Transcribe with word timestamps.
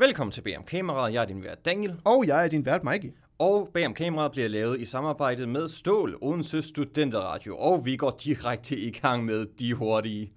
Velkommen 0.00 0.32
til 0.32 0.42
BM 0.42 0.62
Kameraet. 0.66 1.12
Jeg 1.12 1.22
er 1.22 1.26
din 1.26 1.42
vært 1.42 1.64
Daniel. 1.66 1.96
Og 2.04 2.26
jeg 2.26 2.44
er 2.44 2.48
din 2.48 2.64
vært, 2.66 2.84
Mikey. 2.84 3.08
Og 3.38 3.68
BM 3.74 3.92
Kameraet 3.92 4.32
bliver 4.32 4.48
lavet 4.48 4.80
i 4.80 4.84
samarbejde 4.84 5.46
med 5.46 5.68
Stål, 5.68 6.18
Odense 6.22 6.62
Studenterradio. 6.62 7.56
Og 7.56 7.84
vi 7.84 7.96
går 7.96 8.10
direkte 8.24 8.76
i 8.76 8.90
gang 8.90 9.24
med 9.24 9.46
de 9.58 9.74
hurtige. 9.74 10.32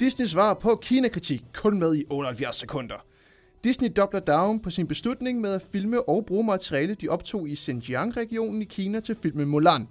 Disney 0.00 0.26
svar 0.26 0.54
på 0.54 0.78
Kina-kritik 0.82 1.42
kun 1.54 1.78
med 1.78 1.94
i 1.96 2.04
78 2.10 2.56
sekunder. 2.56 3.06
Disney 3.64 3.88
dobler 3.96 4.20
down 4.20 4.60
på 4.60 4.70
sin 4.70 4.86
beslutning 4.86 5.40
med 5.40 5.54
at 5.54 5.66
filme 5.72 6.08
og 6.08 6.26
bruge 6.26 6.44
materiale, 6.44 6.94
de 6.94 7.08
optog 7.08 7.48
i 7.48 7.54
Xinjiang-regionen 7.54 8.62
i 8.62 8.64
Kina 8.64 9.00
til 9.00 9.16
filmen 9.22 9.48
Mulan. 9.48 9.88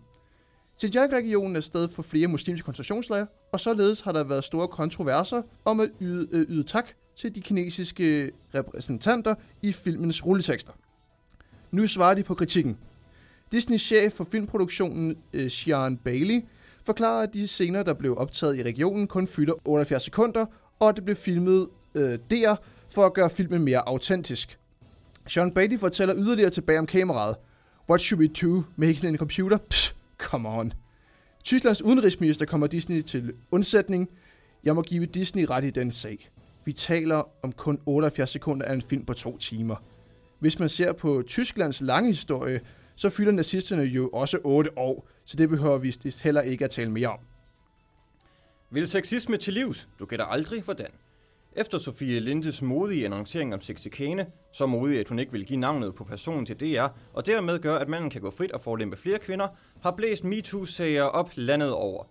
Xinjiang-regionen 0.81 1.55
er 1.55 1.61
sted 1.61 1.89
for 1.89 2.01
flere 2.01 2.27
muslimske 2.27 2.65
koncentrationslejre, 2.65 3.27
og 3.51 3.59
således 3.59 4.01
har 4.01 4.11
der 4.11 4.23
været 4.23 4.43
store 4.43 4.67
kontroverser 4.67 5.41
om 5.65 5.79
at 5.79 5.89
yde, 6.01 6.27
øh, 6.31 6.45
yde 6.49 6.63
tak 6.63 6.89
til 7.15 7.35
de 7.35 7.41
kinesiske 7.41 8.03
øh, 8.03 8.31
repræsentanter 8.55 9.35
i 9.61 9.71
filmens 9.71 10.25
rulletekster. 10.25 10.71
Nu 11.71 11.87
svarer 11.87 12.13
de 12.13 12.23
på 12.23 12.35
kritikken. 12.35 12.77
Disneys 13.51 13.81
chef 13.81 14.13
for 14.13 14.23
filmproduktionen, 14.23 15.17
øh, 15.33 15.51
Sean 15.51 15.97
Bailey, 15.97 16.41
forklarer, 16.85 17.23
at 17.23 17.33
de 17.33 17.47
scener, 17.47 17.83
der 17.83 17.93
blev 17.93 18.17
optaget 18.17 18.57
i 18.57 18.63
regionen, 18.63 19.07
kun 19.07 19.27
fylder 19.27 19.53
78 19.65 20.03
sekunder, 20.03 20.45
og 20.79 20.89
at 20.89 20.95
det 20.95 21.05
blev 21.05 21.15
filmet 21.15 21.67
øh, 21.95 22.19
der 22.31 22.55
for 22.89 23.05
at 23.05 23.13
gøre 23.13 23.29
filmen 23.29 23.63
mere 23.63 23.87
autentisk. 23.87 24.59
Sean 25.27 25.51
Bailey 25.51 25.79
fortæller 25.79 26.15
yderligere 26.17 26.49
tilbage 26.49 26.79
om 26.79 26.85
kameraet. 26.85 27.35
What 27.89 28.01
should 28.01 28.21
we 28.21 28.27
do? 28.47 28.63
Making 28.75 29.05
in 29.05 29.13
a 29.13 29.17
computer? 29.17 29.57
Psh, 29.57 29.93
come 30.21 30.49
on. 30.49 30.73
Tysklands 31.43 31.81
udenrigsminister 31.81 32.45
kommer 32.45 32.67
Disney 32.67 33.01
til 33.01 33.33
undsætning. 33.51 34.09
Jeg 34.63 34.75
må 34.75 34.81
give 34.81 35.05
Disney 35.05 35.45
ret 35.49 35.63
i 35.63 35.69
den 35.69 35.91
sag. 35.91 36.29
Vi 36.65 36.73
taler 36.73 37.23
om 37.43 37.51
kun 37.51 37.79
78 37.85 38.29
sekunder 38.29 38.65
af 38.65 38.73
en 38.73 38.81
film 38.81 39.05
på 39.05 39.13
to 39.13 39.37
timer. 39.37 39.75
Hvis 40.39 40.59
man 40.59 40.69
ser 40.69 40.93
på 40.93 41.23
Tysklands 41.27 41.81
lange 41.81 42.09
historie, 42.09 42.61
så 42.95 43.09
fylder 43.09 43.31
nazisterne 43.31 43.83
jo 43.83 44.09
også 44.09 44.39
8 44.43 44.77
år, 44.77 45.07
så 45.25 45.37
det 45.37 45.49
behøver 45.49 45.77
vi 45.77 45.95
heller 46.23 46.41
ikke 46.41 46.65
at 46.65 46.71
tale 46.71 46.91
mere 46.91 47.07
om. 47.07 47.19
Vil 48.69 48.87
sexisme 48.87 49.37
til 49.37 49.53
livs? 49.53 49.89
Du 49.99 50.05
gætter 50.05 50.25
aldrig, 50.25 50.61
hvordan. 50.61 50.91
Efter 51.55 51.77
Sofie 51.77 52.19
Lindes 52.19 52.61
modige 52.61 53.05
annoncering 53.05 53.53
om 53.53 53.61
sexikane, 53.61 54.25
så 54.53 54.65
modig, 54.65 54.99
at 54.99 55.09
hun 55.09 55.19
ikke 55.19 55.31
vil 55.31 55.45
give 55.45 55.59
navnet 55.59 55.95
på 55.95 56.03
personen 56.03 56.45
til 56.45 56.59
DR, 56.59 56.87
og 57.13 57.25
dermed 57.25 57.59
gør, 57.59 57.77
at 57.77 57.89
manden 57.89 58.09
kan 58.09 58.21
gå 58.21 58.31
frit 58.31 58.51
og 58.51 58.61
forlæmpe 58.61 58.97
flere 58.97 59.19
kvinder, 59.19 59.47
har 59.83 59.91
blæst 59.91 60.23
MeToo-sager 60.23 61.03
op 61.03 61.31
landet 61.35 61.73
over. 61.73 62.03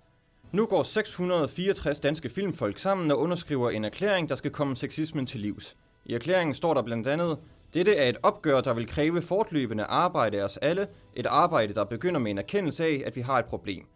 Nu 0.53 0.67
går 0.67 0.83
664 0.83 2.01
danske 2.01 2.29
filmfolk 2.29 2.79
sammen 2.79 3.11
og 3.11 3.19
underskriver 3.19 3.71
en 3.71 3.85
erklæring, 3.85 4.29
der 4.29 4.35
skal 4.35 4.51
komme 4.51 4.77
sexismen 4.77 5.27
til 5.27 5.41
livs. 5.41 5.77
I 6.05 6.15
erklæringen 6.15 6.55
står 6.55 6.75
der 6.75 6.83
blandt 6.83 7.07
andet, 7.07 7.39
dette 7.75 7.95
er 7.95 8.09
et 8.09 8.17
opgør, 8.23 8.61
der 8.61 8.75
vil 8.75 8.87
kræve 8.87 9.23
fortløbende 9.23 9.85
arbejde 9.85 10.41
af 10.41 10.45
os 10.45 10.57
alle, 10.57 10.89
et 11.17 11.27
arbejde, 11.27 11.75
der 11.75 11.85
begynder 11.85 12.21
med 12.21 12.31
en 12.31 12.39
erkendelse 12.39 12.85
af, 12.85 13.03
at 13.07 13.17
vi 13.17 13.21
har 13.21 13.39
et 13.39 13.45
problem. 13.45 13.87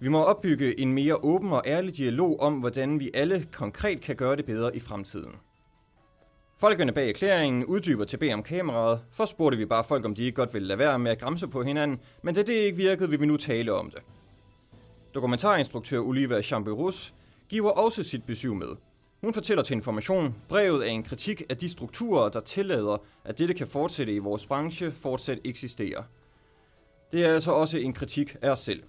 Vi 0.00 0.08
må 0.08 0.22
opbygge 0.22 0.80
en 0.80 0.92
mere 0.92 1.24
åben 1.24 1.52
og 1.52 1.62
ærlig 1.66 1.96
dialog 1.96 2.40
om, 2.40 2.54
hvordan 2.54 3.00
vi 3.00 3.10
alle 3.14 3.46
konkret 3.52 4.00
kan 4.00 4.16
gøre 4.16 4.36
det 4.36 4.44
bedre 4.44 4.76
i 4.76 4.80
fremtiden. 4.80 5.36
Folkene 6.58 6.92
bag 6.92 7.08
erklæringen 7.08 7.64
uddyber 7.64 8.04
til 8.04 8.16
B 8.16 8.22
om 8.34 8.42
kameraet, 8.42 9.00
for 9.12 9.24
spurgte 9.24 9.58
vi 9.58 9.66
bare 9.66 9.84
folk, 9.84 10.04
om 10.04 10.14
de 10.14 10.24
ikke 10.24 10.36
godt 10.36 10.54
ville 10.54 10.68
lade 10.68 10.78
være 10.78 10.98
med 10.98 11.10
at 11.10 11.18
græmse 11.18 11.48
på 11.48 11.62
hinanden, 11.62 12.00
men 12.22 12.34
da 12.34 12.42
det 12.42 12.54
ikke 12.54 12.76
virkede, 12.76 13.10
vil 13.10 13.20
vi 13.20 13.26
nu 13.26 13.36
tale 13.36 13.72
om 13.72 13.90
det. 13.90 14.02
Dokumentarinstruktør 15.14 16.00
Olivia 16.00 16.42
Chamberus 16.42 17.14
giver 17.48 17.70
også 17.70 18.02
sit 18.02 18.24
besøg 18.24 18.56
med. 18.56 18.76
Hun 19.20 19.34
fortæller 19.34 19.62
til 19.62 19.74
information, 19.74 20.34
brevet 20.48 20.86
er 20.86 20.90
en 20.90 21.02
kritik 21.02 21.42
af 21.50 21.56
de 21.56 21.68
strukturer, 21.68 22.28
der 22.28 22.40
tillader, 22.40 23.02
at 23.24 23.38
dette 23.38 23.54
kan 23.54 23.66
fortsætte 23.66 24.14
i 24.14 24.18
vores 24.18 24.46
branche, 24.46 24.92
fortsat 24.92 25.38
eksistere. 25.44 26.04
Det 27.12 27.24
er 27.24 27.34
altså 27.34 27.52
også 27.52 27.78
en 27.78 27.92
kritik 27.92 28.36
af 28.42 28.50
os 28.50 28.60
selv. 28.60 28.82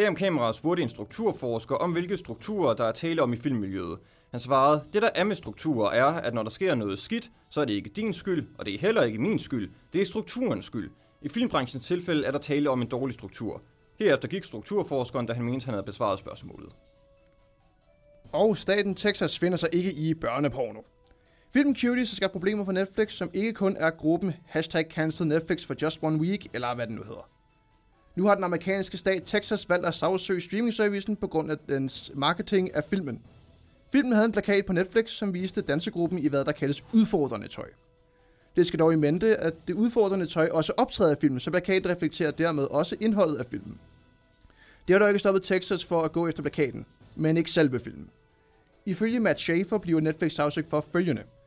Bagom 0.00 0.14
kameraet 0.14 0.54
spurgte 0.54 0.82
en 0.82 0.88
strukturforsker 0.88 1.76
om, 1.76 1.92
hvilke 1.92 2.16
strukturer 2.16 2.74
der 2.74 2.84
er 2.84 2.92
tale 2.92 3.22
om 3.22 3.32
i 3.32 3.36
filmmiljøet. 3.36 3.98
Han 4.30 4.40
svarede, 4.40 4.84
det 4.92 5.02
der 5.02 5.10
er 5.14 5.24
med 5.24 5.36
strukturer 5.36 5.90
er, 5.90 6.04
at 6.04 6.34
når 6.34 6.42
der 6.42 6.50
sker 6.50 6.74
noget 6.74 6.98
skidt, 6.98 7.30
så 7.50 7.60
er 7.60 7.64
det 7.64 7.72
ikke 7.72 7.90
din 7.90 8.12
skyld, 8.12 8.48
og 8.58 8.66
det 8.66 8.74
er 8.74 8.78
heller 8.78 9.02
ikke 9.02 9.18
min 9.18 9.38
skyld. 9.38 9.70
Det 9.92 10.00
er 10.00 10.06
strukturens 10.06 10.64
skyld. 10.64 10.90
I 11.22 11.28
filmbranchens 11.28 11.86
tilfælde 11.86 12.26
er 12.26 12.30
der 12.30 12.38
tale 12.38 12.70
om 12.70 12.82
en 12.82 12.88
dårlig 12.88 13.14
struktur. 13.14 13.62
Herefter 13.98 14.28
gik 14.28 14.44
strukturforskeren, 14.44 15.26
da 15.26 15.32
han 15.32 15.44
mente, 15.44 15.64
han 15.64 15.74
havde 15.74 15.86
besvaret 15.86 16.18
spørgsmålet. 16.18 16.72
Og 18.32 18.56
staten 18.56 18.94
Texas 18.94 19.38
finder 19.38 19.56
sig 19.56 19.68
ikke 19.72 19.92
i 19.92 20.14
børneporno. 20.14 20.80
Filmen 21.52 21.76
Cuties 21.76 22.10
har 22.10 22.16
skabt 22.16 22.32
problemer 22.32 22.64
for 22.64 22.72
Netflix, 22.72 23.12
som 23.12 23.30
ikke 23.34 23.52
kun 23.52 23.76
er 23.76 23.90
gruppen 23.90 24.34
hashtag 24.46 24.86
cancel 24.90 25.26
Netflix 25.26 25.66
for 25.66 25.74
just 25.82 25.98
one 26.02 26.18
week, 26.18 26.46
eller 26.54 26.74
hvad 26.74 26.86
den 26.86 26.94
nu 26.94 27.02
hedder. 27.02 27.39
Nu 28.16 28.24
har 28.24 28.34
den 28.34 28.44
amerikanske 28.44 28.96
stat 28.96 29.22
Texas 29.24 29.68
valgt 29.68 29.86
at 29.86 29.94
sagsøge 29.94 30.40
streamingservicen 30.40 31.16
på 31.16 31.26
grund 31.26 31.50
af 31.50 31.58
dens 31.68 32.12
marketing 32.14 32.74
af 32.74 32.84
filmen. 32.84 33.22
Filmen 33.92 34.12
havde 34.12 34.26
en 34.26 34.32
plakat 34.32 34.66
på 34.66 34.72
Netflix, 34.72 35.10
som 35.10 35.34
viste 35.34 35.60
dansegruppen 35.60 36.18
i 36.18 36.28
hvad 36.28 36.44
der 36.44 36.52
kaldes 36.52 36.84
udfordrende 36.94 37.48
tøj. 37.48 37.68
Det 38.56 38.66
skal 38.66 38.78
dog 38.78 38.92
i 38.92 38.96
mente, 38.96 39.36
at 39.36 39.54
det 39.68 39.74
udfordrende 39.74 40.26
tøj 40.26 40.48
også 40.52 40.72
optræder 40.76 41.16
i 41.16 41.20
filmen, 41.20 41.40
så 41.40 41.50
plakaten 41.50 41.90
reflekterer 41.90 42.30
dermed 42.30 42.64
også 42.64 42.96
indholdet 43.00 43.36
af 43.36 43.46
filmen. 43.46 43.78
Det 44.88 44.94
har 44.94 44.98
dog 44.98 45.08
ikke 45.08 45.18
stoppet 45.18 45.42
Texas 45.42 45.84
for 45.84 46.02
at 46.02 46.12
gå 46.12 46.28
efter 46.28 46.42
plakaten, 46.42 46.86
men 47.16 47.36
ikke 47.36 47.50
selve 47.50 47.80
filmen. 47.80 48.10
Ifølge 48.86 49.20
Matt 49.20 49.40
Schaefer 49.40 49.78
bliver 49.78 50.00
Netflix 50.00 50.32
sagsøgt 50.32 50.70
for 50.70 50.86
følgende– 50.92 51.22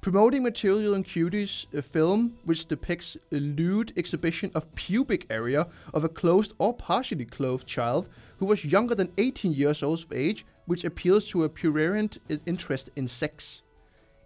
Promoting 0.00 0.42
material 0.42 0.94
in 0.94 1.04
Cuties, 1.04 1.66
a 1.74 1.78
uh, 1.78 1.82
film 1.82 2.32
which 2.46 2.64
depicts 2.64 3.18
a 3.32 3.36
lewd 3.36 3.92
exhibition 3.98 4.50
of 4.54 4.74
pubic 4.74 5.26
area 5.28 5.66
of 5.92 6.04
a 6.04 6.08
clothed 6.08 6.54
or 6.58 6.72
partially 6.72 7.26
clothed 7.26 7.66
child 7.66 8.08
who 8.38 8.46
was 8.46 8.64
younger 8.64 8.94
than 8.94 9.12
18 9.18 9.52
years 9.52 9.82
old 9.82 10.02
of 10.04 10.12
age, 10.12 10.46
which 10.64 10.84
appeals 10.84 11.28
to 11.28 11.44
a 11.44 11.50
prurient 11.50 12.18
interest 12.46 12.88
in 12.96 13.08
sex. 13.08 13.62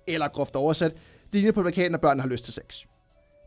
Eller 0.07 0.29
groft 0.29 0.57
oversat, 0.57 0.93
det 0.93 1.41
ligner 1.41 1.53
på 1.53 1.63
plakaten, 1.63 1.95
at 1.95 2.01
børn 2.01 2.21
har 2.21 2.29
lyst 2.29 2.45
til 2.45 2.55
sex. 2.55 2.85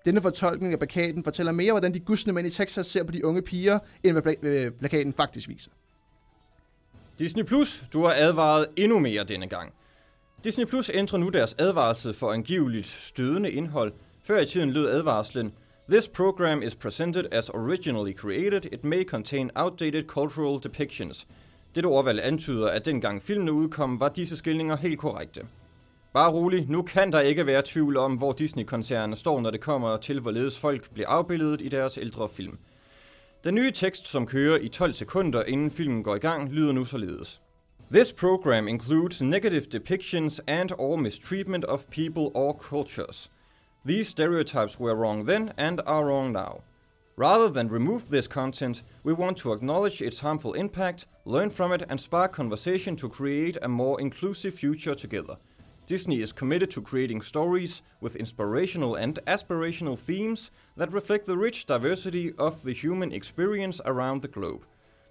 Denne 0.06 0.22
fortolkning 0.22 0.74
af 0.74 0.80
plakaten 0.80 1.24
fortæller 1.24 1.52
mere, 1.52 1.72
hvordan 1.72 1.94
de 1.94 2.00
gusne 2.00 2.34
mænd 2.34 2.48
i 2.48 2.50
Texas 2.50 2.86
ser 2.86 3.04
på 3.04 3.12
de 3.12 3.26
unge 3.26 3.42
piger, 3.42 3.80
end 4.04 4.18
hvad 4.18 4.36
øh, 4.42 4.72
plakaten 4.72 5.14
faktisk 5.14 5.50
viser. 5.50 5.72
Disney 7.20 7.44
Plus, 7.44 7.86
du 7.94 8.04
har 8.04 8.14
advaret 8.18 8.68
endnu 8.76 9.00
mere 9.00 9.24
denne 9.24 9.48
gang. 9.48 9.74
Disney 10.44 10.66
Plus 10.66 10.92
ændrer 10.94 11.20
nu 11.20 11.30
deres 11.30 11.56
advarsel 11.60 12.14
for 12.14 12.32
angiveligt 12.32 12.88
stødende 12.88 13.52
indhold. 13.52 13.94
Før 14.24 14.40
i 14.40 14.46
tiden 14.46 14.72
lød 14.72 14.90
advarslen, 14.90 15.54
This 15.90 16.08
program 16.08 16.62
is 16.62 16.76
presented 16.76 17.26
as 17.32 17.50
originally 17.50 18.14
created. 18.14 18.66
It 18.66 18.84
may 18.84 19.04
contain 19.04 19.52
outdated 19.56 20.04
cultural 20.04 20.60
depictions. 20.64 21.28
Dette 21.76 21.88
ordvalg 21.88 22.20
antyder, 22.24 22.68
at 22.68 22.86
dengang 22.86 23.24
filmene 23.24 23.54
udkom, 23.54 24.00
var 24.00 24.10
disse 24.10 24.38
skildringer 24.38 24.76
helt 24.76 25.00
korrekte. 25.00 25.42
Bare 26.14 26.32
rolig, 26.32 26.66
nu 26.70 26.82
kan 26.82 27.12
der 27.12 27.20
ikke 27.20 27.46
være 27.46 27.62
tvivl 27.66 27.98
om, 27.98 28.16
hvor 28.16 28.32
Disney-koncernen 28.32 29.16
står, 29.16 29.42
når 29.42 29.52
det 29.52 29.62
kommer 29.62 29.98
til, 29.98 30.20
hvorledes 30.20 30.60
folk 30.60 30.92
bliver 30.94 31.10
afbildet 31.10 31.62
i 31.62 31.70
deres 31.70 31.98
ældre 31.98 32.30
film. 32.30 32.58
Den 33.44 33.56
nye 33.56 33.72
tekst, 33.72 34.08
som 34.08 34.28
kører 34.28 34.58
i 34.58 34.68
12 34.68 34.94
sekunder 34.94 35.44
inden 35.44 35.72
filmen 35.72 36.04
går 36.04 36.16
i 36.16 36.20
gang, 36.20 36.54
lyder 36.54 36.72
nu 36.72 36.86
således. 36.86 37.42
This 37.90 38.12
program 38.12 38.68
includes 38.68 39.22
negative 39.22 39.70
depictions 39.70 40.42
and 40.46 40.74
or 40.78 40.98
mistreatment 40.98 41.64
of 41.64 41.90
people 41.90 42.32
or 42.34 42.54
cultures. 42.54 43.30
These 43.86 44.10
stereotypes 44.10 44.78
were 44.78 44.94
wrong 44.94 45.24
then 45.24 45.54
and 45.58 45.80
are 45.86 46.08
wrong 46.08 46.34
now. 46.34 46.64
Rather 47.16 47.48
than 47.48 47.70
remove 47.70 48.10
this 48.10 48.28
content, 48.28 48.84
we 49.04 49.14
want 49.14 49.38
to 49.38 49.54
acknowledge 49.54 50.02
its 50.02 50.20
harmful 50.20 50.52
impact, 50.52 51.06
learn 51.24 51.50
from 51.50 51.72
it, 51.72 51.84
and 51.88 52.02
spark 52.02 52.34
conversation 52.34 52.98
to 52.98 53.08
create 53.08 53.56
a 53.62 53.70
more 53.70 54.02
inclusive 54.02 54.54
future 54.54 54.94
together. 54.94 55.38
Disney 55.88 56.22
is 56.22 56.34
committed 56.34 56.70
to 56.72 56.82
creating 56.82 57.22
stories 57.22 57.84
with 58.02 58.18
inspirational 58.18 58.96
and 58.96 59.18
aspirational 59.26 59.98
themes 59.98 60.52
that 60.76 60.92
reflect 60.92 61.26
the 61.26 61.38
rich 61.38 61.66
diversity 61.66 62.34
of 62.38 62.64
the 62.64 62.74
human 62.74 63.14
experience 63.14 63.80
around 63.86 64.22
the 64.22 64.28
globe. 64.28 64.66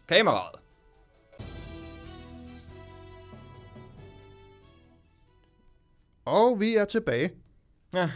kameraet. 0.07 0.55
Og 6.25 6.59
vi 6.59 6.75
er 6.75 6.85
tilbage. 6.85 7.31
Ja. 7.93 8.09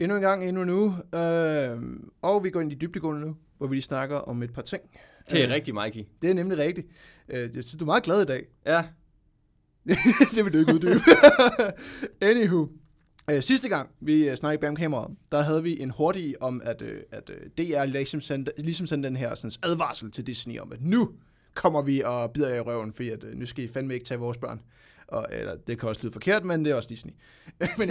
Endnu 0.00 0.16
en 0.16 0.22
gang, 0.22 0.48
endnu 0.48 0.64
nu. 0.64 0.94
Øh, 1.18 1.78
og 2.22 2.44
vi 2.44 2.50
går 2.50 2.60
ind 2.60 2.72
i 2.72 2.74
dybdegående 2.74 3.20
nu, 3.20 3.36
hvor 3.56 3.66
vi 3.66 3.74
lige 3.74 3.82
snakker 3.82 4.16
om 4.16 4.42
et 4.42 4.54
par 4.54 4.62
ting. 4.62 4.82
Det 5.30 5.40
er 5.40 5.46
øh, 5.48 5.54
rigtigt, 5.54 5.76
Mikey. 5.84 6.04
Det 6.22 6.30
er 6.30 6.34
nemlig 6.34 6.58
rigtigt. 6.58 6.86
Øh, 7.28 7.40
jeg 7.40 7.64
synes, 7.64 7.74
du 7.74 7.84
er 7.84 7.86
meget 7.86 8.02
glad 8.02 8.22
i 8.22 8.24
dag. 8.24 8.46
Ja, 8.66 8.84
det 10.34 10.44
vil 10.44 10.52
du 10.52 10.58
ikke 10.58 10.74
uddybe. 10.74 11.00
Anywho. 12.30 12.66
Øh, 13.30 13.42
sidste 13.42 13.68
gang, 13.68 13.90
vi 14.00 14.28
øh, 14.28 14.36
snakkede 14.36 14.76
kameraet, 14.76 15.16
der 15.32 15.42
havde 15.42 15.62
vi 15.62 15.80
en 15.80 15.90
hurtig 15.90 16.42
om, 16.42 16.62
at, 16.64 16.82
øh, 16.82 17.00
at 17.12 17.30
øh, 17.30 17.50
DR 17.58 17.84
ligesom 17.84 18.20
sendte, 18.20 18.52
ligesom 18.58 18.86
sendte 18.86 19.08
den 19.08 19.16
her 19.16 19.34
sådan, 19.34 19.70
advarsel 19.70 20.10
til 20.10 20.26
Disney 20.26 20.58
om, 20.58 20.72
at 20.72 20.82
nu 20.82 21.10
kommer 21.54 21.82
vi 21.82 22.02
og 22.02 22.32
bider 22.32 22.48
jer 22.48 22.56
i 22.56 22.60
røven, 22.60 22.92
fordi 22.92 23.08
at, 23.08 23.24
øh, 23.24 23.34
nu 23.34 23.46
skal 23.46 23.64
I 23.64 23.68
fandme 23.68 23.94
ikke 23.94 24.06
tage 24.06 24.20
vores 24.20 24.36
børn. 24.36 24.60
Og, 25.08 25.26
eller, 25.32 25.54
det 25.66 25.80
kan 25.80 25.88
også 25.88 26.02
lyde 26.02 26.12
forkert, 26.12 26.44
men 26.44 26.64
det 26.64 26.70
er 26.70 26.74
også 26.74 26.88
Disney. 26.88 27.12
men 27.78 27.90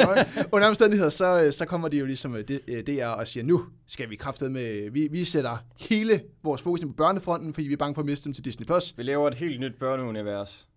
under, 0.52 0.68
omstændigheder, 0.68 1.10
så, 1.10 1.44
øh, 1.44 1.52
så 1.54 1.66
kommer 1.66 1.88
de 1.88 1.98
jo 1.98 2.06
ligesom 2.06 2.36
øh, 2.36 2.48
det- 2.48 2.62
øh, 2.68 2.84
DR 2.88 3.06
og 3.06 3.28
siger, 3.28 3.44
nu 3.44 3.66
skal 3.88 4.10
vi 4.10 4.16
kraftet 4.16 4.52
med, 4.52 4.90
vi, 4.92 5.08
vi 5.12 5.24
sætter 5.24 5.58
hele 5.80 6.22
vores 6.44 6.62
fokus 6.62 6.82
ind 6.82 6.90
på 6.90 6.96
børnefronten, 6.96 7.54
fordi 7.54 7.68
vi 7.68 7.74
er 7.74 7.78
bange 7.78 7.96
for 7.96 8.02
at 8.02 8.06
miste 8.06 8.26
dem 8.26 8.34
til 8.34 8.46
Disney+. 8.46 8.66
Plus. 8.66 8.94
Vi 8.98 9.04
laver 9.04 9.28
et 9.28 9.34
helt 9.36 9.60
nyt 9.60 9.76
børneunivers. 9.80 10.68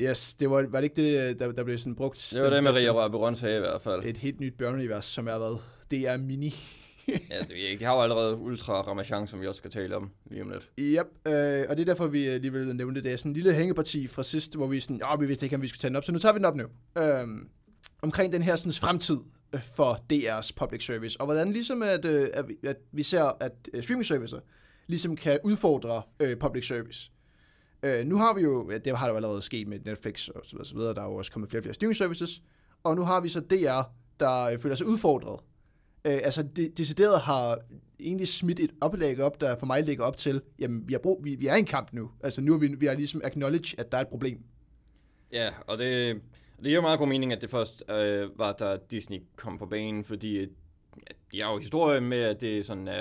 Yes, 0.00 0.34
det 0.34 0.50
var, 0.50 0.66
var 0.68 0.80
det 0.80 0.84
ikke 0.84 1.02
det, 1.28 1.38
der, 1.38 1.52
der 1.52 1.64
blev 1.64 1.78
sådan 1.78 1.94
brugt? 1.94 2.30
Det 2.34 2.42
var 2.42 2.50
det, 2.50 2.64
Maria 2.64 2.90
Rørberøn 2.90 3.36
sagde 3.36 3.56
i 3.56 3.60
hvert 3.60 3.80
fald. 3.80 4.04
Et 4.04 4.16
helt 4.16 4.40
nyt 4.40 4.54
børneunivers, 4.58 5.04
som 5.04 5.28
er 5.28 5.38
hvad? 5.38 5.58
Det 5.90 6.08
er 6.08 6.16
mini. 6.16 6.54
Ja, 7.30 7.40
det, 7.40 7.80
de 7.80 7.84
har 7.84 7.94
jo 7.94 8.02
allerede 8.02 8.36
Ultra 8.36 8.74
Ramachan, 8.74 9.26
som 9.26 9.40
vi 9.40 9.46
også 9.46 9.58
skal 9.58 9.70
tale 9.70 9.96
om 9.96 10.10
lige 10.30 10.42
om 10.42 10.50
lidt. 10.50 10.70
Yep, 10.78 11.06
øh, 11.26 11.66
og 11.68 11.76
det 11.76 11.80
er 11.80 11.84
derfor, 11.84 12.06
vi 12.06 12.24
øh, 12.24 12.40
lige 12.40 12.52
vil 12.52 12.76
nævne 12.76 12.94
det. 12.94 13.04
Det 13.04 13.12
er 13.12 13.16
sådan 13.16 13.30
en 13.30 13.34
lille 13.34 13.54
hængeparti 13.54 14.06
fra 14.06 14.22
sidst, 14.22 14.56
hvor 14.56 14.66
vi 14.66 14.80
sådan, 14.80 15.00
åh, 15.12 15.20
vi 15.20 15.26
vidste 15.26 15.46
ikke, 15.46 15.56
om 15.56 15.62
vi 15.62 15.68
skulle 15.68 15.78
tage 15.78 15.88
den 15.88 15.96
op, 15.96 16.04
så 16.04 16.12
nu 16.12 16.18
tager 16.18 16.32
vi 16.32 16.36
den 16.38 16.44
op 16.44 16.56
nu. 16.56 16.64
Øhm, 16.98 17.48
omkring 18.02 18.32
den 18.32 18.42
her 18.42 18.56
sådan, 18.56 18.72
fremtid 18.72 19.18
øh, 19.52 19.62
for 19.74 19.94
DR's 20.12 20.50
public 20.56 20.86
service, 20.86 21.20
og 21.20 21.26
hvordan 21.26 21.52
ligesom 21.52 21.82
at, 21.82 22.04
øh, 22.04 22.28
at, 22.32 22.48
vi, 22.48 22.54
at 22.62 22.76
vi 22.92 23.02
ser, 23.02 23.22
at 23.42 23.52
øh, 23.72 23.82
streaming 23.82 24.06
servicer 24.06 24.40
ligesom 24.86 25.16
kan 25.16 25.38
udfordre 25.44 26.02
øh, 26.20 26.36
public 26.36 26.66
service. 26.66 27.10
Øh, 27.82 28.06
nu 28.06 28.16
har 28.16 28.34
vi 28.34 28.40
jo, 28.40 28.70
ja, 28.70 28.78
det 28.78 28.98
har 28.98 29.06
der 29.06 29.12
jo 29.12 29.16
allerede 29.16 29.42
sket 29.42 29.68
med 29.68 29.78
Netflix 29.84 30.28
og 30.28 30.40
så 30.44 30.50
videre, 30.52 30.66
så 30.66 30.74
videre. 30.74 30.94
der 30.94 31.00
er 31.00 31.06
jo 31.06 31.14
også 31.14 31.32
kommet 31.32 31.50
flere 31.50 31.60
og 31.60 31.64
flere 31.64 31.74
streaming 31.74 31.96
services, 31.96 32.42
og 32.84 32.96
nu 32.96 33.02
har 33.02 33.20
vi 33.20 33.28
så 33.28 33.40
DR, 33.40 33.82
der 34.20 34.42
øh, 34.42 34.58
føler 34.58 34.74
sig 34.76 34.86
udfordret. 34.86 35.40
Øh, 36.08 36.20
altså, 36.24 36.42
de, 36.42 36.68
decideret 36.68 37.20
har 37.20 37.58
egentlig 38.00 38.28
smidt 38.28 38.60
et 38.60 38.70
oplæg 38.80 39.20
op, 39.20 39.40
der 39.40 39.56
for 39.58 39.66
mig 39.66 39.82
ligger 39.82 40.04
op 40.04 40.16
til, 40.16 40.42
jamen, 40.58 40.88
vi, 40.88 40.92
har 40.92 40.98
brug, 40.98 41.20
vi, 41.24 41.34
vi 41.34 41.46
er 41.46 41.54
i 41.54 41.58
en 41.58 41.64
kamp 41.64 41.92
nu. 41.92 42.10
Altså, 42.20 42.40
nu 42.40 42.52
har 42.52 42.58
vi, 42.58 42.66
vi 42.66 42.86
har 42.86 42.94
ligesom 42.94 43.20
acknowledge, 43.24 43.80
at 43.80 43.92
der 43.92 43.98
er 43.98 44.02
et 44.02 44.08
problem. 44.08 44.42
Ja, 45.32 45.50
og 45.66 45.78
det, 45.78 46.20
det 46.56 46.64
giver 46.64 46.80
meget 46.80 46.98
god 46.98 47.08
mening, 47.08 47.32
at 47.32 47.42
det 47.42 47.50
først 47.50 47.82
øh, 47.90 48.38
var, 48.38 48.52
da 48.52 48.78
Disney 48.90 49.22
kom 49.36 49.58
på 49.58 49.66
banen, 49.66 50.04
fordi 50.04 50.38
ja, 50.38 50.46
de 51.32 51.42
har 51.42 51.52
jo 51.52 51.58
historie 51.58 52.00
med, 52.00 52.18
at 52.18 52.40
det 52.40 52.58
er 52.58 52.64
sådan, 52.64 52.88
uh, 52.88 52.94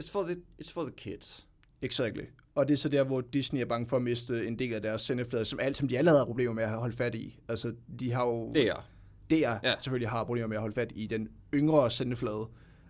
it's, 0.00 0.10
for 0.10 0.22
the, 0.22 0.36
it's 0.62 0.72
for 0.72 0.82
the 0.82 0.92
kids. 0.96 1.46
Exactly. 1.82 2.24
Og 2.54 2.68
det 2.68 2.74
er 2.74 2.78
så 2.78 2.88
der, 2.88 3.04
hvor 3.04 3.20
Disney 3.20 3.60
er 3.60 3.64
bange 3.64 3.86
for 3.86 3.96
at 3.96 4.02
miste 4.02 4.46
en 4.46 4.58
del 4.58 4.74
af 4.74 4.82
deres 4.82 5.02
sendeflade, 5.02 5.44
som 5.44 5.58
alt, 5.60 5.76
som 5.76 5.88
de 5.88 5.98
allerede 5.98 6.18
har 6.18 6.26
problemer 6.26 6.54
med 6.54 6.64
at 6.64 6.70
holde 6.70 6.96
fat 6.96 7.14
i. 7.14 7.40
Altså, 7.48 7.74
de 8.00 8.12
har 8.12 8.26
jo... 8.26 8.52
Det 8.52 8.68
er. 8.68 8.88
DR 9.30 9.34
Ja. 9.64 9.74
selvfølgelig 9.80 10.08
har 10.08 10.24
problemer 10.24 10.48
med 10.48 10.56
at 10.56 10.60
holde 10.60 10.74
fat 10.74 10.92
i 10.94 11.06
den 11.06 11.28
yngre 11.54 11.90
sendeflade. 11.90 12.46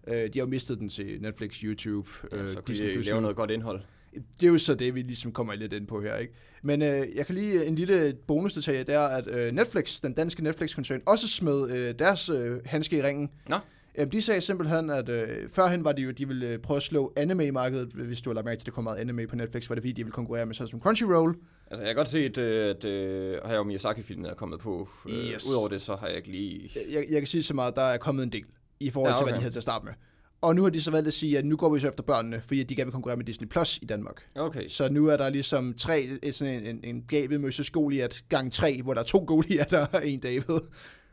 Øh, 0.08 0.14
de 0.14 0.20
har 0.20 0.40
jo 0.40 0.46
mistet 0.46 0.78
den 0.78 0.88
til 0.88 1.18
Netflix, 1.22 1.56
YouTube, 1.56 2.08
Ja, 2.32 2.36
øh, 2.36 2.52
så 2.52 2.60
Disney+. 2.68 2.94
Plus 2.94 3.06
lave 3.08 3.20
noget 3.20 3.36
godt 3.36 3.50
indhold. 3.50 3.80
Det 4.40 4.46
er 4.46 4.50
jo 4.50 4.58
så 4.58 4.74
det, 4.74 4.94
vi 4.94 5.02
ligesom 5.02 5.32
kommer 5.32 5.54
lidt 5.54 5.72
ind 5.72 5.86
på 5.86 6.00
her, 6.02 6.16
ikke? 6.16 6.32
Men 6.62 6.82
øh, 6.82 7.06
jeg 7.16 7.26
kan 7.26 7.34
lige 7.34 7.66
en 7.66 7.74
lille 7.74 8.14
bonusdetalje, 8.26 8.80
det 8.82 8.94
er, 8.94 9.00
at 9.00 9.30
øh, 9.30 9.52
Netflix, 9.52 10.00
den 10.00 10.12
danske 10.12 10.42
Netflix-koncern, 10.44 11.00
også 11.06 11.28
smed 11.28 11.70
øh, 11.70 11.94
deres 11.98 12.28
øh, 12.28 12.56
handske 12.64 12.98
i 12.98 13.02
ringen. 13.02 13.30
Nå. 13.48 13.56
Jamen, 13.98 14.12
de 14.12 14.22
sagde 14.22 14.40
simpelthen, 14.40 14.90
at 14.90 15.08
øh, 15.08 15.28
førhen 15.50 15.84
var 15.84 15.92
det 15.92 16.04
jo, 16.04 16.10
de 16.10 16.28
ville 16.28 16.48
øh, 16.48 16.58
prøve 16.58 16.76
at 16.76 16.82
slå 16.82 17.12
anime-markedet, 17.16 17.88
hvis 17.92 18.20
du 18.20 18.30
har 18.30 18.34
lagt 18.34 18.44
mærke 18.44 18.58
til, 18.58 18.62
at 18.62 18.66
der 18.66 18.72
kom 18.72 18.84
meget 18.84 18.96
anime 18.98 19.26
på 19.26 19.36
Netflix, 19.36 19.68
var 19.68 19.74
det 19.74 19.82
fordi, 19.82 19.92
de 19.92 20.02
ville 20.04 20.12
konkurrere 20.12 20.46
med 20.46 20.54
sådan 20.54 20.68
som 20.68 20.80
Crunchyroll. 20.80 21.34
Altså, 21.70 21.82
jeg 21.82 21.86
kan 21.88 21.96
godt 21.96 22.08
se, 22.08 22.18
at, 22.18 22.38
øh, 22.38 22.70
at 22.70 22.84
øh, 22.84 23.38
Hayao 23.44 23.64
Miyazaki-filmen 23.64 24.26
er 24.26 24.34
kommet 24.34 24.60
på. 24.60 24.88
Øh, 25.08 25.14
Yes. 25.14 25.46
Udover 25.50 25.68
det, 25.68 25.80
så 25.80 25.96
har 25.96 26.06
jeg 26.06 26.16
ikke 26.16 26.30
lige... 26.30 26.70
Jeg, 26.90 27.04
jeg 27.10 27.20
kan 27.20 27.26
sige 27.26 27.42
så 27.42 27.54
meget, 27.54 27.76
der 27.76 27.82
er 27.82 27.98
kommet 27.98 28.22
en 28.22 28.32
del 28.32 28.44
i 28.80 28.90
forhold 28.90 29.10
Ja, 29.10 29.16
til, 29.16 29.22
hvad 29.24 29.32
okay. 29.32 29.36
de 29.38 29.42
havde 29.42 29.54
til 29.54 29.58
at 29.58 29.62
starte 29.62 29.84
med. 29.84 29.92
Og 30.40 30.54
nu 30.56 30.62
har 30.62 30.70
de 30.70 30.80
så 30.82 30.90
valgt 30.90 31.06
at 31.08 31.12
sige, 31.14 31.38
at 31.38 31.44
nu 31.44 31.56
går 31.56 31.68
vi 31.74 31.78
så 31.80 31.88
efter 31.88 32.02
børnene, 32.02 32.42
fordi 32.46 32.62
de 32.62 32.76
gerne 32.76 32.86
vil 32.86 32.92
konkurrere 32.92 33.16
med 33.16 33.24
Disney 33.24 33.48
Plus 33.48 33.78
i 33.82 33.84
Danmark. 33.84 34.22
Okay, 34.34 34.68
Så 34.68 34.88
nu 34.88 35.06
er 35.06 35.16
der 35.16 35.28
ligesom 35.30 35.74
tre, 35.74 36.08
et, 36.22 36.34
sådan 36.34 36.54
en, 36.54 36.66
en, 36.66 36.80
en 36.84 37.00
David 37.00 37.38
Moses 37.38 37.70
Goliath 37.70 38.18
gang 38.28 38.52
tre, 38.52 38.82
hvor 38.82 38.94
der 38.94 39.00
er 39.00 39.04
to 39.04 39.24
Goliath 39.26 39.74
og 39.92 40.06
en 40.08 40.20
David. 40.20 40.60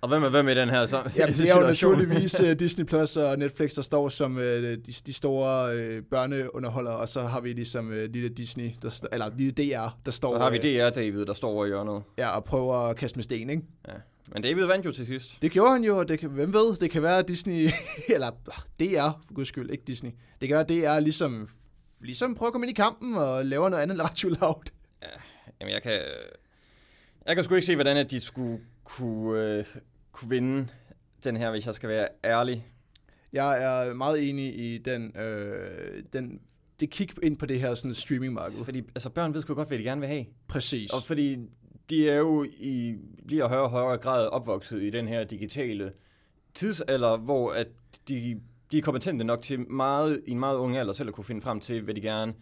Og 0.06 0.10
hvem 0.10 0.24
er 0.24 0.30
hvem 0.30 0.48
i 0.48 0.54
den 0.54 0.70
her 0.70 0.86
så? 0.86 1.12
Ja, 1.16 1.26
det 1.38 1.50
er 1.50 1.56
jo 1.56 1.62
naturligvis 1.62 2.40
uh, 2.42 2.52
Disney 2.64 2.86
Plus 2.86 3.18
og 3.18 3.38
Netflix, 3.40 3.74
der 3.76 3.82
står 3.82 4.10
som 4.10 4.38
uh, 4.38 4.44
de, 4.44 4.78
de 5.06 5.14
store 5.14 5.76
uh, 5.98 6.04
børneunderholdere, 6.12 6.96
og 6.96 7.08
så 7.10 7.22
har 7.22 7.42
vi 7.42 7.54
ligesom 7.54 7.90
uh, 7.90 7.96
lille 7.96 8.30
Disney, 8.30 8.70
der 8.82 8.90
st- 8.90 9.08
eller 9.12 9.32
lille 9.38 9.52
DR, 9.52 9.88
der 10.06 10.12
står 10.12 10.38
Så 10.38 10.44
har 10.44 10.50
vi 10.50 10.58
øh, 10.58 10.64
DR 10.86 10.90
David, 10.90 11.26
der 11.26 11.34
står 11.34 11.50
over 11.50 11.66
i 11.66 11.68
hjørnet. 11.68 12.04
ja, 12.18 12.30
og 12.30 12.44
prøver 12.44 12.76
at 12.76 12.96
kaste 12.96 13.18
med 13.18 13.24
sten, 13.24 13.50
ikke? 13.50 13.64
Ja. 13.88 13.94
Men 14.34 14.44
David 14.44 14.66
vandt 14.66 14.86
jo 14.86 14.92
til 14.92 15.06
sidst. 15.06 15.42
Det 15.42 15.52
gjorde 15.52 15.72
han 15.72 15.84
jo, 15.84 15.98
og 15.98 16.08
det 16.08 16.20
kan, 16.20 16.30
hvem 16.30 16.54
ved, 16.54 16.76
det 16.76 16.92
kan 16.92 17.04
være 17.04 17.22
Disney, 17.22 17.70
eller 18.16 18.32
øh, 18.82 18.88
DR, 18.88 19.10
for 19.28 19.34
guds 19.34 19.48
skyld, 19.48 19.70
ikke 19.70 19.84
Disney. 19.88 20.12
Det 20.42 20.48
kan 20.50 20.56
være, 20.58 20.96
DR 20.96 21.00
ligesom, 21.00 21.50
ligesom 22.02 22.36
prøver 22.36 22.48
at 22.48 22.54
komme 22.54 22.68
ind 22.68 22.78
i 22.78 22.82
kampen 22.82 23.16
og 23.16 23.46
laver 23.46 23.70
noget 23.70 23.84
andet 23.84 24.00
radio 24.00 24.30
loud. 24.30 24.64
Jamen, 25.62 25.74
jeg 25.74 25.82
kan... 25.84 26.00
Jeg 27.28 27.36
kan 27.36 27.44
sgu 27.44 27.56
ikke 27.56 27.66
se, 27.66 27.76
hvordan 27.76 27.98
at 27.98 28.12
de 28.12 28.20
skulle 28.20 28.60
kunne, 28.84 29.42
øh, 29.42 29.66
kunne 30.16 30.30
vinde 30.30 30.68
den 31.24 31.38
her, 31.38 31.52
hvis 31.52 31.66
jeg 31.66 31.76
skal 31.76 31.90
være 31.90 32.08
ærlig. 32.24 32.68
Jeg 33.34 33.64
er 33.64 33.94
meget 33.94 34.30
enig 34.30 34.60
i 34.60 34.78
den, 34.78 35.18
øh, 35.18 36.04
den 36.14 36.42
det 36.80 36.90
kig 36.90 37.10
ind 37.24 37.38
på 37.38 37.46
det 37.46 37.60
her 37.60 37.76
sådan 37.76 37.94
streamingmarked. 37.94 38.66
Fordi 38.66 38.80
altså, 38.80 39.10
børn 39.10 39.34
ved 39.34 39.42
sgu 39.42 39.54
godt, 39.54 39.68
hvad 39.68 39.78
de 39.78 39.84
gerne 39.84 40.02
vil 40.02 40.10
have. 40.10 40.26
Præcis. 40.48 40.94
Og 40.94 41.04
fordi 41.04 41.38
de 41.90 42.10
er 42.10 42.18
jo 42.18 42.44
i 42.44 42.96
bliver 43.28 43.48
højere 43.48 43.64
og 43.64 43.70
højere 43.70 43.98
grad 43.98 44.28
opvokset 44.28 44.82
i 44.82 44.90
den 44.90 45.08
her 45.08 45.24
digitale 45.24 45.94
tidsalder, 46.54 47.18
hvor 47.18 47.52
at 47.52 47.68
de, 48.08 48.42
de 48.72 48.78
er 48.78 48.82
kompetente 48.82 49.26
nok 49.26 49.42
til 49.42 49.70
meget, 49.72 50.22
i 50.28 50.32
en 50.32 50.40
meget 50.40 50.58
ung 50.58 50.78
alder 50.78 50.94
selv 50.94 51.10
at 51.10 51.16
kunne 51.16 51.26
finde 51.26 51.42
frem 51.42 51.60
til, 51.60 51.82
hvad 51.82 51.94
de 51.94 52.02
gerne 52.02 52.34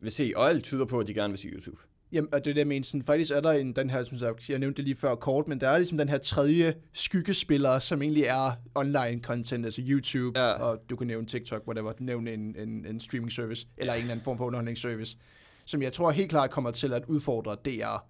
vil 0.00 0.12
se. 0.12 0.32
Og 0.36 0.48
alt 0.48 0.64
tyder 0.64 0.84
på, 0.84 0.98
at 0.98 1.06
de 1.06 1.14
gerne 1.14 1.32
vil 1.32 1.38
se 1.38 1.48
YouTube. 1.48 1.80
Jamen, 2.12 2.34
og 2.34 2.44
det 2.44 2.50
er 2.50 2.54
det, 2.54 2.58
jeg 2.60 2.66
mener. 2.66 2.84
Sådan, 2.84 3.02
faktisk 3.02 3.30
er 3.30 3.40
der 3.40 3.50
en, 3.50 3.72
den 3.72 3.90
her, 3.90 4.04
som 4.04 4.18
sagt, 4.18 4.48
jeg 4.50 4.58
nævnte 4.58 4.76
det 4.76 4.84
lige 4.84 4.96
før 4.96 5.14
kort, 5.14 5.48
men 5.48 5.60
der 5.60 5.68
er 5.68 5.78
ligesom 5.78 5.98
den 5.98 6.08
her 6.08 6.18
tredje 6.18 6.74
skyggespiller, 6.92 7.78
som 7.78 8.02
egentlig 8.02 8.24
er 8.24 8.50
online 8.74 9.20
content, 9.22 9.64
altså 9.64 9.82
YouTube, 9.84 10.40
Ja. 10.40 10.52
og 10.52 10.78
du 10.90 10.96
kan 10.96 11.06
nævne 11.06 11.26
TikTok, 11.26 11.62
whatever, 11.66 11.92
nævne 11.98 12.32
en, 12.32 12.56
en, 12.58 12.86
en 12.86 13.00
streaming 13.00 13.32
service, 13.32 13.66
eller 13.76 13.92
en 13.94 14.00
eller 14.00 14.12
anden 14.12 14.24
form 14.24 14.38
for 14.38 14.44
underholdningsservice, 14.46 15.16
som 15.64 15.82
jeg 15.82 15.92
tror 15.92 16.10
helt 16.10 16.30
klart 16.30 16.50
kommer 16.50 16.70
til 16.70 16.92
at 16.92 17.04
udfordre 17.08 17.56
DR, 17.64 18.04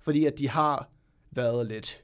fordi 0.00 0.24
at 0.24 0.38
de 0.38 0.48
har 0.48 0.90
været 1.30 1.66
lidt 1.66 2.02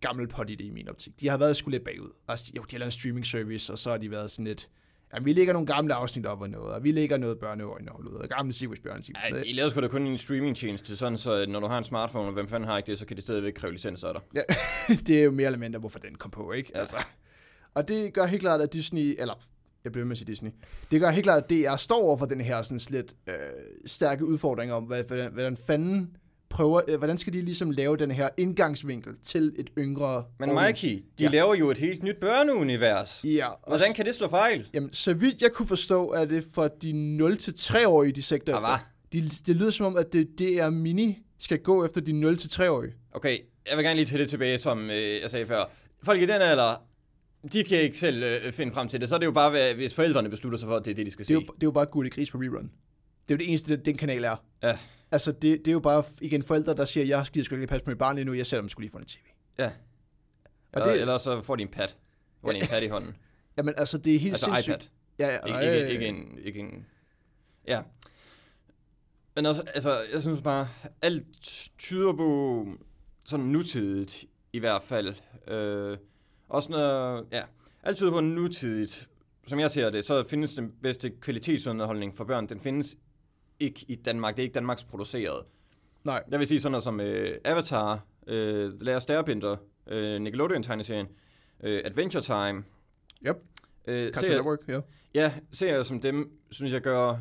gammel 0.00 0.28
på 0.28 0.44
det 0.44 0.60
i 0.60 0.70
min 0.70 0.88
optik. 0.88 1.20
De 1.20 1.28
har 1.28 1.36
været 1.36 1.56
sgu 1.56 1.70
lidt 1.70 1.84
bagud. 1.84 2.10
Altså, 2.28 2.52
jo, 2.56 2.62
de 2.62 2.66
har 2.74 2.78
lavet 2.78 2.86
en 2.94 2.98
streaming 2.98 3.26
service, 3.26 3.72
og 3.72 3.78
så 3.78 3.90
har 3.90 3.98
de 3.98 4.10
været 4.10 4.30
sådan 4.30 4.44
lidt, 4.44 4.68
ja, 5.14 5.20
vi 5.20 5.32
lægger 5.32 5.52
nogle 5.52 5.66
gamle 5.66 5.94
afsnit 5.94 6.26
op 6.26 6.40
og 6.40 6.50
noget, 6.50 6.74
og 6.74 6.84
vi 6.84 6.92
lægger 6.92 7.16
noget 7.16 7.38
børneøjne 7.38 7.90
ud, 8.00 8.06
og 8.06 8.28
gamle 8.28 8.52
Sivus 8.52 8.80
Bjørn, 8.80 9.00
Ja, 9.30 9.42
de 9.42 9.52
laver 9.52 9.68
sgu 9.68 9.80
da 9.80 9.88
kun 9.88 10.06
en 10.06 10.18
streamingtjeneste, 10.18 10.96
sådan 10.96 11.18
så 11.18 11.46
når 11.48 11.60
du 11.60 11.66
har 11.66 11.78
en 11.78 11.84
smartphone, 11.84 12.26
og 12.26 12.32
hvem 12.32 12.48
fanden 12.48 12.68
har 12.68 12.76
ikke 12.76 12.86
det, 12.86 12.98
så 12.98 13.06
kan 13.06 13.16
de 13.16 13.22
stadigvæk 13.22 13.52
kræve 13.52 13.72
licens 13.72 14.04
af 14.04 14.14
dig. 14.14 14.22
Ja, 14.34 14.42
det 15.06 15.18
er 15.20 15.24
jo 15.24 15.30
mere 15.30 15.46
eller 15.46 15.58
mindre, 15.58 15.78
hvorfor 15.78 15.98
den 15.98 16.14
kom 16.14 16.30
på, 16.30 16.52
ikke? 16.52 16.70
Ja. 16.74 16.80
Altså. 16.80 16.96
Og 17.74 17.88
det 17.88 18.14
gør 18.14 18.26
helt 18.26 18.42
klart, 18.42 18.60
at 18.60 18.72
Disney, 18.72 19.16
eller 19.18 19.34
jeg 19.84 19.92
bliver 19.92 20.06
med 20.06 20.12
at 20.12 20.18
sige 20.18 20.26
Disney, 20.26 20.50
det 20.90 21.00
gør 21.00 21.10
helt 21.10 21.24
klart, 21.24 21.42
at 21.42 21.50
DR 21.50 21.76
står 21.76 22.02
over 22.02 22.16
for 22.16 22.26
den 22.26 22.40
her 22.40 22.62
sådan 22.62 22.80
lidt 22.90 23.14
øh, 23.28 23.34
stærke 23.86 24.24
udfordring 24.24 24.72
om, 24.72 24.84
hvad, 24.84 25.04
hvordan, 25.04 25.32
hvordan 25.32 25.56
fanden 25.56 26.16
prøver, 26.54 26.80
øh, 26.88 26.98
hvordan 26.98 27.18
skal 27.18 27.32
de 27.32 27.42
ligesom 27.42 27.70
lave 27.70 27.96
den 27.96 28.10
her 28.10 28.28
indgangsvinkel 28.36 29.12
til 29.24 29.52
et 29.58 29.70
yngre... 29.78 30.24
Men? 30.40 30.54
Mikey, 30.54 30.88
de 30.88 31.02
Ja. 31.24 31.28
laver 31.28 31.54
jo 31.54 31.70
et 31.70 31.78
helt 31.78 32.02
nyt 32.02 32.16
børneunivers. 32.20 33.20
Ja, 33.24 33.48
og 33.48 33.58
Hvordan 33.68 33.94
kan 33.94 34.06
det 34.06 34.14
slå 34.14 34.28
fejl? 34.28 34.68
Jamen, 34.74 34.92
så 34.92 35.14
vidt 35.14 35.42
jeg 35.42 35.52
kunne 35.52 35.68
forstå, 35.68 36.10
er 36.10 36.24
det 36.24 36.44
for 36.54 36.68
de 36.68 37.18
0-3-årige, 37.22 38.12
de 38.12 38.22
sigter 38.22 38.56
Ah. 38.56 38.78
De, 39.12 39.22
det 39.46 39.56
lyder 39.56 39.70
som 39.70 39.86
om, 39.86 39.96
at 39.96 40.12
det, 40.12 40.28
det 40.38 40.58
er 40.60 40.70
mini 40.70 41.18
skal 41.38 41.58
gå 41.58 41.84
efter 41.84 42.00
de 42.00 42.12
0-3-årige. 42.12 42.92
Okay, 43.12 43.38
jeg 43.70 43.76
vil 43.76 43.84
gerne 43.84 43.96
lige 43.96 44.06
tage 44.06 44.18
det 44.22 44.30
tilbage, 44.30 44.58
som 44.58 44.90
øh, 44.90 45.20
jeg 45.22 45.30
sagde 45.30 45.46
før. 45.46 45.64
Folk 46.02 46.18
i 46.22 46.26
den 46.26 46.30
alder, 46.42 46.82
de 47.52 47.64
kan 47.64 47.78
ikke 47.78 47.98
selv 47.98 48.22
øh, 48.22 48.52
finde 48.52 48.72
frem 48.72 48.88
til 48.88 49.00
det, 49.00 49.08
så 49.08 49.14
er 49.14 49.18
det 49.18 49.26
jo 49.26 49.32
bare, 49.32 49.50
hvad- 49.50 49.74
hvis 49.74 49.94
forældrene 49.94 50.28
beslutter 50.28 50.58
sig 50.58 50.66
for, 50.68 50.76
at 50.76 50.84
det 50.84 50.90
er 50.90 50.94
det, 50.94 51.06
de 51.06 51.10
skal 51.10 51.22
Det 51.22 51.26
se. 51.26 51.32
jo, 51.34 51.40
det 51.40 51.46
er 51.48 51.54
jo 51.62 51.70
bare 51.70 51.86
Gulli 51.86 52.10
Gris 52.10 52.30
på 52.30 52.38
rerun. 52.38 52.70
Det 53.28 53.34
er 53.34 53.34
jo 53.34 53.36
det 53.36 53.48
eneste, 53.48 53.76
den, 53.76 53.84
den 53.84 53.96
kanal 53.96 54.24
er. 54.24 54.36
Ja. 54.62 54.76
Altså, 55.10 55.32
det, 55.32 55.42
det 55.42 55.68
er 55.68 55.72
jo 55.72 55.80
bare, 55.80 56.04
igen, 56.20 56.42
forældre, 56.42 56.74
der 56.74 56.84
siger, 56.84 57.04
jeg 57.06 57.26
gider 57.32 57.44
sgu 57.44 57.54
ikke 57.54 57.66
passe 57.66 57.84
på 57.84 57.90
mit 57.90 57.98
barn 57.98 58.14
lige 58.16 58.24
nu, 58.24 58.32
jeg 58.32 58.46
sætter 58.46 58.62
dem 58.62 58.68
skulle 58.68 58.84
lige 58.84 58.92
få 58.92 58.98
en 58.98 59.04
tv. 59.04 59.18
Ja. 59.58 59.66
Og 59.66 59.72
Eller, 60.80 60.92
det- 60.92 61.00
eller 61.00 61.18
så 61.18 61.40
får 61.40 61.56
de 61.56 61.62
en 61.62 61.68
pad. 61.68 61.88
Får 62.40 62.52
de 62.52 62.58
en 62.60 62.66
pad 62.66 62.82
i 62.82 62.86
hånden. 62.88 63.16
Jamen, 63.56 63.74
altså, 63.76 63.98
det 63.98 64.14
er 64.14 64.18
helt 64.18 64.32
altså 64.34 64.44
sindssygt. 64.46 64.74
iPad. 64.76 64.88
Ja, 65.18 65.28
ja, 65.28 65.60
Ikke, 65.60 65.76
ikke, 65.80 65.92
ikke, 65.92 66.06
en, 66.06 66.38
ikke 66.42 66.60
en... 66.60 66.86
Ja. 67.68 67.82
Men 69.36 69.46
også, 69.46 69.62
altså, 69.74 70.00
jeg 70.12 70.22
synes 70.22 70.42
bare, 70.42 70.68
alt 71.02 71.26
tyder 71.78 72.12
på 72.12 72.66
sådan 73.24 73.44
nutidigt 73.46 74.24
i 74.52 74.58
hvert 74.58 74.82
fald. 74.82 75.14
Øh, 75.48 75.98
også 76.48 76.70
når, 76.70 77.24
ja, 77.32 77.42
alt 77.82 77.96
tyder 77.96 78.10
på 78.10 78.20
nutidigt. 78.20 79.08
Som 79.46 79.60
jeg 79.60 79.70
ser 79.70 79.90
det, 79.90 80.04
så 80.04 80.24
findes 80.28 80.54
den 80.54 80.72
bedste 80.82 81.10
kvalitetsunderholdning 81.20 82.16
for 82.16 82.24
børn, 82.24 82.46
den 82.48 82.60
findes 82.60 82.96
ikke 83.64 83.84
i 83.88 83.94
Danmark. 83.94 84.36
Det 84.36 84.42
er 84.42 84.44
ikke 84.44 84.54
Danmarks 84.54 84.84
produceret. 84.84 85.44
Nej, 86.04 86.22
Jeg 86.30 86.38
vil 86.38 86.46
sige 86.46 86.60
sådan 86.60 86.72
noget 86.72 86.84
som 86.84 87.00
øh, 87.00 87.38
Avatar, 87.44 88.00
øh, 88.26 88.70
The 88.72 88.84
Last 88.84 89.10
Airbender, 89.10 89.56
øh, 89.86 90.20
Nickelodeon-tegneserien, 90.20 91.06
øh, 91.62 91.82
Adventure 91.84 92.22
Time. 92.22 92.64
Yep. 93.26 93.36
Øh, 93.86 94.06
Cartoon 94.06 94.24
serier, 94.24 94.36
Network, 94.36 94.58
ja. 94.68 94.80
ja, 95.14 95.32
serier 95.52 95.82
som 95.82 96.00
dem, 96.00 96.30
synes 96.50 96.72
jeg 96.72 96.80
gør 96.80 97.16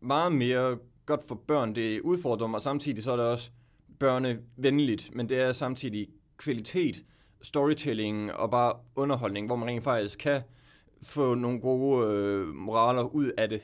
meget 0.00 0.32
mere 0.32 0.78
godt 1.06 1.20
for 1.28 1.34
børn. 1.34 1.74
Det 1.74 2.00
udfordrer 2.00 2.46
mig, 2.46 2.56
og 2.56 2.62
samtidig 2.62 3.02
så 3.02 3.12
er 3.12 3.16
det 3.16 3.26
også 3.26 3.50
børnevenligt, 3.98 5.14
men 5.14 5.28
det 5.28 5.40
er 5.40 5.52
samtidig 5.52 6.08
kvalitet, 6.36 7.02
storytelling 7.42 8.32
og 8.32 8.50
bare 8.50 8.72
underholdning, 8.96 9.46
hvor 9.46 9.56
man 9.56 9.68
rent 9.68 9.84
faktisk 9.84 10.18
kan 10.18 10.42
få 11.02 11.34
nogle 11.34 11.60
gode 11.60 12.06
øh, 12.14 12.46
moraler 12.46 13.02
ud 13.02 13.32
af 13.38 13.48
det. 13.48 13.62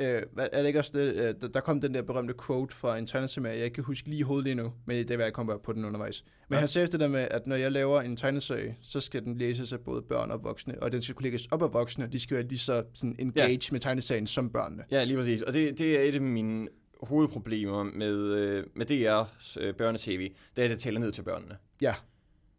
Øh, 0.00 0.22
hvad- 0.32 0.48
er 0.52 0.58
det 0.60 0.66
ikke 0.66 0.78
også 0.78 0.90
det, 0.94 1.14
øh, 1.44 1.50
der- 1.54 1.60
kom 1.60 1.80
den 1.80 1.94
der 1.94 2.02
berømte 2.02 2.34
quote 2.46 2.74
fra 2.76 2.98
en 2.98 3.06
tegneserie, 3.06 3.56
jeg 3.56 3.64
ikke 3.64 3.74
kan 3.74 3.84
huske 3.84 4.08
lige 4.08 4.18
i 4.18 4.22
hovedet 4.22 4.44
lige 4.44 4.54
nu, 4.54 4.72
men 4.86 4.96
det 4.96 5.10
er, 5.10 5.16
hvad 5.16 5.26
jeg 5.26 5.32
kommer 5.32 5.58
på 5.58 5.72
den 5.72 5.84
undervejs. 5.84 6.24
Men 6.48 6.54
Ja. 6.56 6.58
han 6.58 6.68
sagde 6.68 6.86
det 6.88 7.00
der 7.00 7.08
med, 7.08 7.28
at 7.30 7.46
når 7.46 7.56
jeg 7.56 7.72
laver 7.72 8.00
en 8.02 8.16
tegneserie, 8.16 8.76
så 8.82 9.00
skal 9.00 9.24
den 9.24 9.36
læses 9.38 9.72
af 9.72 9.80
både 9.80 10.02
børn 10.02 10.30
og 10.30 10.44
voksne, 10.44 10.82
og 10.82 10.92
den 10.92 11.02
skal 11.02 11.14
kunne 11.14 11.22
lægges 11.22 11.46
op 11.50 11.62
af 11.62 11.72
voksne, 11.72 12.04
og 12.04 12.12
de 12.12 12.20
skal 12.20 12.36
være 12.36 12.46
lige 12.46 12.58
så 12.58 12.84
sådan, 12.94 13.16
engage 13.18 13.48
ja. 13.50 13.58
med 13.72 13.80
tegneserien 13.80 14.26
som 14.26 14.50
børnene. 14.50 14.84
Ja, 14.90 15.04
lige 15.04 15.16
præcis. 15.16 15.42
Og 15.42 15.52
det, 15.52 15.78
det 15.78 15.96
er 15.98 16.02
et 16.08 16.14
af 16.14 16.20
mine 16.20 16.68
hovedproblemer 17.02 17.82
med, 17.82 18.16
øh, 18.16 18.64
med 18.74 18.86
DR's 18.90 19.56
øh, 19.60 19.74
børnetv. 19.74 20.20
Det 20.20 20.32
er, 20.56 20.64
at 20.64 20.70
det 20.70 20.78
tæller 20.78 21.00
ned 21.00 21.12
til 21.12 21.22
børnene. 21.22 21.56
Ja. 21.80 21.94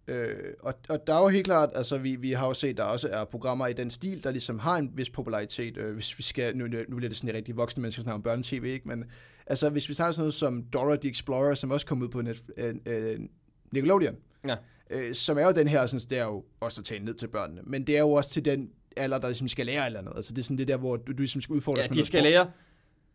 Øh, 0.07 0.53
og, 0.59 0.73
og 0.89 1.07
der 1.07 1.13
er 1.13 1.19
jo 1.19 1.27
helt 1.27 1.45
klart, 1.45 1.69
altså 1.75 1.97
vi, 1.97 2.15
vi 2.15 2.31
har 2.31 2.47
jo 2.47 2.53
set, 2.53 2.77
der 2.77 2.83
også 2.83 3.09
er 3.11 3.25
programmer 3.25 3.67
i 3.67 3.73
den 3.73 3.89
stil, 3.91 4.23
der 4.23 4.31
ligesom 4.31 4.59
har 4.59 4.75
en 4.77 4.91
vis 4.95 5.09
popularitet, 5.09 5.77
øh, 5.77 5.93
hvis 5.93 6.17
vi 6.17 6.23
skal, 6.23 6.57
nu, 6.57 6.65
nu 6.65 6.95
bliver 6.95 7.09
det 7.09 7.17
sådan 7.17 7.29
en 7.29 7.35
rigtig 7.35 7.57
voksne 7.57 7.81
mennesker 7.81 8.03
snakke 8.03 8.15
om 8.15 8.21
børnetv, 8.23 8.63
ikke? 8.65 8.87
Men 8.87 9.05
altså 9.47 9.69
hvis 9.69 9.89
vi 9.89 9.93
tager 9.93 10.11
sådan 10.11 10.21
noget 10.21 10.33
som 10.33 10.63
Dora 10.63 10.95
the 10.95 11.09
Explorer, 11.09 11.53
som 11.53 11.71
også 11.71 11.85
kom 11.85 12.01
ud 12.01 12.07
på 12.09 12.21
net, 12.21 12.43
øh, 12.57 12.75
øh, 12.85 13.19
Nickelodeon, 13.71 14.15
Ja. 14.47 14.55
øh, 14.89 15.13
som 15.13 15.37
er 15.37 15.45
jo 15.45 15.51
den 15.51 15.67
her, 15.67 15.85
sådan, 15.85 16.09
det 16.09 16.17
er 16.17 16.23
jo 16.25 16.43
også 16.59 16.81
at 16.81 16.85
tage 16.85 17.03
ned 17.03 17.13
til 17.13 17.27
børnene, 17.27 17.61
men 17.63 17.87
det 17.87 17.95
er 17.95 17.99
jo 17.99 18.11
også 18.11 18.29
til 18.29 18.45
den 18.45 18.69
alder, 18.97 19.17
der 19.17 19.27
ligesom 19.27 19.47
skal 19.47 19.65
lære 19.65 19.85
eller 19.85 19.99
andet. 19.99 20.13
Altså 20.15 20.33
det 20.33 20.39
er 20.39 20.43
sådan 20.43 20.57
det 20.57 20.67
der, 20.67 20.77
hvor 20.77 20.97
du, 20.97 21.11
du 21.11 21.17
ligesom 21.17 21.41
skal 21.41 21.53
udfordres 21.53 21.83
Ja, 21.83 21.87
de 21.87 21.93
noget 21.93 22.07
skal 22.07 22.23
lære. 22.23 22.51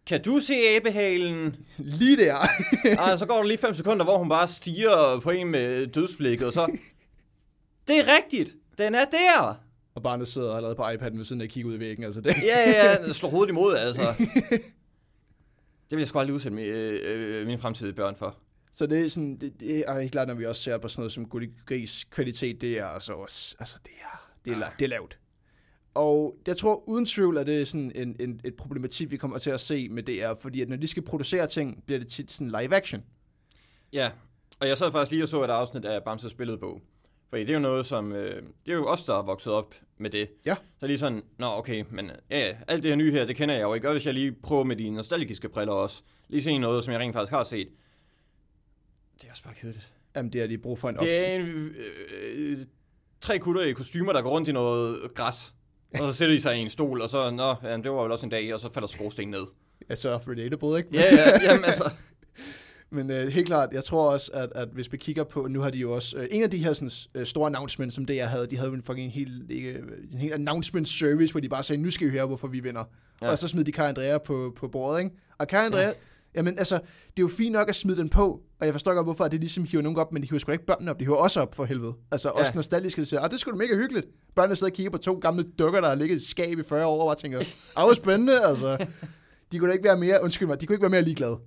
Kan 0.06 0.22
du 0.22 0.40
se 0.40 0.52
æbehalen? 0.54 1.56
Lige 1.78 2.16
der. 2.16 2.36
Ej, 2.98 3.16
så 3.16 3.26
går 3.26 3.36
der 3.36 3.42
lige 3.42 3.58
5 3.58 3.74
sekunder, 3.74 4.04
hvor 4.04 4.18
hun 4.18 4.28
bare 4.28 4.48
stiger 4.48 5.20
på 5.22 5.30
en 5.30 5.46
med 5.50 5.86
dødsblikket, 5.86 6.46
og 6.46 6.52
så... 6.52 6.66
Det 7.88 7.98
er 7.98 8.04
rigtigt! 8.16 8.54
Den 8.78 8.94
er 8.94 9.04
der! 9.04 9.54
og 9.94 10.02
barnet 10.02 10.28
sidder 10.28 10.54
allerede 10.56 10.76
på 10.76 10.82
iPad'en 10.82 11.16
ved 11.16 11.24
siden 11.24 11.42
af 11.42 11.46
og 11.46 11.50
kigger 11.50 11.70
ud 11.70 11.76
i 11.76 11.80
væggen. 11.80 12.04
Altså 12.04 12.20
det. 12.20 12.34
Ja, 12.42 12.70
ja, 12.70 12.90
ja, 13.06 13.12
slår 13.12 13.30
hovedet 13.30 13.50
imod, 13.50 13.76
altså. 13.76 14.02
Det 15.90 15.96
vil 15.96 15.98
jeg 15.98 16.08
sgu 16.08 16.18
aldrig 16.18 16.34
udsætte 16.34 16.54
mine, 16.56 16.68
øh, 16.68 17.40
øh, 17.40 17.46
mine 17.46 17.58
fremtidige 17.58 17.94
børn 17.94 18.16
for. 18.16 18.36
Så 18.72 18.86
det 18.86 19.04
er 19.04 19.08
sådan, 19.08 19.36
det, 19.40 19.60
det 19.60 19.84
er 19.88 20.00
helt 20.00 20.12
klart, 20.12 20.28
når 20.28 20.34
vi 20.34 20.46
også 20.46 20.62
ser 20.62 20.78
på 20.78 20.88
sådan 20.88 21.00
noget 21.00 21.12
som 21.12 21.28
gris 21.66 22.04
kvalitet, 22.10 22.60
det 22.60 22.78
er 22.78 22.86
altså 22.86 23.12
også, 23.12 23.56
altså 23.58 23.76
det 23.84 23.92
er, 24.02 24.30
det 24.44 24.52
er, 24.52 24.56
la- 24.56 24.74
det 24.78 24.84
er 24.84 24.88
lavt. 24.88 25.18
Og 25.94 26.36
jeg 26.46 26.56
tror 26.56 26.88
uden 26.88 27.06
tvivl, 27.06 27.38
at 27.38 27.46
det 27.46 27.60
er 27.60 27.64
sådan 27.64 27.92
en, 27.94 28.16
en, 28.20 28.40
et 28.44 28.54
problematik, 28.54 29.10
vi 29.10 29.16
kommer 29.16 29.38
til 29.38 29.50
at 29.50 29.60
se 29.60 29.88
med 29.88 30.02
DR, 30.02 30.34
fordi 30.40 30.60
at 30.60 30.68
når 30.68 30.76
de 30.76 30.86
skal 30.86 31.02
producere 31.02 31.46
ting, 31.46 31.84
bliver 31.86 31.98
det 31.98 32.08
tit 32.08 32.32
sådan 32.32 32.48
live 32.48 32.74
action. 32.74 33.04
Ja, 33.92 34.10
og 34.60 34.68
jeg 34.68 34.78
sad 34.78 34.92
faktisk 34.92 35.10
lige 35.10 35.22
og 35.22 35.28
så 35.28 35.44
et 35.44 35.50
afsnit 35.50 35.84
af 35.84 36.02
Bamses 36.04 36.34
billedbog. 36.34 36.82
Fordi 37.30 37.42
det 37.42 37.50
er 37.50 37.54
jo 37.54 37.60
noget, 37.60 37.86
som... 37.86 38.12
Øh, 38.12 38.42
det 38.66 38.72
er 38.72 38.76
jo 38.76 38.86
os, 38.86 39.04
der 39.04 39.18
er 39.18 39.22
vokset 39.22 39.52
op 39.52 39.74
med 39.98 40.10
det. 40.10 40.30
Ja. 40.46 40.56
Så 40.80 40.86
lige 40.86 40.98
sådan, 40.98 41.22
nå 41.38 41.46
okay, 41.46 41.84
men 41.90 42.10
ja, 42.30 42.38
ja, 42.38 42.56
alt 42.68 42.82
det 42.82 42.90
her 42.90 42.96
nye 42.96 43.12
her, 43.12 43.24
det 43.24 43.36
kender 43.36 43.54
jeg 43.54 43.62
jo 43.62 43.74
ikke. 43.74 43.88
Og 43.88 43.92
hvis 43.92 44.06
jeg 44.06 44.14
lige 44.14 44.32
prøver 44.32 44.64
med 44.64 44.76
de 44.76 44.90
nostalgiske 44.90 45.48
briller 45.48 45.72
også, 45.72 46.02
lige 46.28 46.42
se 46.42 46.58
noget, 46.58 46.84
som 46.84 46.92
jeg 46.92 47.00
rent 47.00 47.14
faktisk 47.14 47.32
har 47.32 47.44
set, 47.44 47.68
det 49.20 49.24
er 49.24 49.30
også 49.30 49.42
bare 49.42 49.54
kedeligt. 49.54 49.92
Jamen, 50.16 50.32
det 50.32 50.40
har 50.40 50.48
de 50.48 50.58
brug 50.58 50.78
for 50.78 50.88
en 50.88 50.96
Det 50.96 51.26
er 51.26 51.34
en, 51.34 51.42
øh, 51.42 51.74
øh, 52.22 52.58
tre 53.20 53.38
kutter 53.38 53.62
i 53.62 53.72
kostymer, 53.72 54.12
der 54.12 54.22
går 54.22 54.30
rundt 54.30 54.48
i 54.48 54.52
noget 54.52 55.14
græs. 55.14 55.54
Og 56.00 56.12
så 56.12 56.18
sætter 56.18 56.34
de 56.34 56.40
sig 56.40 56.56
i 56.56 56.58
en 56.58 56.68
stol, 56.68 57.00
og 57.00 57.10
så, 57.10 57.30
nå, 57.30 57.54
jamen, 57.64 57.84
det 57.84 57.92
var 57.92 58.02
vel 58.02 58.12
også 58.12 58.26
en 58.26 58.30
dag, 58.30 58.54
og 58.54 58.60
så 58.60 58.72
falder 58.72 58.88
skorstenen 58.88 59.30
ned. 59.30 59.44
Altså, 59.88 60.16
relatable, 60.16 60.78
ikke? 60.78 60.88
Ja, 60.92 61.14
ja, 61.14 61.42
jamen 61.42 61.64
altså. 61.64 61.90
Men 62.94 63.10
øh, 63.10 63.28
helt 63.28 63.46
klart, 63.46 63.68
jeg 63.72 63.84
tror 63.84 64.10
også, 64.10 64.30
at, 64.34 64.52
at 64.54 64.68
hvis 64.72 64.92
vi 64.92 64.96
kigger 64.96 65.24
på, 65.24 65.46
nu 65.50 65.60
har 65.60 65.70
de 65.70 65.78
jo 65.78 65.92
også, 65.92 66.16
øh, 66.16 66.28
en 66.30 66.42
af 66.42 66.50
de 66.50 66.58
her 66.58 66.72
sådan, 66.72 66.90
øh, 67.14 67.26
store 67.26 67.46
announcements, 67.46 67.94
som 67.94 68.06
DR 68.06 68.24
havde, 68.24 68.46
de 68.46 68.56
havde 68.56 68.68
jo 68.68 68.74
en 68.74 68.82
fucking 68.82 69.12
helt, 69.12 69.50
ikke, 69.50 69.78
en 70.12 70.18
helt 70.18 70.34
announcement 70.34 70.88
service, 70.88 71.32
hvor 71.32 71.40
de 71.40 71.48
bare 71.48 71.62
sagde, 71.62 71.82
nu 71.82 71.90
skal 71.90 72.06
I 72.06 72.10
høre, 72.10 72.26
hvorfor 72.26 72.48
vi 72.48 72.60
vinder. 72.60 72.84
Ja. 73.22 73.30
Og 73.30 73.38
så 73.38 73.48
smed 73.48 73.64
de 73.64 73.72
Kai 73.72 73.88
Andrea 73.88 74.18
på, 74.18 74.52
på 74.56 74.68
bordet, 74.68 74.98
ikke? 74.98 75.10
Og 75.38 75.48
Kai 75.48 75.66
Andrea, 75.66 75.86
ja. 75.86 75.92
Jamen 76.34 76.58
altså, 76.58 76.74
det 76.74 76.82
er 77.18 77.22
jo 77.22 77.28
fint 77.28 77.52
nok 77.52 77.68
at 77.68 77.74
smide 77.76 77.96
den 77.96 78.08
på, 78.08 78.40
og 78.60 78.66
jeg 78.66 78.74
forstår 78.74 78.94
godt, 78.94 79.06
hvorfor 79.06 79.28
det 79.28 79.40
ligesom 79.40 79.64
hiver 79.64 79.82
nogen 79.82 79.98
op, 79.98 80.12
men 80.12 80.22
de 80.22 80.28
hiver 80.28 80.38
sgu 80.38 80.52
ikke 80.52 80.66
børnene 80.66 80.90
op, 80.90 81.00
de 81.00 81.04
hiver 81.04 81.16
også 81.16 81.40
op 81.40 81.54
for 81.54 81.64
helvede. 81.64 81.92
Altså 82.12 82.28
også 82.28 82.50
Ja. 82.52 82.56
nostalgisk, 82.56 82.98
at 82.98 83.12
ah, 83.12 83.30
det 83.30 83.40
skulle 83.40 83.58
da 83.58 83.64
mega 83.64 83.74
hyggeligt. 83.76 84.06
Børnene 84.34 84.56
sidder 84.56 84.70
og 84.70 84.74
kigger 84.76 84.90
på 84.90 84.98
to 84.98 85.14
gamle 85.14 85.42
dukker, 85.58 85.80
der 85.80 85.88
har 85.88 85.94
ligget 85.94 86.16
i 86.20 86.30
skab 86.30 86.58
i 86.58 86.62
40 86.62 86.86
år, 86.86 87.00
og 87.02 87.08
bare 87.08 87.16
tænker, 87.16 87.38
ah, 87.76 87.84
hvor 87.84 87.94
spændende, 87.94 88.44
altså. 88.46 88.86
De 89.52 89.58
kunne 89.58 89.68
da 89.68 89.72
ikke 89.72 89.84
være 89.84 89.96
mere, 89.96 90.22
undskyld 90.22 90.48
mig, 90.48 90.60
de 90.60 90.66
kunne 90.66 90.74
ikke 90.74 90.82
være 90.82 90.90
mere 90.90 91.02
ligeglade 91.02 91.38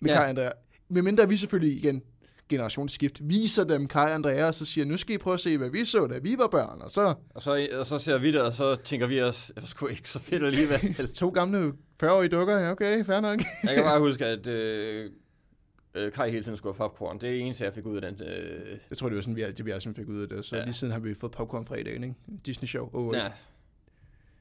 med 0.00 0.10
Ja. 0.10 0.16
Kai 0.20 0.28
Andrea. 0.28 0.50
Med 0.88 1.02
mindre 1.02 1.28
vi 1.28 1.36
selvfølgelig 1.36 1.76
igen 1.76 2.02
generationsskift, 2.48 3.28
viser 3.28 3.64
dem 3.64 3.88
Kai 3.88 4.10
Andrea, 4.12 4.46
og 4.46 4.54
så 4.54 4.64
siger, 4.66 4.84
nu 4.84 4.96
skal 4.96 5.14
I 5.14 5.18
prøve 5.18 5.34
at 5.34 5.40
se, 5.40 5.58
hvad 5.58 5.70
vi 5.70 5.84
så, 5.84 6.06
da 6.06 6.18
vi 6.18 6.34
var 6.38 6.46
børn, 6.46 6.82
og 6.82 6.90
så 6.90 7.14
Og 7.30 7.42
så, 7.42 7.68
og 7.72 7.86
så 7.86 7.98
ser 7.98 8.18
vi 8.18 8.32
det, 8.32 8.40
og 8.42 8.54
så 8.54 8.76
tænker 8.76 9.06
vi 9.06 9.20
os, 9.22 9.46
det 9.54 9.62
var 9.62 9.66
sgu 9.66 9.86
ikke 9.86 10.08
så 10.10 10.18
fedt 10.18 10.42
alligevel. 10.44 10.96
to 11.14 11.28
gamle 11.28 11.72
40-årige 12.02 12.28
dukker, 12.28 12.58
ja 12.58 12.70
okay, 12.70 13.04
fair 13.04 13.20
nok. 13.20 13.40
Jeg 13.64 13.74
kan 13.74 13.84
bare 13.84 14.00
huske, 14.08 14.26
at 14.26 14.46
øh, 14.46 15.10
øh, 15.94 16.12
Kai 16.12 16.30
hele 16.30 16.44
tiden 16.44 16.56
skulle 16.56 16.76
have 16.76 16.88
popcorn. 16.88 17.18
Det 17.18 17.26
er 17.28 17.32
det 17.32 17.40
eneste, 17.40 17.64
jeg 17.64 17.74
fik 17.74 17.86
ud 17.86 17.96
af 17.96 18.02
den. 18.12 18.28
Øh, 18.28 18.78
Jeg 18.90 18.98
tror, 18.98 19.08
det 19.08 19.16
var 19.16 19.22
sådan, 19.22 19.36
vi 19.36 19.42
altid, 19.42 19.64
vi 19.64 19.70
altid 19.70 19.94
fik 19.94 20.08
ud 20.08 20.22
af 20.22 20.28
det, 20.28 20.44
så 20.44 20.56
ja. 20.56 20.64
Lige 20.64 20.74
siden 20.74 20.92
har 20.92 21.00
vi 21.00 21.14
fået 21.14 21.32
popcorn 21.32 21.64
fredagen, 21.66 22.04
ikke? 22.04 22.14
Disney 22.46 22.68
Show. 22.68 22.90
Oh, 22.92 23.14
ja. 23.16 23.24
ja. 23.24 23.30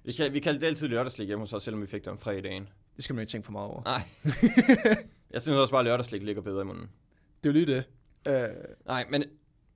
Vi, 0.03 0.11
kald, 0.11 0.31
vi 0.31 0.39
kaldte 0.39 0.61
det 0.61 0.67
altid 0.67 0.87
lørdagslik 0.87 1.27
hjemme 1.27 1.41
hos 1.41 1.53
os, 1.53 1.63
selvom 1.63 1.81
vi 1.81 1.87
fik 1.87 2.01
det 2.01 2.07
om 2.11 2.17
fredagen. 2.17 2.67
Det 2.95 3.03
skal 3.03 3.13
man 3.15 3.21
ikke 3.21 3.31
tænke 3.31 3.45
for 3.45 3.51
meget 3.51 3.69
over. 3.69 3.81
Nej. 3.83 4.01
jeg 5.33 5.41
synes 5.41 5.57
også 5.57 5.71
bare, 5.71 5.79
at 5.79 5.85
lørdagslik 5.85 6.23
ligger 6.23 6.41
bedre 6.41 6.61
i 6.61 6.65
munden. 6.65 6.89
Det 7.43 7.49
er 7.49 7.53
jo 7.53 7.65
lige 7.65 7.75
det. 7.75 7.83
Uh, 8.29 8.33
Nej, 8.85 9.05
men 9.09 9.23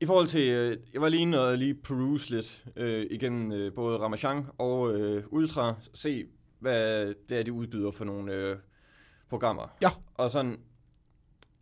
i 0.01 0.06
forhold 0.06 0.27
til, 0.27 0.50
øh, 0.50 0.77
jeg 0.94 1.01
var 1.01 1.10
lige 1.10 1.22
inde 1.22 1.50
og 1.50 1.58
lige 1.58 1.75
peruse 1.75 2.29
lidt 2.29 2.65
øh, 2.75 3.08
igennem 3.10 3.51
øh, 3.51 3.74
både 3.74 4.00
Ramachan 4.00 4.46
og 4.58 5.00
øh, 5.00 5.24
Ultra, 5.27 5.75
se 5.94 6.25
hvad 6.60 7.13
det 7.29 7.39
er, 7.39 7.44
de 7.44 7.53
udbyder 7.53 7.91
for 7.91 8.06
nogle 8.06 8.34
øh, 8.34 8.58
programmer. 9.29 9.77
Ja. 9.82 9.89
Og 10.13 10.32
sådan, 10.32 10.60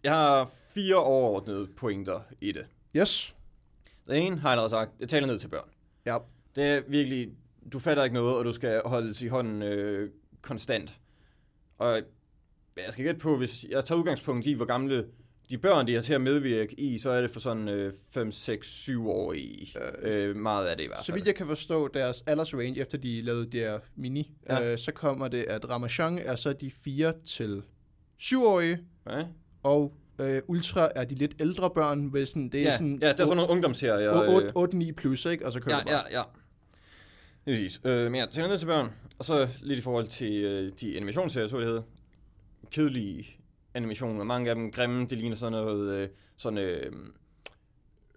jeg 0.03 0.11
har 0.11 0.51
fire 0.73 0.95
overordnede 0.95 1.67
pointer 1.67 2.21
i 2.41 2.51
det. 2.51 2.65
yes. 2.95 3.35
Den 4.07 4.15
ene 4.15 4.39
har 4.39 4.49
jeg 4.49 4.51
allerede 4.51 4.69
sagt, 4.69 4.99
det 4.99 5.09
taler 5.09 5.27
ned 5.27 5.39
til 5.39 5.47
børn. 5.47 5.69
Ja. 6.05 6.17
Det 6.55 6.63
er 6.63 6.81
virkelig, 6.87 7.29
du 7.73 7.79
fatter 7.79 8.03
ikke 8.03 8.13
noget, 8.13 8.35
og 8.35 8.45
du 8.45 8.53
skal 8.53 8.81
holdes 8.85 9.21
i 9.21 9.27
hånden 9.27 9.61
øh, 9.61 10.11
konstant. 10.41 10.99
Og 11.77 12.01
jeg 12.77 12.93
skal 12.93 13.05
gætte 13.05 13.19
på, 13.19 13.37
hvis 13.37 13.65
jeg 13.69 13.85
tager 13.85 13.99
udgangspunkt 13.99 14.45
i, 14.45 14.53
hvor 14.53 14.65
gamle 14.65 15.07
de 15.49 15.57
børn, 15.57 15.87
de 15.87 15.93
har 15.93 16.01
til 16.01 16.13
at 16.13 16.21
medvirke 16.21 16.79
i, 16.79 16.97
så 16.97 17.09
er 17.09 17.21
det 17.21 17.31
for 17.31 17.39
sådan 17.39 17.69
øh, 17.69 17.93
5, 18.11 18.31
6, 18.31 18.67
7 18.67 19.09
år 19.09 19.33
i. 19.33 19.73
Øh, 20.01 20.35
meget 20.35 20.67
af 20.67 20.77
det 20.77 20.83
i 20.83 20.87
hvert 20.87 20.97
fald. 20.97 21.05
Så 21.05 21.13
vidt 21.13 21.27
jeg 21.27 21.35
kan 21.35 21.47
forstå 21.47 21.87
deres 21.87 22.23
aldersrange, 22.27 22.79
efter 22.81 22.97
de 22.97 23.21
lavede 23.21 23.45
der 23.57 23.79
mini, 23.95 24.31
ja. 24.49 24.71
Uh, 24.73 24.77
så 24.77 24.91
kommer 24.91 25.27
det, 25.27 25.43
at 25.43 25.69
Ramachan 25.69 26.17
er 26.19 26.35
så 26.35 26.53
de 26.53 26.71
4 26.83 27.13
til 27.25 27.61
7-årige, 28.21 28.79
Ja, 29.09 29.23
og 29.63 29.93
uh, 30.19 30.25
Ultra 30.47 30.89
er 30.95 31.05
de 31.05 31.15
lidt 31.15 31.35
ældre 31.39 31.69
børn, 31.69 32.05
hvis 32.05 32.29
sådan, 32.29 32.49
det 32.49 32.59
er 32.59 32.63
ja, 32.63 32.71
sådan 32.71 32.99
ja, 33.01 33.07
det 33.11 33.19
er 33.19 33.25
sådan 33.25 33.37
nogle 33.37 33.51
ungdomsserier. 33.51 34.47
øh, 34.57 34.89
8-9 34.89 34.91
plus, 34.91 35.25
ikke? 35.25 35.45
Og 35.45 35.51
så 35.51 35.59
kører 35.59 35.75
Ja, 35.75 35.79
det 35.79 35.87
bare. 35.87 36.03
ja, 36.11 36.17
ja. 36.17 36.23
Det 37.45 37.51
er 37.53 37.57
præcis. 37.57 37.81
Øh, 37.85 38.11
men 38.11 38.15
ja, 38.15 38.25
til 38.57 38.65
børn. 38.65 38.89
Og 39.19 39.25
så 39.25 39.47
lidt 39.61 39.79
i 39.79 39.81
forhold 39.81 40.07
til 40.07 40.33
øh, 40.43 40.71
de 40.81 40.95
animationsserier, 40.97 41.47
så 41.47 41.57
det 41.57 41.65
hedder. 41.65 41.81
Kedelige 42.71 43.36
animationer. 43.77 44.23
Mange 44.23 44.49
af 44.49 44.55
dem 44.55 44.71
grimme. 44.71 45.05
Det 45.05 45.17
ligner 45.17 45.35
sådan 45.35 45.51
noget 45.51 45.93
øh, 45.93 46.09
sådan 46.37 46.57
øh, 46.57 46.91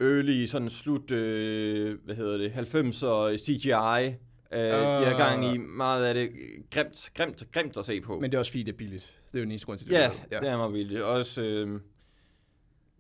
early, 0.01 0.47
sådan 0.47 0.71
slut, 0.71 1.11
øh, 1.11 1.99
hvad 2.05 2.15
hedder 2.15 2.39
det, 2.39 2.51
90'er 2.51 3.37
CGI. 3.37 4.17
Øh, 4.53 4.61
de 4.61 5.07
har 5.07 5.17
gang 5.19 5.55
i 5.55 5.59
meget 5.59 6.05
af 6.05 6.15
det 6.15 6.31
grimt, 6.71 7.11
grimt, 7.15 7.45
grimt 7.53 7.77
at 7.77 7.85
se 7.85 8.01
på. 8.01 8.21
Men 8.21 8.31
det 8.31 8.35
er 8.35 8.39
også 8.39 8.51
fordi, 8.51 8.63
det 8.63 8.73
er 8.73 8.77
billigt. 8.77 9.21
Det 9.27 9.35
er 9.35 9.39
jo 9.39 9.45
den 9.45 9.51
eneste 9.51 9.67
grund 9.67 9.79
til, 9.79 9.89
det 9.89 9.95
Ja, 9.95 10.11
ja, 10.33 10.41
det 10.41 10.49
er 10.49 10.57
meget 10.57 10.73
vildt. 10.73 11.03
Også 11.03 11.43
øh, 11.43 11.81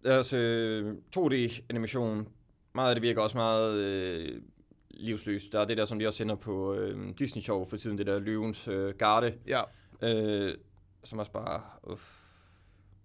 deres 0.05 0.33
øh, 0.33 0.95
2D-animation, 1.17 2.29
meget 2.75 2.89
af 2.89 2.95
det 2.95 3.03
virker 3.03 3.23
også 3.23 3.37
meget 3.37 3.75
øh, 3.75 4.43
livsløst. 4.91 5.53
Der 5.53 5.61
er 5.61 5.65
det 5.65 5.77
der, 5.77 5.85
som 5.85 5.99
de 5.99 6.07
også 6.07 6.17
sender 6.17 6.35
på 6.35 6.75
øh, 6.75 7.13
Disney 7.19 7.43
Show 7.43 7.69
for 7.69 7.77
tiden, 7.77 7.99
det 7.99 8.07
der 8.07 8.19
løvens 8.19 8.69
øh, 8.69 8.95
garde, 8.95 9.35
ja. 9.47 9.63
øh, 10.03 10.55
som 11.05 11.19
også 11.19 11.33
bare... 11.33 11.61
Uff. 11.83 12.20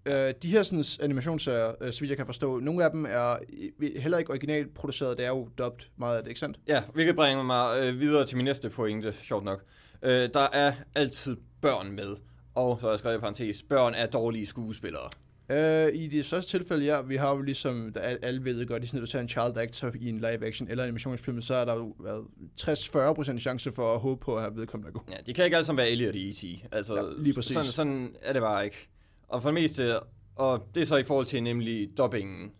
Øh, 0.05 0.33
de 0.43 0.49
her 0.49 0.63
sådan, 0.63 0.83
animationsserier, 1.01 1.71
øh, 1.81 1.93
så 1.93 1.99
vidt 1.99 2.09
jeg 2.09 2.17
kan 2.17 2.25
forstå, 2.25 2.59
nogle 2.59 2.83
af 2.83 2.91
dem 2.91 3.05
er 3.09 3.37
øh, 3.79 3.91
heller 4.01 4.17
ikke 4.17 4.31
originalt 4.31 4.73
produceret, 4.73 5.17
det 5.17 5.25
er 5.25 5.29
jo 5.29 5.49
dubbed 5.57 5.85
meget 5.97 6.17
af 6.17 6.23
det, 6.23 6.29
ikke 6.29 6.39
sandt? 6.39 6.59
Ja, 6.67 6.83
hvilket 6.93 7.15
bringer 7.15 7.43
mig 7.43 7.79
øh, 7.79 7.99
videre 7.99 8.25
til 8.25 8.37
min 8.37 8.45
næste 8.45 8.69
pointe, 8.69 9.13
sjovt 9.23 9.43
nok. 9.43 9.63
Øh, 10.03 10.29
der 10.33 10.47
er 10.53 10.73
altid 10.95 11.37
børn 11.61 11.91
med, 11.91 12.15
og 12.55 12.77
så 12.79 12.85
har 12.85 12.91
jeg 12.91 12.99
skrevet 12.99 13.17
i 13.17 13.19
parentes, 13.19 13.63
børn 13.63 13.93
er 13.93 14.05
dårlige 14.05 14.45
skuespillere. 14.45 15.09
Uh, 15.49 15.55
I 15.95 16.07
det 16.07 16.25
største 16.25 16.51
tilfælde, 16.57 16.85
ja, 16.85 17.01
vi 17.01 17.15
har 17.15 17.35
jo 17.35 17.41
ligesom, 17.41 17.91
der 17.93 17.99
al- 17.99 18.19
alle 18.21 18.43
ved 18.43 18.65
godt, 18.67 18.83
at 18.83 18.93
når 18.93 18.99
du 18.99 19.05
tager 19.05 19.21
en 19.23 19.29
child 19.29 19.57
actor 19.57 19.91
i 19.99 20.09
en 20.09 20.17
live 20.17 20.45
action 20.45 20.67
eller 20.69 20.83
animationsfilm, 20.83 21.41
så 21.41 21.55
er 21.55 21.65
der 21.65 21.75
jo 21.75 21.95
været 21.99 22.25
60-40% 22.61 23.39
chance 23.39 23.71
for 23.71 23.93
at 23.93 23.99
håbe 23.99 24.21
på, 24.25 24.37
at 24.37 24.55
vedkommende 24.55 24.87
er 24.87 24.91
god. 24.93 25.01
Ja, 25.11 25.17
de 25.25 25.33
kan 25.33 25.45
ikke 25.45 25.57
alle 25.57 25.65
sammen 25.65 25.77
være 25.77 25.89
Elliot 25.89 26.15
i 26.15 26.29
E.T. 26.29 26.65
Altså, 26.71 26.95
Ja, 26.95 27.01
lige 27.23 27.33
præcis. 27.33 27.53
Sådan, 27.53 27.65
sådan 27.71 28.15
er 28.21 28.33
det 28.33 28.41
bare 28.41 28.65
ikke. 28.65 28.87
Og 29.27 29.41
for 29.41 29.49
det 29.49 29.53
meste, 29.53 29.99
og 30.35 30.67
det 30.75 30.81
er 30.81 30.85
så 30.85 30.95
i 30.95 31.03
forhold 31.03 31.25
til 31.25 31.43
nemlig 31.43 31.97
dubbingen. 31.97 32.51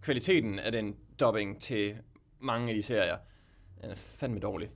Kvaliteten 0.00 0.58
af 0.58 0.72
den 0.72 0.96
dubbing 1.20 1.60
til 1.60 1.96
mange 2.40 2.68
af 2.68 2.74
de 2.74 2.82
serier, 2.82 3.16
den 3.80 3.90
er 3.90 3.94
fandme 3.94 4.40
dårlig. 4.40 4.70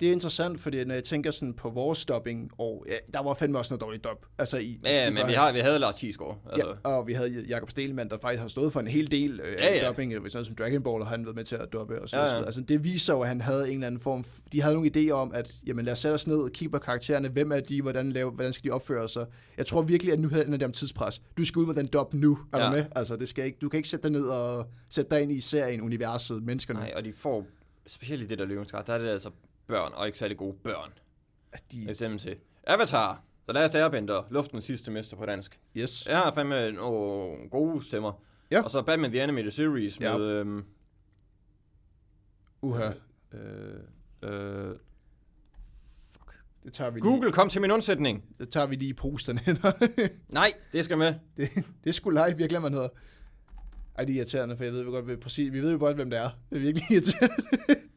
Det 0.00 0.08
er 0.08 0.12
interessant, 0.12 0.60
fordi 0.60 0.84
når 0.84 0.94
jeg 0.94 1.04
tænker 1.04 1.30
sådan 1.30 1.54
på 1.54 1.70
vores 1.70 2.04
dubbing, 2.04 2.50
og 2.58 2.86
ja, 2.88 2.94
der 3.14 3.22
var 3.22 3.34
fandme 3.34 3.58
også 3.58 3.72
noget 3.74 3.80
dårligt 3.80 4.04
dub. 4.04 4.26
Altså 4.38 4.58
i, 4.58 4.80
Ja, 4.84 5.08
i 5.08 5.12
men 5.12 5.26
vi, 5.26 5.32
har, 5.32 5.52
vi 5.52 5.58
havde 5.58 5.78
Lars 5.78 5.94
Thiesgaard. 5.94 6.38
Altså, 6.52 6.68
Ja, 6.84 6.90
og 6.90 7.06
vi 7.06 7.12
havde 7.12 7.44
Jakob 7.48 7.70
Stelman, 7.70 8.08
der 8.08 8.18
faktisk 8.18 8.40
har 8.40 8.48
stået 8.48 8.72
for 8.72 8.80
en 8.80 8.86
hel 8.88 9.10
del 9.10 9.40
øh, 9.44 9.52
Ja, 9.58 9.74
ja. 9.74 9.90
øh, 10.14 10.22
hvis 10.22 10.34
noget 10.34 10.46
som 10.46 10.54
Dragon 10.56 10.82
Ball, 10.82 11.02
har 11.04 11.10
han 11.10 11.24
været 11.24 11.36
med 11.36 11.44
til 11.44 11.56
at 11.56 11.72
dubbe 11.72 12.02
og 12.02 12.08
så 12.08 12.16
Ja, 12.16 12.22
videre. 12.22 12.38
ja. 12.38 12.44
Altså 12.44 12.60
det 12.60 12.84
viser 12.84 13.14
jo, 13.14 13.20
at 13.20 13.28
han 13.28 13.40
havde 13.40 13.68
en 13.68 13.74
eller 13.74 13.86
anden 13.86 14.00
form, 14.00 14.24
de 14.52 14.62
havde 14.62 14.74
nogle 14.74 14.90
idéer 14.96 15.10
om, 15.12 15.30
at 15.34 15.54
jamen 15.66 15.84
lad 15.84 15.92
os 15.92 15.98
sætte 15.98 16.14
os 16.14 16.26
ned 16.26 16.36
og 16.36 16.50
kigge 16.52 16.72
på 16.72 16.78
karaktererne, 16.78 17.28
hvem 17.28 17.52
er 17.52 17.60
de, 17.60 17.82
hvordan, 17.82 18.12
lave, 18.12 18.30
hvordan 18.30 18.52
skal 18.52 18.70
de 18.70 18.74
opføre 18.74 19.08
sig. 19.08 19.26
Jeg 19.56 19.66
tror 19.66 19.82
virkelig, 19.82 20.12
at 20.12 20.20
nu 20.20 20.28
handler 20.28 20.56
det 20.56 20.66
om 20.66 20.72
tidspres. 20.72 21.22
Du 21.36 21.44
skal 21.44 21.60
ud 21.60 21.66
med 21.66 21.74
den 21.74 21.86
dub 21.86 22.14
nu, 22.14 22.38
er 22.52 22.58
Ja. 22.58 22.66
du 22.66 22.70
med? 22.72 22.84
Altså 22.96 23.16
det 23.16 23.28
skal 23.28 23.44
ikke, 23.44 23.58
du 23.60 23.68
kan 23.68 23.76
ikke 23.78 23.88
sætte 23.88 24.02
dig 24.02 24.10
ned 24.12 24.26
og 24.26 24.66
sætte 24.90 25.10
dig 25.10 25.22
ind 25.22 25.32
i 25.32 25.40
serien, 25.40 25.80
universet, 25.82 26.42
menneskerne. 26.42 26.80
Nej, 26.80 26.92
og 26.96 27.04
de 27.04 27.12
får, 27.12 27.46
specielt 27.86 28.22
i 28.22 28.26
det 28.26 28.38
der 28.38 28.44
løvens 28.44 28.70
der 28.70 28.92
er 28.94 28.98
det 28.98 29.08
altså 29.08 29.30
børn, 29.68 29.92
og 29.94 30.06
ikke 30.06 30.18
særlig 30.18 30.36
gode 30.36 30.56
børn. 30.64 30.90
De, 31.72 32.18
til. 32.18 32.36
Avatar, 32.66 33.22
The 33.48 33.52
Last 33.52 33.74
Airbender, 33.74 34.22
Luftens 34.30 34.64
sidste 34.64 34.90
mester 34.90 35.16
på 35.16 35.26
dansk. 35.26 35.60
yes. 35.76 36.06
Jeg 36.06 36.16
har 36.18 36.32
fandme 36.32 36.72
nogle 36.72 37.48
gode 37.50 37.84
stemmer. 37.86 38.22
Ja. 38.50 38.62
Og 38.62 38.70
så 38.70 38.82
Batman 38.82 39.10
The 39.10 39.22
Animated 39.22 39.50
Series 39.50 40.00
Ja. 40.00 40.18
med... 40.18 40.26
Øhm, 40.26 40.64
Uha, 42.62 42.90
øh, 43.32 43.74
øh, 44.22 44.74
det 46.64 46.72
tager 46.72 46.90
vi 46.90 47.00
lige, 47.00 47.10
Google, 47.10 47.32
kom 47.32 47.48
til 47.48 47.60
min 47.60 47.70
undsætning. 47.70 48.24
det 48.38 48.50
tager 48.50 48.66
vi 48.66 48.74
lige 48.76 48.88
i 48.88 48.92
posterne. 48.92 49.40
Nej, 50.28 50.52
det 50.72 50.84
skal 50.84 50.98
med. 50.98 51.14
det, 51.36 51.50
det 51.54 51.90
er 51.90 51.92
sgu 51.92 52.10
live, 52.10 52.22
jeg 52.38 52.48
glemmer, 52.48 52.68
hedder. 52.68 52.88
Ej, 53.98 54.04
det 54.04 54.12
er 54.12 54.16
irriterende, 54.16 54.56
for 54.56 54.64
jeg 54.64 54.72
ved 54.72 54.84
jo 54.84 54.90
godt, 54.90 55.04
hvad- 55.04 55.16
præcis, 55.16 55.52
vi 55.52 55.60
ved 55.60 55.72
jo 55.72 55.78
godt, 55.78 55.96
hvem 55.96 56.10
det 56.10 56.18
er. 56.18 56.30
Det 56.50 56.56
er 56.56 56.60
virkelig 56.60 56.84
irriterende. 56.90 57.34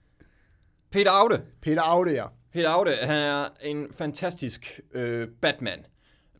Peter 0.91 1.11
Aude. 1.11 1.41
Peter 1.61 1.81
Aude, 1.81 2.11
ja. 2.11 2.25
Peter 2.53 2.69
Aude, 2.69 2.91
han 3.01 3.17
er 3.17 3.49
en 3.61 3.87
fantastisk 3.93 4.79
øh, 4.93 5.27
Batman. 5.41 5.85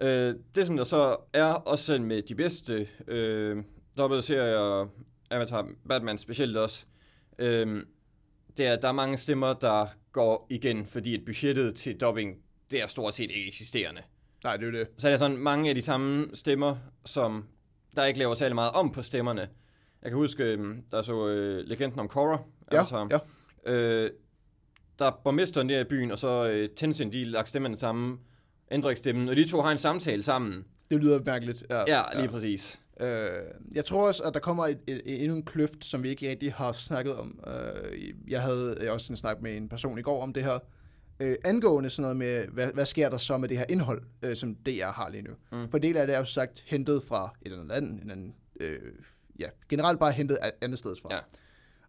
Øh, 0.02 0.36
det 0.56 0.66
som 0.68 0.78
der 0.78 0.84
så 0.84 1.18
er, 1.34 1.46
også 1.46 1.86
selv 1.86 2.02
med 2.02 2.22
de 2.22 2.36
bedste 2.36 2.88
øh, 3.08 3.58
dobbelt 3.98 4.24
serier, 4.24 4.88
Avatar, 5.32 5.68
Batman 5.90 6.18
specielt 6.18 6.58
også, 6.58 6.86
øh, 7.40 7.84
det 8.58 8.68
er, 8.68 8.74
at 8.74 8.82
der 8.82 8.88
er 8.88 8.92
mange 8.92 9.18
stemmer, 9.18 9.54
der 9.54 9.86
går 10.12 10.48
igen, 10.50 10.86
fordi 10.86 11.16
at 11.16 11.26
budgettet 11.26 11.76
til 11.76 12.02
dubbing, 12.02 12.36
det 12.72 12.82
er 12.84 12.88
stort 12.88 13.14
set 13.14 13.32
ikke 13.32 13.48
eksisterende. 13.48 14.02
Nej, 14.44 14.58
det 14.58 14.68
er 14.68 14.72
det. 14.72 14.88
Så 14.98 15.08
er 15.08 15.12
der 15.12 15.18
sådan 15.18 15.38
mange 15.38 15.70
af 15.70 15.76
de 15.76 15.82
samme 15.82 16.28
stemmer, 16.34 16.76
som 17.06 17.46
der 17.96 18.06
ikke 18.06 18.20
laver 18.20 18.34
særlig 18.34 18.56
meget 18.56 18.72
om 18.72 18.92
på 18.92 19.02
stemmerne. 19.02 19.50
Jeg 20.02 20.12
kan 20.12 20.18
huske, 20.18 20.44
øh, 20.44 20.76
der 20.92 21.02
så 21.02 21.28
øh, 21.28 21.58
Legenden 21.68 22.00
om 22.00 22.08
Korra, 22.08 22.40
Ja, 22.72 22.78
Avatar. 22.78 23.08
ja. 23.66 23.72
Øh, 23.74 24.12
der 25.02 25.08
er 25.08 25.22
borgmesteren 25.24 25.70
der 25.70 25.80
i 25.80 25.84
byen, 25.84 26.12
og 26.12 26.18
så 26.18 26.50
øh, 26.50 26.70
Tenzin, 26.76 27.12
de 27.12 27.24
lagt 27.24 27.48
stemmerne 27.48 27.78
sammen, 27.78 28.20
ændrer 28.72 28.94
stemmen, 28.94 29.30
og 29.30 29.36
de 29.36 29.48
to 29.48 29.62
har 29.62 29.72
en 29.72 29.78
samtale 29.78 30.24
sammen. 30.24 30.66
Det 30.92 31.00
lyder 31.00 31.20
mærkeligt. 31.26 31.64
Ja, 31.70 31.84
Ja, 31.88 32.20
lige 32.20 32.30
præcis. 32.30 32.82
Øh, 33.00 33.30
jeg 33.72 33.86
tror 33.86 34.08
også, 34.08 34.24
at 34.24 34.34
der 34.34 34.40
kommer 34.40 34.68
et, 34.68 34.78
et, 34.88 35.02
et, 35.06 35.22
endnu 35.24 35.36
en 35.36 35.46
kløft, 35.46 35.86
som 35.86 36.04
vi 36.04 36.10
ikke 36.10 36.30
rigtig 36.30 36.54
har 36.54 36.72
snakket 36.72 37.16
om. 37.16 37.40
Øh, 37.48 38.14
jeg 38.28 38.42
havde 38.42 38.78
også 38.90 39.14
en 39.14 39.18
snak 39.18 39.42
med 39.42 39.58
en 39.58 39.70
person 39.70 40.00
i 40.00 40.02
går 40.02 40.24
om 40.24 40.34
det 40.34 40.44
her. 40.44 40.60
Øh, 41.20 41.36
angående 41.46 41.90
sådan 41.90 42.02
noget 42.02 42.18
med, 42.18 42.48
hvad, 42.48 42.74
hvad 42.74 42.86
sker 42.86 43.10
der 43.10 43.18
så 43.18 43.38
med 43.38 43.50
det 43.50 43.58
her 43.58 43.66
indhold, 43.70 44.02
øh, 44.22 44.36
som 44.36 44.56
DR 44.56 44.92
har 44.92 45.10
lige 45.10 45.24
nu. 45.24 45.32
Mm. 45.52 45.70
For 45.72 45.78
del 45.78 45.98
af 45.98 46.08
det 46.08 46.16
er 46.16 46.20
jo 46.20 46.26
sagt 46.26 46.64
hentet 46.68 47.04
fra 47.04 47.34
et 47.42 47.46
eller 47.46 47.62
andet 47.62 47.82
land, 47.82 48.02
en 48.04 48.12
anden, 48.12 48.36
øh, 48.60 48.80
ja, 49.40 49.48
generelt 49.70 50.00
bare 50.00 50.12
hentet 50.12 50.38
andet 50.62 50.80
sted 50.80 50.96
fra. 51.02 51.10
Ja. 51.14 51.20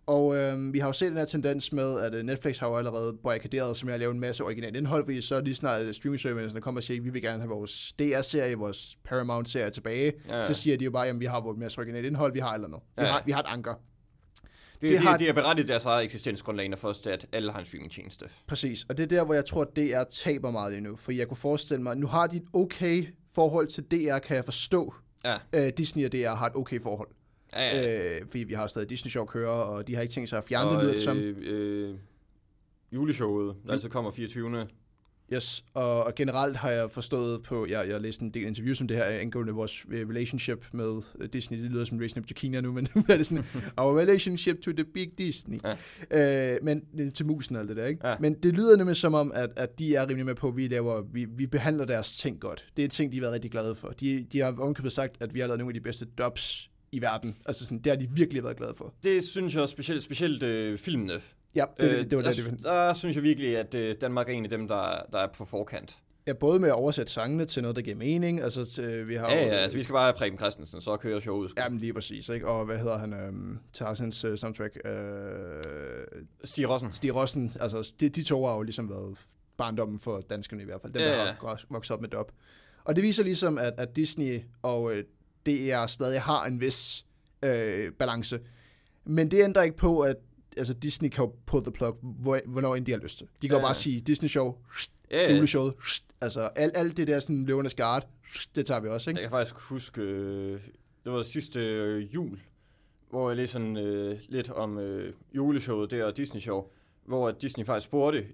Og 0.07 0.37
øh, 0.37 0.73
vi 0.73 0.79
har 0.79 0.87
jo 0.87 0.93
set 0.93 1.09
den 1.09 1.17
her 1.17 1.25
tendens 1.25 1.73
med, 1.73 2.01
at 2.01 2.15
øh, 2.15 2.23
Netflix 2.23 2.59
har 2.59 2.69
jo 2.69 2.77
allerede 2.79 3.17
barrikaderet 3.25 3.77
sig 3.77 3.87
med 3.87 3.95
at 3.95 4.01
lave 4.01 4.13
en 4.13 4.21
masse 4.21 4.45
originalt 4.45 4.77
indhold, 4.77 5.05
fordi 5.05 5.21
så 5.21 5.41
lige 5.41 5.55
snart 5.55 5.83
øh, 5.83 5.95
streaming 5.95 6.63
kommer 6.63 6.79
og 6.79 6.83
siger, 6.83 7.01
at 7.01 7.05
vi 7.05 7.11
vil 7.11 7.23
gerne 7.23 7.39
have 7.39 7.49
vores 7.51 7.93
DR-serie, 7.99 8.55
vores 8.55 8.97
Paramount-serie 9.05 9.71
tilbage, 9.71 10.13
Ja, 10.31 10.39
ja. 10.39 10.45
så 10.47 10.53
siger 10.55 10.77
de 10.77 10.85
jo 10.85 10.91
bare, 10.91 11.09
at 11.09 11.21
vi 11.21 11.25
har 11.25 11.41
vores 11.41 11.59
masse 11.59 11.79
originalt 11.79 12.07
indhold, 12.07 12.33
vi 12.33 12.39
har 12.41 12.55
eller 12.55 12.69
noget. 12.69 12.83
Vi, 12.97 13.03
Ja, 13.03 13.07
ja. 13.07 13.13
har, 13.13 13.23
vi 13.27 13.33
har 13.33 13.41
et 13.41 13.47
anker. 13.49 13.75
Det, 13.75 13.81
Det 14.81 14.91
det, 14.91 14.99
har- 15.01 15.13
det, 15.13 15.21
det 15.21 15.29
er 15.29 15.33
berettigt 15.33 15.69
deres 15.69 15.85
eget 15.85 16.05
eksistensgrundlag, 16.05 16.69
når 16.69 16.77
først 16.77 17.07
at 17.07 17.27
alle 17.33 17.53
har 17.53 17.59
en 17.59 17.67
streamingtjeneste. 17.67 18.25
Præcis, 18.47 18.87
og 18.89 18.97
det 18.97 19.03
er 19.03 19.07
der, 19.07 19.25
hvor 19.25 19.35
jeg 19.35 19.45
tror, 19.45 19.63
at 19.63 19.77
DR 19.77 20.03
taber 20.11 20.51
meget 20.51 20.77
endnu, 20.77 20.97
for 20.97 21.13
jeg 21.13 21.29
kunne 21.29 21.37
forestille 21.37 21.83
mig, 21.83 21.97
nu 21.97 22.07
har 22.07 22.27
de 22.27 22.37
et 22.37 22.45
okay 22.53 23.05
forhold 23.33 23.67
til 23.67 23.85
DR, 23.85 24.19
kan 24.19 24.37
jeg 24.37 24.45
forstå. 24.45 24.95
Ja. 25.25 25.35
Øh, 25.53 25.73
Disney 25.77 26.05
og 26.07 26.13
DR 26.13 26.35
har 26.35 26.47
et 26.47 26.57
okay 26.57 26.81
forhold. 26.83 27.09
Ja, 27.57 27.77
ja. 27.77 28.21
Øh, 28.21 28.27
fordi 28.27 28.45
vi 28.45 28.55
har 28.55 28.67
stadig 28.67 28.91
Disney 28.91 29.11
Show 29.11 29.25
kører, 29.25 29.51
og 29.51 29.89
de 29.89 29.95
har 29.95 30.03
ikke 30.03 30.13
tænkt 30.13 30.29
sig 30.29 30.39
at 30.39 30.45
fjerne 30.45 30.71
det, 30.71 30.83
lyder 30.83 30.93
det 30.93 31.03
som. 31.03 31.19
øh, 31.19 31.37
øh, 31.41 31.95
juleshowet, 32.93 33.57
der 33.67 33.73
altid 33.73 33.89
kommer 33.89 34.11
24. 34.11 34.67
Yes, 35.35 35.65
og, 35.75 36.05
og 36.05 36.15
generelt 36.15 36.57
har 36.57 36.71
jeg 36.71 36.91
forstået 36.91 37.43
på, 37.43 37.67
jeg, 37.67 37.87
jeg 37.87 37.95
har 37.95 37.99
læst 37.99 38.21
en 38.21 38.31
del 38.31 38.47
interviews 38.47 38.81
om 38.81 38.89
det 38.89 38.97
her, 38.97 39.05
angående 39.05 39.53
vores 39.53 39.85
øh, 39.91 40.09
relationship 40.09 40.67
med 40.73 41.03
øh, 41.21 41.29
Disney. 41.33 41.63
Det 41.63 41.71
lyder 41.71 41.85
som 41.85 41.99
Racing 41.99 42.19
Up 42.19 42.27
Chikina 42.27 42.61
nu, 42.61 42.73
men 42.73 42.89
nu 42.95 43.03
er 43.09 43.17
det 43.17 43.27
sådan, 43.27 43.45
our 43.77 43.99
relationship 43.99 44.61
to 44.61 44.73
the 44.73 44.85
big 44.85 45.19
Disney. 45.19 45.61
Ja. 46.11 46.55
Øh, 46.55 46.65
men 46.65 46.85
øh, 46.99 47.13
til 47.13 47.27
musen 47.27 47.57
og 47.57 47.61
alt 47.61 47.69
det 47.69 47.77
der, 47.77 47.87
ikke? 47.87 48.09
Ja. 48.09 48.15
Men 48.21 48.35
det 48.35 48.55
lyder 48.55 48.77
nemlig 48.77 48.97
som 48.97 49.15
om, 49.15 49.33
at, 49.35 49.51
at 49.57 49.79
de 49.79 49.95
er 49.95 50.09
rimelig 50.09 50.27
med 50.27 50.35
på, 50.35 50.49
at 50.49 50.57
vi, 50.57 50.69
laver, 50.69 51.03
vi, 51.13 51.25
vi 51.25 51.47
behandler 51.47 51.85
deres 51.85 52.17
ting 52.17 52.41
godt. 52.41 52.67
Det 52.77 52.85
er 52.85 52.89
ting, 52.89 53.13
de 53.13 53.17
har 53.17 53.23
været 53.23 53.35
rigtig 53.35 53.51
glade 53.51 53.75
for. 53.75 53.89
De, 53.89 54.27
de 54.33 54.39
har 54.39 54.57
ovenkøbet 54.59 54.93
sagt, 54.93 55.17
at 55.21 55.35
vi 55.35 55.41
har 55.41 55.47
lavet 55.47 55.59
nogle 55.59 55.71
af 55.71 55.75
de 55.75 55.81
bedste 55.81 56.07
dubs 56.19 56.71
i 56.93 57.01
verden. 57.03 57.37
Altså 57.47 57.65
sådan, 57.65 57.79
det 57.79 57.87
har 57.93 57.97
de 57.97 58.09
virkelig 58.11 58.45
været 58.45 58.57
glade 58.57 58.75
for. 58.77 58.95
Det 59.05 59.25
synes 59.25 59.55
jeg 59.55 59.63
også 59.63 59.73
specielt, 59.73 60.03
specielt 60.03 60.43
øh, 60.43 60.79
filmene. 60.79 61.21
Ja, 61.55 61.65
det, 61.77 61.85
øh, 61.85 61.99
det, 61.99 62.11
det 62.11 62.17
var 62.19 62.23
der, 62.25 62.33
det, 62.33 62.45
det, 62.51 62.63
der 62.63 62.95
synes 62.95 63.17
jeg 63.17 63.23
virkelig, 63.23 63.57
at 63.59 63.75
øh, 63.75 63.97
Danmark 64.01 64.29
er 64.29 64.33
en 64.33 64.45
af 64.45 64.51
dem, 64.51 64.69
der, 64.69 65.03
der 65.13 65.19
er 65.19 65.27
på 65.35 65.45
forkant. 65.45 65.99
Ja, 66.27 66.33
både 66.33 66.59
med 66.61 66.69
at 66.69 66.75
oversætte 66.75 67.13
sangene 67.13 67.45
til 67.45 67.63
noget, 67.63 67.77
der 67.77 67.83
giver 67.83 67.97
mening. 67.97 68.41
Altså, 68.41 68.65
til, 68.65 69.09
vi 69.09 69.15
har 69.15 69.31
Ja, 69.31 69.45
jo- 69.45 69.51
ja, 69.51 69.57
altså 69.57 69.79
vi 69.79 69.83
skal 69.83 69.93
bare 69.93 70.05
have 70.05 70.13
Preben 70.13 70.39
Christensen, 70.39 70.81
så 70.81 70.97
kører 70.97 71.21
showet. 71.21 71.53
Ja, 71.59 71.69
men 71.69 71.79
lige 71.79 71.93
præcis, 71.95 72.29
ikke? 72.29 72.47
Og 72.49 72.65
hvad 72.65 72.79
hedder 72.79 72.99
han? 72.99 73.13
Øhm, 73.13 73.59
Tarzans 73.73 74.25
øh, 74.25 74.39
soundtrack. 74.39 74.77
Øh, 74.85 74.93
Stig 76.45 76.69
Rossen. 76.69 76.93
Stig 76.93 77.15
Rossen. 77.15 77.53
Altså, 77.61 77.95
de, 78.01 78.09
de 78.09 78.23
to 78.23 78.47
har 78.47 78.55
jo 78.55 78.63
ligesom 78.63 78.91
været 78.91 79.17
barndommen 79.57 79.99
for 79.99 80.21
danskerne 80.21 80.63
i 80.63 80.65
hvert 80.65 80.81
fald. 80.83 80.93
Dem, 80.93 81.03
Ja, 81.03 81.09
der 81.09 81.25
har 81.25 81.61
vokset 81.71 81.95
op 81.95 82.01
med 82.01 82.09
dub. 82.09 82.33
Og 82.85 82.97
det 82.97 83.03
viser 83.05 83.25
ligesom, 83.25 83.59
at, 83.59 83.73
at 83.79 83.97
Disney 83.97 84.41
og 84.63 84.95
øh, 84.95 85.05
DR 85.47 85.87
stadig 85.87 86.21
har 86.21 86.45
en 86.47 86.61
vis 86.61 87.07
øh, 87.43 87.93
balance. 87.93 88.41
Men 89.05 89.31
det 89.31 89.45
ændrer 89.45 89.63
ikke 89.63 89.77
på, 89.77 90.01
at 90.01 90.17
altså, 90.57 90.75
Disney 90.75 91.09
kan 91.09 91.25
jo 91.25 91.35
pull 91.47 91.65
the 91.65 91.73
plug, 91.73 91.99
hvor, 92.03 92.41
hvornår 92.47 92.77
end 92.77 92.87
de 92.87 92.93
har 92.93 92.99
lyst 92.99 93.19
til. 93.19 93.27
De 93.43 93.49
kan 93.49 93.55
jo 93.57 93.59
Ja, 93.61 93.65
bare 93.65 93.75
sige, 93.75 94.01
Disney 94.01 94.29
Show, 94.29 94.57
Ja, 95.11 95.23
ja. 95.23 95.35
juleshowet, 95.35 95.75
altså 96.21 96.41
alt, 96.41 96.77
alt 96.77 96.97
det 96.97 97.07
der 97.07 97.21
sådan 97.21 97.45
løvernes 97.45 97.75
guard, 97.75 98.09
det 98.55 98.67
tager 98.67 98.81
vi 98.81 98.89
også, 98.89 99.11
ikke? 99.11 99.21
Jeg 99.21 99.29
kan 99.31 99.37
faktisk 99.37 99.55
huske, 99.55 100.01
øh, 100.03 100.61
det 101.05 101.13
var 101.13 101.23
sidste 101.23 101.61
øh, 101.61 102.15
jul, 102.15 102.41
hvor 103.11 103.31
jeg 103.31 103.37
læste 103.37 103.53
sådan, 103.53 103.77
øh, 103.77 104.19
lidt 104.29 104.51
om 104.51 104.79
øh, 104.79 105.13
juleshowet 105.35 105.91
der 105.91 106.05
og 106.05 106.17
Disney 106.17 106.41
Show, 106.41 106.67
hvor 107.05 107.31
Disney 107.31 107.65
faktisk 107.67 107.85
spurgte 107.87 108.27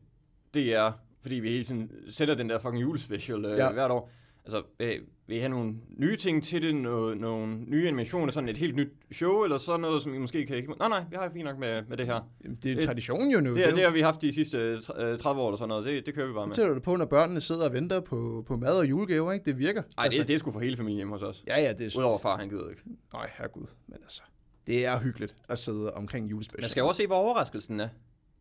DR, 0.55 0.91
fordi 1.23 1.35
vi 1.35 1.51
hele 1.51 1.65
tiden 1.65 1.91
sætter 2.09 2.35
den 2.35 2.49
der 2.49 2.59
fucking 2.59 2.83
julespecial 2.83 3.45
øh, 3.45 3.59
ja. 3.59 3.73
hvert 3.73 3.91
år. 3.91 4.11
Altså, 4.45 4.63
øh, 4.81 4.95
vil 5.27 5.37
I 5.37 5.41
have 5.41 5.49
nogle 5.49 5.75
nye 5.97 6.17
ting 6.17 6.45
til 6.45 6.63
det, 6.63 6.75
no, 6.75 7.15
nogle 7.15 7.57
nye 7.57 7.87
animationer, 7.87 8.33
sådan 8.33 8.49
et 8.49 8.59
helt 8.59 8.75
nyt 8.77 8.89
show, 9.13 9.45
eller 9.45 9.59
sådan 9.59 9.81
noget, 9.81 10.03
som 10.03 10.15
I 10.15 10.19
måske 10.19 10.47
kan 10.47 10.57
ikke... 10.57 10.69
Nej, 10.79 10.89
nej, 10.89 11.05
vi 11.11 11.17
har 11.17 11.23
det 11.25 11.33
fint 11.33 11.45
nok 11.45 11.59
med, 11.59 11.83
med 11.89 11.97
det 11.97 12.07
her. 12.07 12.21
Jamen, 12.45 12.57
Det 12.63 12.67
er 12.69 12.73
en 12.73 12.79
Det- 12.79 12.87
tradition 12.87 13.31
jo 13.31 13.41
nu. 13.41 13.55
Det, 13.55 13.65
er, 13.65 13.71
jo- 13.71 13.77
det 13.77 13.85
har 13.85 13.91
vi 13.91 14.01
haft 14.01 14.23
de 14.23 14.33
sidste 14.33 14.59
øh, 14.99 15.19
30 15.19 15.41
år 15.43 15.49
eller 15.49 15.57
sådan 15.57 15.69
noget, 15.69 15.85
det, 15.85 16.07
det 16.07 16.15
kører 16.15 16.27
vi 16.27 16.33
bare 16.33 16.47
med. 16.47 16.55
Det 16.55 16.61
tæller 16.61 16.75
du 16.75 16.81
på, 16.81 16.97
når 16.97 17.05
børnene 17.05 17.41
sidder 17.41 17.65
og 17.69 17.73
venter 17.73 18.01
på, 18.01 18.45
på 18.47 18.57
mad 18.57 18.79
og 18.79 18.89
julegaver, 18.91 19.33
ikke? 19.33 19.45
Det 19.45 19.59
virker. 19.59 19.83
Nej, 19.97 20.09
det, 20.09 20.29
det 20.29 20.35
er 20.35 20.39
sgu 20.39 20.51
for 20.53 20.61
hele 20.61 20.77
familien 20.77 20.97
hjemme 20.97 21.13
hos 21.13 21.23
os. 21.23 21.45
Ja, 21.47 21.61
ja, 21.61 21.73
det 21.73 21.95
er... 21.95 21.99
Udover 21.99 22.19
far, 22.19 22.37
han 22.37 22.49
gider 22.49 22.69
ikke. 22.71 22.83
Nej, 23.13 23.31
herregud. 23.39 23.67
Men 23.87 23.99
altså, 24.03 24.23
det 24.67 24.87
er 24.87 24.99
hyggeligt 25.01 25.37
at 25.49 25.59
sidde 25.59 25.95
omkring 25.95 26.31
julespecial. 26.31 26.63
Man 26.63 26.71
skal 26.71 26.81
jo 26.81 26.89
også 26.89 26.99
se, 27.03 27.07
hvor 27.07 27.17
overraskelsen 27.17 27.81
er. 27.81 27.89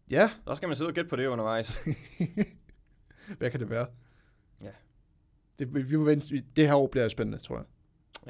Ja, 0.09 0.29
Så 0.47 0.55
skal 0.55 0.67
man 0.67 0.75
sidde 0.77 0.87
og 0.89 0.93
gætte 0.93 1.09
på 1.09 1.15
det 1.15 1.27
undervejs. 1.27 1.85
hvad 3.37 3.51
kan 3.51 3.59
det 3.59 3.69
være? 3.69 3.85
Det, 5.59 5.91
vi 5.91 5.95
må 5.95 6.03
vente. 6.03 6.43
Det 6.55 6.67
her 6.67 6.75
år 6.75 6.87
bliver 6.87 7.07
spændende, 7.07 7.37
tror 7.43 7.55
jeg. 7.57 7.65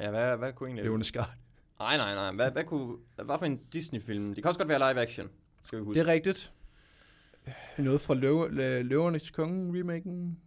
Ja, 0.04 0.10
hvad, 0.10 0.36
hvad 0.36 0.52
kunne 0.52 0.66
egentlig... 0.68 0.84
Løvende 0.84 1.04
skart. 1.04 1.30
Nej, 1.78 1.96
nej, 1.96 2.14
nej. 2.14 2.32
Hvad, 2.32 2.50
hvad, 2.50 2.64
kunne, 2.64 2.96
hvad 3.16 3.38
for 3.38 3.46
en 3.46 3.60
Disney-film? 3.72 4.34
Det 4.34 4.36
kan 4.44 4.48
også 4.48 4.58
godt 4.60 4.68
være 4.68 4.92
live 4.92 5.02
action, 5.02 5.28
skal 5.64 5.78
vi 5.78 5.84
huske. 5.84 6.00
Det 6.00 6.08
er 6.08 6.12
rigtigt. 6.12 6.52
Noget 7.78 8.00
fra 8.00 8.14
Løve, 8.14 8.48
Lø- 8.48 8.82
Løvernes 8.82 9.30
Konge 9.30 9.80
remaken. 9.80 10.38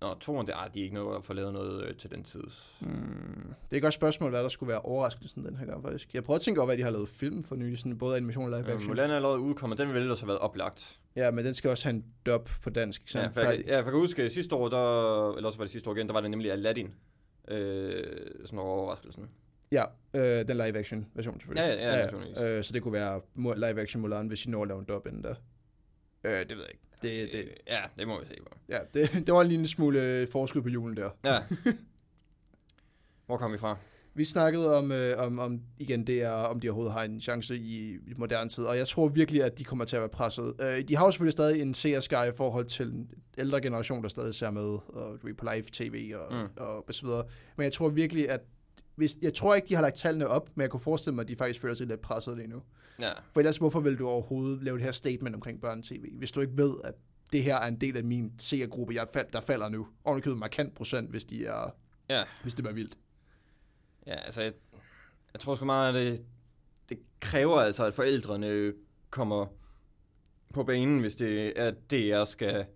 Nå, 0.00 0.14
toren, 0.14 0.46
det, 0.46 0.54
ah, 0.56 0.74
de 0.74 0.80
er 0.80 0.84
ikke 0.84 0.94
noget 0.94 1.16
at 1.16 1.24
få 1.24 1.32
lavet 1.32 1.52
noget 1.52 1.84
øh, 1.84 1.94
til 1.96 2.10
den 2.10 2.24
tid. 2.24 2.42
Hmm. 2.80 3.54
Det 3.70 3.72
er 3.72 3.76
et 3.76 3.82
godt 3.82 3.94
spørgsmål, 3.94 4.30
hvad 4.30 4.42
der 4.42 4.48
skulle 4.48 4.68
være 4.70 4.80
overraskelsen 4.80 5.44
den 5.44 5.56
her 5.56 5.66
gang, 5.66 5.82
faktisk. 5.82 6.14
Jeg 6.14 6.24
prøver 6.24 6.36
at 6.36 6.42
tænke 6.42 6.60
over, 6.60 6.66
hvad 6.66 6.76
de 6.76 6.82
har 6.82 6.90
lavet 6.90 7.08
film 7.08 7.42
for 7.42 7.56
nylig, 7.56 7.78
sådan 7.78 7.98
både 7.98 8.16
animation 8.16 8.44
og 8.44 8.50
live 8.60 8.68
Øh, 8.70 8.74
action. 8.76 8.88
Mulan 8.90 9.10
er 9.10 9.16
allerede 9.16 9.40
udkommet, 9.40 9.78
den 9.78 9.88
ville 9.88 10.00
ellers 10.02 10.20
have 10.20 10.28
været 10.28 10.38
oplagt. 10.40 11.00
Ja, 11.16 11.30
men 11.30 11.44
den 11.44 11.54
skal 11.54 11.70
også 11.70 11.84
have 11.84 11.94
en 11.94 12.04
dub 12.26 12.48
på 12.62 12.70
dansk, 12.70 13.00
ikke 13.02 13.18
Ja, 13.18 13.26
for 13.26 13.40
jeg, 13.40 13.58
ja, 13.66 13.70
for 13.70 13.74
jeg 13.74 13.84
kan 13.84 13.92
huske, 13.92 14.22
at 14.22 14.32
sidste 14.32 14.54
år, 14.54 14.68
der, 14.68 15.34
eller 15.36 15.46
også 15.46 15.58
var 15.58 15.64
det 15.64 15.72
sidste 15.72 15.90
år 15.90 15.94
igen, 15.96 16.06
der 16.06 16.12
var 16.12 16.20
det 16.20 16.30
nemlig 16.30 16.52
Aladdin. 16.52 16.94
Øh, 17.48 18.04
sådan 18.44 18.58
over 18.58 18.68
overraskelsen. 18.80 19.28
Ja, 19.72 19.84
øh, 20.14 20.48
den 20.48 20.56
live 20.56 20.78
action 20.78 21.06
version 21.14 21.40
selvfølgelig. 21.40 21.62
Ja, 21.68 21.74
ja, 21.90 21.96
ja, 21.96 22.04
naturligvis. 22.04 22.40
øh, 22.40 22.64
så 22.64 22.72
det 22.72 22.82
kunne 22.82 22.92
være 22.92 23.20
mu- 23.36 23.54
live 23.54 23.80
action 23.80 24.02
Mulan, 24.02 24.26
hvis 24.26 24.46
I 24.46 24.50
når 24.50 24.62
at 24.62 24.68
lave 24.68 24.78
en 24.80 24.84
dub 24.84 25.06
inden 25.06 25.22
der. 25.22 25.34
Øh, 26.24 26.32
det 26.32 26.48
ved 26.50 26.56
jeg 26.56 26.70
ikke. 26.72 26.80
Det, 27.02 27.32
det, 27.32 27.38
Øh, 27.44 27.50
Ja, 27.66 27.80
det 27.98 28.08
må 28.08 28.20
vi 28.20 28.26
se 28.26 28.34
på. 28.46 28.58
ja, 28.68 28.78
det, 28.94 29.10
det 29.26 29.34
var 29.34 29.40
en 29.42 29.48
lille 29.48 29.66
smule 29.68 30.02
øh, 30.02 30.28
forskud 30.28 30.62
på 30.62 30.68
julen 30.68 30.96
der. 30.96 31.10
Ja. 31.24 31.38
Hvor 33.26 33.36
kom 33.36 33.52
vi 33.52 33.58
fra? 33.58 33.76
Vi 34.16 34.24
snakkede 34.24 34.76
om, 34.76 34.92
øh, 34.92 35.18
om, 35.18 35.38
om 35.38 35.60
igen, 35.78 36.06
det 36.06 36.22
er, 36.22 36.30
om 36.30 36.60
de 36.60 36.68
overhovedet 36.68 36.92
har 36.92 37.02
en 37.02 37.20
chance 37.20 37.56
i, 37.56 37.94
i 37.94 38.12
moderne 38.16 38.50
tid, 38.50 38.64
og 38.64 38.76
jeg 38.76 38.88
tror 38.88 39.08
virkelig, 39.08 39.42
at 39.42 39.58
de 39.58 39.64
kommer 39.64 39.84
til 39.84 39.96
at 39.96 40.00
være 40.00 40.08
presset. 40.08 40.54
Øh, 40.60 40.88
de 40.88 40.96
har 40.96 41.04
jo 41.04 41.10
selvfølgelig 41.10 41.32
stadig 41.32 41.62
en 41.62 41.74
seerskare 41.74 42.28
i 42.28 42.32
forhold 42.32 42.66
til 42.66 42.86
en 42.86 43.10
ældre 43.38 43.60
generation, 43.60 44.02
der 44.02 44.08
stadig 44.08 44.34
ser 44.34 44.50
med, 44.50 44.78
og 44.88 45.18
du 45.22 45.34
på 45.38 45.46
live 45.54 45.62
tv 45.72 46.12
og, 46.14 46.32
Mm. 46.34 46.38
mm. 46.38 46.48
og, 46.56 46.88
og 46.88 46.94
så 46.94 47.06
videre. 47.06 47.24
Men 47.56 47.64
jeg 47.64 47.72
tror 47.72 47.88
virkelig, 47.88 48.30
at 48.30 48.40
hvis, 48.96 49.16
jeg 49.22 49.34
tror 49.34 49.54
ikke, 49.54 49.68
de 49.68 49.74
har 49.74 49.82
lagt 49.82 49.96
tallene 49.96 50.28
op, 50.28 50.50
men 50.54 50.62
jeg 50.62 50.70
kunne 50.70 50.80
forestille 50.80 51.14
mig, 51.14 51.22
at 51.22 51.28
de 51.28 51.36
faktisk 51.36 51.60
føler 51.60 51.74
sig 51.74 51.86
lidt 51.86 52.00
presset 52.00 52.36
lige 52.36 52.48
nu. 52.48 52.62
Ja, 53.00 53.10
For 53.32 53.40
ellers, 53.40 53.56
hvorfor 53.56 53.80
vil 53.80 53.98
du 53.98 54.08
overhovedet 54.08 54.62
lave 54.62 54.76
det 54.76 54.84
her 54.84 54.92
statement 54.92 55.34
omkring 55.34 55.60
børnetv, 55.60 56.04
hvis 56.18 56.30
du 56.30 56.40
ikke 56.40 56.56
ved, 56.56 56.74
at 56.84 56.94
det 57.32 57.42
her 57.42 57.56
er 57.56 57.66
en 57.68 57.80
del 57.80 57.96
af 57.96 58.04
min 58.04 58.32
seergruppe, 58.38 58.94
jeg 58.94 59.06
fald, 59.12 59.26
der 59.32 59.40
falder 59.40 59.68
nu. 59.68 59.86
Ovenikøbet 60.04 60.38
markant 60.38 60.74
procent, 60.74 61.10
hvis, 61.10 61.24
de 61.24 61.46
er, 61.46 61.74
ja. 62.10 62.22
hvis 62.42 62.54
det 62.54 62.64
var 62.64 62.72
vildt. 62.72 62.96
Ja, 64.06 64.14
altså, 64.14 64.42
jeg, 64.42 64.52
jeg 65.32 65.40
tror 65.40 65.54
sgu 65.54 65.64
meget, 65.64 65.88
at 65.88 65.94
det, 65.94 66.24
det 66.88 66.98
kræver 67.20 67.60
altså, 67.60 67.84
at 67.84 67.94
forældrene 67.94 68.72
kommer 69.10 69.46
på 70.54 70.64
banen, 70.64 71.00
hvis 71.00 71.14
det 71.14 71.58
er, 71.60 71.66
at 71.68 71.74
DR 71.90 72.24
skal 72.24 72.66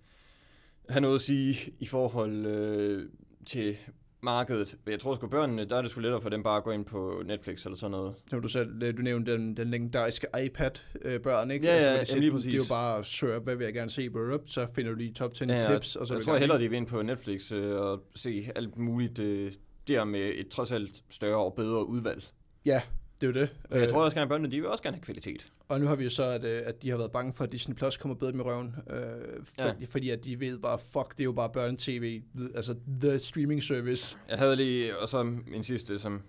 have 0.89 1.01
noget 1.01 1.15
at 1.15 1.21
sige 1.21 1.73
i 1.79 1.87
forhold 1.87 2.47
øh, 2.47 3.09
til 3.47 3.77
markedet. 4.21 4.77
Jeg 4.87 5.01
tror 5.01 5.15
sgu, 5.15 5.27
børnene, 5.27 5.65
der 5.65 5.77
er 5.77 5.83
det 5.83 5.91
sgu 5.91 6.01
lettere 6.01 6.23
for 6.23 6.29
dem 6.29 6.43
bare 6.43 6.57
at 6.57 6.65
gå 6.65 6.71
ind 6.71 6.85
på 6.85 7.23
Netflix 7.27 7.65
eller 7.65 7.77
sådan 7.77 7.91
noget. 7.91 8.15
Som 8.31 8.43
du 8.43 8.49
selv, 8.49 8.83
øh, 8.83 8.97
du 8.97 9.03
nævnte 9.03 9.33
den, 9.33 9.57
den 9.57 9.71
legendariske 9.71 10.27
iPad-børn, 10.45 11.51
ikke? 11.51 11.67
Ja, 11.67 11.75
ja, 11.75 11.81
hvor 11.81 11.89
de 11.89 11.93
jamen 11.95 12.07
sætter- 12.07 12.21
lige 12.21 12.27
Det 12.31 12.33
præcis. 12.37 12.55
er 12.55 12.59
jo 12.59 12.65
bare, 12.69 13.05
surf, 13.05 13.43
hvad 13.43 13.57
vil 13.57 13.65
jeg 13.65 13.75
gerne 13.75 13.91
se, 13.91 14.11
bro, 14.11 14.39
så 14.47 14.67
finder 14.75 14.91
du 14.91 14.97
lige 14.97 15.13
top 15.13 15.35
10 15.35 15.45
Ja, 15.45 15.73
tips, 15.75 15.97
og 15.97 16.07
så 16.07 16.15
jeg 16.15 16.23
tror 16.25 16.33
gang, 16.33 16.41
hellere, 16.41 16.59
de 16.63 16.69
vil 16.69 16.77
ind 16.77 16.87
på 16.87 17.03
Netflix 17.03 17.53
øh, 17.53 17.77
og 17.81 18.03
se 18.15 18.51
alt 18.57 18.77
muligt 18.79 19.19
øh, 19.19 19.53
der 19.89 20.05
med 20.05 20.33
et 20.35 20.49
trods 20.49 20.73
alt 20.73 21.03
større 21.11 21.45
og 21.45 21.55
bedre 21.55 21.87
udvalg. 21.89 22.25
Ja, 22.67 22.81
det 23.21 23.27
er 23.27 23.33
jo 23.33 23.41
det. 23.41 23.51
Og 23.71 23.77
jeg 23.79 23.87
Øh, 23.87 23.93
tror 23.93 24.05
også 24.05 24.15
gerne, 24.15 24.23
at 24.23 24.29
børnene 24.29 24.51
de 24.51 24.61
vil 24.61 24.67
også 24.71 24.83
gerne 24.83 24.97
have 24.97 25.03
kvalitet. 25.03 25.53
Og 25.69 25.81
nu 25.81 25.87
har 25.87 25.95
vi 25.97 26.05
jo 26.05 26.11
så, 26.11 26.23
at, 26.23 26.45
øh, 26.45 26.63
at 26.65 26.83
de 26.83 26.91
har 26.91 26.97
været 26.97 27.13
bange 27.13 27.33
for, 27.33 27.45
at 27.45 27.53
Disney 27.53 27.77
Plus 27.77 27.97
kommer 27.97 28.15
bedre 28.15 28.33
med 28.33 28.45
røven. 28.45 28.75
Øh, 28.91 28.97
for, 29.45 29.63
Ja. 29.65 29.73
Fordi 29.87 30.11
at 30.11 30.25
de 30.25 30.41
ved 30.41 30.59
bare, 30.59 30.79
fuck, 30.79 31.13
det 31.13 31.21
er 31.21 31.25
jo 31.25 31.33
bare 31.33 31.51
børne-tv. 31.51 32.23
Altså, 32.55 32.75
the 33.01 33.19
streaming 33.19 33.63
service. 33.63 34.19
Jeg 34.29 34.39
havde 34.39 34.57
lige, 34.57 34.99
og 35.03 35.09
så 35.09 35.23
min 35.47 35.63
sidste, 35.63 35.99
som 35.99 36.23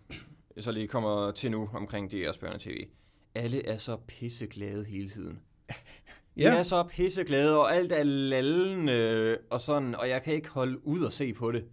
jeg 0.56 0.64
så 0.64 0.72
lige 0.72 0.88
kommer 0.88 1.32
til 1.32 1.52
nu 1.52 1.70
omkring 1.74 2.14
DR's 2.14 2.40
børnetv. 2.40 2.78
Alle 3.36 3.66
er 3.68 3.78
så 3.78 3.98
pisseglade 4.08 4.86
hele 4.86 5.10
tiden. 5.10 5.40
De 5.70 5.74
Ja. 6.44 6.56
er 6.58 6.64
så 6.64 6.84
pisseglade, 6.84 7.58
og 7.60 7.76
alt 7.76 7.92
er 7.92 8.04
lallende, 8.04 9.38
og 9.50 9.62
sådan, 9.62 9.96
og 9.96 10.10
jeg 10.10 10.24
kan 10.24 10.34
ikke 10.34 10.50
holde 10.50 10.88
ud 10.88 11.02
og 11.02 11.14
se 11.14 11.34
på 11.34 11.52
det. 11.52 11.64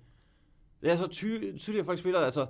Det 0.86 0.92
er 0.94 0.98
så 0.98 1.06
ty- 1.06 1.56
tydeligt, 1.58 1.80
at 1.80 1.86
folk 1.86 1.98
spiller, 1.98 2.20
altså... 2.20 2.46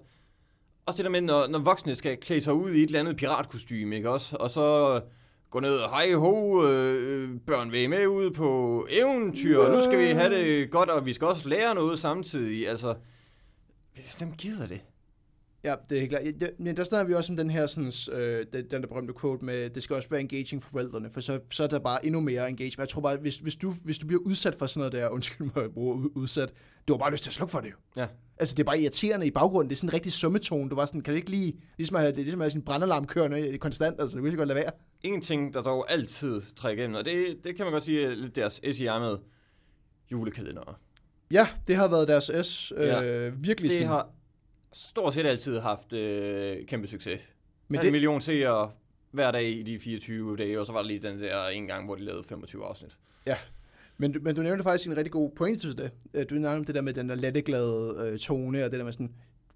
Også 0.86 0.96
det 0.96 1.04
der 1.04 1.10
med, 1.10 1.20
når, 1.20 1.46
når 1.46 1.58
voksne 1.58 1.94
skal 1.94 2.16
klæde 2.16 2.40
sig 2.40 2.54
ud 2.54 2.70
i 2.70 2.82
et 2.82 2.86
eller 2.86 3.00
andet 3.00 3.16
piratkostyme, 3.16 3.96
ikke 3.96 4.10
også? 4.10 4.36
Og 4.36 4.50
så 4.50 5.00
gå 5.50 5.60
ned 5.60 5.76
og 5.76 5.90
hej 5.90 6.12
ho, 6.12 6.66
øh, 6.68 7.40
børn 7.46 7.72
vil 7.72 7.80
I 7.80 7.86
med 7.86 8.06
ud 8.06 8.30
på 8.30 8.86
eventyr, 8.90 9.58
og 9.58 9.74
nu 9.74 9.82
skal 9.82 9.98
vi 9.98 10.04
have 10.06 10.34
det 10.34 10.70
godt, 10.70 10.90
og 10.90 11.06
vi 11.06 11.12
skal 11.12 11.26
også 11.26 11.48
lære 11.48 11.74
noget 11.74 11.98
samtidig. 11.98 12.68
Altså, 12.68 12.94
hvem 14.18 14.32
gider 14.32 14.66
det? 14.66 14.80
Ja, 15.66 15.74
det 15.90 15.96
er 15.96 16.00
helt 16.00 16.10
klart. 16.10 16.22
Ja, 16.40 16.46
Men 16.58 16.76
der 16.76 16.84
snakker 16.84 17.06
vi 17.06 17.14
også 17.14 17.32
om 17.32 17.36
den 17.36 17.50
her, 17.50 17.66
sådan, 17.66 17.92
øh, 18.12 18.46
den, 18.52 18.70
der 18.70 18.86
berømte 18.88 19.14
quote 19.20 19.44
med, 19.44 19.70
det 19.70 19.82
skal 19.82 19.96
også 19.96 20.08
være 20.08 20.20
engaging 20.20 20.62
for 20.62 20.70
forældrene, 20.70 21.10
for 21.10 21.20
så, 21.20 21.40
så 21.52 21.62
er 21.62 21.66
der 21.68 21.78
bare 21.78 22.06
endnu 22.06 22.20
mere 22.20 22.48
engagement. 22.48 22.78
Jeg 22.78 22.88
tror 22.88 23.00
bare, 23.00 23.16
hvis, 23.16 23.36
hvis, 23.36 23.56
du, 23.56 23.70
hvis 23.84 23.98
du 23.98 24.06
bliver 24.06 24.22
udsat 24.22 24.54
for 24.54 24.66
sådan 24.66 24.78
noget 24.80 24.92
der, 24.92 25.08
undskyld 25.16 25.50
mig, 25.54 25.64
at 25.64 25.72
bruge 25.72 25.96
ud- 25.96 26.10
udsat, 26.14 26.52
du 26.88 26.92
har 26.92 26.98
bare 26.98 27.10
lyst 27.10 27.22
til 27.22 27.30
at 27.30 27.34
slukke 27.34 27.52
for 27.52 27.60
det 27.60 27.70
jo. 27.70 27.76
Ja. 28.02 28.06
Altså, 28.38 28.54
det 28.54 28.60
er 28.62 28.64
bare 28.64 28.80
irriterende 28.80 29.26
i 29.26 29.30
baggrunden. 29.30 29.68
Det 29.70 29.74
er 29.74 29.78
sådan 29.78 29.88
en 29.90 29.94
rigtig 29.94 30.12
summetone. 30.12 30.70
Du 30.70 30.74
var 30.74 30.86
sådan, 30.86 31.00
kan 31.00 31.14
det 31.14 31.18
ikke 31.18 31.30
lige, 31.30 31.54
ligesom 31.76 31.96
at 31.96 32.02
have, 32.02 32.12
det 32.12 32.18
er 32.18 32.22
ligesom 32.22 32.40
at 32.40 32.44
have 32.44 32.50
sin 32.50 32.62
brandalarm 32.62 33.06
kørende 33.06 33.58
konstant, 33.58 34.00
altså, 34.00 34.16
du 34.16 34.22
kan 34.22 34.26
ikke 34.26 34.36
godt 34.36 34.48
lade 34.48 34.56
være. 34.58 34.70
En 35.02 35.20
ting, 35.20 35.54
der 35.54 35.62
dog 35.62 35.92
altid 35.92 36.40
trækker 36.56 36.82
igennem, 36.82 36.96
og 36.96 37.04
det, 37.04 37.36
det 37.44 37.56
kan 37.56 37.64
man 37.66 37.72
godt 37.72 37.84
sige 37.84 38.14
lidt 38.14 38.36
deres 38.36 38.60
SIR 38.72 38.98
med 38.98 39.16
julekalender. 40.12 40.78
Ja, 41.30 41.46
det 41.66 41.76
har 41.76 41.88
været 41.88 42.08
deres 42.08 42.30
S. 42.46 42.72
Øh, 42.76 42.86
Ja. 42.88 43.28
virkelig 43.28 43.70
Det 43.70 43.76
sådan. 43.76 43.88
har 43.88 44.08
stort 44.76 45.14
set 45.14 45.26
altid 45.26 45.58
haft 45.58 45.92
øh, 45.92 46.66
kæmpe 46.66 46.86
succes. 46.88 47.20
men 47.20 47.28
Men 47.68 47.80
en 47.80 47.84
det, 47.84 47.92
million 47.92 48.20
seere 48.20 48.70
hver 49.10 49.30
dag 49.30 49.50
i 49.50 49.62
de 49.62 49.78
24 49.78 50.36
dage, 50.36 50.60
og 50.60 50.66
så 50.66 50.72
var 50.72 50.80
der 50.80 50.86
lige 50.88 50.98
den 50.98 51.20
der 51.22 51.46
en 51.46 51.66
gang, 51.66 51.84
hvor 51.84 51.94
de 51.94 52.02
lavede 52.02 52.24
25 52.24 52.64
afsnit. 52.64 52.96
Men, 53.98 54.12
du- 54.12 54.20
men 54.22 54.36
du 54.36 54.42
nævnte 54.42 54.62
faktisk 54.62 54.90
en 54.90 54.96
rigtig 54.96 55.12
god 55.12 55.30
pointe 55.30 55.60
til 55.60 55.78
det. 55.78 55.90
Øh, 56.14 56.26
Du 56.30 56.34
nævnte 56.34 56.66
det 56.66 56.74
der 56.74 56.80
med 56.80 56.94
den 56.94 57.08
der 57.08 57.14
letteglade 57.14 58.10
øh, 58.12 58.18
tone, 58.18 58.64
og 58.64 58.70
det 58.70 58.78
der 58.78 58.84
med 58.84 58.92
sådan, 58.92 59.14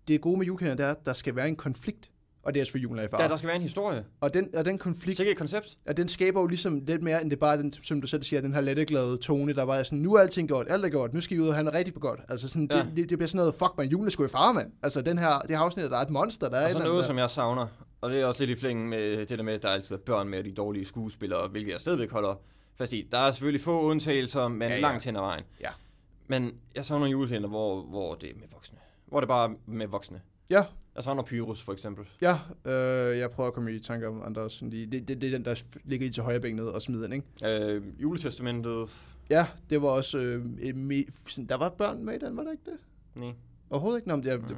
det 0.08 0.20
gode 0.20 0.38
med 0.38 0.46
julekalender, 0.46 0.76
det 0.76 0.86
er, 0.86 0.90
at 0.90 1.06
der 1.06 1.12
skal 1.12 1.36
være 1.36 1.48
en 1.48 1.56
konflikt. 1.56 2.10
Og 2.42 2.54
det 2.54 2.60
er 2.60 2.64
selvfølgelig 2.64 2.88
julen 2.88 2.98
er 3.02 3.06
i 3.06 3.10
far. 3.10 3.22
Ja, 3.22 3.28
der 3.28 3.36
skal 3.36 3.46
være 3.46 3.56
en 3.56 3.62
historie. 3.62 4.04
Og 4.20 4.34
den, 4.34 4.54
og 4.54 4.64
den 4.64 4.78
konflikt, 4.78 5.16
Sikke 5.16 5.32
et 5.32 5.38
koncept. 5.38 5.76
og 5.86 5.96
den 5.96 6.08
skaber 6.08 6.40
jo 6.40 6.46
ligesom 6.46 6.80
lidt 6.86 7.02
mere, 7.02 7.22
end 7.22 7.30
det 7.30 7.38
bare, 7.38 7.56
den, 7.58 7.72
som 7.72 8.00
du 8.00 8.06
selv 8.06 8.22
siger, 8.22 8.40
den 8.42 8.54
her 8.54 8.60
letteglade 8.60 9.16
tone, 9.16 9.52
der 9.52 9.62
var 9.62 9.82
sådan, 9.82 9.98
nu 9.98 10.14
er 10.14 10.20
alting 10.20 10.48
godt, 10.48 10.66
alt 10.70 10.84
er 10.84 10.88
godt, 10.88 11.14
nu 11.14 11.20
skal 11.20 11.36
I 11.36 11.40
ud 11.40 11.48
og 11.48 11.54
have 11.54 11.64
noget 11.64 11.76
rigtig 11.78 11.94
på 11.94 12.00
godt. 12.00 12.20
Altså 12.28 12.48
sådan, 12.48 12.68
Ja. 12.72 12.78
det, 12.78 12.92
det, 12.96 13.10
det, 13.10 13.18
bliver 13.18 13.26
sådan 13.28 13.36
noget, 13.38 13.54
fuck 13.54 13.72
man, 13.76 13.88
julen 13.88 14.06
er 14.06 14.10
sgu 14.10 14.24
i 14.24 14.28
far, 14.28 14.52
mand. 14.52 14.72
Altså 14.82 15.02
den 15.02 15.18
her, 15.18 15.38
det 15.38 15.50
her 15.50 15.58
afsnit, 15.58 15.90
der 15.90 15.96
er 15.96 16.02
et 16.02 16.10
monster, 16.10 16.48
der 16.48 16.56
er 16.58 16.64
Og 16.64 16.70
så 16.70 16.78
noget, 16.78 16.90
andet 16.90 17.04
som 17.04 17.18
jeg 17.18 17.30
savner, 17.30 17.66
og 18.00 18.10
det 18.10 18.20
er 18.20 18.26
også 18.26 18.44
lidt 18.46 18.58
i 18.58 18.60
flængen 18.60 18.88
med 18.90 19.26
det 19.26 19.38
der 19.38 19.42
med, 19.44 19.54
at 19.54 19.62
der 19.62 19.68
altid 19.68 19.96
er 19.96 20.00
børn 20.00 20.28
med 20.28 20.44
de 20.44 20.52
dårlige 20.52 20.84
skuespillere, 20.84 21.48
hvilket 21.48 21.72
jeg 21.72 21.80
stadigvæk 21.80 22.10
holder 22.10 22.34
fast 22.78 22.92
i. 22.92 23.08
Der 23.12 23.18
er 23.18 23.32
selvfølgelig 23.32 23.60
få 23.60 23.82
undtagelser, 23.82 24.48
men 24.48 24.68
Ja, 24.68 24.74
ja, 24.74 24.80
langt 24.80 25.04
hen 25.04 25.16
ad 25.16 25.20
vejen. 25.20 25.44
Ja. 25.60 25.68
Men 26.26 26.52
jeg 26.74 26.84
savner 26.84 27.06
julekalender, 27.06 27.48
hvor, 27.48 27.82
hvor 27.82 28.14
det 28.14 28.30
er 28.30 28.34
med 28.34 28.46
voksne. 28.52 28.78
Hvor 29.06 29.20
det 29.20 29.28
bare 29.28 29.50
er 29.50 29.54
med 29.66 29.86
voksne. 29.86 30.20
Ja, 30.50 30.64
Jeg 31.00 31.04
savner 31.04 31.22
Pyrus, 31.22 31.62
for 31.62 31.72
eksempel. 31.72 32.04
ja 32.22 32.32
øh, 32.64 33.18
jeg 33.18 33.30
prøver 33.30 33.48
at 33.48 33.54
komme 33.54 33.72
i 33.72 33.78
tanke 33.80 34.08
om 34.08 34.22
andre. 34.24 34.50
Sådan, 34.50 34.72
de, 34.72 34.86
det, 34.86 35.08
det, 35.08 35.20
det 35.22 35.26
er 35.26 35.30
den, 35.38 35.44
der 35.44 35.62
ligger 35.84 36.06
i 36.06 36.10
til 36.10 36.22
højre 36.22 36.40
benet 36.40 36.72
og 36.72 36.82
smider 36.82 37.02
den, 37.08 37.12
ikke? 37.12 37.64
Øh, 37.74 37.82
juletestamentet. 38.02 38.88
Ja, 39.30 39.46
det 39.70 39.82
var 39.82 39.88
også... 39.88 40.18
Øh, 40.18 40.44
me- 40.74 41.28
sådan, 41.28 41.46
der 41.48 41.54
var 41.56 41.68
børn 41.68 42.04
med 42.04 42.14
i 42.14 42.18
den, 42.18 42.36
var 42.36 42.42
der 42.42 42.50
ikke 42.50 42.64
det? 42.64 42.78
Nej. 43.14 43.32
Overhovedet 43.70 43.98
ikke? 43.98 44.08
Nå, 44.08 44.16
men 44.16 44.24
det, 44.24 44.32
er- 44.32 44.36
Mm. 44.38 44.44
det, 44.44 44.54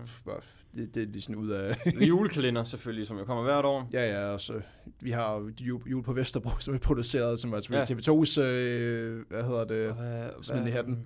det, 0.76 0.94
det 0.94 1.02
er 1.02 1.06
lige 1.06 1.22
sådan 1.22 1.36
ud 1.36 1.48
af... 1.50 1.76
Julekalender, 2.08 2.64
selvfølgelig, 2.64 3.06
som 3.06 3.18
jo 3.18 3.24
kommer 3.24 3.42
hvert 3.42 3.64
år. 3.64 3.88
ja, 3.92 4.10
ja, 4.20 4.32
også. 4.32 4.60
Vi 5.00 5.10
har 5.10 5.50
jul, 5.60 5.82
jul 5.90 6.02
på 6.02 6.12
Vesterbro, 6.12 6.50
som 6.60 6.74
er 6.74 6.78
produceret, 6.78 7.40
som 7.40 7.50
var 7.52 7.60
selvfølgelig 7.60 8.06
Ja. 8.06 8.12
TV2's... 8.12 8.40
Øh, 8.40 9.24
hvad 9.28 9.44
hedder 9.44 9.64
det? 9.64 9.94
Hvad, 9.94 10.30
smid 10.42 10.58
den 10.58 10.68
i 10.68 10.70
hatten. 10.70 11.04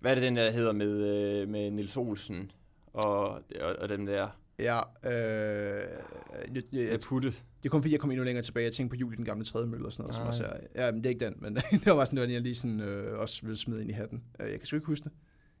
Hvad 0.00 0.10
er 0.10 0.14
det, 0.14 0.22
den 0.24 0.36
der 0.36 0.50
hedder 0.50 0.72
med, 0.72 0.88
øh, 0.88 1.48
med 1.48 1.70
Nils 1.70 1.96
Olsen 1.96 2.50
og, 2.92 3.30
og, 3.30 3.76
og 3.80 3.88
den 3.88 4.06
der 4.06 4.28
Ja, 4.62 4.80
øh, 5.04 5.88
jeg, 6.54 6.62
jeg, 6.72 6.90
med 6.90 6.98
Putte? 6.98 7.28
det 7.28 7.34
er 7.64 7.68
kun 7.68 7.82
fordi, 7.82 7.92
jeg 7.92 8.00
kom 8.00 8.10
endnu 8.10 8.24
længere 8.24 8.42
tilbage. 8.44 8.64
Jeg 8.64 8.72
tænkte 8.72 8.96
på 8.96 9.00
jul 9.00 9.12
i 9.12 9.16
den 9.16 9.24
gamle 9.24 9.44
trædemølle 9.44 9.86
og 9.86 9.92
sådan 9.92 10.02
noget. 10.02 10.14
Som 10.14 10.22
Nej. 10.22 10.28
også 10.28 10.44
er, 10.44 10.84
ja, 10.86 10.92
men 10.92 11.00
det 11.00 11.06
er 11.06 11.10
ikke 11.10 11.24
den, 11.24 11.34
men 11.38 11.54
det 11.84 11.86
var 11.86 12.04
sådan 12.04 12.14
noget, 12.14 12.32
jeg 12.32 12.40
lige 12.40 12.54
sådan, 12.54 12.80
øh, 12.80 13.18
også 13.18 13.42
ville 13.42 13.56
smide 13.56 13.80
ind 13.80 13.90
i 13.90 13.92
hatten. 13.92 14.22
Øh, 14.40 14.50
Jeg 14.50 14.58
kan 14.58 14.66
sgu 14.66 14.76
ikke 14.76 14.86
huske 14.86 15.04
det. 15.04 15.12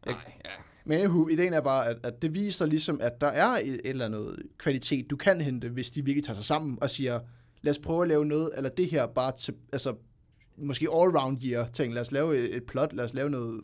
Jeg- 0.06 0.14
Nej, 0.14 0.32
ja. 0.44 0.50
Men 0.84 0.98
anywho, 0.98 1.28
ideen 1.28 1.52
er 1.52 1.60
bare, 1.60 1.88
at, 1.88 1.96
at 2.02 2.22
det 2.22 2.34
viser 2.34 2.66
ligesom, 2.66 3.00
at 3.02 3.20
der 3.20 3.26
er 3.26 3.46
et, 3.50 3.68
et 3.74 3.80
eller 3.84 4.04
andet 4.04 4.36
kvalitet, 4.58 5.10
du 5.10 5.16
kan 5.16 5.40
hente, 5.40 5.68
hvis 5.68 5.90
de 5.90 6.04
virkelig 6.04 6.24
tager 6.24 6.34
sig 6.34 6.44
sammen 6.44 6.78
og 6.82 6.90
siger, 6.90 7.20
lad 7.62 7.70
os 7.70 7.78
prøve 7.78 8.02
at 8.02 8.08
lave 8.08 8.24
noget, 8.24 8.50
eller 8.56 8.70
det 8.70 8.86
her 8.90 9.06
bare 9.06 9.32
til, 9.36 9.54
altså, 9.72 9.94
måske 10.56 10.88
all-round 10.92 11.46
year 11.46 11.68
ting. 11.72 11.94
Lad 11.94 12.00
os 12.00 12.12
lave 12.12 12.38
et, 12.38 12.56
et 12.56 12.64
plot, 12.64 12.92
lad 12.92 13.04
os 13.04 13.14
lave 13.14 13.30
noget, 13.30 13.60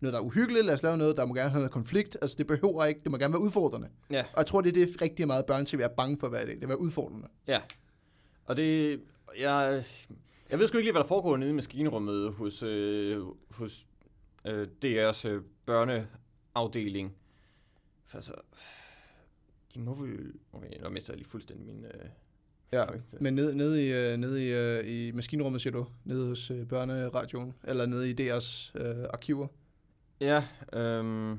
noget, 0.00 0.12
der 0.12 0.18
er 0.20 0.24
uhyggeligt, 0.24 0.66
lad 0.66 0.74
os 0.74 0.82
lave 0.82 0.96
noget, 0.96 1.16
der 1.16 1.24
må 1.24 1.34
gerne 1.34 1.50
have 1.50 1.58
noget 1.60 1.72
konflikt. 1.72 2.16
Altså, 2.22 2.36
det 2.38 2.46
behøver 2.46 2.84
ikke, 2.84 3.00
det 3.04 3.10
må 3.10 3.18
gerne 3.18 3.32
være 3.32 3.40
udfordrende. 3.42 3.88
Ja. 4.10 4.20
Og 4.32 4.38
jeg 4.38 4.46
tror, 4.46 4.60
det 4.60 4.68
er 4.76 4.86
det 4.86 5.02
rigtig 5.02 5.26
meget 5.26 5.46
børn-tv 5.46 5.80
er 5.82 5.88
bange 5.88 6.18
for 6.18 6.28
hver 6.28 6.44
dag, 6.44 6.54
det 6.54 6.62
er 6.62 6.66
være 6.66 6.80
udfordrende. 6.80 7.28
Ja, 7.46 7.60
og 8.44 8.56
det... 8.56 9.00
Jeg, 9.38 9.84
jeg 10.50 10.58
ved 10.58 10.66
sgu 10.68 10.78
ikke 10.78 10.86
lige, 10.86 10.92
hvad 10.92 11.02
der 11.02 11.08
foregår 11.08 11.36
nede 11.36 11.50
i 11.50 11.52
maskinrummet 11.52 12.32
hos, 12.32 12.62
øh, 12.62 13.22
hos 13.50 13.86
øh, 14.46 14.68
DR's 14.84 15.28
øh, 15.28 15.42
børneafdeling. 15.66 17.14
For 18.06 18.18
altså... 18.18 18.32
De 19.74 19.80
må 19.80 19.94
vel... 19.94 20.32
Okay, 20.52 20.68
nu 20.82 20.88
mister 20.88 21.12
jeg 21.12 21.18
lige 21.18 21.28
fuldstændig 21.28 21.66
min... 21.66 21.84
Øh, 21.84 21.90
Ja, 22.72 22.84
frygt. 22.84 23.20
men 23.20 23.34
nede, 23.34 23.56
nede, 23.56 23.86
i, 23.86 23.92
øh, 23.92 24.16
nede 24.16 24.46
i, 24.46 24.52
øh, 24.52 24.88
i 25.08 25.12
maskinrummet, 25.12 25.60
siger 25.60 25.72
du? 25.72 25.86
Nede 26.04 26.28
hos 26.28 26.50
øh, 26.50 26.66
børneradioen? 26.66 27.54
Eller 27.64 27.86
nede 27.86 28.10
i 28.10 28.12
deres 28.12 28.72
øh, 28.74 28.96
arkiver? 29.12 29.46
Ja, 30.24 30.42
øhm, 30.80 31.38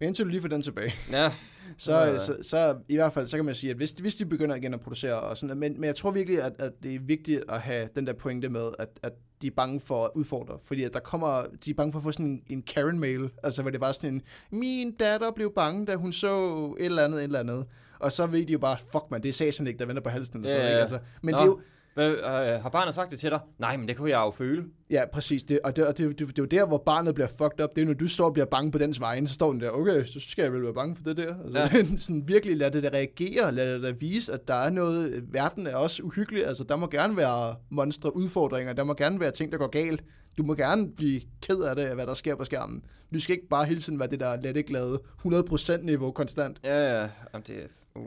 indtil 0.00 0.24
du 0.24 0.30
lige 0.30 0.40
får 0.40 0.48
den 0.48 0.62
tilbage, 0.62 0.94
ja, 1.12 1.32
så, 1.78 1.92
Ja. 1.98 2.18
så, 2.18 2.36
så 2.42 2.78
i 2.88 2.94
hvert 2.96 3.12
fald, 3.12 3.26
så 3.26 3.36
kan 3.36 3.44
man 3.44 3.54
sige, 3.54 3.70
at 3.70 3.76
hvis, 3.76 3.90
hvis 3.90 4.14
de 4.14 4.26
begynder 4.26 4.54
igen 4.56 4.74
at 4.74 4.80
producere 4.80 5.20
og 5.20 5.36
sådan, 5.36 5.58
men, 5.58 5.72
men 5.80 5.84
jeg 5.84 5.96
tror 5.96 6.10
virkelig, 6.10 6.42
at, 6.42 6.52
at 6.58 6.72
det 6.82 6.94
er 6.94 6.98
vigtigt 7.00 7.44
at 7.48 7.60
have 7.60 7.88
den 7.96 8.06
der 8.06 8.12
pointe 8.12 8.48
med, 8.48 8.70
at, 8.78 8.88
at 9.02 9.12
de 9.42 9.46
er 9.46 9.50
bange 9.56 9.80
for 9.80 10.04
at 10.04 10.10
udfordre, 10.14 10.58
fordi 10.64 10.82
at 10.84 10.94
der 10.94 11.00
kommer, 11.00 11.44
de 11.64 11.70
er 11.70 11.74
bange 11.74 11.92
for 11.92 11.98
at 11.98 12.02
få 12.02 12.12
sådan 12.12 12.26
en, 12.26 12.42
en 12.50 12.62
Karen-mail, 12.62 13.30
altså 13.42 13.62
hvor 13.62 13.70
det 13.70 13.80
var 13.80 13.92
sådan 13.92 14.14
en, 14.14 14.22
min 14.58 14.96
datter 14.96 15.30
blev 15.30 15.52
bange, 15.54 15.86
da 15.86 15.94
hun 15.94 16.12
så 16.12 16.36
et 16.80 16.84
eller 16.84 17.04
andet, 17.04 17.18
et 17.20 17.24
eller 17.24 17.40
andet, 17.40 17.66
og 17.98 18.12
så 18.12 18.26
ved 18.26 18.46
de 18.46 18.52
jo 18.52 18.58
bare, 18.58 18.78
fuck 18.92 19.04
man, 19.10 19.22
det 19.22 19.28
er 19.28 19.32
ikke, 19.66 19.78
der 19.78 19.86
venter 19.86 20.02
på 20.02 20.08
halsen, 20.10 20.36
eller 20.36 20.48
sådan 20.48 20.62
Ja, 20.66 20.70
noget, 20.72 20.84
ikke? 20.86 20.94
Altså, 20.94 21.08
men 21.22 21.32
Nå. 21.32 21.38
det 21.38 21.42
er 21.42 21.46
jo, 21.46 21.60
øh, 21.98 22.62
har 22.62 22.68
barnet 22.68 22.94
sagt 22.94 23.10
det 23.10 23.18
til 23.18 23.30
dig? 23.30 23.40
Nej, 23.58 23.76
men 23.76 23.88
det 23.88 23.96
kunne 23.96 24.10
jeg 24.10 24.18
jo 24.18 24.30
føle. 24.30 24.64
Ja, 24.90 25.04
præcis. 25.12 25.44
Det, 25.44 25.60
og 25.64 25.76
det, 25.76 25.86
og 25.86 25.98
det, 25.98 26.18
det, 26.18 26.28
det 26.28 26.38
er 26.38 26.42
jo 26.42 26.44
der, 26.44 26.66
hvor 26.66 26.78
barnet 26.78 27.14
bliver 27.14 27.28
fucked 27.28 27.60
up. 27.64 27.70
Det 27.76 27.82
er 27.82 27.86
når 27.86 27.94
du 27.94 28.08
står 28.08 28.24
og 28.24 28.32
bliver 28.32 28.46
bange 28.46 28.70
på 28.72 28.78
dens 28.78 29.00
vegne, 29.00 29.28
så 29.28 29.34
står 29.34 29.52
den 29.52 29.60
der, 29.60 29.70
okay, 29.70 30.04
så 30.04 30.20
skal 30.20 30.42
jeg 30.42 30.52
vel 30.52 30.62
være 30.62 30.74
bange 30.74 30.96
for 30.96 31.02
det 31.02 31.16
der. 31.16 31.34
Altså, 31.44 31.58
Ja. 31.58 31.96
sådan 31.96 32.28
virkelig 32.28 32.56
lad 32.56 32.70
det 32.70 32.82
der 32.82 32.90
reagere, 32.90 33.52
lad 33.52 33.74
det 33.74 33.82
der 33.82 33.92
vise, 33.92 34.32
at 34.32 34.48
der 34.48 34.54
er 34.54 34.70
noget, 34.70 35.24
verden 35.32 35.66
er 35.66 35.76
også 35.76 36.02
uhyggelig. 36.02 36.46
Altså, 36.46 36.64
der 36.64 36.76
må 36.76 36.86
gerne 36.86 37.16
være 37.16 37.56
monstre, 37.70 38.16
udfordringer, 38.16 38.72
der 38.72 38.84
må 38.84 38.94
gerne 38.94 39.20
være 39.20 39.30
ting, 39.30 39.52
der 39.52 39.58
går 39.58 39.66
galt. 39.68 40.04
Du 40.38 40.42
må 40.42 40.54
gerne 40.54 40.92
blive 40.96 41.20
ked 41.42 41.60
af 41.62 41.76
det, 41.76 41.94
hvad 41.94 42.06
der 42.06 42.14
sker 42.14 42.34
på 42.34 42.44
skærmen. 42.44 42.84
Du 43.14 43.20
skal 43.20 43.36
ikke 43.36 43.48
bare 43.48 43.64
hele 43.64 43.80
tiden 43.80 43.98
være 43.98 44.08
det 44.08 44.20
der 44.20 44.36
let 44.52 44.66
glade 44.66 45.00
100% 45.26 45.82
niveau 45.82 46.10
konstant. 46.10 46.60
Ja, 46.64 47.00
ja, 47.00 47.08
jamen 47.32 47.44
det. 47.46 47.66
Uh. 47.94 48.02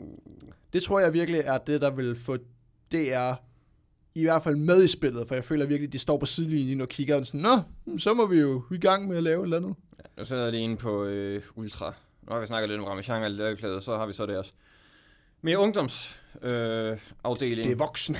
Det 0.72 0.82
tror 0.82 1.00
jeg 1.00 1.12
virkelig 1.12 1.40
er 1.44 1.58
det, 1.58 1.80
der 1.80 1.90
vil 1.90 2.16
få 2.16 2.36
DR 2.92 3.34
i 4.14 4.22
hvert 4.22 4.42
fald 4.42 4.56
med 4.56 4.84
i 4.84 4.88
spillet, 4.88 5.28
for 5.28 5.34
jeg 5.34 5.44
føler 5.44 5.66
virkelig, 5.66 5.86
at 5.88 5.92
de 5.92 5.98
står 5.98 6.18
på 6.18 6.26
sidelinjen 6.26 6.80
og 6.80 6.88
kigger 6.88 7.16
og 7.16 7.26
sådan, 7.26 7.40
Nå, 7.40 7.98
så 7.98 8.14
må 8.14 8.26
vi 8.26 8.38
jo 8.38 8.62
i 8.72 8.78
gang 8.78 9.08
med 9.08 9.16
at 9.16 9.22
lave 9.22 9.40
et 9.40 9.44
eller 9.44 9.56
andet. 9.56 9.74
Nu 10.18 10.24
sidder 10.24 10.42
jeg 10.42 10.52
lige 10.52 10.62
inde 10.64 10.76
på 10.76 11.04
øh, 11.04 11.42
Ultra. 11.56 11.94
Nu 12.22 12.32
har 12.32 12.40
vi 12.40 12.46
snakket 12.46 12.68
lidt 12.68 12.80
om 12.80 12.86
Ramachan 12.86 13.22
og 13.22 13.30
Lærklæder, 13.30 13.80
så 13.80 13.96
har 13.96 14.06
vi 14.06 14.12
så 14.12 14.26
det 14.26 14.36
også. 14.38 14.52
Mere 15.42 15.58
ungdoms 15.58 16.20
øh. 16.42 16.50
Det 17.64 17.72
er 17.72 17.76
voksne. 17.76 18.18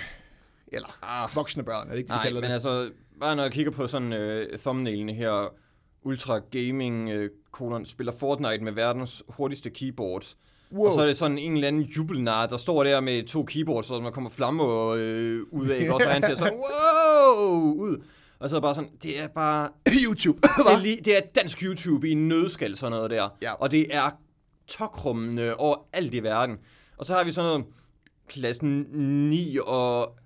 Eller 0.72 0.98
ah, 1.02 1.36
voksne 1.36 1.62
børn, 1.62 1.86
er 1.86 1.90
det 1.90 1.98
ikke, 1.98 2.08
det, 2.08 2.12
de 2.12 2.16
nej, 2.16 2.22
kalder 2.24 2.40
men 2.40 2.48
det? 2.48 2.54
altså, 2.54 2.90
bare 3.20 3.36
når 3.36 3.42
jeg 3.42 3.52
kigger 3.52 3.72
på 3.72 3.86
sådan 3.86 4.12
øh, 4.12 4.58
thumbnailene 4.58 5.12
her, 5.12 5.54
Ultra 6.02 6.38
Gaming 6.38 7.10
øh, 7.10 7.30
kolon, 7.50 7.84
spiller 7.84 8.12
Fortnite 8.12 8.64
med 8.64 8.72
verdens 8.72 9.24
hurtigste 9.28 9.70
keyboards. 9.70 10.36
Wow. 10.72 10.86
Og 10.86 10.92
så 10.92 11.00
er 11.00 11.06
det 11.06 11.16
sådan 11.16 11.38
en 11.38 11.54
eller 11.54 11.68
anden 11.68 11.82
jubelnar, 11.82 12.46
der 12.46 12.56
står 12.56 12.84
der 12.84 13.00
med 13.00 13.26
to 13.26 13.44
keyboards, 13.44 13.86
så 13.86 13.94
der 13.94 14.10
kommer 14.10 14.30
flamme 14.30 14.62
øh, 14.94 15.42
ud 15.50 15.68
af, 15.68 15.78
ikke? 15.80 15.94
og 15.94 16.00
så 16.00 16.08
han 16.08 16.22
siger 16.22 16.36
sådan, 16.36 16.58
wow, 16.64 17.72
ud. 17.72 18.02
Og 18.38 18.50
så 18.50 18.56
er 18.56 18.60
bare 18.60 18.74
sådan, 18.74 18.90
det 19.02 19.20
er 19.20 19.28
bare, 19.28 19.68
YouTube. 20.04 20.38
det 20.66 20.72
er, 20.72 20.78
lige, 20.78 21.00
det 21.04 21.16
er 21.16 21.20
dansk 21.34 21.62
YouTube 21.62 22.08
i 22.08 22.12
en 22.12 22.28
nødskal, 22.28 22.76
sådan 22.76 22.90
noget 22.90 23.10
der. 23.10 23.28
Ja. 23.42 23.52
Og 23.52 23.70
det 23.70 23.96
er 23.96 24.10
tokrummende 24.68 25.56
over 25.56 25.76
alt 25.92 26.14
i 26.14 26.22
verden. 26.22 26.56
Og 26.96 27.06
så 27.06 27.14
har 27.14 27.24
vi 27.24 27.32
sådan 27.32 27.50
noget 27.50 27.64
klassen 28.28 28.86
9 29.28 29.58
og 29.66 30.16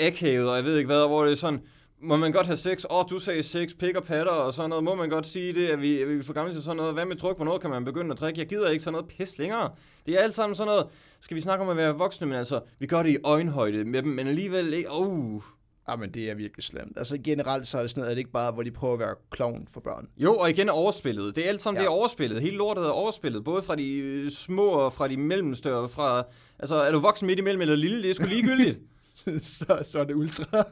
akavet, 0.00 0.50
og 0.50 0.56
jeg 0.56 0.64
ved 0.64 0.76
ikke 0.76 0.86
hvad, 0.86 1.06
hvor 1.06 1.24
det 1.24 1.32
er 1.32 1.36
sådan, 1.36 1.60
må 2.00 2.16
man 2.16 2.32
godt 2.32 2.46
have 2.46 2.56
sex? 2.56 2.84
Åh, 2.90 2.98
oh, 2.98 3.04
du 3.10 3.18
sagde 3.18 3.42
sex, 3.42 3.70
pik 3.78 3.96
og 3.96 4.04
patter 4.04 4.32
og 4.32 4.54
sådan 4.54 4.70
noget. 4.70 4.84
Må 4.84 4.94
man 4.94 5.08
godt 5.08 5.26
sige 5.26 5.52
det? 5.54 5.72
Er 5.72 5.76
vi, 5.76 6.02
er 6.02 6.06
vi 6.06 6.22
for 6.22 6.32
gamle 6.32 6.52
til 6.52 6.62
sådan 6.62 6.76
noget? 6.76 6.92
Hvad 6.94 7.04
med 7.04 7.16
druk? 7.16 7.36
Hvornår 7.36 7.58
kan 7.58 7.70
man 7.70 7.84
begynde 7.84 8.12
at 8.12 8.20
drikke? 8.20 8.40
Jeg 8.40 8.48
gider 8.48 8.68
ikke 8.68 8.84
sådan 8.84 8.92
noget 8.92 9.08
pis 9.08 9.38
længere. 9.38 9.70
Det 10.06 10.14
er 10.14 10.18
alt 10.22 10.34
sammen 10.34 10.56
sådan 10.56 10.66
noget. 10.66 10.86
Skal 11.20 11.34
vi 11.34 11.40
snakke 11.40 11.64
om 11.64 11.70
at 11.70 11.76
være 11.76 11.94
voksne? 11.94 12.26
Men 12.26 12.36
altså, 12.36 12.60
vi 12.78 12.86
gør 12.86 13.02
det 13.02 13.10
i 13.10 13.16
øjenhøjde 13.24 13.84
med 13.84 14.02
dem, 14.02 14.10
men 14.12 14.26
alligevel 14.28 14.74
ikke. 14.74 14.88
Oh. 14.92 15.40
Ja, 15.88 15.96
men 15.96 16.10
det 16.10 16.30
er 16.30 16.34
virkelig 16.34 16.64
slemt. 16.64 16.98
Altså 16.98 17.18
generelt 17.24 17.66
så 17.66 17.78
er 17.78 17.82
det 17.82 17.90
sådan 17.90 18.00
noget, 18.00 18.10
er 18.10 18.14
det 18.14 18.18
ikke 18.18 18.30
bare, 18.30 18.52
hvor 18.52 18.62
de 18.62 18.70
prøver 18.70 18.94
at 18.94 19.00
være 19.00 19.14
clown 19.36 19.68
for 19.72 19.80
børn. 19.80 20.08
Jo, 20.16 20.34
og 20.34 20.50
igen 20.50 20.68
overspillet. 20.68 21.36
Det 21.36 21.44
er 21.44 21.48
alt 21.48 21.60
sammen, 21.60 21.78
Ja. 21.78 21.82
det 21.82 21.86
er 21.86 21.90
overspillet. 21.92 22.40
Hele 22.42 22.56
lortet 22.56 22.84
er 22.84 22.88
overspillet. 22.90 23.44
Både 23.44 23.62
fra 23.62 23.76
de 23.76 23.88
øh, 23.96 24.30
små 24.30 24.66
og 24.68 24.92
fra 24.92 25.08
de 25.08 25.16
mellemstørre. 25.16 25.88
Fra, 25.88 26.22
altså, 26.58 26.74
er 26.74 26.92
du 26.92 26.98
voksen 26.98 27.26
midt 27.26 27.38
imellem 27.38 27.60
eller 27.60 27.76
lille? 27.76 28.02
Det 28.02 28.10
er 28.10 28.14
sgu 28.14 28.26
ligegyldigt. 28.26 28.78
så, 29.42 29.78
så 29.82 29.98
er 29.98 30.04
det 30.04 30.14
ultra. 30.14 30.64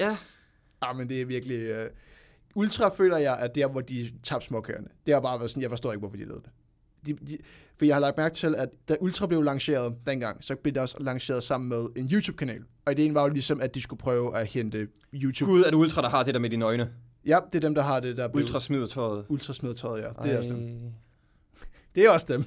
ja. 0.00 0.16
Ja, 0.82 0.92
men 0.92 1.08
det 1.08 1.20
er 1.20 1.26
virkelig... 1.26 1.74
Uh... 1.74 1.86
Ultra 2.54 2.88
føler 2.88 3.16
jeg, 3.16 3.38
at 3.38 3.54
der, 3.54 3.68
hvor 3.68 3.80
de 3.80 4.10
tabte 4.22 4.46
småkørende. 4.46 4.88
Det 5.06 5.14
har 5.14 5.20
bare 5.20 5.38
været 5.38 5.50
sådan, 5.50 5.62
jeg 5.62 5.70
forstår 5.70 5.92
ikke, 5.92 5.98
hvorfor 5.98 6.16
de 6.16 6.24
lavede 6.24 6.42
det. 6.42 6.50
De, 7.06 7.26
de, 7.26 7.38
for 7.76 7.84
jeg 7.84 7.94
har 7.94 8.00
lagt 8.00 8.16
mærke 8.16 8.34
til, 8.34 8.54
at 8.54 8.68
da 8.88 8.96
Ultra 9.00 9.26
blev 9.26 9.42
lanceret 9.42 9.94
dengang, 10.06 10.44
så 10.44 10.54
blev 10.54 10.74
det 10.74 10.82
også 10.82 10.96
lanceret 11.00 11.42
sammen 11.42 11.68
med 11.68 11.86
en 11.96 12.10
YouTube-kanal. 12.12 12.62
Og 12.84 12.92
ideen 12.92 13.14
var 13.14 13.22
jo 13.22 13.28
ligesom, 13.28 13.60
at 13.60 13.74
de 13.74 13.82
skulle 13.82 14.00
prøve 14.00 14.36
at 14.36 14.46
hente 14.46 14.88
YouTube. 15.14 15.50
Gud, 15.50 15.60
er 15.62 15.70
det 15.70 15.74
Ultra, 15.74 16.02
der 16.02 16.08
har 16.08 16.22
det 16.22 16.34
der 16.34 16.40
med 16.40 16.50
dine 16.50 16.64
øjne? 16.64 16.90
Ja, 17.26 17.38
det 17.52 17.54
er 17.54 17.60
dem, 17.60 17.74
der 17.74 17.82
har 17.82 18.00
det, 18.00 18.16
der 18.16 18.28
Ultra 18.34 18.60
smider 18.60 18.86
tøjet. 18.86 19.24
ultrasmedtøjet, 19.28 20.02
ja. 20.02 20.08
Det 20.22 20.32
er 20.32 20.38
også 20.38 20.50
dem. 20.50 20.58
Ej. 20.58 20.90
Det 21.94 22.04
er 22.04 22.10
også 22.10 22.26
dem. 22.28 22.44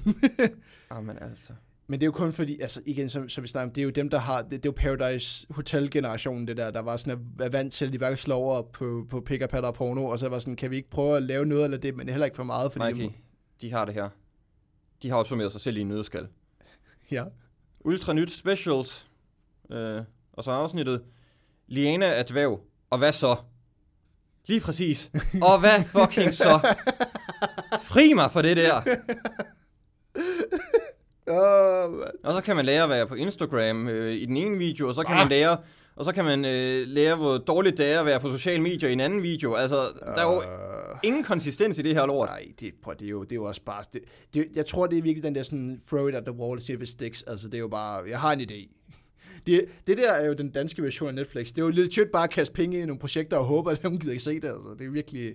Jamen 0.90 1.18
altså. 1.20 1.52
Men 1.86 2.00
det 2.00 2.04
er 2.04 2.06
jo 2.06 2.12
kun 2.12 2.32
fordi, 2.32 2.60
altså 2.60 2.82
igen, 2.86 3.08
som, 3.08 3.28
som 3.28 3.42
vi 3.42 3.48
snakker 3.48 3.68
om, 3.68 3.74
det 3.74 3.80
er 3.80 3.84
jo 3.84 3.90
dem, 3.90 4.10
der 4.10 4.18
har, 4.18 4.42
det, 4.42 4.50
det 4.50 4.56
er 4.56 4.60
jo 4.64 4.72
Paradise 4.96 5.46
Hotel-generationen, 5.50 6.48
det 6.48 6.56
der, 6.56 6.70
der 6.70 6.80
var 6.80 6.96
sådan, 6.96 7.12
at 7.12 7.18
være 7.38 7.52
vant 7.52 7.72
til, 7.72 7.86
at 7.86 7.92
de 7.92 7.98
bare 7.98 8.16
slår 8.16 8.36
over 8.36 8.62
på, 8.62 9.06
på 9.10 9.20
pick 9.20 9.48
patter 9.50 9.68
og 9.68 9.74
porno, 9.74 10.04
og 10.04 10.18
så 10.18 10.28
var 10.28 10.38
sådan, 10.38 10.56
kan 10.56 10.70
vi 10.70 10.76
ikke 10.76 10.90
prøve 10.90 11.16
at 11.16 11.22
lave 11.22 11.46
noget 11.46 11.64
eller 11.64 11.78
det, 11.78 11.96
men 11.96 12.08
heller 12.08 12.24
ikke 12.24 12.36
for 12.36 12.44
meget, 12.44 12.72
fordi... 12.72 12.92
Mikey, 12.92 13.14
de 13.60 13.70
har 13.70 13.84
det 13.84 13.94
her. 13.94 14.08
De 15.02 15.10
har 15.10 15.16
opsummeret 15.16 15.52
sig 15.52 15.60
selv 15.60 15.76
i 15.76 15.80
en 15.80 15.88
nødskal. 15.88 16.28
Ja. 17.10 17.24
Ultra 17.80 18.12
nyt 18.12 18.32
specials. 18.32 19.08
Øh, 19.70 20.02
og 20.32 20.44
så 20.44 20.50
afsnittet. 20.50 21.02
Liana 21.66 22.06
er 22.06 22.22
dværg. 22.22 22.60
Og 22.90 22.98
hvad 22.98 23.12
så? 23.12 23.36
Lige 24.46 24.60
præcis. 24.60 25.10
Og 25.42 25.60
hvad 25.60 25.84
fucking 25.84 26.34
så? 26.34 26.74
Fri 27.90 28.12
mig 28.12 28.30
for 28.30 28.42
det 28.42 28.56
der. 28.56 28.82
Oh, 31.26 31.92
man. 31.92 32.08
Og 32.24 32.32
så 32.32 32.40
kan 32.40 32.56
man 32.56 32.64
lære 32.64 32.82
at 32.82 32.88
være 32.88 33.06
på 33.06 33.14
Instagram 33.14 33.88
øh, 33.88 34.12
i 34.14 34.24
den 34.26 34.36
ene 34.36 34.58
video, 34.58 34.88
og 34.88 34.94
så 34.94 35.02
kan 35.02 35.12
Ah. 35.14 35.18
man 35.18 35.28
lære, 35.28 35.56
og 35.96 36.04
så 36.04 36.12
kan 36.12 36.24
man 36.24 36.44
øh, 36.44 36.86
lære, 36.88 37.16
hvor 37.16 37.38
dårligt 37.38 37.78
det 37.78 37.92
er 37.92 38.00
at 38.00 38.06
være 38.06 38.20
på 38.20 38.30
sociale 38.30 38.62
medier 38.62 38.88
i 38.88 38.92
en 38.92 39.00
anden 39.00 39.22
video. 39.22 39.54
Altså, 39.54 39.76
der 39.76 40.26
er 40.26 40.32
jo 40.32 40.36
Øh, 40.36 40.98
ingen 41.02 41.24
konsistens 41.24 41.78
i 41.78 41.82
det 41.82 41.94
her 41.94 42.06
lort. 42.06 42.28
Nej, 42.28 42.44
det, 42.60 42.74
prøv, 42.82 42.94
det, 42.94 43.06
er 43.06 43.10
jo, 43.10 43.22
det 43.22 43.32
er 43.32 43.36
jo 43.36 43.44
også 43.44 43.62
bare... 43.62 43.84
Det, 43.92 44.00
det, 44.34 44.46
jeg 44.54 44.66
tror, 44.66 44.86
det 44.86 44.98
er 44.98 45.02
virkelig 45.02 45.22
den 45.24 45.34
der 45.34 45.42
sådan, 45.42 45.80
throw 45.88 46.06
it 46.08 46.14
at 46.14 46.24
the 46.24 46.32
wall, 46.34 46.60
see 46.60 46.76
if 46.76 46.82
it 46.82 46.88
sticks. 46.88 47.22
Altså, 47.22 47.46
det 47.48 47.54
er 47.54 47.58
jo 47.58 47.68
bare... 47.68 48.02
Jeg 48.08 48.18
har 48.20 48.32
en 48.32 48.40
idé. 48.40 48.68
Det, 49.46 49.64
det 49.86 49.96
der 49.98 50.12
er 50.12 50.26
jo 50.26 50.32
den 50.32 50.50
danske 50.50 50.82
version 50.82 51.08
af 51.08 51.14
Netflix. 51.14 51.48
Det 51.48 51.58
er 51.58 51.62
jo 51.62 51.68
lidt 51.70 51.92
tødt 51.92 52.12
bare 52.12 52.24
at 52.24 52.30
kaste 52.30 52.54
penge 52.54 52.78
i 52.78 52.86
nogle 52.86 52.98
projekter 53.00 53.36
og 53.36 53.44
håbe, 53.44 53.70
at 53.70 53.82
nogen 53.84 53.98
gider 53.98 54.12
ikke 54.12 54.24
se 54.24 54.34
det. 54.34 54.48
Altså. 54.48 54.74
Det 54.78 54.86
er 54.86 54.90
virkelig... 54.90 55.34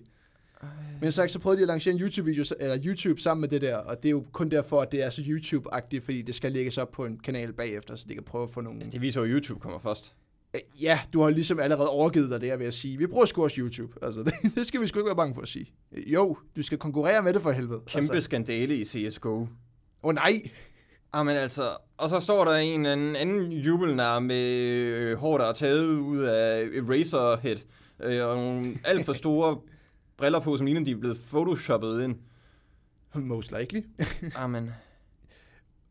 Men 1.01 1.11
sagt, 1.11 1.31
så 1.31 1.39
prøvede 1.39 1.57
de 1.57 1.63
at 1.63 1.67
lancere 1.67 1.93
en 1.93 2.01
YouTube-video, 2.01 2.43
eller 2.59 2.79
YouTube 2.85 3.21
sammen 3.21 3.41
med 3.41 3.49
det 3.49 3.61
der, 3.61 3.77
og 3.77 3.97
det 4.03 4.05
er 4.05 4.11
jo 4.11 4.25
kun 4.31 4.49
derfor, 4.49 4.81
at 4.81 4.91
det 4.91 5.03
er 5.03 5.09
så 5.09 5.21
YouTube-agtigt, 5.21 5.99
fordi 6.05 6.21
det 6.21 6.35
skal 6.35 6.51
lægges 6.51 6.77
op 6.77 6.91
på 6.91 7.05
en 7.05 7.19
kanal 7.19 7.53
bagefter, 7.53 7.95
så 7.95 8.05
de 8.09 8.13
kan 8.13 8.23
prøve 8.23 8.43
at 8.43 8.51
få 8.51 8.61
nogle... 8.61 8.81
Det 8.91 9.01
viser 9.01 9.21
jo, 9.21 9.25
at 9.25 9.31
YouTube 9.31 9.59
kommer 9.59 9.79
først. 9.79 10.15
Øh, 10.53 10.61
Ja, 10.81 10.99
du 11.13 11.21
har 11.21 11.29
ligesom 11.29 11.59
allerede 11.59 11.89
overgivet 11.89 12.29
dig 12.29 12.41
det 12.41 12.59
ved 12.59 12.65
at 12.65 12.73
sige, 12.73 12.97
vi 12.97 13.07
bruger 13.07 13.25
sgu 13.25 13.43
også 13.43 13.61
YouTube. 13.61 13.93
Altså, 14.01 14.23
det, 14.23 14.33
det 14.55 14.65
skal 14.67 14.81
vi 14.81 14.87
sgu 14.87 14.99
ikke 14.99 15.07
være 15.07 15.15
bange 15.15 15.35
for 15.35 15.41
at 15.41 15.47
sige. 15.47 15.65
Jo, 15.91 16.37
du 16.55 16.61
skal 16.61 16.77
konkurrere 16.77 17.23
med 17.23 17.33
det 17.33 17.41
for 17.41 17.51
helvede. 17.51 17.79
Kæmpe 17.87 18.13
Altså, 18.13 18.21
skandale 18.21 18.75
i 18.75 18.85
CSGO. 18.85 19.39
Åh 19.41 19.47
oh, 20.03 20.15
nej, 20.15 20.41
Ah, 21.13 21.25
men 21.25 21.35
altså, 21.35 21.77
og 21.97 22.09
så 22.09 22.19
står 22.19 22.45
der 22.45 22.51
en 22.53 22.85
anden, 22.85 23.15
anden 23.15 23.51
jubelnar 23.51 24.19
med 24.19 24.45
øh, 24.45 25.17
hår, 25.17 25.37
der 25.37 25.45
er 25.45 25.53
taget 25.53 25.85
ud 25.85 26.19
af 26.19 26.67
Eraserhead, 26.73 27.57
øh, 28.03 28.25
og 28.25 28.35
nogle 28.35 28.79
alt 28.83 29.05
for 29.05 29.13
store 29.13 29.57
briller 30.19 30.39
på, 30.39 30.57
som 30.57 30.65
ligner, 30.65 30.83
de 30.83 30.91
er 30.91 30.95
blevet 30.95 31.21
photoshoppet 31.21 32.03
ind. 32.03 32.15
most 33.15 33.51
likely. 33.59 33.81
Ah, 34.35 34.49
men... 34.49 34.71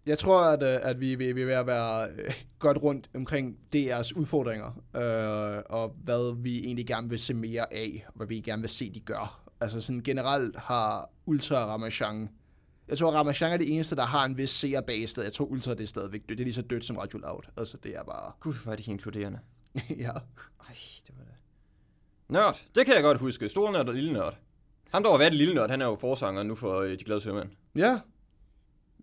Jeg 0.06 0.18
tror, 0.18 0.40
at, 0.40 0.62
øh, 0.62 0.90
at 0.90 1.00
vi, 1.00 1.14
vi, 1.14 1.32
vi 1.32 1.42
er 1.42 1.46
ved 1.46 1.54
at 1.54 1.66
være 1.66 2.08
øh, 2.10 2.34
godt 2.58 2.82
rundt 2.82 3.10
omkring 3.14 3.58
DR's 3.76 4.18
udfordringer, 4.18 4.66
øh, 4.96 5.62
og 5.66 5.96
hvad 6.04 6.42
vi 6.42 6.58
egentlig 6.58 6.86
gerne 6.86 7.08
vil 7.08 7.18
se 7.18 7.34
mere 7.34 7.72
af, 7.72 8.04
og 8.08 8.12
hvad 8.14 8.26
vi 8.26 8.40
gerne 8.40 8.62
vil 8.62 8.68
se, 8.68 8.90
de 8.94 9.00
gør. 9.00 9.50
Altså 9.60 9.80
sådan 9.80 10.02
generelt 10.02 10.56
har 10.56 11.10
Ultra 11.26 11.56
Ramachan, 11.56 12.28
jeg 12.88 12.98
tror, 12.98 13.10
Ramachan 13.10 13.52
er 13.52 13.56
det 13.56 13.74
eneste, 13.74 13.96
der 13.96 14.06
har 14.06 14.24
en 14.24 14.36
vis 14.36 14.50
seerbase. 14.50 15.20
Jeg 15.20 15.32
tror, 15.32 15.44
Ultra 15.44 15.74
det 15.74 15.80
er 15.80 15.86
stadigvæk 15.86 16.20
dødt. 16.20 16.38
Det 16.38 16.40
er 16.40 16.44
lige 16.44 16.54
så 16.54 16.62
dødt 16.62 16.84
som 16.84 16.96
Radio 16.96 17.18
Loud. 17.18 17.42
Altså, 17.56 17.76
det 17.76 17.96
er 17.96 18.04
bare... 18.04 18.32
Gud, 18.40 18.54
hvor 18.62 18.72
er 18.72 18.76
de 18.76 18.90
inkluderende. 18.90 19.38
ja. 19.74 20.12
Ej, 20.12 20.76
det 21.06 21.14
var 21.18 21.24
det. 21.24 21.27
Nørd, 22.28 22.62
det 22.74 22.86
kan 22.86 22.94
jeg 22.94 23.02
godt 23.02 23.18
huske. 23.18 23.48
Stor 23.48 23.72
nørd 23.72 23.88
og 23.88 23.94
lille 23.94 24.12
nørd. 24.12 24.36
Ham, 24.90 25.02
der 25.02 25.10
var 25.10 25.18
været 25.18 25.34
lille 25.34 25.54
nørd, 25.54 25.70
han 25.70 25.82
er 25.82 25.86
jo 25.86 25.96
forsanger 25.96 26.42
nu 26.42 26.54
for 26.54 26.80
øh, 26.80 26.98
De 26.98 27.04
Glade 27.04 27.20
Sømænd. 27.20 27.50
Ja. 27.76 28.00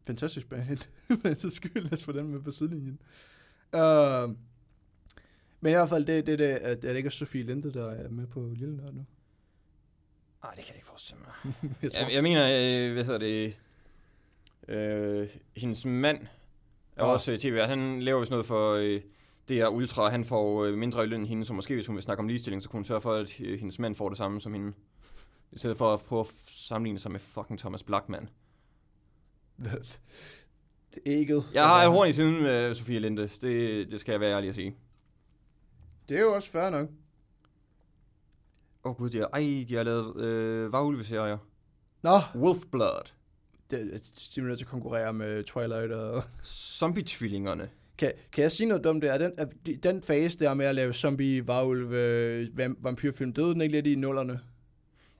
Fantastisk 0.07 0.49
band. 0.49 0.87
Men 1.23 1.35
så 1.35 1.49
skyld, 1.49 1.93
os 1.93 2.03
få 2.03 2.11
den 2.11 2.27
med 2.27 2.41
på 2.41 2.51
sidelinjen. 2.51 2.99
Uh, 3.73 4.35
men 5.59 5.69
i 5.71 5.75
hvert 5.75 5.89
fald, 5.89 6.05
det, 6.05 6.27
det, 6.27 6.39
det, 6.39 6.65
er 6.65 6.75
det 6.75 6.95
ikke 6.95 7.11
Sofie 7.11 7.43
Linde, 7.43 7.73
der 7.73 7.91
er 7.91 8.09
med 8.09 8.27
på 8.27 8.53
Lille 8.55 8.77
Nørd 8.77 8.93
nu? 8.93 9.05
Nej, 10.43 10.53
det 10.55 10.65
kan 10.65 10.69
jeg 10.69 10.75
ikke 10.75 10.87
forestille 10.87 11.21
mig. 11.25 11.53
jeg 11.81 11.91
tror, 11.91 12.01
Jeg, 12.01 12.13
jeg 12.13 12.23
mener, 12.23 12.47
øh, 12.47 12.93
hvad 12.93 13.03
hedder 13.03 13.19
det, 13.19 13.55
øh, 14.67 15.29
hendes 15.55 15.85
mand 15.85 16.27
er 16.95 17.03
Nå. 17.03 17.13
også 17.13 17.31
øh, 17.31 17.39
tv 17.39 17.57
Han 17.57 18.01
laver 18.01 18.19
vist 18.19 18.31
noget 18.31 18.45
for 18.45 18.73
øh, 18.73 19.01
DR 19.49 19.67
Ultra, 19.67 20.09
han 20.09 20.25
får 20.25 20.63
øh, 20.65 20.77
mindre 20.77 21.03
i 21.03 21.07
løn 21.07 21.19
end 21.19 21.29
hende, 21.29 21.45
så 21.45 21.53
måske 21.53 21.73
hvis 21.73 21.87
hun 21.87 21.95
vil 21.95 22.03
snakke 22.03 22.21
om 22.21 22.27
ligestilling, 22.27 22.63
så 22.63 22.69
kunne 22.69 22.77
hun 22.77 22.85
sørge 22.85 23.01
for, 23.01 23.13
at 23.13 23.39
øh, 23.39 23.59
hendes 23.59 23.79
mand 23.79 23.95
får 23.95 24.09
det 24.09 24.17
samme 24.17 24.41
som 24.41 24.53
hende. 24.53 24.73
I 25.51 25.57
stedet 25.57 25.77
for 25.77 25.93
at 25.93 26.01
prøve 26.01 26.19
at 26.19 26.27
sammenligne 26.45 26.99
sig 26.99 27.11
med 27.11 27.19
fucking 27.19 27.59
Thomas 27.59 27.83
Blackman. 27.83 28.29
det 30.93 31.01
er 31.05 31.11
ikke. 31.11 31.41
Jeg 31.53 31.67
har 31.67 31.89
horn 31.89 32.07
i 32.07 32.11
siden 32.11 32.41
med 32.41 32.75
Sofie 32.75 32.99
Linde. 32.99 33.29
Det, 33.41 33.91
det 33.91 33.99
skal 33.99 34.11
jeg 34.11 34.19
være 34.19 34.35
ærlig 34.35 34.49
at 34.49 34.55
sige. 34.55 34.75
Det 36.09 36.17
er 36.17 36.21
jo 36.21 36.35
også 36.35 36.51
fair 36.51 36.69
nok. 36.69 36.89
Åh 38.83 38.91
oh, 38.91 38.97
gud, 38.97 39.09
de 39.09 39.17
har, 39.17 39.29
ej, 39.33 39.65
de 39.69 39.75
har 39.75 39.83
lavet 39.83 40.15
øh, 40.15 40.71
varulve-serier. 40.71 41.37
Nå, 42.01 42.19
Wolfblood. 42.35 43.11
det, 43.71 43.79
de 44.35 44.39
er 44.39 44.43
nødt 44.43 44.57
til 44.57 44.65
at 44.65 44.69
konkurrere 44.69 45.13
med 45.13 45.43
Twilight 45.43 45.91
og... 45.91 46.23
Zombie-tvillingerne. 46.45 47.69
Kan, 47.97 48.11
kan 48.31 48.41
jeg 48.41 48.51
sige 48.51 48.67
noget 48.67 48.83
dumt 48.83 49.01
der? 49.03 49.11
Er 49.13 49.17
den, 49.17 49.31
de- 49.65 49.75
den 49.77 50.01
fase 50.03 50.39
der 50.39 50.53
med 50.53 50.65
at 50.65 50.75
lave 50.75 50.93
zombie, 50.93 51.47
varulv, 51.47 51.91
øh, 51.93 52.47
vam- 52.59 52.77
vampyrfilm, 52.83 53.33
døde 53.33 53.53
den 53.53 53.61
ikke 53.61 53.71
lidt 53.71 53.87
i 53.87 53.95
nullerne? 53.95 54.39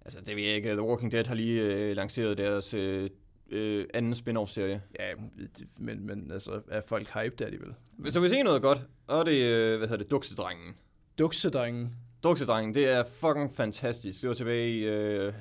Altså, 0.05 0.19
det 0.25 0.35
ved 0.35 0.43
jeg 0.43 0.55
ikke. 0.55 0.69
The 0.69 0.81
Walking 0.81 1.11
Dead 1.11 1.25
har 1.27 1.35
lige 1.35 1.61
øh, 1.61 1.95
lanceret 1.95 2.37
deres 2.37 2.73
øh, 2.73 3.09
øh, 3.51 3.85
anden 3.93 4.15
spin-off-serie. 4.15 4.81
Ja, 4.99 5.11
det- 5.37 5.67
men, 5.77 6.07
men 6.07 6.31
altså, 6.31 6.61
er 6.67 6.81
folk 6.87 7.07
hyped 7.13 7.41
alligevel? 7.41 7.73
Hvis 7.97 8.13
du 8.13 8.19
vil 8.21 8.29
se 8.29 8.43
noget 8.43 8.61
godt, 8.61 8.81
og 9.07 9.19
er 9.19 9.23
det, 9.23 9.35
øh, 9.41 9.77
hvad 9.77 9.87
hedder 9.87 10.03
det, 10.03 10.11
Duksedrengen. 10.11 10.75
Duksedrengen. 11.19 11.95
Duksedrengen, 12.23 12.73
det 12.75 12.85
er 12.89 13.03
fucking 13.03 13.55
fantastisk. 13.55 14.21
Det 14.21 14.27
var 14.29 14.35
tilbage 14.35 14.71
i 14.71 14.83
øh, 14.85 15.33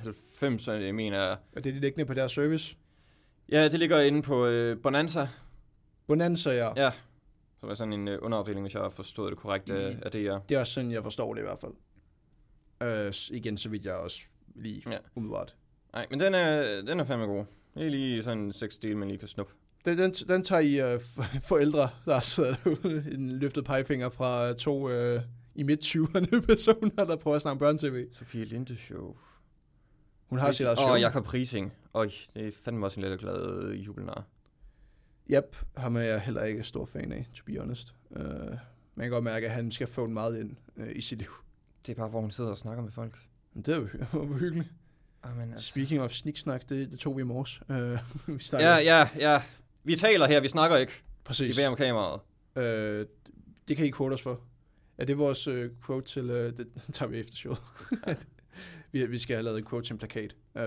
90'erne, 0.43 0.71
jeg 0.71 0.95
mener. 0.95 1.21
Og 1.57 1.65
det 1.65 1.67
er 1.67 1.75
de 1.75 1.81
liggende 1.81 2.05
på 2.07 2.15
deres 2.15 2.33
service. 2.33 2.77
Ja, 3.53 3.69
det 3.69 3.79
ligger 3.79 4.01
inde 4.01 4.23
på 4.23 4.47
øh, 4.47 4.79
Bonanza, 4.83 5.29
Bonanza, 6.07 6.51
ja. 6.51 6.85
Ja. 6.85 6.91
Som 7.65 7.71
er 7.71 7.75
sådan 7.75 7.93
en 7.93 8.09
øh, 8.09 8.19
underafdeling, 8.23 8.63
hvis 8.63 8.75
jeg 8.75 8.83
har 8.83 8.91
forstået 8.91 9.31
det 9.31 9.39
korrekt 9.39 9.71
af, 9.71 9.97
af 10.03 10.11
det, 10.11 10.25
ja. 10.25 10.39
Det 10.49 10.55
er 10.55 10.59
også 10.61 10.73
sådan, 10.73 10.91
jeg 10.91 11.03
forstår 11.03 11.35
det 11.35 11.41
i 11.41 11.45
hvert 11.45 11.59
fald. 11.59 11.73
Øh, 12.83 13.37
igen, 13.39 13.57
så 13.57 13.69
vidt 13.69 13.85
jeg 13.85 13.95
også 13.95 14.21
lige 14.55 14.83
Ja. 14.91 14.97
umiddelbart. 15.15 15.57
Nej, 15.93 16.07
men 16.11 16.21
den 16.21 16.35
er, 16.35 16.83
den 16.83 17.01
er 17.01 17.05
fandme 17.05 17.27
god. 17.27 17.45
Det 17.75 17.87
er 17.87 17.91
lige 17.91 18.23
sådan 18.23 18.39
en 18.39 18.53
seks 18.53 18.77
del, 18.77 18.97
man 18.97 19.09
lige 19.09 19.19
kan 19.19 19.29
snuppe. 19.29 19.53
Den, 19.85 19.99
den, 19.99 20.13
den 20.13 20.43
tager 20.43 20.61
I 20.61 20.81
øh, 20.95 21.01
forældre, 21.43 21.89
der 22.05 22.21
sidder 22.21 22.55
derude, 22.65 23.05
en 23.13 23.31
løftet 23.39 23.65
pegefinger 23.65 24.09
fra 24.09 24.53
to 24.53 24.91
øh, 24.91 25.23
i 25.55 25.63
midt-20'erne 25.63 26.41
personer, 26.47 27.05
der 27.05 27.17
prøver 27.17 27.35
at 27.37 27.43
snakke 27.43 27.59
børn-tv. 27.59 28.07
Sofie 28.13 28.45
Linde 28.45 28.77
Show. 28.77 29.17
Hun 30.27 30.39
har 30.39 30.51
sit 30.53 30.67
eget 30.67 30.79
show. 30.79 30.91
Og 30.91 31.01
Jakob 31.01 31.25
Prising. 31.25 31.73
Øj, 31.95 32.11
det 32.35 32.47
er 32.49 32.53
fandme 32.65 32.87
også 32.87 33.01
en 33.01 33.07
lidt 33.07 33.21
glad 33.21 33.63
øh, 33.65 33.87
jubelnar. 33.87 34.25
Yep, 35.31 35.57
ham 35.77 35.97
er 35.97 36.01
jeg 36.01 36.21
heller 36.21 36.45
ikke 36.45 36.63
stor 36.63 36.85
fan 36.85 37.13
af, 37.13 37.27
to 37.35 37.45
be 37.47 37.59
honest. 37.59 37.95
Uh, 38.11 38.21
man 38.95 39.05
kan 39.05 39.11
godt 39.11 39.25
mærke, 39.25 39.47
at 39.47 39.53
han 39.53 39.71
skal 39.71 39.87
få 39.87 40.07
meget 40.07 40.41
ind 40.41 40.57
uh, 40.77 40.87
i 40.95 41.01
sit 41.01 41.19
liv. 41.19 41.31
Det 41.87 41.93
er 41.93 41.97
bare, 41.97 42.09
hvor 42.09 42.21
hun 42.21 42.31
sidder 42.31 42.51
og 42.51 42.59
snakker 42.59 42.83
med 42.83 42.93
folk. 42.93 43.19
Men 43.55 43.63
det 43.63 43.75
er 43.75 43.79
jo 43.79 44.25
hyggeligt. 44.41 44.69
Amen, 45.23 45.53
altså. 45.53 45.67
Speaking 45.67 46.01
of 46.01 46.11
sniksnak, 46.11 46.69
det, 46.69 46.91
det 46.91 46.99
tog 46.99 47.17
vi 47.17 47.23
i 47.23 47.25
morges. 47.25 47.61
Uh, 47.69 47.77
vi. 48.37 48.45
Ja, 48.53 48.77
ja, 48.77 49.09
ja. 49.19 49.43
Vi 49.85 49.97
taler 49.97 50.27
her, 50.27 50.41
vi 50.41 50.49
snakker 50.49 50.77
ikke. 50.77 50.93
Vi 50.93 51.03
præcis. 51.25 51.57
beder 51.57 51.69
om 51.69 51.77
kameraet. 51.77 52.21
Uh, 52.57 53.07
det 53.69 53.77
kan 53.77 53.87
I 53.87 53.93
quote 53.93 54.15
os 54.15 54.23
for. 54.23 54.41
Er 54.99 55.05
det 55.05 55.19
vores 55.19 55.49
uh, 55.49 55.71
quote 55.87 56.07
til, 56.07 56.31
uh, 56.31 56.37
det 56.37 56.67
tager 56.93 57.11
vi 57.11 57.19
efter 57.19 57.37
showet. 57.37 57.59
vi, 58.93 59.07
vi 59.07 59.19
skal 59.19 59.37
have 59.37 59.45
lavet 59.45 59.59
en 59.59 59.65
quote 59.65 59.87
til 59.87 59.93
en 59.93 59.99
plakat. 59.99 60.37
Uh, 60.55 60.63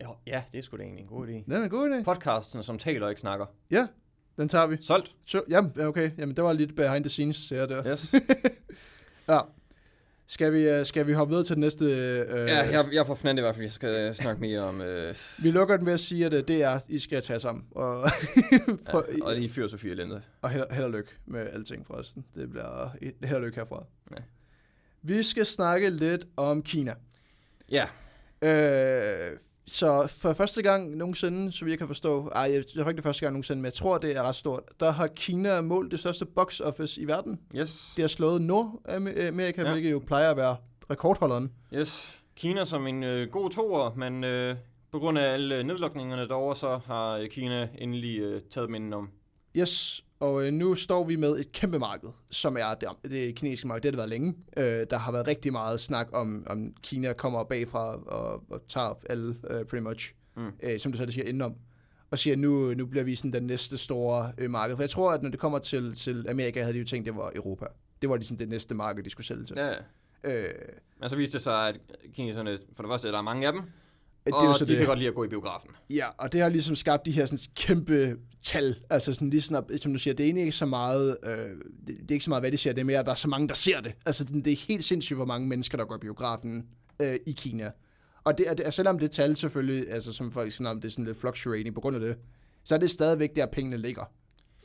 Ja, 0.00 0.08
ja, 0.26 0.42
det 0.52 0.58
er 0.58 0.62
sgu 0.62 0.76
da 0.76 0.82
egentlig 0.82 1.02
en 1.02 1.08
god 1.08 1.26
idé. 1.28 1.32
den 1.32 1.52
er 1.52 1.62
en 1.62 1.70
god 1.70 1.90
idé. 1.90 2.02
Podcasten, 2.04 2.62
som 2.62 2.78
taler 2.78 3.04
og 3.06 3.10
ikke 3.10 3.20
snakker. 3.20 3.46
Den 4.36 4.48
tager 4.48 4.66
vi. 4.66 4.76
Solgt. 4.80 5.14
Så, 5.24 5.42
jamen, 5.48 5.72
ja, 5.76 5.86
okay. 5.86 6.10
Jamen, 6.18 6.36
det 6.36 6.44
var 6.44 6.52
lidt 6.52 6.76
behind 6.76 7.04
the 7.04 7.10
scenes, 7.10 7.52
jeg 7.52 7.68
der. 7.68 7.86
Yes. 7.92 8.12
Ja. 9.28 9.40
Skal 10.26 10.52
vi, 10.52 10.78
uh, 10.80 10.86
skal 10.86 11.06
vi 11.06 11.12
hoppe 11.12 11.30
videre 11.30 11.44
til 11.44 11.54
den 11.56 11.60
næste? 11.60 11.84
Uh, 11.84 11.90
ja, 12.38 12.58
jeg, 12.70 12.84
jeg 12.92 13.06
får 13.06 13.14
fornændt 13.14 13.38
i 13.38 13.42
hvert 13.42 13.54
fald, 13.54 13.66
vi 13.66 13.72
skal 13.72 14.14
snakke 14.14 14.40
mere 14.40 14.60
om... 14.60 14.80
Øh, 14.80 15.14
Vi 15.38 15.50
lukker 15.50 15.76
den 15.76 15.86
ved 15.86 15.92
at 15.92 16.00
sige, 16.00 16.26
at 16.26 16.34
øh, 16.34 16.48
det 16.48 16.62
er, 16.62 16.80
I 16.88 16.98
skal 16.98 17.22
tage 17.22 17.40
sammen. 17.40 17.64
Og, 17.74 18.08
ja, 18.52 18.92
for, 18.92 19.06
og 19.22 19.34
lige 19.34 19.48
fyr 19.48 19.66
Sofie 19.68 19.94
Linde. 19.94 20.22
og 20.42 20.50
held, 20.50 20.64
held 20.70 20.84
og 20.84 20.90
lykke 20.90 21.10
med 21.26 21.40
alting 21.52 21.86
forresten. 21.86 22.24
Det 22.34 22.50
bliver 22.50 22.90
held 23.24 23.36
og 23.36 23.42
lykke 23.42 23.58
herfra. 23.58 23.84
Ja. 24.10 24.16
Vi 25.02 25.22
skal 25.22 25.46
snakke 25.46 25.90
lidt 25.90 26.26
om 26.36 26.62
Kina. 26.62 26.94
Ja, 27.70 27.86
Øh, 28.42 29.36
så 29.68 30.06
for 30.06 30.32
første 30.32 30.62
gang 30.62 30.96
nogensinde, 30.96 31.52
så 31.52 31.64
vi 31.64 31.76
kan 31.76 31.86
forstå, 31.86 32.28
ej, 32.28 32.42
jeg 32.42 32.64
tror 32.66 32.80
ikke 32.80 32.92
det 32.92 32.98
er 32.98 33.02
første 33.02 33.24
gang 33.24 33.32
nogensinde, 33.32 33.58
men 33.60 33.64
jeg 33.64 33.72
tror, 33.74 33.98
det 33.98 34.16
er 34.16 34.22
ret 34.22 34.34
stort, 34.34 34.62
der 34.80 34.90
har 34.90 35.06
Kina 35.06 35.60
målt 35.60 35.90
det 35.90 36.00
største 36.00 36.24
box 36.26 36.60
office 36.60 37.00
i 37.00 37.04
verden. 37.04 37.40
yes. 37.56 37.92
Det 37.96 38.02
har 38.02 38.08
slået 38.08 38.42
Nordamerika, 38.42 39.62
Ja. 39.62 39.66
ja. 39.66 39.72
hvilket 39.72 39.90
jo 39.90 39.98
plejer 40.06 40.30
at 40.30 40.36
være 40.36 40.56
rekordholderen. 40.90 41.52
Yes. 41.74 42.20
Kina 42.36 42.64
som 42.64 42.86
en 42.86 43.02
øh, 43.04 43.28
god 43.28 43.50
toer, 43.50 43.94
men 43.96 44.24
øh, 44.24 44.56
på 44.92 44.98
grund 44.98 45.18
af 45.18 45.32
alle 45.32 45.64
nedlukningerne 45.64 46.22
derovre, 46.28 46.56
så 46.56 46.80
har 46.86 47.12
øh, 47.16 47.28
Kina 47.28 47.68
endelig 47.78 48.18
øh, 48.20 48.42
taget 48.50 48.70
minden 48.70 48.92
om. 48.92 49.10
Yes, 49.56 50.04
og 50.20 50.46
øh, 50.46 50.52
nu 50.52 50.74
står 50.74 51.04
vi 51.04 51.16
med 51.16 51.38
et 51.38 51.52
kæmpe 51.52 51.78
marked, 51.78 52.08
som 52.30 52.56
er 52.56 52.74
det, 52.74 52.88
det 53.10 53.34
kinesiske 53.34 53.68
marked. 53.68 53.82
Det 53.82 53.86
har 53.86 53.90
det 53.90 53.98
været 53.98 54.08
længe. 54.08 54.34
Øh, 54.56 54.86
der 54.90 54.96
har 54.98 55.12
været 55.12 55.26
rigtig 55.26 55.52
meget 55.52 55.80
snak 55.80 56.08
om, 56.12 56.44
om 56.46 56.74
Kina 56.82 57.12
kommer 57.12 57.44
bagfra 57.44 57.96
og, 57.96 58.42
og 58.50 58.62
tager 58.68 58.94
alle, 59.10 59.36
øh, 59.50 59.64
pretty 59.64 59.82
much, 59.84 60.14
Mm. 60.36 60.50
øh, 60.62 60.78
som 60.78 60.92
du 60.92 60.98
selv 60.98 61.10
siger, 61.10 61.24
indenom. 61.24 61.54
Og 62.10 62.18
siger, 62.18 62.36
nu, 62.36 62.74
nu 62.74 62.86
bliver 62.86 63.04
vi 63.04 63.14
sådan 63.14 63.32
den 63.32 63.42
næste 63.42 63.78
store 63.78 64.32
øh, 64.38 64.50
marked. 64.50 64.76
For 64.76 64.82
jeg 64.82 64.90
tror, 64.90 65.10
at 65.12 65.22
når 65.22 65.30
det 65.30 65.38
kommer 65.40 65.58
til, 65.58 65.94
til 65.94 66.26
Amerika, 66.28 66.60
havde 66.60 66.74
de 66.74 66.78
jo 66.78 66.84
tænkt, 66.84 67.06
det 67.06 67.16
var 67.16 67.32
Europa. 67.36 67.66
Det 68.02 68.10
var 68.10 68.16
ligesom 68.16 68.36
det 68.36 68.48
næste 68.48 68.74
marked, 68.74 69.02
de 69.04 69.10
skulle 69.10 69.26
sælge 69.26 69.44
til. 69.44 69.56
Ja. 69.56 69.72
Øh, 70.24 70.48
Men 71.00 71.08
så 71.08 71.16
viste 71.16 71.32
det 71.32 71.42
sig, 71.42 71.68
at 71.68 71.80
kineserne, 72.14 72.58
for 72.72 72.82
det 72.82 72.90
første, 72.90 73.08
der 73.08 73.18
er 73.18 73.22
mange 73.22 73.46
af 73.46 73.52
dem, 73.52 73.62
det 74.30 74.34
og 74.34 74.44
er 74.44 74.48
jo 74.48 74.54
så 74.58 74.64
de 74.64 74.70
det. 74.70 74.78
kan 74.78 74.86
godt 74.86 74.98
lide 74.98 75.08
at 75.08 75.14
gå 75.14 75.24
i 75.24 75.28
biografen. 75.28 75.70
Ja, 75.90 76.06
og 76.18 76.32
det 76.32 76.40
har 76.40 76.48
ligesom 76.48 76.76
skabt 76.76 77.06
de 77.06 77.10
her 77.10 77.26
sådan, 77.26 77.38
kæmpe 77.56 78.16
tal. 78.42 78.76
Altså 78.90 79.14
sådan 79.14 79.30
lige 79.30 79.40
sådan, 79.40 79.78
som 79.78 79.92
du 79.92 79.98
siger, 79.98 80.14
det 80.14 80.24
er 80.24 80.26
egentlig 80.26 80.44
ikke 80.44 80.56
så 80.56 80.66
meget, 80.66 81.16
øh, 81.22 81.30
det, 81.32 81.58
det, 81.86 82.10
er 82.10 82.12
ikke 82.12 82.24
så 82.24 82.30
meget, 82.30 82.42
hvad 82.42 82.52
de 82.52 82.56
siger, 82.56 82.72
det 82.72 82.80
er 82.80 82.84
mere, 82.84 82.98
at 82.98 83.06
der 83.06 83.12
er 83.12 83.16
så 83.16 83.28
mange, 83.28 83.48
der 83.48 83.54
ser 83.54 83.80
det. 83.80 83.94
Altså 84.06 84.24
det, 84.24 84.44
det 84.44 84.52
er 84.52 84.56
helt 84.68 84.84
sindssygt, 84.84 85.16
hvor 85.16 85.24
mange 85.26 85.48
mennesker, 85.48 85.78
der 85.78 85.84
går 85.84 85.96
i 85.96 85.98
biografen 85.98 86.66
øh, 87.00 87.16
i 87.26 87.32
Kina. 87.32 87.70
Og 88.24 88.38
det, 88.38 88.48
er- 88.50 88.54
det, 88.54 88.74
selvom 88.74 88.98
det 88.98 89.10
tal 89.10 89.36
selvfølgelig, 89.36 89.90
altså 89.90 90.12
som 90.12 90.30
folk 90.30 90.52
siger, 90.52 90.68
om 90.70 90.80
det 90.80 90.88
er 90.88 90.92
sådan 90.92 91.04
lidt 91.04 91.16
fluctuating 91.20 91.74
på 91.74 91.80
grund 91.80 91.96
af 91.96 92.00
det, 92.00 92.16
så 92.64 92.74
er 92.74 92.78
det 92.78 92.90
stadigvæk 92.90 93.36
der, 93.36 93.46
pengene 93.46 93.76
ligger 93.76 94.04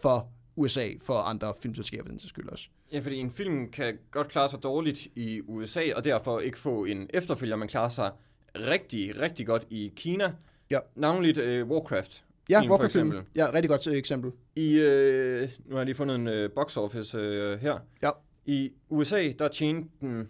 for 0.01 0.31
USA, 0.55 0.87
for 1.01 1.13
andre 1.13 1.53
filmselskaber, 1.61 2.09
den 2.09 2.19
skyld 2.19 2.49
også. 2.49 2.67
Ja, 2.91 2.99
fordi 2.99 3.15
en 3.17 3.31
film 3.31 3.71
kan 3.71 3.97
godt 4.11 4.27
klare 4.27 4.49
sig 4.49 4.63
dårligt 4.63 5.07
i 5.15 5.41
USA, 5.47 5.81
og 5.95 6.03
derfor 6.03 6.39
ikke 6.39 6.59
få 6.59 6.85
en 6.85 7.07
efterfølger, 7.13 7.55
man 7.55 7.67
klarer 7.67 7.89
sig 7.89 8.11
rigtig, 8.55 9.19
rigtig 9.19 9.47
godt 9.47 9.67
i 9.69 9.93
Kina. 9.95 10.33
Ja. 10.69 10.79
Navnligt 10.95 11.37
øh, 11.37 11.67
Warcraft. 11.67 12.25
Ja, 12.49 12.59
Film, 12.59 12.69
for 12.69 12.83
eksempel. 12.83 13.23
Ja, 13.35 13.53
rigtig 13.53 13.69
godt 13.69 13.87
øh, 13.87 13.93
eksempel. 13.95 14.31
I, 14.55 14.79
øh, 14.79 15.49
nu 15.65 15.71
har 15.75 15.79
jeg 15.79 15.85
lige 15.85 15.95
fundet 15.95 16.15
en 16.15 16.27
øh, 16.27 16.51
box 16.51 16.77
office 16.77 17.17
øh, 17.17 17.59
her. 17.59 17.79
Ja. 18.01 18.09
I 18.45 18.71
USA, 18.89 19.31
der 19.39 19.47
tjente 19.47 19.89
den 20.01 20.29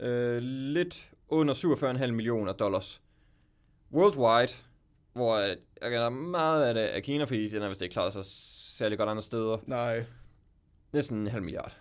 øh, 0.00 0.38
lidt 0.42 1.10
under 1.28 1.54
47,5 1.54 2.06
millioner 2.06 2.52
dollars. 2.52 3.02
Worldwide, 3.92 4.52
hvor 5.12 5.36
øh, 5.36 5.56
jeg 5.82 6.04
er 6.04 6.08
meget 6.08 6.64
af 6.64 6.74
det 6.74 6.80
af 6.80 7.02
Kina, 7.02 7.24
fordi 7.24 7.48
den 7.48 7.62
er 7.62 7.68
vist 7.68 7.82
ikke 7.82 7.92
klaret 7.92 8.12
sig 8.12 8.24
særlig 8.24 8.98
godt 8.98 9.10
andre 9.10 9.22
steder. 9.22 9.58
Nej, 9.66 10.04
Næsten 10.92 11.18
en 11.18 11.26
halv 11.26 11.42
milliard. 11.42 11.76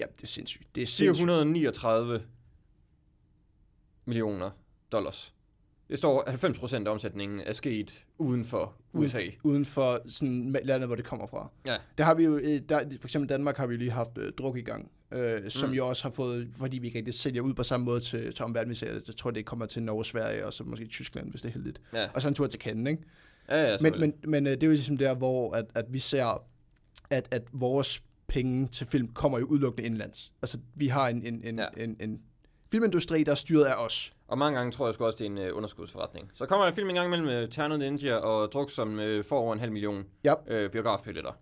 ja, 0.00 0.04
det 0.16 0.22
er 0.22 0.26
sindssygt. 0.26 0.74
Det 0.74 0.82
er 0.82 0.86
sindssygt. 0.86 1.18
439 1.18 2.22
millioner 4.04 4.50
dollars. 4.92 5.34
Det 5.88 5.98
står 5.98 6.24
90% 6.82 6.86
af 6.86 6.90
omsætningen 6.90 7.40
er 7.40 7.52
sket 7.52 8.04
uden 8.18 8.44
for 8.44 8.74
USA. 8.92 9.18
Uden, 9.18 9.32
uden 9.42 9.64
for 9.64 10.00
sådan 10.06 10.56
landet, 10.64 10.88
hvor 10.88 10.96
det 10.96 11.04
kommer 11.04 11.26
fra. 11.26 11.50
Ja. 11.66 11.76
Der 11.98 12.04
har 12.04 12.14
vi 12.14 12.24
jo, 12.24 12.36
øh, 12.36 12.60
der, 12.68 12.78
for 13.00 13.06
eksempel 13.06 13.28
Danmark 13.28 13.56
har 13.56 13.66
vi 13.66 13.76
lige 13.76 13.90
haft 13.90 14.18
øh, 14.18 14.32
druk 14.32 14.56
i 14.56 14.60
gang, 14.60 14.90
øh, 15.12 15.50
som 15.50 15.68
Mm. 15.68 15.74
jo 15.74 15.88
også 15.88 16.02
har 16.02 16.10
fået, 16.10 16.48
fordi 16.54 16.78
vi 16.78 16.86
ikke 16.86 16.98
rigtig 16.98 17.14
sælger 17.14 17.42
ud 17.42 17.54
på 17.54 17.62
samme 17.62 17.84
måde 17.86 18.00
til, 18.00 18.34
til 18.34 18.44
omverdenen, 18.44 18.76
vi. 18.76 19.02
Jeg 19.06 19.16
tror, 19.16 19.30
det 19.30 19.44
kommer 19.46 19.66
til 19.66 19.82
Norge, 19.82 20.04
Sverige 20.04 20.46
og 20.46 20.52
så 20.52 20.64
måske 20.64 20.86
Tyskland, 20.86 21.30
hvis 21.30 21.42
det 21.42 21.48
er 21.48 21.52
heldigt. 21.52 21.80
Ja, 21.92 22.08
Og 22.14 22.22
så 22.22 22.28
en 22.28 22.34
tur 22.34 22.46
til 22.46 22.60
Cannes, 22.60 22.90
ikke? 22.90 23.02
ja, 23.48 23.70
ja 23.70 23.76
Men, 23.80 24.00
men, 24.00 24.14
men 24.26 24.46
øh, 24.46 24.52
det 24.52 24.62
er 24.62 24.66
jo 24.66 24.72
ligesom 24.72 24.96
der, 24.98 25.14
hvor 25.14 25.52
at, 25.56 25.64
at 25.74 25.84
vi 25.92 25.98
ser, 25.98 26.44
at, 27.10 27.28
at 27.30 27.42
vores 27.52 28.02
penge 28.26 28.66
til 28.68 28.86
film 28.86 29.08
kommer 29.08 29.38
jo 29.38 29.44
udelukkende 29.44 29.86
indlands. 29.86 30.32
Altså, 30.42 30.58
vi 30.74 30.86
har 30.88 31.08
en, 31.08 31.22
en, 31.22 31.40
en, 31.44 31.58
ja. 31.58 31.66
en, 31.84 31.96
en 32.00 32.20
filmindustri, 32.70 33.22
der 33.22 33.30
er 33.30 33.34
styret 33.36 33.64
af 33.64 33.74
os. 33.84 34.12
Og 34.28 34.38
mange 34.38 34.56
gange 34.58 34.72
tror 34.72 34.86
jeg 34.86 34.94
sgu 34.94 35.04
også, 35.06 35.16
det 35.18 35.24
er 35.26 35.30
en 35.30 35.38
øh, 35.38 35.56
underskudsforretning. 35.56 36.30
Så 36.34 36.46
kommer 36.46 36.64
der 36.64 36.70
en 36.70 36.74
film 36.76 36.88
en 36.88 36.94
gang 36.94 37.06
imellem 37.06 37.26
med 37.26 37.48
Ternet 37.48 37.78
Ninja 37.78 38.14
og 38.14 38.52
Druk, 38.52 38.70
som 38.70 39.00
øh, 39.00 39.24
får 39.24 39.38
over 39.38 39.52
en 39.52 39.60
halv 39.60 39.72
million 39.72 40.04
Ja. 40.24 40.34
øh, 40.48 40.70
biografbilletter. 40.70 41.32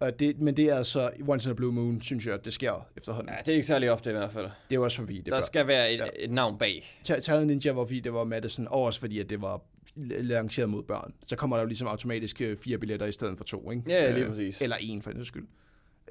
Og 0.00 0.20
det, 0.20 0.40
men 0.40 0.56
det 0.56 0.64
er 0.64 0.74
altså 0.74 1.10
once 1.28 1.48
in 1.48 1.50
a 1.50 1.54
blue 1.54 1.72
moon, 1.72 2.00
synes 2.00 2.26
jeg, 2.26 2.44
det 2.44 2.52
sker 2.52 2.86
efterhånden. 2.96 3.32
Ja, 3.34 3.38
det 3.40 3.48
er 3.48 3.52
ikke 3.54 3.66
særlig 3.66 3.90
ofte 3.90 4.10
i 4.10 4.12
hvert 4.12 4.32
fald. 4.32 4.44
Det 4.44 4.50
er 4.70 4.74
jo 4.74 4.82
også 4.84 4.96
fordi, 4.96 5.16
det 5.18 5.26
Der 5.26 5.34
var, 5.34 5.40
skal 5.40 5.66
være 5.66 5.92
et, 5.92 5.98
Ja. 5.98 6.04
et 6.16 6.30
navn 6.30 6.58
bag. 6.58 6.98
Talent 7.04 7.46
Ninja 7.46 7.72
var 7.72 7.84
fordi, 7.84 8.00
det 8.00 8.12
var 8.12 8.24
Madison, 8.24 8.66
og 8.70 8.82
også 8.82 9.00
fordi, 9.00 9.18
at 9.18 9.30
det 9.30 9.42
var 9.42 9.60
lanceret 9.96 10.68
mod 10.68 10.82
børn. 10.82 11.14
Så 11.26 11.36
kommer 11.36 11.56
der 11.56 11.62
jo 11.62 11.66
ligesom 11.66 11.86
automatisk 11.88 12.40
øh, 12.40 12.56
fire 12.56 12.78
billetter 12.78 13.06
i 13.06 13.12
stedet 13.12 13.36
for 13.38 13.44
to, 13.44 13.70
ikke? 13.70 13.82
Ja, 13.88 14.10
lige 14.12 14.24
Øh, 14.24 14.28
præcis. 14.30 14.60
Eller 14.60 14.76
en, 14.80 15.02
for 15.02 15.10
den 15.10 15.24
skyld. 15.24 15.46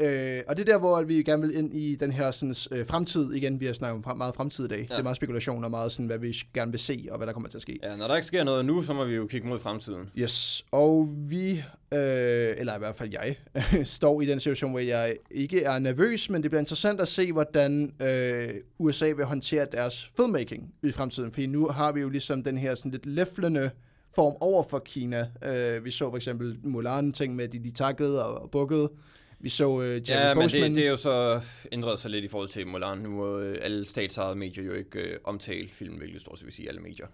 Øh, 0.02 0.41
og 0.47 0.58
det 0.58 0.70
er 0.70 0.74
der, 0.74 0.80
hvor 0.80 1.04
vi 1.04 1.24
gerne 1.24 1.47
vil 1.47 1.58
ind 1.58 1.76
i 1.76 1.95
den 1.95 2.12
her 2.12 2.32
sådan, 2.32 2.56
øh, 2.72 2.86
fremtid. 2.86 3.34
Igen, 3.34 3.60
vi 3.60 3.66
har 3.66 3.74
snakket 3.74 3.95
om 3.95 4.04
frem, 4.04 4.18
meget 4.18 4.36
fremtid 4.36 4.66
i 4.66 4.68
dag. 4.68 4.78
Ja. 4.78 4.84
Det 4.84 4.99
er 4.99 5.04
meget 5.04 5.18
spekulation 5.18 5.64
og 5.64 5.72
meget 5.72 5.91
sådan, 5.91 6.06
hvad 6.06 6.18
vi 6.18 6.38
gerne 6.54 6.72
vil 6.72 6.80
se, 6.80 7.08
og 7.12 7.18
hvad 7.18 7.28
der 7.28 7.34
kommer 7.34 7.49
til 7.49 7.58
at 7.58 7.62
ske. 7.62 7.80
Ja, 7.84 7.95
når 7.95 8.08
der 8.08 8.16
ikke 8.16 8.28
sker 8.28 8.43
noget 8.43 8.66
nu, 8.66 8.82
så 8.82 8.93
må 8.93 9.06
vi 9.06 9.16
jo 9.16 9.28
kigge 9.28 9.47
mod 9.47 9.60
fremtiden. 9.60 10.10
Yes, 10.18 10.66
og 10.72 11.10
vi, 11.16 11.52
øh, 11.93 12.54
eller 12.58 12.76
i 12.76 12.80
hvert 12.80 12.95
fald 12.95 13.10
jeg, 13.12 13.36
står 13.97 14.22
i 14.22 14.26
den 14.26 14.39
situation, 14.39 14.72
hvor 14.72 14.80
jeg 14.80 15.16
ikke 15.32 15.64
er 15.64 15.80
nervøs, 15.80 16.30
men 16.30 16.43
det 16.43 16.52
bliver 16.52 16.60
interessant 16.60 17.02
at 17.02 17.08
se, 17.08 17.32
hvordan 17.32 17.93
øh, 18.02 18.49
USA 18.80 19.06
vil 19.06 19.26
håndtere 19.26 19.68
deres 19.72 20.12
filmmaking 20.18 20.74
i 20.84 20.91
fremtiden. 20.91 21.32
Fordi 21.32 21.45
nu 21.45 21.68
har 21.68 21.91
vi 21.91 22.02
jo 22.02 22.10
ligesom 22.10 22.43
den 22.43 22.58
her 22.58 22.76
sådan 22.76 22.91
lidt 22.91 23.06
læflende 23.06 23.70
form 24.16 24.34
over 24.39 24.64
for 24.64 24.80
Kina. 24.80 25.28
Øh, 25.45 25.86
vi 25.86 25.91
så 25.91 26.10
for 26.10 26.16
eksempel 26.16 26.58
Mulan-ting 26.64 27.36
med, 27.36 27.45
at 27.45 27.54
de, 27.54 27.60
de 27.60 27.72
takkede 27.72 28.26
og, 28.26 28.41
og 28.41 28.52
bukkede. 28.52 28.89
Vi 29.42 29.50
så 29.50 29.82
øh, 29.82 30.02
Jerry 30.10 30.20
Ja, 30.28 30.34
men 30.34 30.44
Boseman. 30.44 30.70
det, 30.70 30.76
det 30.76 30.86
er 30.86 30.89
jo 30.89 30.98
så 30.98 31.42
ændret 31.72 32.00
sig 32.00 32.12
lidt 32.12 32.26
i 32.26 32.28
forhold 32.28 32.50
til 32.50 32.68
Mulan. 32.68 32.98
Nu 32.98 33.10
må 33.10 33.39
øh, 33.39 33.58
alle 33.62 33.86
statsejede 33.86 34.36
medier 34.36 34.64
jo 34.64 34.74
ikke 34.74 35.00
øh, 35.00 35.18
omtale 35.24 35.70
film, 35.70 35.96
hvilket 35.96 36.22
stort 36.22 36.39
set 36.39 36.46
vil 36.46 36.54
sige 36.54 36.68
alle 36.70 36.82
medier. 36.82 37.08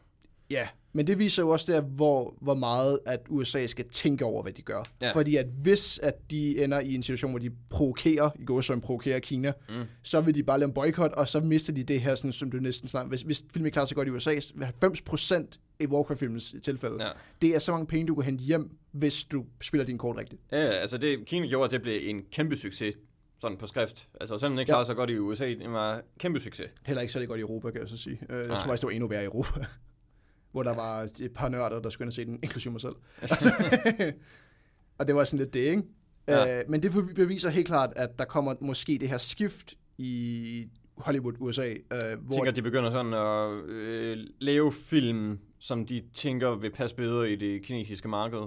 Ja, 0.50 0.68
men 0.94 1.08
det 1.08 1.20
viser 1.20 1.44
jo 1.44 1.50
også 1.50 1.72
der, 1.72 1.82
hvor, 1.82 2.34
hvor 2.42 2.54
meget 2.54 3.00
at 3.06 3.20
USA 3.30 3.68
skal 3.68 3.86
tænke 3.90 4.26
over, 4.26 4.44
hvad 4.44 4.54
de 4.54 4.62
gør. 4.62 4.84
Ja. 5.02 5.12
Fordi 5.12 5.36
at 5.36 5.46
hvis 5.62 6.00
at 6.00 6.32
de 6.32 6.64
ender 6.64 6.80
i 6.80 6.96
en 6.96 7.04
situation, 7.04 7.32
hvor 7.32 7.40
de 7.40 7.52
provokerer, 7.70 8.30
i 8.40 8.46
går 8.46 8.62
som 8.62 8.82
provokerer 8.82 9.20
Kina, 9.20 9.54
Mm. 9.70 9.84
så 10.04 10.22
vil 10.22 10.36
de 10.36 10.44
bare 10.44 10.60
lave 10.60 10.68
en 10.68 10.74
boykot, 10.74 11.12
og 11.12 11.28
så 11.28 11.40
mister 11.40 11.74
de 11.74 11.84
det 11.84 12.02
her, 12.02 12.16
sådan, 12.16 12.32
som 12.32 12.52
du 12.52 12.58
næsten 12.58 12.88
snart... 12.88 13.08
Hvis, 13.08 13.22
hvis 13.22 13.44
filmen 13.54 13.72
klarer 13.72 13.86
sig 13.86 13.96
godt 13.96 14.08
i 14.08 14.12
USA, 14.12 14.36
90% 14.36 15.60
i 15.80 15.88
Warcraft-filmens 15.88 16.56
tilfælde, 16.64 17.04
Ja. 17.04 17.10
det 17.42 17.56
er 17.56 17.60
så 17.60 17.72
mange 17.72 17.88
penge, 17.88 18.08
du 18.08 18.16
kan 18.16 18.24
hente 18.24 18.44
hjem, 18.44 18.78
hvis 18.92 19.24
du 19.24 19.46
spiller 19.62 19.86
din 19.86 19.98
kort 19.98 20.18
rigtigt. 20.18 20.42
Ja, 20.52 20.58
altså 20.58 20.98
det 20.98 21.26
Kina 21.26 21.48
gjorde, 21.48 21.66
at 21.66 21.72
det 21.72 21.82
blev 21.82 22.00
en 22.10 22.22
kæmpe 22.32 22.58
succes, 22.58 22.96
sådan 23.42 23.58
på 23.58 23.68
skrift. 23.68 24.08
Altså 24.22 24.38
selvom 24.38 24.52
den 24.54 24.60
ikke 24.60 24.70
Ja. 24.72 24.74
klarede 24.74 24.86
sig 24.86 24.96
godt 24.96 25.10
i 25.10 25.18
USA, 25.20 25.48
det 25.50 25.72
var 25.72 26.02
kæmpe 26.20 26.40
succes. 26.40 26.68
Heller 26.86 27.02
ikke 27.02 27.14
særlig 27.14 27.28
godt 27.30 27.38
i 27.38 27.42
Europa, 27.42 27.72
kan 27.72 27.82
jeg 27.82 27.90
så 27.90 27.98
sige. 27.98 28.20
Øh, 28.30 28.38
Jeg 28.40 28.48
Nej. 28.48 28.56
tror 28.58 28.66
faktisk, 28.66 28.82
det 28.82 28.88
var 28.88 28.92
endnu 28.94 29.08
værre 29.08 29.22
i 29.24 29.26
Europa. 29.26 29.66
Hvor 30.52 30.64
der 30.64 30.74
var 30.74 31.02
et 31.20 31.32
par 31.36 31.50
nørder, 31.50 31.80
der 31.82 31.90
skulle 31.90 32.06
ind 32.06 32.10
og 32.10 32.14
se 32.14 32.26
den, 32.26 32.40
inklusive 32.44 32.72
mig 32.72 32.82
selv. 32.82 32.96
Altså, 33.22 33.52
og 34.98 35.08
det 35.08 35.16
var 35.16 35.24
sådan 35.24 35.40
lidt 35.40 35.54
det, 35.54 35.60
ikke? 35.60 35.84
Ja. 36.28 36.44
Ja. 36.46 36.60
Øh, 36.60 36.64
men 36.70 36.84
det 36.84 36.92
beviser 37.16 37.50
helt 37.50 37.68
klart, 37.68 37.94
at 37.96 38.20
der 38.20 38.26
kommer 38.26 38.54
måske 38.62 38.98
det 39.02 39.10
her 39.10 39.18
skift 39.18 39.74
i 39.98 40.70
Hollywood, 40.98 41.34
USA, 41.40 41.70
øh, 41.70 41.78
hvor 41.90 42.00
Jeg 42.02 42.20
tænker, 42.30 42.50
at 42.50 42.56
de 42.56 42.62
begynder 42.62 42.92
sådan 42.92 43.14
at 43.14 43.70
øh, 43.72 44.18
lave 44.40 44.72
film, 44.74 45.40
som 45.60 45.86
de 45.86 46.04
tænker 46.14 46.56
vil 46.56 46.72
passe 46.72 46.96
bedre 46.96 47.32
i 47.32 47.36
det 47.36 47.62
kinesiske 47.64 48.08
marked. 48.08 48.40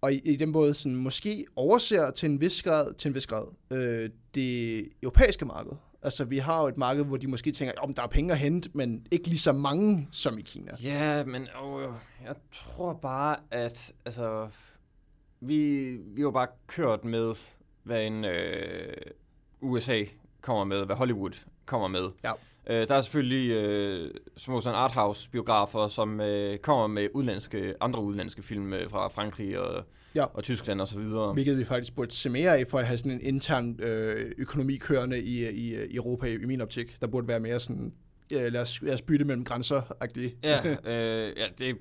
og 0.00 0.12
i, 0.12 0.18
i 0.18 0.36
den 0.36 0.50
måde 0.50 0.74
sådan, 0.74 0.96
måske 0.96 1.46
overser 1.56 2.10
til 2.10 2.30
en 2.30 2.40
vis 2.40 2.62
grad, 2.62 2.94
til 2.94 3.08
en 3.08 3.14
vis 3.14 3.26
grad 3.26 3.44
øh, 3.70 4.10
det 4.34 4.88
europæiske 5.02 5.44
marked. 5.44 5.72
Altså, 6.02 6.24
vi 6.24 6.38
har 6.38 6.60
jo 6.62 6.68
et 6.68 6.76
marked, 6.76 7.04
hvor 7.04 7.16
de 7.16 7.26
måske 7.26 7.52
tænker, 7.52 7.74
om 7.80 7.94
der 7.94 8.02
er 8.02 8.06
penge 8.06 8.32
at 8.32 8.38
hente, 8.38 8.70
men 8.74 9.06
ikke 9.10 9.28
lige 9.28 9.38
så 9.38 9.52
mange 9.52 10.08
som 10.12 10.38
i 10.38 10.42
Kina. 10.42 10.72
Ja, 10.82 11.24
men 11.24 11.48
åh, 11.62 11.92
jeg 12.24 12.34
tror 12.52 12.92
bare, 12.92 13.36
at 13.50 13.92
altså, 14.04 14.48
vi, 15.40 15.90
vi 15.96 16.24
var 16.24 16.30
bare 16.30 16.46
kørt 16.66 17.04
med, 17.04 17.34
hvad 17.82 18.06
en 18.06 18.24
øh, 18.24 18.92
USA 19.60 20.04
kommer 20.40 20.64
med, 20.64 20.86
hvad 20.86 20.96
Hollywood 20.96 21.44
kommer 21.66 21.88
med. 21.88 22.08
Ja. 22.24 22.32
Øh, 22.66 22.88
der 22.88 22.94
er 22.94 23.02
selvfølgelig 23.02 23.50
øh, 23.50 24.10
små 24.36 24.60
sådan 24.60 24.78
arthouse-biografer, 24.78 25.88
som 25.88 26.20
øh, 26.20 26.58
kommer 26.58 26.86
med 26.86 27.08
udlandske, 27.14 27.74
andre 27.80 28.02
udlandske 28.02 28.42
film 28.42 28.72
øh, 28.72 28.90
fra 28.90 29.08
Frankrig 29.08 29.58
og, 29.58 29.84
Ja. 30.14 30.24
og 30.34 30.42
Tyskland 30.42 30.80
og 30.80 30.88
så 30.88 30.98
videre. 30.98 31.32
Hvilket 31.32 31.58
vi 31.58 31.64
faktisk 31.64 31.94
burde 31.94 32.12
se 32.14 32.30
mere 32.30 32.58
af, 32.58 32.66
for 32.66 32.78
at 32.78 32.86
have 32.86 32.98
sådan 32.98 33.12
en 33.12 33.20
intern 33.20 33.80
øh, 33.82 34.32
økonomi 34.38 34.76
kørende 34.76 35.20
i, 35.22 35.48
i, 35.48 35.84
i 35.84 35.96
Europa, 35.96 36.26
i, 36.26 36.34
i 36.34 36.44
min 36.46 36.60
optik. 36.60 36.96
Der 37.00 37.06
burde 37.06 37.28
være 37.28 37.40
mere 37.40 37.60
sådan, 37.60 37.92
øh, 38.32 38.52
lad, 38.52 38.60
os, 38.60 38.82
lad 38.82 38.94
os 38.94 39.02
bytte 39.02 39.24
mellem 39.24 39.44
grænser-agtigt. 39.44 40.36
Ja, 40.42 40.58
øh, 40.68 41.32
ja 41.36 41.46
det, 41.58 41.76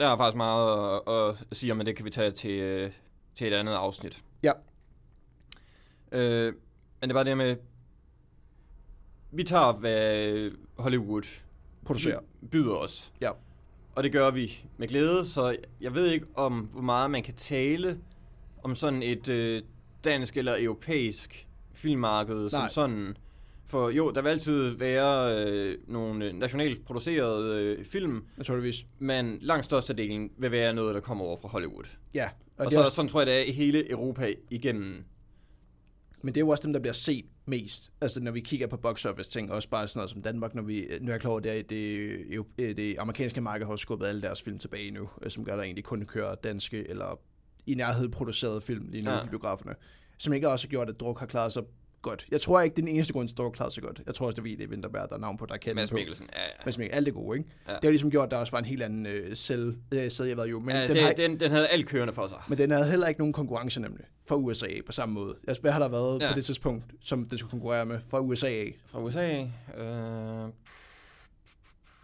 der 0.00 0.06
er 0.08 0.16
faktisk 0.16 0.36
meget 0.36 1.00
at, 1.08 1.34
at 1.50 1.56
sige 1.56 1.72
om, 1.72 1.76
men 1.78 1.86
det 1.86 1.96
kan 1.96 2.04
vi 2.04 2.10
tage 2.10 2.30
til, 2.30 2.50
øh, 2.50 2.90
til 3.34 3.46
et 3.46 3.52
andet 3.54 3.72
afsnit. 3.72 4.22
Ja. 4.42 4.52
Øh, 6.12 6.52
men 7.00 7.10
det 7.10 7.14
var 7.14 7.22
det 7.22 7.36
med, 7.36 7.56
vi 9.32 9.42
tager, 9.44 9.72
hvad 9.72 10.50
Hollywood 10.78 11.22
Producere. 11.84 12.20
byder 12.50 12.74
os. 12.74 13.12
Ja. 13.20 13.30
Og 13.94 14.04
det 14.04 14.12
gør 14.12 14.30
vi 14.30 14.64
med 14.76 14.88
glæde, 14.88 15.26
så 15.26 15.56
jeg 15.80 15.94
ved 15.94 16.06
ikke 16.10 16.26
om, 16.34 16.58
hvor 16.72 16.82
meget 16.82 17.10
man 17.10 17.22
kan 17.22 17.34
tale 17.34 17.98
om 18.62 18.74
sådan 18.74 19.02
et 19.02 19.28
øh, 19.28 19.62
dansk 20.04 20.36
eller 20.36 20.56
europæisk 20.58 21.46
filmmarked 21.72 22.50
som 22.50 22.60
Nej. 22.60 22.68
sådan. 22.68 23.16
For 23.66 23.90
jo, 23.90 24.10
der 24.10 24.22
vil 24.22 24.28
altid 24.30 24.68
være 24.76 25.44
øh, 25.46 25.78
nogle 25.86 26.32
nationalt 26.32 26.84
producerede 26.84 27.62
øh, 27.62 27.84
film, 27.84 28.24
Naturligvis. 28.36 28.86
men 28.98 29.38
langt 29.40 29.64
størstedelen 29.64 30.30
vil 30.38 30.50
være 30.50 30.74
noget, 30.74 30.94
der 30.94 31.00
kommer 31.00 31.24
over 31.24 31.36
fra 31.36 31.48
Hollywood. 31.48 31.84
Ja. 32.14 32.28
Og, 32.56 32.64
Og, 32.66 32.72
så, 32.72 32.80
også, 32.80 32.92
sådan 32.92 33.08
tror 33.08 33.20
jeg, 33.20 33.26
det 33.26 33.38
er 33.38 33.42
i 33.44 33.50
hele 33.52 33.90
Europa 33.90 34.34
igennem. 34.50 35.04
Men 36.22 36.34
det 36.34 36.40
er 36.40 36.44
jo 36.44 36.48
også 36.48 36.62
dem, 36.62 36.72
der 36.72 36.80
bliver 36.80 36.92
set 36.92 37.24
mest. 37.46 37.92
Altså, 38.00 38.20
når 38.20 38.32
vi 38.32 38.40
kigger 38.40 38.66
på 38.66 38.76
box 38.76 39.04
office 39.04 39.30
ting, 39.30 39.52
også 39.52 39.68
bare 39.68 39.88
sådan 39.88 39.98
noget 39.98 40.10
som 40.10 40.22
Danmark, 40.22 40.54
når 40.54 40.62
vi, 40.62 40.86
nu 41.00 41.08
er 41.08 41.12
jeg 41.12 41.20
klar 41.20 41.30
over, 41.30 41.40
det, 41.40 41.70
det, 41.70 42.46
det, 42.58 42.76
det 42.76 42.96
amerikanske 42.98 43.40
marked 43.40 43.66
har 43.66 43.76
skubbet 43.76 44.06
alle 44.06 44.22
deres 44.22 44.42
film 44.42 44.58
tilbage 44.58 44.90
nu, 44.90 45.08
øh, 45.22 45.30
som 45.30 45.44
gør, 45.44 45.56
der 45.56 45.62
egentlig 45.62 45.84
kun 45.84 46.04
kører 46.04 46.34
danske 46.34 46.88
eller 46.88 47.20
i 47.66 47.74
nærhed 47.74 48.08
producerede 48.08 48.60
film 48.60 48.88
lige 48.88 49.04
nu 49.04 49.10
ja. 49.10 49.24
i 49.24 49.28
biograferne. 49.28 49.74
Som 50.18 50.32
ikke 50.32 50.48
også 50.48 50.66
har 50.66 50.70
gjort, 50.70 50.88
at 50.88 51.00
Druk 51.00 51.18
har 51.18 51.26
klaret 51.26 51.52
sig 51.52 51.62
godt. 52.08 52.26
Jeg 52.30 52.40
tror 52.40 52.60
ikke, 52.60 52.76
det 52.76 52.82
er 52.82 52.86
den 52.86 52.94
eneste 52.94 53.12
grund 53.12 53.28
til, 53.28 53.34
at 53.34 53.38
Druk 53.38 53.52
klarer 53.52 53.70
sig 53.70 53.82
godt. 53.82 54.00
Jeg 54.06 54.14
tror 54.14 54.26
også, 54.26 54.42
det 54.42 54.52
er 54.52 54.56
VD 54.66 54.68
Vinterberg, 54.70 55.08
der 55.08 55.16
er 55.16 55.20
navn 55.20 55.36
på, 55.36 55.46
der 55.46 55.54
er 55.54 55.58
kendt 55.58 55.74
Mads. 55.76 55.92
Mikkelsen. 55.92 56.26
Ja, 56.36 56.40
ja. 56.42 56.46
Mads 56.64 56.78
Mikkelsen, 56.78 56.96
alt 56.96 57.06
det 57.06 57.14
gode, 57.14 57.38
ikke? 57.38 57.50
Ja. 57.68 57.72
Det 57.72 57.80
har 57.82 57.90
ligesom 57.90 58.10
gjort, 58.10 58.24
at 58.24 58.30
der 58.30 58.36
også 58.36 58.50
var 58.50 58.58
en 58.58 58.64
helt 58.64 58.82
anden 58.82 59.06
øh, 59.06 59.36
selv, 59.36 59.76
øh, 59.92 60.10
sæd, 60.10 60.26
jeg 60.26 60.36
ved 60.36 60.46
jo. 60.46 60.60
Men, 60.60 60.70
ja 60.76 60.82
den 60.86 60.94
det, 60.94 61.02
har, 61.02 61.12
den, 61.12 61.40
den 61.40 61.50
havde 61.50 61.68
alt 61.68 61.86
kørende 61.86 62.12
for 62.14 62.26
sig. 62.28 62.38
men 62.48 62.58
den 62.58 62.70
havde 62.70 62.90
heller 62.90 63.06
ikke 63.06 63.20
nogen 63.20 63.32
konkurrence 63.32 63.80
nemlig 63.80 64.04
fra 64.26 64.36
USA 64.36 64.68
på 64.86 64.92
samme 64.92 65.12
måde. 65.14 65.36
Altså, 65.48 65.60
hvad 65.60 65.72
har 65.72 65.78
der 65.78 65.88
været 65.88 66.22
Ja. 66.22 66.28
på 66.32 66.36
det 66.36 66.44
tidspunkt, 66.44 66.84
som 67.04 67.28
den 67.28 67.38
skulle 67.38 67.50
konkurrere 67.50 67.86
med 67.86 67.98
fra 68.10 68.20
USA? 68.20 68.64
Fra 68.86 69.00
USA. 69.02 69.46
Øh, 69.78 70.48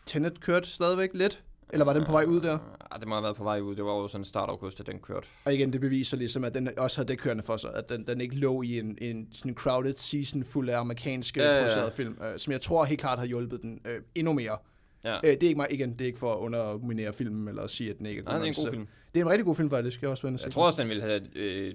Tenet 0.07 0.41
kørte 0.41 0.69
stadigvæk 0.71 1.11
lidt? 1.15 1.43
Eller 1.75 1.85
var 1.85 1.93
den 1.93 2.05
på 2.05 2.13
vej 2.13 2.25
ud 2.25 2.41
der? 2.41 2.59
Ja, 2.93 2.99
det 3.01 3.09
må 3.09 3.15
have 3.15 3.23
været 3.23 3.37
på 3.37 3.45
vej 3.45 3.61
ud. 3.61 3.77
Det 3.77 3.85
var 3.85 3.91
jo 3.91 4.09
sådan 4.09 4.25
start 4.25 4.49
august, 4.49 4.81
at 4.81 4.87
den 4.87 4.99
kørte. 4.99 5.29
Og 5.45 5.55
igen, 5.55 5.73
det 5.73 5.81
beviser 5.81 6.17
ligesom, 6.17 6.45
at 6.45 6.55
den 6.55 6.79
også 6.79 6.99
havde 6.99 7.09
det 7.09 7.19
kørende 7.19 7.43
for 7.43 7.57
sig. 7.57 7.71
At 7.75 7.89
den, 7.89 8.07
den 8.07 8.21
ikke 8.21 8.37
lå 8.37 8.63
i 8.63 8.79
en, 8.79 8.99
en 9.01 9.29
sådan 9.33 9.55
crowded 9.55 9.95
season 9.97 10.45
fuld 10.45 10.69
af 10.69 10.79
amerikanske 10.79 11.43
Ja, 11.43 11.57
ja, 11.57 11.83
ja, 11.83 11.89
film, 11.89 12.19
øh, 12.23 12.39
som 12.39 12.53
jeg 12.53 12.61
tror 12.61 12.85
helt 12.85 13.01
klart 13.01 13.19
har 13.19 13.27
hjulpet 13.27 13.63
den 13.63 13.81
øh, 13.87 14.01
endnu 14.15 14.33
mere. 14.33 14.59
Ja. 15.05 15.15
Øh, 15.15 15.23
det 15.23 15.43
er 15.43 15.49
ikke 15.49 15.57
mig, 15.57 15.67
igen, 15.71 15.93
det 15.93 16.01
er 16.01 16.07
ikke 16.07 16.19
for 16.19 16.33
at 16.33 16.39
underminere 16.39 17.13
filmen, 17.13 17.49
eller 17.49 17.63
at 17.63 17.71
sige, 17.71 17.91
at 17.91 17.99
den 17.99 18.07
ikke 18.07 18.21
er 18.21 18.25
god. 18.25 18.33
Nej, 18.33 18.39
det 18.39 18.57
er 18.57 18.61
en 18.61 18.65
god 18.65 18.71
film. 18.71 18.89
Det 19.15 19.21
er 19.21 19.25
en 19.25 19.31
rigtig 19.31 19.45
god 19.45 19.55
film, 19.55 19.71
faktisk. 19.71 19.97
Skal 19.97 20.07
jeg 20.07 20.11
også 20.11 20.29
Jeg 20.45 20.53
tror 20.53 20.67
også, 20.67 20.83
den 20.83 20.89
ville 20.89 21.03
have 21.03 21.21
øh, 21.37 21.75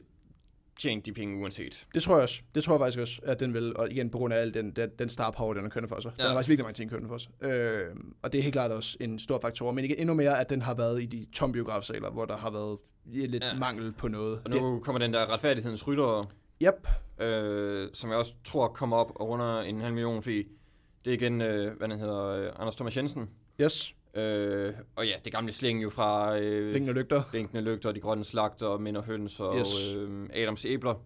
tjent 0.80 1.06
de 1.06 1.14
penge 1.14 1.42
uanset. 1.42 1.88
Det 1.94 2.04
tror 2.04 2.16
jeg 2.16 2.24
også. 2.24 2.42
Det 2.56 2.64
tror 2.64 2.74
jeg 2.74 2.80
faktisk 2.80 3.00
også, 3.00 3.22
at 3.24 3.40
den 3.40 3.54
vil. 3.54 3.78
Og 3.78 3.92
igen, 3.92 4.10
på 4.10 4.18
grund 4.18 4.34
af 4.34 4.38
al 4.42 4.54
den, 4.54 4.72
den, 4.72 4.90
den 5.00 5.10
star 5.10 5.32
power, 5.32 5.54
den 5.54 5.64
har 5.64 5.70
kørende 5.70 5.88
for 5.90 6.00
sig. 6.02 6.12
Den 6.12 6.20
Ja. 6.22 6.28
har 6.28 6.34
faktisk 6.36 6.50
virkelig 6.50 6.64
mange 6.66 6.74
ting 6.74 6.90
kørende 6.90 7.08
for 7.10 7.18
sig. 7.18 7.32
Øh, 7.44 7.96
og 8.24 8.32
det 8.34 8.40
er 8.40 8.44
helt 8.44 8.54
klart 8.54 8.72
også 8.72 8.98
en 9.02 9.20
stor 9.20 9.40
faktor. 9.42 9.72
Men 9.72 9.86
igen, 9.86 9.98
endnu 10.00 10.14
mere, 10.14 10.40
at 10.40 10.50
den 10.50 10.62
har 10.62 10.74
været 10.74 11.02
i 11.02 11.06
de 11.06 11.26
tom 11.34 11.52
biografsaler, 11.52 12.12
hvor 12.12 12.26
der 12.26 12.38
har 12.38 12.52
været 12.52 12.78
lidt 13.06 13.44
Ja. 13.44 13.60
mangel 13.60 13.92
på 13.92 14.08
noget. 14.08 14.42
Og 14.46 14.50
nu 14.52 14.80
kommer 14.80 15.00
den 15.00 15.14
der 15.14 15.34
retfærdighedens 15.34 15.88
rytter, 15.88 16.32
Yep. 16.64 16.88
øh, 17.28 17.90
som 17.94 18.10
jeg 18.10 18.20
også 18.20 18.34
tror 18.46 18.68
kommer 18.68 18.98
op 18.98 19.12
og 19.16 19.30
under 19.30 19.60
en 19.62 19.82
halv 19.82 19.94
million, 19.94 20.24
fordi 20.24 20.44
det 21.06 21.12
er 21.14 21.18
igen, 21.18 21.42
øh, 21.42 21.78
hvad 21.78 21.88
den 21.88 22.00
hedder, 22.00 22.26
øh, 22.26 22.52
Anders 22.60 22.76
Thomas 22.76 22.98
Jensen. 22.98 23.30
Yes. 23.62 23.96
Øh, 24.14 24.74
og 24.96 25.06
ja, 25.08 25.14
det 25.26 25.34
gamle 25.34 25.52
sling 25.52 25.84
jo 25.84 25.90
fra 25.90 26.38
øh, 26.40 26.88
og 26.88 26.94
lygter. 26.96 27.24
Blinkende 27.32 27.62
Lygter, 27.62 27.92
De 27.92 28.00
Grønne 28.00 28.26
Slagter, 28.26 28.78
Mænd 28.78 28.98
og 28.98 29.04
Høns 29.04 29.40
og 29.40 29.56
Yes. 29.60 29.94
øh, 29.96 30.30
Adams 30.34 30.66
Æbler. 30.66 31.04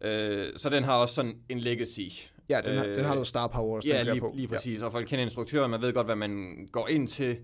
Øh, 0.00 0.46
så 0.56 0.68
den 0.68 0.84
har 0.84 0.96
også 0.96 1.14
sådan 1.14 1.34
en 1.48 1.58
legacy. 1.58 2.00
Ja, 2.48 2.60
den, 2.64 2.74
har, 2.76 2.84
Øh, 2.86 2.96
den 2.96 3.04
har 3.04 3.12
noget 3.14 3.26
star 3.26 3.46
power 3.46 3.76
også, 3.76 3.88
Ja, 3.88 3.98
den 3.98 4.06
lige, 4.06 4.20
på. 4.20 4.32
lige 4.36 4.48
præcis. 4.48 4.82
Og 4.82 4.92
folk 4.92 5.08
kender 5.08 5.24
instruktøren, 5.24 5.70
man 5.70 5.82
ved 5.82 5.92
godt, 5.92 6.06
hvad 6.06 6.16
man 6.16 6.68
går 6.72 6.88
ind 6.88 7.08
til, 7.08 7.36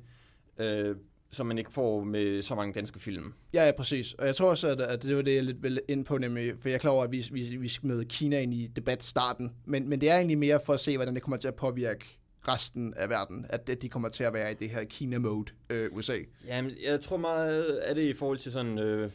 øh, 0.59 0.97
som 1.31 1.47
man 1.47 1.59
ikke 1.59 1.73
får 1.73 2.05
med 2.05 2.43
så 2.43 2.55
mange 2.55 2.73
danske 2.73 3.01
film. 3.01 3.33
Ja, 3.55 3.67
ja, 3.67 3.73
præcis. 3.77 4.13
Og 4.15 4.27
jeg 4.27 4.37
tror 4.37 4.51
også, 4.51 4.69
at, 4.69 4.81
at 4.81 5.03
det 5.03 5.17
var 5.17 5.23
det, 5.23 5.35
jeg 5.35 5.43
lidt 5.43 5.63
ville 5.63 5.81
ind 5.89 6.05
på, 6.05 6.19
nemlig, 6.19 6.53
for 6.59 6.69
jeg 6.69 6.75
er 6.75 6.79
klar 6.79 6.91
over, 6.91 7.05
at 7.05 7.13
vi, 7.13 7.25
vi, 7.33 7.57
vi 7.57 7.69
skal 7.69 7.87
møde 7.87 8.05
Kina 8.05 8.41
ind 8.41 8.55
i 8.55 8.67
debatstarten, 8.67 9.53
men, 9.65 9.89
men 9.89 10.01
det 10.01 10.11
er 10.11 10.17
egentlig 10.17 10.39
mere 10.39 10.61
for 10.67 10.73
at 10.73 10.81
se, 10.81 10.97
hvordan 10.97 11.15
det 11.15 11.23
kommer 11.23 11.37
til 11.37 11.49
at 11.49 11.55
påvirke 11.55 12.19
resten 12.49 12.95
af 12.95 13.09
verden, 13.09 13.47
at, 13.49 13.71
at 13.71 13.83
de 13.83 13.89
kommer 13.89 14.09
til 14.09 14.25
at 14.25 14.33
være 14.33 14.53
i 14.53 14.55
det 14.55 14.71
her 14.71 14.85
Kina-mode, 14.85 15.53
øh, 15.71 15.93
USA. 15.93 16.19
Jamen, 16.47 16.73
jeg 16.83 17.01
tror 17.01 17.17
meget 17.17 17.63
af 17.63 17.95
det 17.95 18.03
i 18.03 18.15
forhold 18.15 18.39
til 18.39 18.53
sådan, 18.53 18.79
øh, 18.79 19.11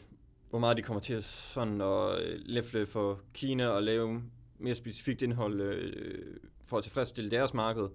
hvor 0.50 0.58
meget 0.58 0.76
de 0.76 0.82
kommer 0.82 1.00
til 1.00 1.14
at 1.14 1.24
sådan 1.24 1.80
at 1.80 2.22
øh, 2.22 2.40
læfle 2.44 2.86
for 2.86 3.20
Kina 3.34 3.66
og 3.66 3.82
lave 3.82 4.22
mere 4.58 4.74
specifikt 4.74 5.22
indhold 5.22 5.60
øh, 5.60 6.36
for 6.64 6.78
at 6.78 6.84
tilfredsstille 6.84 7.30
deres 7.30 7.54
marked. 7.54 7.88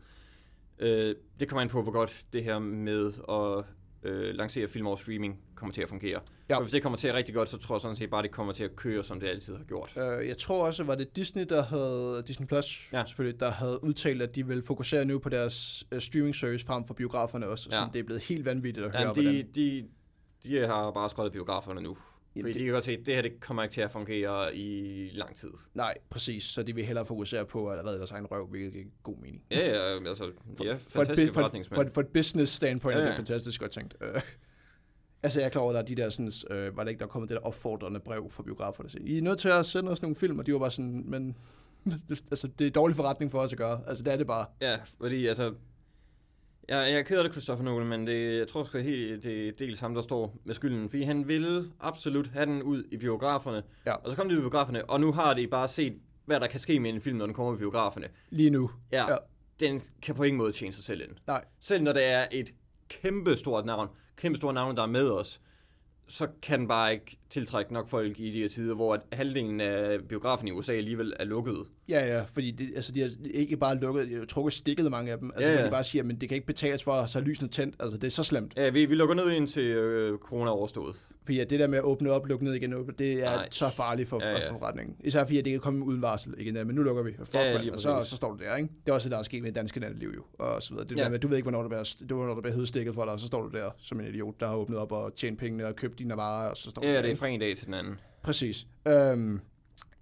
Øh, 0.79 1.15
det 1.39 1.47
kommer 1.47 1.61
an 1.61 1.69
på, 1.69 1.81
hvor 1.81 1.91
godt 1.91 2.25
det 2.33 2.43
her 2.43 2.59
med 2.59 3.13
at 3.29 3.65
øh, 4.03 4.35
lancere 4.35 4.67
film 4.67 4.87
over 4.87 4.95
streaming 4.95 5.39
kommer 5.55 5.73
til 5.73 5.81
at 5.81 5.89
fungere. 5.89 6.19
Ja. 6.49 6.55
Og 6.55 6.61
hvis 6.61 6.71
det 6.71 6.81
kommer 6.81 6.97
til 6.97 7.07
at 7.07 7.15
rigtig 7.15 7.35
godt, 7.35 7.49
så 7.49 7.57
tror 7.57 7.75
jeg 7.75 7.81
sådan 7.81 7.95
set 7.95 8.09
bare, 8.09 8.23
det 8.23 8.31
kommer 8.31 8.53
til 8.53 8.63
at 8.63 8.75
køre, 8.75 9.03
som 9.03 9.19
det 9.19 9.27
altid 9.27 9.55
har 9.55 9.63
gjort. 9.63 9.93
Uh, 9.95 10.27
jeg 10.27 10.37
tror 10.37 10.65
også, 10.65 10.83
var 10.83 10.95
det 10.95 11.15
Disney, 11.15 11.45
der 11.49 11.63
havde, 11.63 12.23
Disney 12.27 12.47
Plus 12.47 12.89
ja. 12.93 13.05
selvfølgelig, 13.05 13.39
der 13.39 13.51
havde 13.51 13.83
udtalt, 13.83 14.21
at 14.21 14.35
de 14.35 14.47
vil 14.47 14.61
fokusere 14.61 15.05
nu 15.05 15.19
på 15.19 15.29
deres 15.29 15.85
uh, 15.91 15.99
streaming 15.99 16.35
service 16.35 16.65
frem 16.65 16.85
for 16.85 16.93
biograferne 16.93 17.47
også. 17.47 17.69
Ja. 17.71 17.77
Så 17.77 17.89
det 17.93 17.99
er 17.99 18.03
blevet 18.03 18.23
helt 18.23 18.45
vanvittigt 18.45 18.85
at 18.85 18.93
ja, 18.93 18.99
høre, 18.99 19.13
de, 19.15 19.21
hvordan... 19.21 19.47
de, 19.55 19.87
de 20.43 20.67
har 20.67 20.91
bare 20.91 21.09
skrevet 21.09 21.31
biograferne 21.31 21.81
nu. 21.81 21.97
Fordi 22.41 22.53
det, 22.53 22.59
de 22.59 22.63
kan 22.63 22.73
godt 22.73 22.83
se, 22.83 22.91
at 22.91 23.05
det 23.05 23.15
her 23.15 23.21
det 23.21 23.39
kommer 23.39 23.63
ikke 23.63 23.73
til 23.73 23.81
at 23.81 23.91
fungere 23.91 24.55
i 24.55 25.09
lang 25.13 25.35
tid. 25.35 25.49
Nej, 25.73 25.97
præcis. 26.09 26.43
Så 26.43 26.63
de 26.63 26.75
vil 26.75 26.85
hellere 26.85 27.05
fokusere 27.05 27.45
på 27.45 27.67
at 27.67 27.85
redde 27.85 27.97
deres 27.97 28.11
egen 28.11 28.25
røv, 28.25 28.47
hvilket 28.47 28.81
er 28.81 28.85
god 29.03 29.17
mening. 29.17 29.43
Ja, 29.51 29.69
ja, 29.69 30.07
altså, 30.07 30.31
for, 30.57 30.63
ja, 30.63 30.73
for, 30.73 31.01
et, 31.01 31.33
for, 31.33 31.51
for, 31.75 31.85
for 31.93 32.01
et 32.01 32.07
business 32.07 32.51
standpoint 32.51 32.97
ja, 32.97 33.01
ja. 33.01 33.05
er 33.05 33.09
det 33.09 33.15
fantastisk 33.15 33.61
godt 33.61 33.71
tænkt. 33.71 33.95
Uh, 34.01 34.21
altså, 35.23 35.39
jeg 35.39 35.45
er 35.45 35.49
klar 35.49 35.61
over, 35.61 35.71
at 35.71 35.73
der 35.73 35.81
er 35.81 35.85
de 35.85 35.95
der 35.95 36.09
sådan, 36.09 36.31
uh, 36.67 36.77
var 36.77 36.83
det 36.83 36.91
ikke, 36.91 36.99
der 36.99 37.05
er 37.05 37.09
kommet 37.09 37.29
det 37.29 37.35
der 37.35 37.41
opfordrende 37.41 37.99
brev 37.99 38.31
fra 38.31 38.43
biograferne. 38.43 38.89
I 39.05 39.17
er 39.17 39.21
nødt 39.21 39.39
til 39.39 39.49
at 39.49 39.65
sende 39.65 39.91
os 39.91 40.01
nogle 40.01 40.15
film, 40.15 40.39
og 40.39 40.45
de 40.45 40.53
var 40.53 40.59
bare 40.59 40.71
sådan, 40.71 41.03
men 41.05 41.37
altså, 42.31 42.47
det 42.59 42.67
er 42.67 42.71
dårlig 42.71 42.95
forretning 42.95 43.31
for 43.31 43.39
os 43.39 43.51
at 43.51 43.57
gøre. 43.57 43.81
Altså, 43.87 44.03
det 44.03 44.13
er 44.13 44.17
det 44.17 44.27
bare. 44.27 44.45
Ja, 44.61 44.77
fordi 45.01 45.27
altså, 45.27 45.53
Ja, 46.69 46.77
jeg 46.77 46.93
er 46.93 47.01
ked 47.01 47.17
af 47.17 47.23
det, 47.23 47.33
Christopher 47.33 47.63
Nolan, 47.63 47.87
men 47.87 48.07
det, 48.07 48.37
jeg 48.37 48.47
tror 48.47 48.75
at 48.75 48.83
helt, 48.83 49.23
det 49.23 49.47
er 49.47 49.51
dels 49.51 49.79
ham, 49.79 49.93
der 49.93 50.01
står 50.01 50.37
med 50.43 50.53
skylden. 50.53 50.89
Fordi 50.89 51.03
han 51.03 51.27
ville 51.27 51.71
absolut 51.79 52.27
have 52.27 52.45
den 52.45 52.63
ud 52.63 52.83
i 52.91 52.97
biograferne. 52.97 53.63
Ja. 53.85 53.93
Og 53.93 54.11
så 54.11 54.17
kom 54.17 54.29
det 54.29 54.35
ud 54.35 54.39
i 54.39 54.41
biograferne, 54.41 54.89
og 54.89 54.99
nu 54.99 55.11
har 55.11 55.33
de 55.33 55.47
bare 55.47 55.67
set, 55.67 55.97
hvad 56.25 56.39
der 56.39 56.47
kan 56.47 56.59
ske 56.59 56.79
med 56.79 56.89
en 56.89 57.01
film, 57.01 57.17
når 57.17 57.25
den 57.25 57.35
kommer 57.35 57.53
i 57.53 57.57
biograferne. 57.57 58.07
Lige 58.29 58.49
nu. 58.49 58.71
Ja, 58.91 59.11
ja. 59.11 59.17
Den 59.59 59.81
kan 60.01 60.15
på 60.15 60.23
ingen 60.23 60.37
måde 60.37 60.51
tjene 60.51 60.73
sig 60.73 60.83
selv 60.83 61.01
ind. 61.01 61.11
Nej. 61.27 61.45
Selv 61.59 61.83
når 61.83 61.93
det 61.93 62.05
er 62.05 62.27
et 62.31 62.53
kæmpe 62.89 63.35
stort 63.35 63.65
navn, 63.65 63.87
kæmpe 64.17 64.37
stort 64.37 64.53
navn, 64.53 64.75
der 64.75 64.83
er 64.83 64.87
med 64.87 65.09
os, 65.09 65.41
så 66.07 66.27
kan 66.41 66.59
den 66.59 66.67
bare 66.67 66.93
ikke 66.93 67.17
tiltrække 67.29 67.73
nok 67.73 67.89
folk 67.89 68.19
i 68.19 68.31
de 68.31 68.41
her 68.41 68.49
tider, 68.49 68.75
hvor 68.75 68.93
at 68.93 69.01
halvdelen 69.13 69.61
af 69.61 70.07
biografen 70.07 70.47
i 70.47 70.51
USA 70.51 70.73
alligevel 70.73 71.13
er 71.19 71.23
lukket. 71.23 71.65
Ja, 71.89 72.15
ja, 72.15 72.23
fordi 72.33 72.51
det, 72.51 72.71
altså, 72.75 72.91
de 72.91 73.01
har 73.01 73.09
ikke 73.23 73.57
bare 73.57 73.75
lukket, 73.75 74.07
de 74.09 74.15
har 74.15 74.25
trukket 74.25 74.53
stikket 74.53 74.91
mange 74.91 75.11
af 75.11 75.17
dem. 75.17 75.31
Altså, 75.35 75.51
ja, 75.51 75.59
ja. 75.59 75.65
de 75.65 75.71
bare 75.71 75.83
siger, 75.83 76.03
men 76.03 76.15
det 76.15 76.29
kan 76.29 76.35
ikke 76.35 76.47
betales 76.47 76.83
for 76.83 76.91
at 76.91 77.13
have 77.13 77.25
lysene 77.25 77.49
tændt. 77.49 77.75
Altså, 77.79 77.97
det 77.97 78.07
er 78.07 78.11
så 78.11 78.23
slemt. 78.23 78.53
Ja, 78.57 78.69
vi, 78.69 78.85
vi 78.85 78.95
lukker 78.95 79.15
ned 79.15 79.31
ind 79.31 79.47
til 79.47 79.63
øh, 79.63 80.17
corona 80.17 80.51
overstået. 80.51 80.95
Fordi 81.25 81.37
ja, 81.37 81.43
det 81.43 81.59
der 81.59 81.67
med 81.67 81.77
at 81.77 81.83
åbne 81.83 82.11
op, 82.11 82.27
lukke 82.27 82.45
ned 82.45 82.53
igen, 82.53 82.71
det 82.99 83.13
er 83.13 83.35
Nej. 83.35 83.47
så 83.51 83.69
farligt 83.69 84.09
for, 84.09 84.23
ja, 84.23 84.29
ja. 84.29 84.49
for 84.49 84.57
forretningen. 84.59 84.95
Især 85.03 85.23
fordi, 85.23 85.37
at 85.37 85.45
det 85.45 85.51
kan 85.51 85.59
komme 85.59 85.85
uden 85.85 86.01
varsel 86.01 86.33
igen. 86.37 86.53
Men 86.53 86.75
nu 86.75 86.83
lukker 86.83 87.03
vi. 87.03 87.11
For 87.25 87.37
ja, 87.37 87.61
ja, 87.61 87.71
og 87.71 87.79
så, 87.79 88.03
så, 88.03 88.15
står 88.15 88.31
du 88.31 88.43
der, 88.43 88.55
ikke? 88.55 88.69
Det 88.85 88.89
er 88.89 88.93
også 88.93 89.09
det, 89.09 89.11
der 89.11 89.17
er 89.17 89.23
sket 89.23 89.43
med 89.43 89.51
danske 89.51 89.79
natteliv 89.79 90.13
jo. 90.15 90.23
Og 90.39 90.63
så 90.63 90.73
videre. 90.73 90.87
Det 90.87 90.97
ja. 90.97 91.03
der 91.03 91.09
med, 91.09 91.19
du 91.19 91.27
ved 91.27 91.37
ikke, 91.37 91.45
hvornår 91.45 91.61
der 91.61 91.69
bliver, 91.69 91.95
du, 92.09 92.15
hvornår 92.15 92.33
der 92.33 92.41
bliver 92.41 92.55
hedstikket 92.55 92.95
for 92.95 93.03
dig, 93.03 93.13
og 93.13 93.19
så 93.19 93.27
står 93.27 93.41
du 93.41 93.57
der 93.57 93.71
som 93.77 93.99
en 93.99 94.07
idiot, 94.07 94.39
der 94.39 94.47
har 94.47 94.55
åbnet 94.55 94.79
op 94.79 94.91
og 94.91 95.15
tjent 95.15 95.39
pengene 95.39 95.67
og 95.67 95.75
købt 95.75 95.99
dine 95.99 96.17
varer, 96.17 96.49
og 96.49 96.57
så 96.57 96.69
står 96.69 96.83
ja, 96.83 96.89
du 96.89 96.95
der, 96.95 97.01
det 97.01 97.11
er 97.11 97.15
fra 97.15 97.27
en 97.27 97.39
dag 97.39 97.57
til 97.57 97.65
den 97.65 97.73
anden. 97.73 97.99
Præcis. 98.23 98.67
Øhm, 98.87 99.39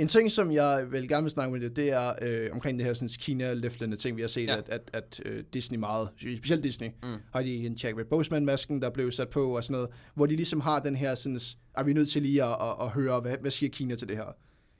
en 0.01 0.07
ting, 0.07 0.31
som 0.31 0.51
jeg 0.51 0.87
vil 0.91 1.07
gerne 1.07 1.23
vil 1.23 1.31
snakke 1.31 1.51
med 1.53 1.61
det, 1.61 1.75
det 1.75 1.89
er 1.89 2.13
øh, 2.21 2.49
omkring 2.51 2.79
det 2.79 2.85
her 2.85 2.93
sådan, 2.93 3.09
Kina-løftende 3.09 3.97
ting, 3.97 4.17
vi 4.17 4.21
har 4.21 4.27
set, 4.27 4.47
ja. 4.47 4.57
at, 4.57 4.69
at, 4.69 4.89
at 4.93 5.21
uh, 5.25 5.39
Disney 5.53 5.77
meget, 5.77 6.09
specielt 6.37 6.63
Disney, 6.63 6.87
mm. 7.03 7.17
har 7.33 7.41
de 7.41 7.65
en 7.65 7.77
Chadwick 7.77 8.09
Boseman-masken, 8.09 8.81
der 8.81 8.89
blev 8.89 9.11
sat 9.11 9.29
på 9.29 9.55
og 9.55 9.63
sådan 9.63 9.73
noget, 9.73 9.89
hvor 10.15 10.25
de 10.25 10.35
ligesom 10.35 10.61
har 10.61 10.79
den 10.79 10.95
her 10.95 11.15
sådan, 11.15 11.39
er 11.77 11.83
vi 11.83 11.93
nødt 11.93 12.09
til 12.09 12.21
lige 12.21 12.43
at, 12.43 12.57
at, 12.61 12.75
at 12.81 12.89
høre, 12.89 13.19
hvad, 13.19 13.37
hvad 13.41 13.51
siger 13.51 13.69
Kina 13.69 13.95
til 13.95 14.07
det 14.07 14.17
her? 14.17 14.35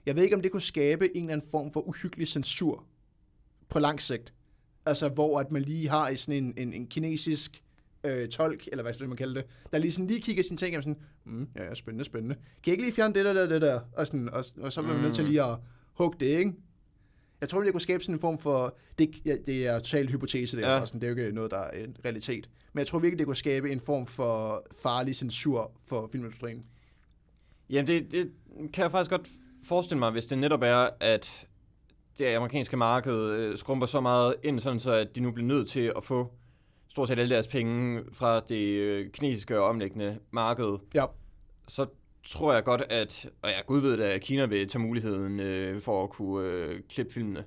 Jeg 0.05 0.15
ved 0.15 0.23
ikke, 0.23 0.35
om 0.35 0.41
det 0.41 0.51
kunne 0.51 0.61
skabe 0.61 1.17
en 1.17 1.23
eller 1.23 1.33
anden 1.33 1.47
form 1.51 1.71
for 1.71 1.87
uhyggelig 1.87 2.27
censur 2.27 2.85
på 3.69 3.79
lang 3.79 4.01
sigt. 4.01 4.33
Altså, 4.85 5.09
hvor 5.09 5.39
at 5.39 5.51
man 5.51 5.61
lige 5.61 5.89
har 5.89 6.15
sådan 6.15 6.43
en, 6.43 6.53
en, 6.57 6.73
en 6.73 6.87
kinesisk 6.87 7.63
øh, 8.03 8.29
tolk, 8.29 8.67
eller 8.71 8.83
hvad 8.83 8.93
skal 8.93 9.07
man 9.07 9.17
kalde 9.17 9.35
det, 9.35 9.45
der 9.71 9.77
lige, 9.77 9.91
sådan, 9.91 10.07
lige 10.07 10.21
kigger 10.21 10.43
sine 10.43 10.57
ting 10.57 10.77
og 10.77 10.83
sådan, 10.83 10.99
mm, 11.23 11.47
ja, 11.55 11.63
ja, 11.63 11.73
spændende, 11.73 12.05
spændende. 12.05 12.35
Kan 12.35 12.43
jeg 12.65 12.73
ikke 12.73 12.83
lige 12.83 12.95
fjerne 12.95 13.13
det 13.13 13.25
der, 13.25 13.33
der, 13.33 13.47
det 13.47 13.61
der? 13.61 13.79
Og, 13.93 14.07
sådan, 14.07 14.29
og, 14.29 14.45
og 14.61 14.73
så 14.73 14.81
er 14.81 14.85
man 14.85 15.01
nødt 15.01 15.15
til 15.15 15.25
lige 15.25 15.43
at 15.43 15.57
hugge 15.93 16.17
det, 16.19 16.25
ikke? 16.25 16.53
Jeg 17.41 17.49
tror, 17.49 17.61
det 17.61 17.71
kunne 17.71 17.81
skabe 17.81 18.03
sådan 18.03 18.15
en 18.15 18.19
form 18.19 18.37
for, 18.37 18.77
det, 18.99 19.25
ja, 19.25 19.35
det 19.45 19.67
er 19.67 19.79
totalt 19.79 20.11
hypotese, 20.11 20.57
det, 20.57 20.63
ja. 20.63 20.79
og 20.79 20.87
sådan, 20.87 21.01
det 21.01 21.07
er 21.07 21.11
jo 21.11 21.17
ikke 21.17 21.35
noget, 21.35 21.51
der 21.51 21.57
er 21.57 21.83
en 21.83 21.97
realitet. 22.05 22.49
Men 22.73 22.79
jeg 22.79 22.87
tror 22.87 22.99
virkelig, 22.99 23.19
det 23.19 23.25
kunne 23.25 23.35
skabe 23.35 23.71
en 23.71 23.81
form 23.81 24.07
for 24.07 24.65
farlig 24.81 25.15
censur 25.15 25.71
for 25.87 26.09
filmindustrien. 26.11 26.65
Jamen, 27.69 27.87
det, 27.87 28.11
det 28.11 28.31
kan 28.73 28.83
jeg 28.83 28.91
faktisk 28.91 29.11
godt 29.11 29.29
forestille 29.63 29.99
mig, 29.99 30.11
hvis 30.11 30.25
det 30.25 30.37
netop 30.37 30.61
er, 30.63 30.89
at 30.99 31.47
det 32.19 32.25
amerikanske 32.35 32.77
marked 32.77 33.13
øh, 33.13 33.57
skrumper 33.57 33.87
så 33.87 34.01
meget 34.01 34.35
ind, 34.43 34.59
sådan 34.59 34.79
så 34.79 34.91
at 34.91 35.15
de 35.15 35.21
nu 35.21 35.31
bliver 35.31 35.47
nødt 35.47 35.69
til 35.69 35.93
at 35.97 36.03
få 36.03 36.31
stort 36.91 37.07
set 37.07 37.19
alle 37.19 37.35
deres 37.35 37.47
penge 37.47 38.01
fra 38.13 38.39
det 38.39 38.61
øh, 38.61 39.11
kinesiske 39.11 39.59
og 39.59 39.65
omlæggende 39.65 40.19
marked, 40.31 40.77
ja. 40.93 41.05
så 41.67 41.85
tror 42.23 42.53
jeg 42.53 42.63
godt, 42.63 42.81
at, 42.89 43.29
og 43.41 43.49
jeg 43.49 43.63
gud 43.67 43.81
ved 43.81 43.99
at 43.99 44.21
Kina 44.21 44.45
vil 44.45 44.67
tage 44.67 44.81
muligheden 44.81 45.39
øh, 45.39 45.81
for 45.81 46.03
at 46.03 46.09
kunne 46.09 46.47
øh, 46.47 46.79
klippe 46.89 47.13
filmene. 47.13 47.43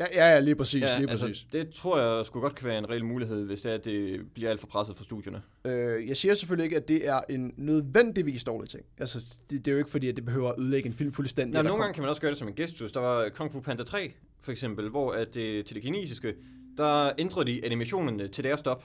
Ja, 0.00 0.06
ja, 0.14 0.32
ja 0.32 0.40
lige 0.40 0.54
præcis. 0.54 0.82
Ja, 0.82 0.98
lige 0.98 1.10
altså, 1.10 1.26
præcis. 1.26 1.46
Det 1.52 1.70
tror 1.70 1.98
jeg 2.00 2.26
skulle 2.26 2.42
godt 2.42 2.54
kan 2.54 2.68
være 2.68 2.78
en 2.78 2.90
reel 2.90 3.04
mulighed, 3.04 3.44
hvis 3.44 3.60
det, 3.60 3.70
er, 3.70 3.74
at 3.74 3.84
det 3.84 4.20
bliver 4.34 4.50
alt 4.50 4.60
for 4.60 4.66
presset 4.66 4.96
for 4.96 5.04
studierne. 5.04 5.42
Øh, 5.64 6.08
jeg 6.08 6.16
siger 6.16 6.34
selvfølgelig 6.34 6.64
ikke, 6.64 6.76
at 6.76 6.88
det 6.88 7.08
er 7.08 7.20
en 7.28 7.54
nødvendigvis 7.56 8.44
dårlig 8.44 8.70
ting. 8.70 8.84
Altså, 8.98 9.18
det, 9.50 9.64
det 9.64 9.68
er 9.68 9.72
jo 9.72 9.78
ikke 9.78 9.90
fordi, 9.90 10.08
at 10.08 10.16
det 10.16 10.24
behøver 10.24 10.48
at 10.48 10.54
ødelægge 10.58 10.86
en 10.86 10.94
film 10.94 11.12
fuldstændig. 11.12 11.56
Ja, 11.56 11.62
nogle 11.62 11.82
gange 11.82 11.94
kan 11.94 12.02
man 12.02 12.10
også 12.10 12.20
gøre 12.20 12.30
det 12.30 12.38
som 12.38 12.48
en 12.48 12.54
gestus. 12.54 12.92
Der 12.92 13.00
var 13.00 13.28
Kung 13.28 13.52
Fu 13.52 13.60
Panda 13.60 13.82
3, 13.82 14.12
for 14.40 14.52
eksempel, 14.52 14.88
hvor 14.88 15.12
at 15.12 15.34
det, 15.34 15.66
til 15.66 15.74
det 15.74 15.82
kinesiske, 15.82 16.34
der 16.78 17.12
ændrede 17.18 17.46
de 17.46 17.64
animationerne 17.64 18.28
til 18.28 18.44
deres 18.44 18.60
stop. 18.60 18.84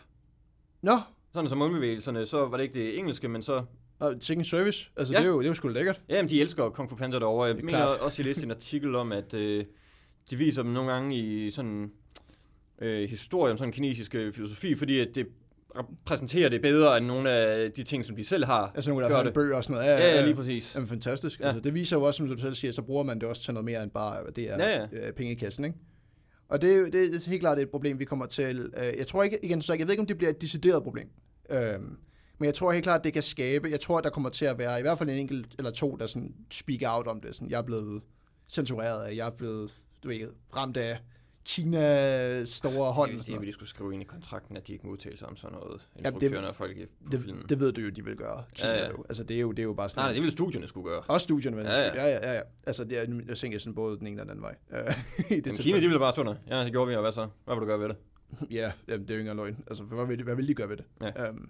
Nå. 0.82 1.00
Sådan 1.34 1.50
som 1.50 1.58
mundbevægelserne, 1.58 2.26
så 2.26 2.46
var 2.46 2.58
det 2.58 2.64
ikke 2.64 2.80
det 2.80 2.98
engelske, 2.98 3.28
men 3.28 3.42
så... 3.42 3.64
Og 4.00 4.22
ting 4.22 4.46
service, 4.46 4.90
altså 4.98 5.14
ja. 5.14 5.20
det, 5.20 5.26
er 5.26 5.30
jo, 5.30 5.40
det 5.40 5.46
er 5.46 5.50
jo 5.50 5.54
sgu 5.54 5.68
lækkert. 5.68 6.02
Ja, 6.10 6.22
men 6.22 6.30
de 6.30 6.42
elsker 6.42 6.70
Kung 6.70 6.90
Fu 6.90 6.96
Panda 6.96 7.20
derovre. 7.20 7.46
Jeg 7.46 7.56
mener 7.56 7.70
klart. 7.70 8.00
også, 8.00 8.22
jeg 8.22 8.26
læste 8.26 8.44
en 8.44 8.52
artikel 8.62 8.96
om, 8.96 9.12
at 9.12 9.34
øh, 9.34 9.66
de 10.30 10.36
viser 10.36 10.64
dem 10.64 10.72
nogle 10.72 10.92
gange 10.92 11.16
i 11.16 11.50
sådan 11.50 11.92
øh, 12.82 13.10
historie 13.10 13.52
om 13.52 13.58
sådan 13.58 13.72
kinesisk 13.72 14.12
filosofi, 14.12 14.76
fordi 14.76 15.00
at 15.00 15.10
det 15.16 15.28
præsenterer 16.06 16.50
det 16.50 16.62
bedre 16.62 16.98
end 16.98 17.06
nogle 17.06 17.32
af 17.32 17.72
de 17.72 17.84
ting, 17.84 18.06
som 18.06 18.16
de 18.16 18.24
selv 18.24 18.46
har. 18.46 18.72
Altså 18.76 18.90
nogle, 18.90 19.06
der 19.06 19.24
har 19.24 19.32
bøger 19.32 19.56
og 19.56 19.64
sådan 19.64 19.74
noget. 19.74 19.88
Ja, 19.88 19.98
ja, 19.98 20.16
ja 20.16 20.26
lige 20.26 20.36
præcis. 20.36 20.76
Jamen, 20.76 20.88
fantastisk. 20.88 21.40
Ja. 21.40 21.46
Altså, 21.46 21.60
det 21.60 21.74
viser 21.74 21.98
jo 21.98 22.04
også, 22.04 22.18
som 22.18 22.28
du 22.28 22.38
selv 22.38 22.54
siger, 22.54 22.72
så 22.72 22.82
bruger 22.82 23.04
man 23.04 23.20
det 23.20 23.30
også 23.30 23.42
til 23.42 23.54
noget 23.54 23.66
mere 23.66 23.84
end 23.84 23.92
bare 23.92 24.24
det 24.36 24.52
er 24.52 24.58
ja, 24.58 24.80
ja. 24.80 25.08
Øh, 25.08 25.14
penge 25.14 25.32
i 25.32 25.36
kassen, 25.36 25.66
ikke? 25.66 25.78
Og 26.54 26.62
det, 26.62 26.94
det 26.94 27.16
er 27.16 27.30
helt 27.30 27.42
klart 27.42 27.60
et 27.60 27.70
problem, 27.70 28.00
vi 28.00 28.06
kommer 28.06 28.26
til. 28.26 28.74
Øh, 28.78 28.94
jeg 28.98 29.08
tror 29.08 29.24
ikke, 29.24 29.46
igen, 29.46 29.62
så 29.62 29.74
jeg 29.74 29.88
ved 29.88 29.94
ikke, 29.94 30.02
om 30.02 30.08
det 30.08 30.18
bliver 30.18 30.30
et 30.30 30.42
decideret 30.42 30.84
problem. 30.84 31.10
Øh, 31.50 31.80
men 32.38 32.46
jeg 32.46 32.54
tror 32.54 32.72
helt 32.72 32.84
klart, 32.84 33.00
at 33.00 33.04
det 33.04 33.14
kan 33.14 33.24
skabe, 33.24 33.70
jeg 33.70 33.80
tror, 33.80 33.98
at 33.98 34.04
der 34.04 34.10
kommer 34.10 34.30
til 34.30 34.46
at 34.46 34.58
være 34.58 34.80
i 34.80 34.82
hvert 34.82 34.98
fald 34.98 35.10
en 35.10 35.18
enkelt 35.18 35.56
eller 35.58 35.72
to, 35.72 35.96
der 35.96 36.06
sådan 36.06 36.36
speak 36.52 36.80
out 36.86 37.08
om 37.08 37.22
det. 37.22 37.36
Sådan, 37.36 37.50
jeg 37.50 37.58
er 37.58 37.62
blevet 37.62 38.02
censureret 38.50 39.04
af, 39.04 39.16
jeg 39.16 39.28
er 39.28 39.32
blevet 39.32 39.72
du 40.04 40.08
ved, 40.08 40.30
ramt 40.56 40.78
af 40.78 40.98
Kina 41.46 42.46
store 42.46 42.92
hånd. 42.92 43.12
Det 43.12 43.30
er, 43.30 43.40
at 43.40 43.48
de 43.48 43.54
skulle 43.54 43.70
skrive 43.70 43.94
ind 43.94 44.02
i 44.02 44.06
kontrakten, 44.06 44.58
at 44.58 44.68
de 44.68 44.74
ikke 44.74 44.88
modtager 44.88 45.18
sig 45.18 45.28
om 45.28 45.36
sådan 45.36 45.58
noget. 45.58 45.88
Instruktørerne 45.96 46.42
ja, 46.42 46.48
det, 46.48 46.56
folk 46.56 46.78
på 47.06 47.12
det, 47.12 47.20
filmen. 47.20 47.46
Det 47.50 47.60
ved 47.60 47.72
du 47.72 47.82
jo, 47.82 47.90
de 47.90 48.06
vil 48.06 48.16
gøre. 48.16 48.44
Kina, 48.54 48.72
ja, 48.72 48.84
ja. 48.84 48.90
Jo. 48.90 49.06
Altså, 49.10 49.24
det 49.24 49.38
er, 49.38 49.42
jo, 49.42 49.52
det 49.52 49.60
er 49.60 49.64
jo 49.64 49.74
bare 49.74 49.90
sådan... 49.90 50.02
Nej, 50.02 50.08
nej, 50.08 50.14
det 50.14 50.24
vil 50.24 50.32
studierne 50.32 50.68
skulle 50.68 50.90
gøre. 50.90 51.02
Også 51.08 51.24
studierne, 51.24 51.58
men 51.58 51.66
ja, 51.66 51.80
ja. 51.80 52.06
ja, 52.06 52.08
ja, 52.08 52.34
ja. 52.34 52.42
Altså, 52.68 52.84
det 52.84 53.00
er, 53.00 53.24
jeg 53.28 53.38
tænker 53.38 53.60
sådan 53.60 53.76
både 53.76 54.00
den 54.00 54.08
ene 54.08 54.22
og 54.22 54.26
den 54.26 54.30
anden 54.30 54.44
vej. 54.44 54.56
det 55.30 55.46
men 55.46 55.56
Kina, 55.56 55.80
de 55.80 55.88
vil 55.88 56.00
bare 56.00 56.12
stå 56.12 56.24
der. 56.24 56.36
Ja, 56.48 56.64
det 56.64 56.72
gjorde 56.72 56.90
vi, 56.90 56.96
og 56.96 57.02
hvad 57.02 57.12
så? 57.12 57.28
Hvad 57.46 57.56
vil 57.56 57.62
du 57.62 57.66
gøre 57.66 57.80
ved 57.80 57.90
det? 57.90 57.98
ja, 58.52 58.72
jamen, 58.88 59.08
det 59.08 59.12
er 59.12 59.16
jo 59.16 59.20
ikke 59.20 59.32
engang 59.32 59.38
løgn. 59.38 59.64
Altså, 59.68 59.84
hvad 59.84 60.06
vil, 60.06 60.24
hvad 60.24 60.36
vil 60.36 60.48
de 60.48 60.54
gøre 60.54 60.70
ved 60.70 60.78
det? 60.78 60.86
Ja. 61.02 61.30
Um, 61.30 61.50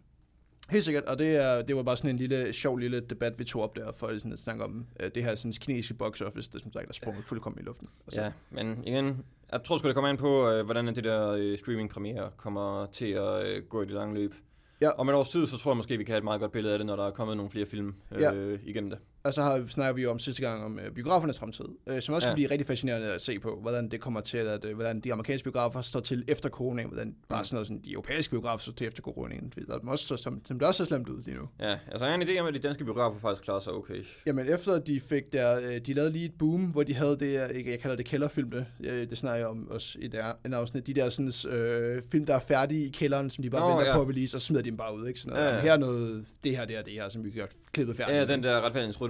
Helt 0.70 0.84
sikkert, 0.84 1.04
og 1.04 1.20
det, 1.20 1.36
er, 1.36 1.62
det 1.62 1.76
var 1.76 1.84
bare 1.84 1.98
sådan 1.98 2.10
en 2.10 2.18
lille, 2.18 2.54
sjov 2.54 2.78
lille 2.78 3.00
debat, 3.00 3.40
vi 3.40 3.44
tog 3.44 3.62
op 3.62 3.76
der, 3.76 3.92
for 3.92 4.18
sådan 4.18 4.34
at 4.34 4.40
snakke 4.40 4.64
om 4.64 4.86
uh, 5.04 5.10
det 5.16 5.24
her 5.24 5.36
sådan 5.36 5.54
kinesiske 5.62 5.94
box 5.94 6.22
office, 6.22 6.52
det 6.54 6.62
som 6.62 6.74
sagt 6.74 6.90
er 6.90 6.94
sprunget 6.94 7.26
fuldkommen 7.26 7.62
i 7.62 7.64
luften. 7.64 7.88
Altså. 8.08 8.22
Ja, 8.22 8.32
men 8.50 8.84
igen, 8.86 9.26
jeg 9.52 9.64
tror 9.64 9.78
sgu, 9.78 9.88
det 9.88 9.96
kommer 9.96 10.10
an 10.10 10.18
på, 10.18 10.60
uh, 10.60 10.66
hvordan 10.66 10.88
det 10.88 11.04
der 11.04 11.52
uh, 11.52 11.58
streaming 11.60 11.90
premiere 11.90 12.30
kommer 12.38 12.86
til 12.86 13.12
at 13.12 13.58
uh, 13.58 13.64
gå 13.70 13.82
i 13.82 13.86
det 13.86 13.94
lange 13.94 14.16
løb. 14.16 14.34
Ja. 14.82 14.90
Om 14.90 15.10
et 15.10 15.16
års 15.16 15.30
tid, 15.30 15.46
så 15.46 15.58
tror 15.58 15.72
jeg 15.72 15.78
måske, 15.78 15.98
vi 15.98 16.04
kan 16.04 16.12
have 16.12 16.18
et 16.18 16.24
meget 16.24 16.42
godt 16.42 16.52
billede 16.52 16.74
af 16.74 16.80
det, 16.80 16.86
når 16.86 16.96
der 16.96 17.08
er 17.08 17.12
kommet 17.12 17.38
nogle 17.38 17.52
flere 17.52 17.66
film 17.66 17.96
øh, 18.12 18.22
ja. 18.22 18.32
igennem 18.66 18.90
det. 18.90 19.00
Og 19.24 19.34
så 19.34 19.42
har, 19.42 19.64
snakker 19.68 19.94
vi 19.94 20.02
jo 20.04 20.12
om 20.12 20.20
sidste 20.20 20.42
gang 20.42 20.64
om 20.64 20.80
øh, 20.80 20.92
biografernes 20.92 21.40
fremtid, 21.40 21.66
øh, 21.88 22.02
som 22.02 22.16
også 22.16 22.28
ja. 22.28 22.32
kan 22.32 22.36
blive 22.36 22.52
rigtig 22.52 22.68
fascinerende 22.68 23.14
at 23.14 23.22
se 23.22 23.40
på, 23.40 23.60
hvordan 23.62 23.90
det 23.90 24.02
kommer 24.02 24.22
til, 24.22 24.38
at 24.38 24.66
øh, 24.66 24.76
hvordan 24.76 25.00
de 25.00 25.14
amerikanske 25.14 25.44
biografer 25.44 25.82
står 25.82 26.00
til 26.00 26.26
efter 26.28 26.50
corona, 26.50 26.84
hvordan 26.84 27.08
mm. 27.08 27.16
bare 27.30 27.46
sådan 27.46 27.56
noget, 27.56 27.68
sådan, 27.68 27.82
de 27.86 27.92
europæiske 27.92 28.32
biografer 28.32 28.62
står 28.62 28.74
til 28.74 28.88
efter 28.88 29.04
corona, 29.04 29.36
der 29.68 29.80
også, 29.88 30.18
som, 30.18 30.42
som 30.46 30.60
det 30.60 30.68
også 30.68 30.84
er 30.84 30.88
slemt 30.88 31.10
ud 31.10 31.24
lige 31.24 31.38
nu. 31.38 31.50
Ja, 31.60 31.78
altså 31.92 32.06
jeg 32.06 32.14
har 32.14 32.22
en 32.22 32.30
idé 32.30 32.40
om, 32.40 32.48
at 32.48 32.54
de 32.54 32.60
danske 32.60 32.84
biografer 32.84 33.20
faktisk 33.20 33.44
klarer 33.44 33.60
sig 33.60 33.74
okay. 33.74 34.04
Jamen 34.26 34.48
efter 34.54 34.80
de 34.80 35.00
fik 35.00 35.34
der, 35.34 35.60
øh, 35.60 35.80
de 35.80 35.94
lavede 35.94 36.12
lige 36.12 36.26
et 36.26 36.34
boom, 36.40 36.62
hvor 36.62 36.84
de 36.84 36.94
havde 36.94 37.18
det, 37.20 37.34
jeg, 37.34 37.64
jeg 37.66 37.80
kalder 37.80 37.96
det 37.96 38.06
kælderfilm, 38.06 38.52
det, 38.52 38.66
det 39.10 39.18
snakker 39.18 39.38
jeg 39.38 39.48
om 39.48 39.68
også 39.72 39.98
i 40.02 40.08
der, 40.08 40.34
en 40.46 40.54
afsnit, 40.54 40.88
de 40.88 40.94
der 40.94 41.10
sådan, 41.10 41.54
øh, 41.54 42.02
film, 42.12 42.26
der 42.26 42.36
er 42.36 42.40
færdige 42.40 42.86
i 42.86 42.90
kælderen, 42.90 43.30
som 43.30 43.42
de 43.42 43.50
bare 43.50 43.62
Nå, 43.62 43.68
venter 43.68 43.92
ja. 43.92 43.96
på 43.96 44.02
at 44.02 44.08
release, 44.08 44.38
og 44.38 44.42
smider 44.42 44.64
dem 44.64 44.78
bare 44.78 44.96
ud, 44.96 45.08
ikke? 45.08 45.20
Sådan 45.20 45.34
noget. 45.34 45.50
Ja, 45.50 45.56
ja. 45.56 45.62
Her 45.62 45.74
er 45.74 45.78
noget, 45.78 46.26
det 46.44 46.58
her, 46.58 46.66
det 46.66 46.76
her, 46.76 46.84
det 46.84 46.94
her, 46.94 47.10
som 47.10 47.26
vi 47.26 47.40
har 47.40 47.50
klippet 47.72 47.98
færdigt. 47.98 48.18
Ja, 48.18 48.26
den 48.26 48.44
der 48.44 48.64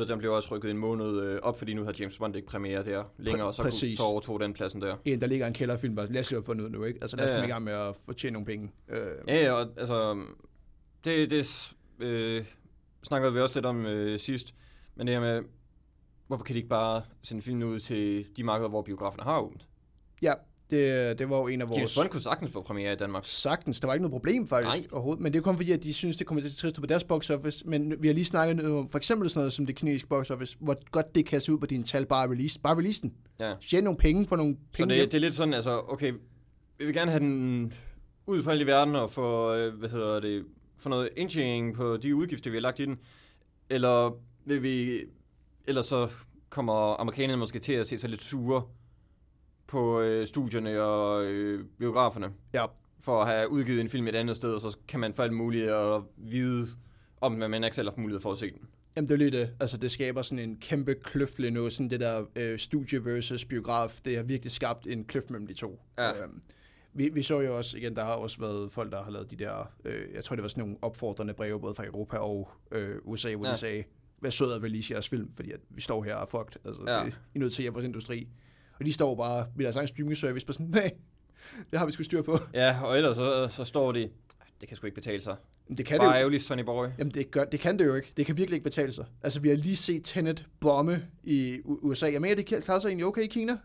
retfærdighedsrytter, 0.04 0.16
den 0.16 0.20
blev 0.20 0.34
også 0.34 0.56
rykket 0.56 0.72
en 0.72 0.78
måned 0.78 1.22
øh, 1.22 1.40
op, 1.42 1.58
fordi 1.58 1.74
nu 1.74 1.84
har 1.84 1.94
James 2.00 2.18
Bond 2.18 2.36
ikke 2.36 2.48
premiere 2.48 2.86
der 2.86 3.04
længere, 3.18 3.48
og 3.48 3.54
så, 3.54 3.62
kunne, 3.62 3.72
så 3.72 4.04
overtog 4.04 4.40
den 4.40 4.54
pladsen 4.54 4.82
der. 4.82 4.98
En, 5.06 5.22
der 5.22 5.28
ligger 5.28 5.48
en 5.48 5.54
kælderfilm, 5.54 5.96
bare 5.96 6.12
lad 6.12 6.22
os 6.22 6.46
få 6.46 6.54
noget 6.54 6.72
nu, 6.72 6.84
ikke? 6.84 7.00
Altså 7.02 7.18
lad 7.18 7.26
os 7.26 7.30
ja, 7.30 7.36
komme 7.36 7.48
i 7.48 7.52
gang 7.52 7.64
med 7.64 7.74
at 7.74 7.96
få 8.06 8.14
tjene 8.14 8.34
nogle 8.34 8.46
penge. 8.46 8.72
Øh. 8.90 8.98
Ja, 9.28 9.52
og 9.52 9.68
altså, 9.78 10.24
det, 11.06 11.32
det, 11.32 11.74
øh, 12.00 12.46
snakkede 13.04 13.34
vi 13.34 13.40
også 13.40 13.56
lidt 13.56 13.66
om 13.66 13.86
øh, 13.86 14.20
sidst, 14.20 14.56
men 14.96 15.08
det 15.08 15.16
her 15.16 15.22
med, 15.22 15.44
hvorfor 16.28 16.44
kan 16.44 16.54
de 16.54 16.58
ikke 16.58 16.70
bare 16.70 17.02
sende 17.22 17.42
filmen 17.42 17.64
ud 17.64 17.80
til 17.80 18.26
de 18.38 18.44
markeder, 18.44 18.70
hvor 18.70 18.82
biograferne 18.82 19.24
har 19.24 19.40
åbent? 19.40 19.68
Ja, 20.22 20.34
det, 20.74 21.20
det 21.20 21.30
var 21.30 21.38
jo 21.38 21.48
en 21.48 21.62
af 21.62 21.70
vores... 21.70 21.78
James 21.78 21.96
Bond 21.96 22.10
kunne 22.10 22.22
sagtens 22.22 22.52
få 22.52 22.62
premiere 22.62 22.94
i 22.94 22.96
Danmark. 22.96 23.24
Sagtens, 23.26 23.80
der 23.80 23.88
var 23.88 23.94
ikke 23.94 24.02
noget 24.02 24.12
problem 24.12 24.48
faktisk 24.48 24.78
Nej. 24.78 24.88
overhovedet, 24.92 25.24
men 25.24 25.34
det 25.34 25.40
er 25.40 25.44
kun 25.44 25.56
fordi, 25.56 25.72
at 25.72 25.84
de 25.84 25.94
synes, 25.94 26.18
det 26.18 26.28
kommer 26.28 26.42
til 26.42 26.50
at 26.50 26.56
trist 26.56 26.80
på 26.80 26.86
deres 26.86 27.04
box 27.04 27.30
office, 27.30 27.68
men 27.68 27.96
vi 28.00 28.08
har 28.08 28.14
lige 28.14 28.26
snakket 28.26 28.66
om 28.66 28.90
for 28.90 28.98
eksempel 28.98 29.30
sådan 29.30 29.40
noget 29.40 29.54
som 29.54 29.66
det 29.66 29.76
kinesiske 29.76 30.08
box 30.08 30.30
office, 30.30 30.58
hvor 30.60 30.78
godt 30.92 31.16
det 31.16 31.26
kan 31.26 31.42
se 31.42 31.54
ud 31.54 31.58
på 31.58 31.66
dine 31.66 31.84
tal, 31.84 32.06
bare 32.06 32.30
release, 32.32 32.60
bare 32.60 32.78
release 32.78 33.02
den. 33.02 33.14
Ja. 33.40 33.54
Tjene 33.70 33.84
nogle 33.84 33.98
penge 33.98 34.26
for 34.26 34.36
nogle 34.36 34.56
Så 34.56 34.78
penge 34.78 34.96
det, 34.96 35.12
det 35.12 35.18
er 35.18 35.22
lidt 35.22 35.34
sådan, 35.34 35.54
altså, 35.54 35.82
okay, 35.88 36.14
vi 36.78 36.86
vil 36.86 36.94
gerne 36.94 37.12
have 37.12 37.24
den 37.24 37.74
ud 38.28 38.44
fra 38.44 38.52
hele 38.52 38.66
verden 38.66 38.96
og 38.96 39.12
få, 39.12 39.54
øh, 39.54 39.74
hvad 39.74 39.90
hedder 39.90 40.20
det, 40.20 40.46
få 40.78 40.90
noget 40.90 41.10
indtjening 41.18 41.76
på 41.76 41.98
de 41.98 42.16
udgifter, 42.16 42.52
vi 42.52 42.58
har 42.58 42.62
lagt 42.62 42.80
i 42.80 42.86
den, 42.86 43.00
eller 43.70 44.18
vil 44.46 44.64
vi, 44.64 45.02
eller 45.68 45.82
så 45.82 46.10
kommer 46.50 47.02
amerikanerne 47.02 47.38
måske 47.38 47.60
til 47.60 47.74
at 47.74 47.88
se 47.88 47.98
sig 47.98 48.10
lidt 48.10 48.24
sure 48.24 48.62
på 49.74 50.02
øh, 50.02 50.28
studierne 50.28 50.82
og 50.82 51.26
øh, 51.26 51.66
biograferne, 51.80 52.32
Ja, 52.54 52.66
for 53.02 53.22
at 53.22 53.28
have 53.28 53.52
udgivet 53.52 53.82
en 53.82 53.90
film 53.90 54.08
et 54.08 54.16
andet 54.16 54.36
sted, 54.36 54.54
og 54.54 54.62
så 54.62 54.78
kan 54.88 55.00
man 55.00 55.14
for 55.14 55.24
alt 55.24 55.34
muligt 55.34 55.70
at 55.70 56.02
vide 56.18 56.68
om, 57.22 57.32
men 57.32 57.52
man 57.52 57.64
ikke 57.64 57.76
selv 57.76 57.88
har 57.88 57.92
haft 57.92 57.98
mulighed 57.98 58.22
for 58.22 58.32
at 58.32 58.38
se 58.38 58.52
den. 58.52 58.60
Jamen, 58.96 59.08
det 59.08 59.14
er 59.14 59.18
lige 59.18 59.32
det. 59.32 59.50
Altså, 59.60 59.78
det 59.78 59.92
skaber 59.92 60.22
sådan 60.22 60.50
en 60.50 60.58
kæmpe 60.58 60.96
kløft 60.96 61.40
lige 61.40 61.52
nu. 61.52 61.70
Sådan 61.70 61.90
det 61.90 62.00
der 62.00 62.26
øh, 62.36 62.60
studie 62.60 63.06
versus 63.06 63.46
biograf, 63.46 64.00
det 64.06 64.16
har 64.16 64.24
virkelig 64.24 64.52
skabt 64.52 64.88
en 64.88 65.06
kløft 65.06 65.30
mellem 65.30 65.48
de 65.48 65.54
to. 65.54 65.82
Ja. 65.98 66.24
Øhm, 66.24 66.42
vi, 66.94 67.10
vi 67.10 67.24
så 67.24 67.40
jo 67.40 67.58
også, 67.58 67.78
igen, 67.78 67.96
der 67.96 68.04
har 68.04 68.14
også 68.14 68.40
været 68.40 68.72
folk, 68.72 68.92
der 68.92 69.04
har 69.04 69.12
lavet 69.12 69.32
de 69.32 69.36
der, 69.36 69.72
øh, 69.86 70.02
jeg 70.14 70.24
tror, 70.24 70.36
det 70.36 70.44
var 70.44 70.50
sådan 70.50 70.62
nogle 70.62 70.78
opfordrende 70.82 71.34
breve, 71.34 71.60
både 71.60 71.76
fra 71.76 71.86
Europa 71.86 72.18
og 72.18 72.50
øh, 72.72 72.96
USA, 73.04 73.36
hvor 73.36 73.46
ja. 73.46 73.52
De 73.52 73.58
sagde, 73.58 73.84
vær 74.22 74.30
sød 74.30 74.54
at 74.54 74.64
release 74.64 74.94
jeres 74.94 75.10
film, 75.10 75.32
fordi 75.34 75.52
at 75.52 75.60
vi 75.70 75.82
står 75.82 76.04
her 76.04 76.16
og 76.16 76.22
er 76.22 76.26
fucked. 76.26 76.62
Altså, 76.66 76.84
ja. 76.88 77.06
Det, 77.06 77.20
I 77.34 77.38
er 77.38 77.40
nødt 77.40 77.54
til 77.54 77.64
at 77.64 77.74
vores 77.74 77.86
industri. 77.86 78.28
Og 78.80 78.86
de 78.86 78.94
står 78.94 79.16
bare 79.16 79.46
med 79.56 79.64
deres 79.66 79.76
egen 79.76 79.88
streaming 79.88 80.18
service 80.18 80.46
på 80.46 80.54
sådan, 80.54 80.66
nej, 80.82 80.92
det 81.72 81.80
har 81.80 81.86
vi 81.86 81.92
sgu 81.92 82.04
styr 82.04 82.22
på. 82.22 82.40
Ja, 82.54 82.76
og 82.84 82.98
ellers 82.98 83.16
så, 83.16 83.48
så 83.48 83.64
står 83.64 83.92
de, 83.92 84.10
det 84.62 84.68
kan 84.68 84.78
sgu 84.78 84.88
ikke 84.88 84.96
betale 84.96 85.22
sig. 85.22 85.36
Men 85.68 85.78
det 85.78 85.86
kan 85.86 85.94
det 85.94 86.02
Bare 86.02 86.12
jo. 86.14 86.18
ærgerligt, 86.20 86.44
Sonny 86.44 86.64
Boy. 86.64 86.88
Jamen, 87.00 87.14
det, 87.14 87.32
gør, 87.32 87.44
det 87.46 87.60
kan 87.60 87.80
det 87.80 87.86
jo 87.86 87.96
ikke. 87.96 88.14
Det 88.18 88.26
kan 88.26 88.38
virkelig 88.38 88.56
ikke 88.56 88.64
betale 88.64 88.92
sig. 88.92 89.06
Altså, 89.24 89.40
vi 89.40 89.50
har 89.50 89.56
lige 89.56 89.76
set 89.76 90.02
Tenet 90.04 90.46
bomme 90.60 91.04
i 91.24 91.60
USA. 91.66 92.12
Jeg 92.12 92.22
mener, 92.22 92.36
det 92.36 92.46
klarer 92.46 92.80
sig 92.80 92.88
egentlig 92.88 93.06
okay 93.06 93.22
i 93.22 93.28
Kina. 93.28 93.58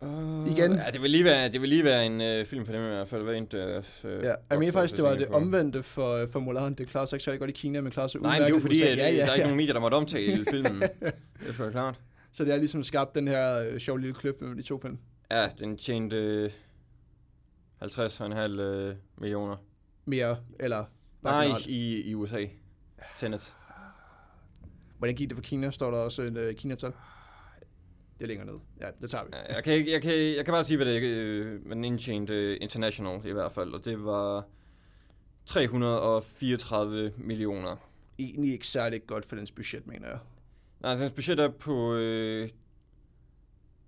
Uh, 0.00 0.50
Igen. 0.50 0.72
Ja, 0.72 0.90
det 0.92 1.02
vil 1.02 1.10
lige 1.10 1.24
være, 1.24 1.48
det 1.48 1.60
vil 1.60 1.68
lige 1.68 1.84
være 1.84 2.06
en 2.06 2.20
øh, 2.20 2.46
film 2.46 2.66
for 2.66 2.72
dem 2.72 2.82
i 2.82 2.86
hvert 2.86 3.08
fald. 3.08 3.28
Rent, 3.28 3.54
øh, 3.54 3.82
Ja, 4.24 4.34
jeg 4.50 4.58
mener 4.58 4.72
faktisk, 4.72 4.96
det 4.96 5.04
var 5.04 5.14
det 5.14 5.28
omvendte 5.28 5.82
for, 5.82 6.26
for 6.32 6.40
Mulan. 6.40 6.74
Det 6.74 6.88
klarer 6.88 7.06
sig 7.06 7.16
ikke 7.16 7.24
særlig 7.24 7.38
godt 7.40 7.50
i 7.50 7.52
Kina, 7.52 7.80
men 7.80 7.92
klarer 7.92 8.08
sig 8.08 8.20
Nej, 8.20 8.32
men 8.32 8.40
det 8.42 8.46
er 8.46 8.54
jo 8.54 8.60
fordi, 8.60 8.74
USA. 8.74 8.86
at, 8.86 8.98
ja, 8.98 9.08
ja, 9.10 9.16
der 9.16 9.26
er 9.30 9.34
ikke 9.34 9.44
nogen 9.44 9.56
medier, 9.56 9.72
der 9.72 9.80
måtte 9.80 9.94
omtale 9.94 10.44
filmen. 10.50 10.80
det 10.80 11.60
er 11.60 11.70
klart. 11.70 12.00
Så 12.36 12.44
det 12.44 12.52
har 12.52 12.58
ligesom 12.58 12.82
skabt 12.82 13.14
den 13.14 13.28
her 13.28 13.68
øh, 13.68 13.78
sjov 13.78 13.96
lille 13.96 14.14
kløft 14.14 14.40
mellem 14.40 14.56
de 14.56 14.62
to 14.62 14.78
film. 14.78 14.98
Ja, 15.30 15.48
den 15.58 15.76
tjente 15.76 16.16
øh, 16.16 16.50
50,5 17.82 18.60
øh, 18.60 18.96
millioner. 19.18 19.56
Mere, 20.04 20.38
eller... 20.60 20.84
bare 21.22 21.48
Nej, 21.48 21.58
i, 21.66 22.10
i 22.10 22.14
USA. 22.14 22.46
Tenet. 23.18 23.54
Hvordan 24.98 25.16
gik 25.16 25.28
det 25.28 25.36
for 25.36 25.42
Kina? 25.42 25.70
Står 25.70 25.90
der 25.90 25.98
også 25.98 26.22
en 26.22 26.36
uh, 26.36 26.54
Kina-tal? 26.54 26.92
Det 28.18 28.24
er 28.24 28.26
længere 28.26 28.46
ned. 28.46 28.58
Ja, 28.80 28.88
det 29.00 29.10
tager 29.10 29.24
vi. 29.24 29.30
Ja, 29.32 29.54
Jeg 29.54 29.64
kan, 29.64 29.88
jeg, 29.88 30.02
kan, 30.02 30.12
jeg 30.14 30.44
kan 30.44 30.52
bare 30.52 30.64
sige, 30.64 30.76
hvad, 30.76 30.86
det, 30.86 31.02
øh, 31.02 31.70
den 31.70 31.84
indtjente 31.84 32.34
øh, 32.34 32.58
international 32.60 33.26
i 33.26 33.32
hvert 33.32 33.52
fald, 33.52 33.72
og 33.72 33.84
det 33.84 34.04
var 34.04 34.44
334 35.46 37.12
millioner. 37.16 37.76
Egentlig 38.18 38.52
ikke 38.52 38.66
særlig 38.66 39.06
godt 39.06 39.24
for 39.24 39.36
dens 39.36 39.52
budget, 39.52 39.86
mener 39.86 40.08
jeg. 40.08 40.18
Nej, 40.80 40.90
altså, 40.90 41.04
dens 41.04 41.14
budget 41.14 41.38
er 41.40 41.48
på 41.48 41.94
øh, 41.94 42.48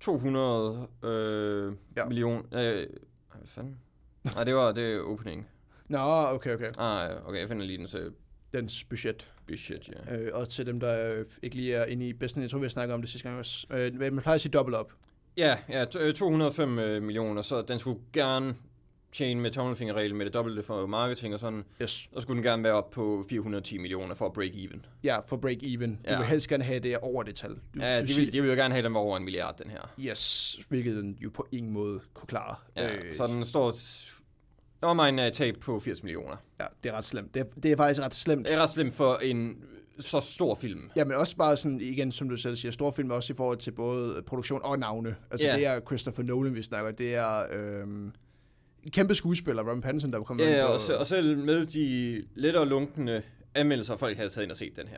200 0.01 0.87
øh, 1.05 1.73
Ja. 1.97 2.05
millioner. 2.07 2.43
Øh, 2.53 2.87
hvad 3.33 3.47
fanden? 3.47 3.79
Nej, 4.25 4.45
det 4.45 4.55
var 4.55 4.73
det 4.73 5.01
opening. 5.01 5.49
Nå, 5.89 5.99
okay, 5.99 6.55
okay. 6.55 6.73
Ah, 6.79 7.27
okay, 7.29 7.41
jeg 7.41 7.49
finder 7.49 7.67
lige 7.67 7.79
den 7.79 7.89
så 7.89 8.11
Dens 8.55 8.85
budget. 8.85 9.31
budget, 9.47 9.91
ja. 10.09 10.17
Øh, 10.17 10.31
og 10.35 10.49
til 10.49 10.67
dem, 10.67 10.81
der 10.81 11.13
øh, 11.15 11.25
ikke 11.43 11.57
lige 11.57 11.75
er 11.75 11.85
inde 11.85 12.09
i 12.09 12.13
bedsten, 12.13 12.43
jeg 12.43 12.51
tror, 12.51 12.59
vi 12.59 12.65
har 12.65 12.69
snakket 12.69 12.95
om 12.95 13.01
det 13.03 13.11
sidste 13.11 13.29
gang 13.29 13.39
også. 13.39 13.67
Øh, 13.71 13.95
man 14.01 14.19
plejer 14.19 14.35
at 14.35 14.41
sige 14.41 14.53
dobbelt 14.53 14.77
op. 14.77 14.93
Ja, 15.37 15.59
ja, 15.69 15.85
t- 15.85 15.99
øh, 16.03 16.15
205 16.15 16.79
øh, 16.79 17.03
millioner, 17.03 17.43
så 17.43 17.63
den 17.63 17.79
skulle 17.79 18.01
gerne 18.13 18.55
tjene 19.13 19.41
med 19.41 19.51
tommelfingerreglen 19.51 20.17
med 20.19 20.27
det 20.27 20.35
dobbelte 20.35 20.63
for 20.63 20.87
marketing 20.87 21.35
og 21.35 21.41
sådan. 21.41 21.65
Yes. 21.83 21.91
Så 22.15 22.21
skulle 22.21 22.37
den 22.37 22.45
gerne 22.51 22.63
være 22.65 22.73
op 22.73 22.91
på 22.91 23.25
410 23.31 23.79
millioner 23.79 24.15
for 24.15 24.27
at 24.27 24.33
break 24.33 24.51
even. 24.55 24.87
Ja, 25.05 25.19
for 25.21 25.37
break 25.37 25.57
even. 25.63 25.91
Du 25.91 26.11
Ja. 26.11 26.19
vil 26.19 26.27
helst 26.27 26.49
gerne 26.49 26.65
have 26.65 26.81
det 26.81 26.99
over 26.99 27.23
det 27.23 27.35
tal. 27.35 27.51
Du, 27.51 27.81
Ja, 27.81 28.01
du 28.01 28.07
de 28.07 28.15
vil, 28.17 28.33
de 28.33 28.43
vil 28.43 28.49
jo 28.51 28.57
gerne 28.57 28.75
have 28.75 28.85
dem 28.85 28.97
over 28.97 29.17
en 29.17 29.25
milliard, 29.25 29.57
den 29.59 29.71
her. 29.71 29.95
Yes, 30.01 30.59
hvilket 30.69 30.97
den 30.97 31.17
jo 31.21 31.31
på 31.35 31.47
ingen 31.53 31.73
måde 31.73 32.01
kunne 32.15 32.27
klare. 32.27 32.55
Ja, 32.77 32.95
øh, 32.95 33.15
så 33.15 33.27
den 33.27 33.45
står 33.45 33.75
omegnen 34.83 35.19
af 35.19 35.27
et 35.27 35.33
tab 35.33 35.57
på 35.61 35.81
80 35.81 36.03
millioner. 36.03 36.37
ja, 36.61 36.67
det 36.85 36.93
er 36.93 36.97
ret 36.97 37.05
slemt. 37.05 37.35
Det, 37.35 37.41
er- 37.41 37.61
det 37.63 37.73
er 37.73 37.77
faktisk 37.77 38.03
ret 38.03 38.15
slemt. 38.15 38.47
Det 38.47 38.55
er 38.55 38.59
ret 38.63 38.71
slemt 38.71 38.95
for 38.95 39.17
en 39.17 39.57
så 40.01 40.21
stor 40.21 40.55
film. 40.55 40.91
Ja, 40.97 41.05
men 41.05 41.17
også 41.17 41.37
bare 41.37 41.57
sådan, 41.57 41.81
igen, 41.81 42.13
som 42.13 42.29
du 42.29 42.37
selv 42.37 42.57
siger, 42.57 42.73
store 42.73 42.93
film 42.93 43.11
også 43.11 43.33
i 43.33 43.37
forhold 43.37 43.59
til 43.59 43.71
både 43.71 44.23
produktion 44.27 44.61
og 44.65 44.79
navne. 44.79 45.17
Altså, 45.31 45.47
Ja. 45.47 45.57
det 45.57 45.67
er 45.67 45.81
Christopher 45.81 46.25
Nolan, 46.25 46.55
vi 46.55 46.63
snakker. 46.63 46.91
Det 46.91 47.15
er 47.15 47.43
en 47.83 48.17
kæmpe 48.93 49.15
skuespiller, 49.15 49.69
Robin 49.71 49.81
Pattinson, 49.83 50.13
der 50.13 50.23
kommer 50.23 50.45
ind 50.45 50.53
Ja, 50.55 50.67
på. 50.67 50.73
og, 50.93 50.99
og 50.99 51.07
selv 51.07 51.39
med 51.39 51.67
de 51.67 52.23
lettere 52.35 52.69
lunkende 52.69 53.23
anmeldelser, 53.55 53.97
folk 53.97 54.17
havde 54.17 54.31
taget 54.31 54.43
ind 54.45 54.51
og 54.51 54.57
set 54.57 54.77
den 54.77 54.89
her. 54.89 54.97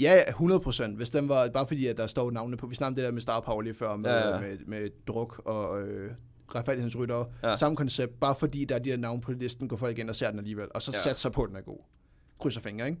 Ja, 0.00 0.22
100 0.28 0.60
procent. 0.60 0.96
Hvis 0.96 1.10
den 1.10 1.28
var, 1.28 1.48
bare 1.48 1.66
fordi, 1.66 1.86
at 1.86 1.96
der 1.96 2.06
står 2.06 2.30
navne 2.30 2.56
på. 2.56 2.66
Vi 2.66 2.74
snakkede 2.74 3.00
det 3.00 3.06
der 3.06 3.12
med 3.12 3.20
Star 3.20 3.40
Power 3.40 3.62
lige 3.62 3.74
før, 3.74 3.96
med, 3.96 4.10
Ja, 4.10 4.16
ja, 4.18 4.28
ja. 4.28 4.34
ja. 4.34 4.40
med, 4.40 4.58
med 4.66 4.88
druk 5.06 5.42
og 5.44 5.82
øh, 5.82 6.10
retfærdighedsrytter. 6.54 7.24
Ja. 7.42 7.48
Ja. 7.50 7.56
Samme 7.56 7.76
koncept, 7.76 8.20
bare 8.20 8.34
fordi 8.34 8.64
der 8.64 8.74
er 8.74 8.78
de 8.78 8.90
der 8.90 8.96
navne 8.96 9.20
på 9.20 9.32
listen, 9.32 9.68
går 9.68 9.76
folk 9.76 9.98
ind 9.98 10.08
og 10.08 10.16
ser 10.16 10.30
den 10.30 10.38
alligevel. 10.38 10.66
Og 10.74 10.82
så 10.82 10.90
Ja. 10.94 10.96
ja. 10.98 11.02
satser 11.02 11.30
på, 11.30 11.42
at 11.42 11.48
den 11.48 11.56
er 11.56 11.60
god. 11.60 11.78
Krydser 12.40 12.60
fingre, 12.60 12.86
ikke? 12.86 13.00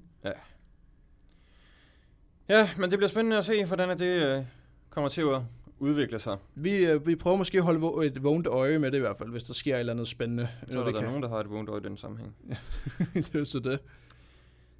Ja, 2.48 2.68
men 2.78 2.90
det 2.90 2.98
bliver 2.98 3.08
spændende 3.08 3.38
at 3.38 3.44
se, 3.44 3.64
hvordan 3.64 3.98
det 3.98 4.04
øh, 4.06 4.44
kommer 4.90 5.08
til 5.08 5.20
at 5.20 5.40
udvikle 5.82 6.18
sig. 6.18 6.36
Vi, 6.54 6.76
øh, 6.86 7.06
vi 7.06 7.16
prøver 7.16 7.36
måske 7.36 7.58
at 7.58 7.64
holde 7.64 8.06
et 8.06 8.22
vågent 8.22 8.46
øje 8.46 8.78
med 8.78 8.90
det 8.90 8.96
i 8.96 9.00
hvert 9.00 9.16
fald, 9.18 9.30
hvis 9.30 9.44
der 9.44 9.54
sker 9.54 9.74
et 9.74 9.80
eller 9.80 9.92
andet 9.92 10.08
spændende. 10.08 10.48
Så 10.66 10.80
er 10.80 10.84
der, 10.84 10.92
der 10.92 11.00
er 11.00 11.06
nogen, 11.06 11.22
der 11.22 11.28
har 11.28 11.40
et 11.40 11.50
vågent 11.50 11.68
øje 11.68 11.80
i 11.80 11.84
den 11.84 11.96
sammenhæng. 11.96 12.36
det 13.14 13.34
er 13.34 13.38
jo 13.38 13.44
så 13.44 13.58
det. 13.58 13.78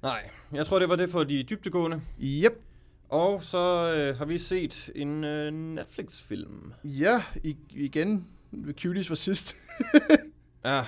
Nej, 0.01 0.29
jeg 0.53 0.65
tror, 0.65 0.79
det 0.79 0.89
var 0.89 0.95
det 0.95 1.09
for 1.09 1.23
de 1.23 1.43
dybtegående. 1.43 2.01
Yep. 2.21 2.61
Og 3.09 3.43
så 3.43 3.93
øh, 3.97 4.17
har 4.17 4.25
vi 4.25 4.37
set 4.37 4.89
en 4.95 5.23
øh, 5.23 5.53
Netflix-film. 5.53 6.73
Ja, 6.83 7.23
i, 7.43 7.57
igen. 7.69 8.27
Cuties 8.71 9.09
var 9.09 9.15
sidst. 9.15 9.55
Ja, 10.65 10.83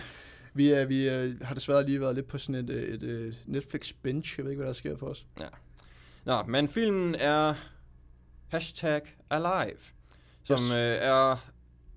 Vi, 0.53 0.72
er, 0.72 0.86
vi 0.86 1.07
er, 1.07 1.45
har 1.45 1.55
desværre 1.55 1.86
lige 1.86 1.99
været 1.99 2.16
lidt 2.16 2.28
på 2.28 2.38
sådan 2.38 2.55
et, 2.55 2.70
øh, 2.70 2.84
et, 2.84 3.03
et 3.03 3.38
Netflix-bench. 3.45 4.38
Jeg 4.38 4.45
ved 4.45 4.51
ikke, 4.51 4.59
hvad 4.59 4.68
der 4.68 4.74
sker 4.74 4.97
for 4.97 5.07
os. 5.07 5.26
Nå, 6.26 6.43
men 6.47 6.68
filmen 6.68 7.16
er 7.16 7.53
hashtag 8.47 9.01
Alive, 9.30 9.78
som 10.46 10.58
Yes. 10.64 10.72
øh, 10.72 10.78
er 10.78 11.50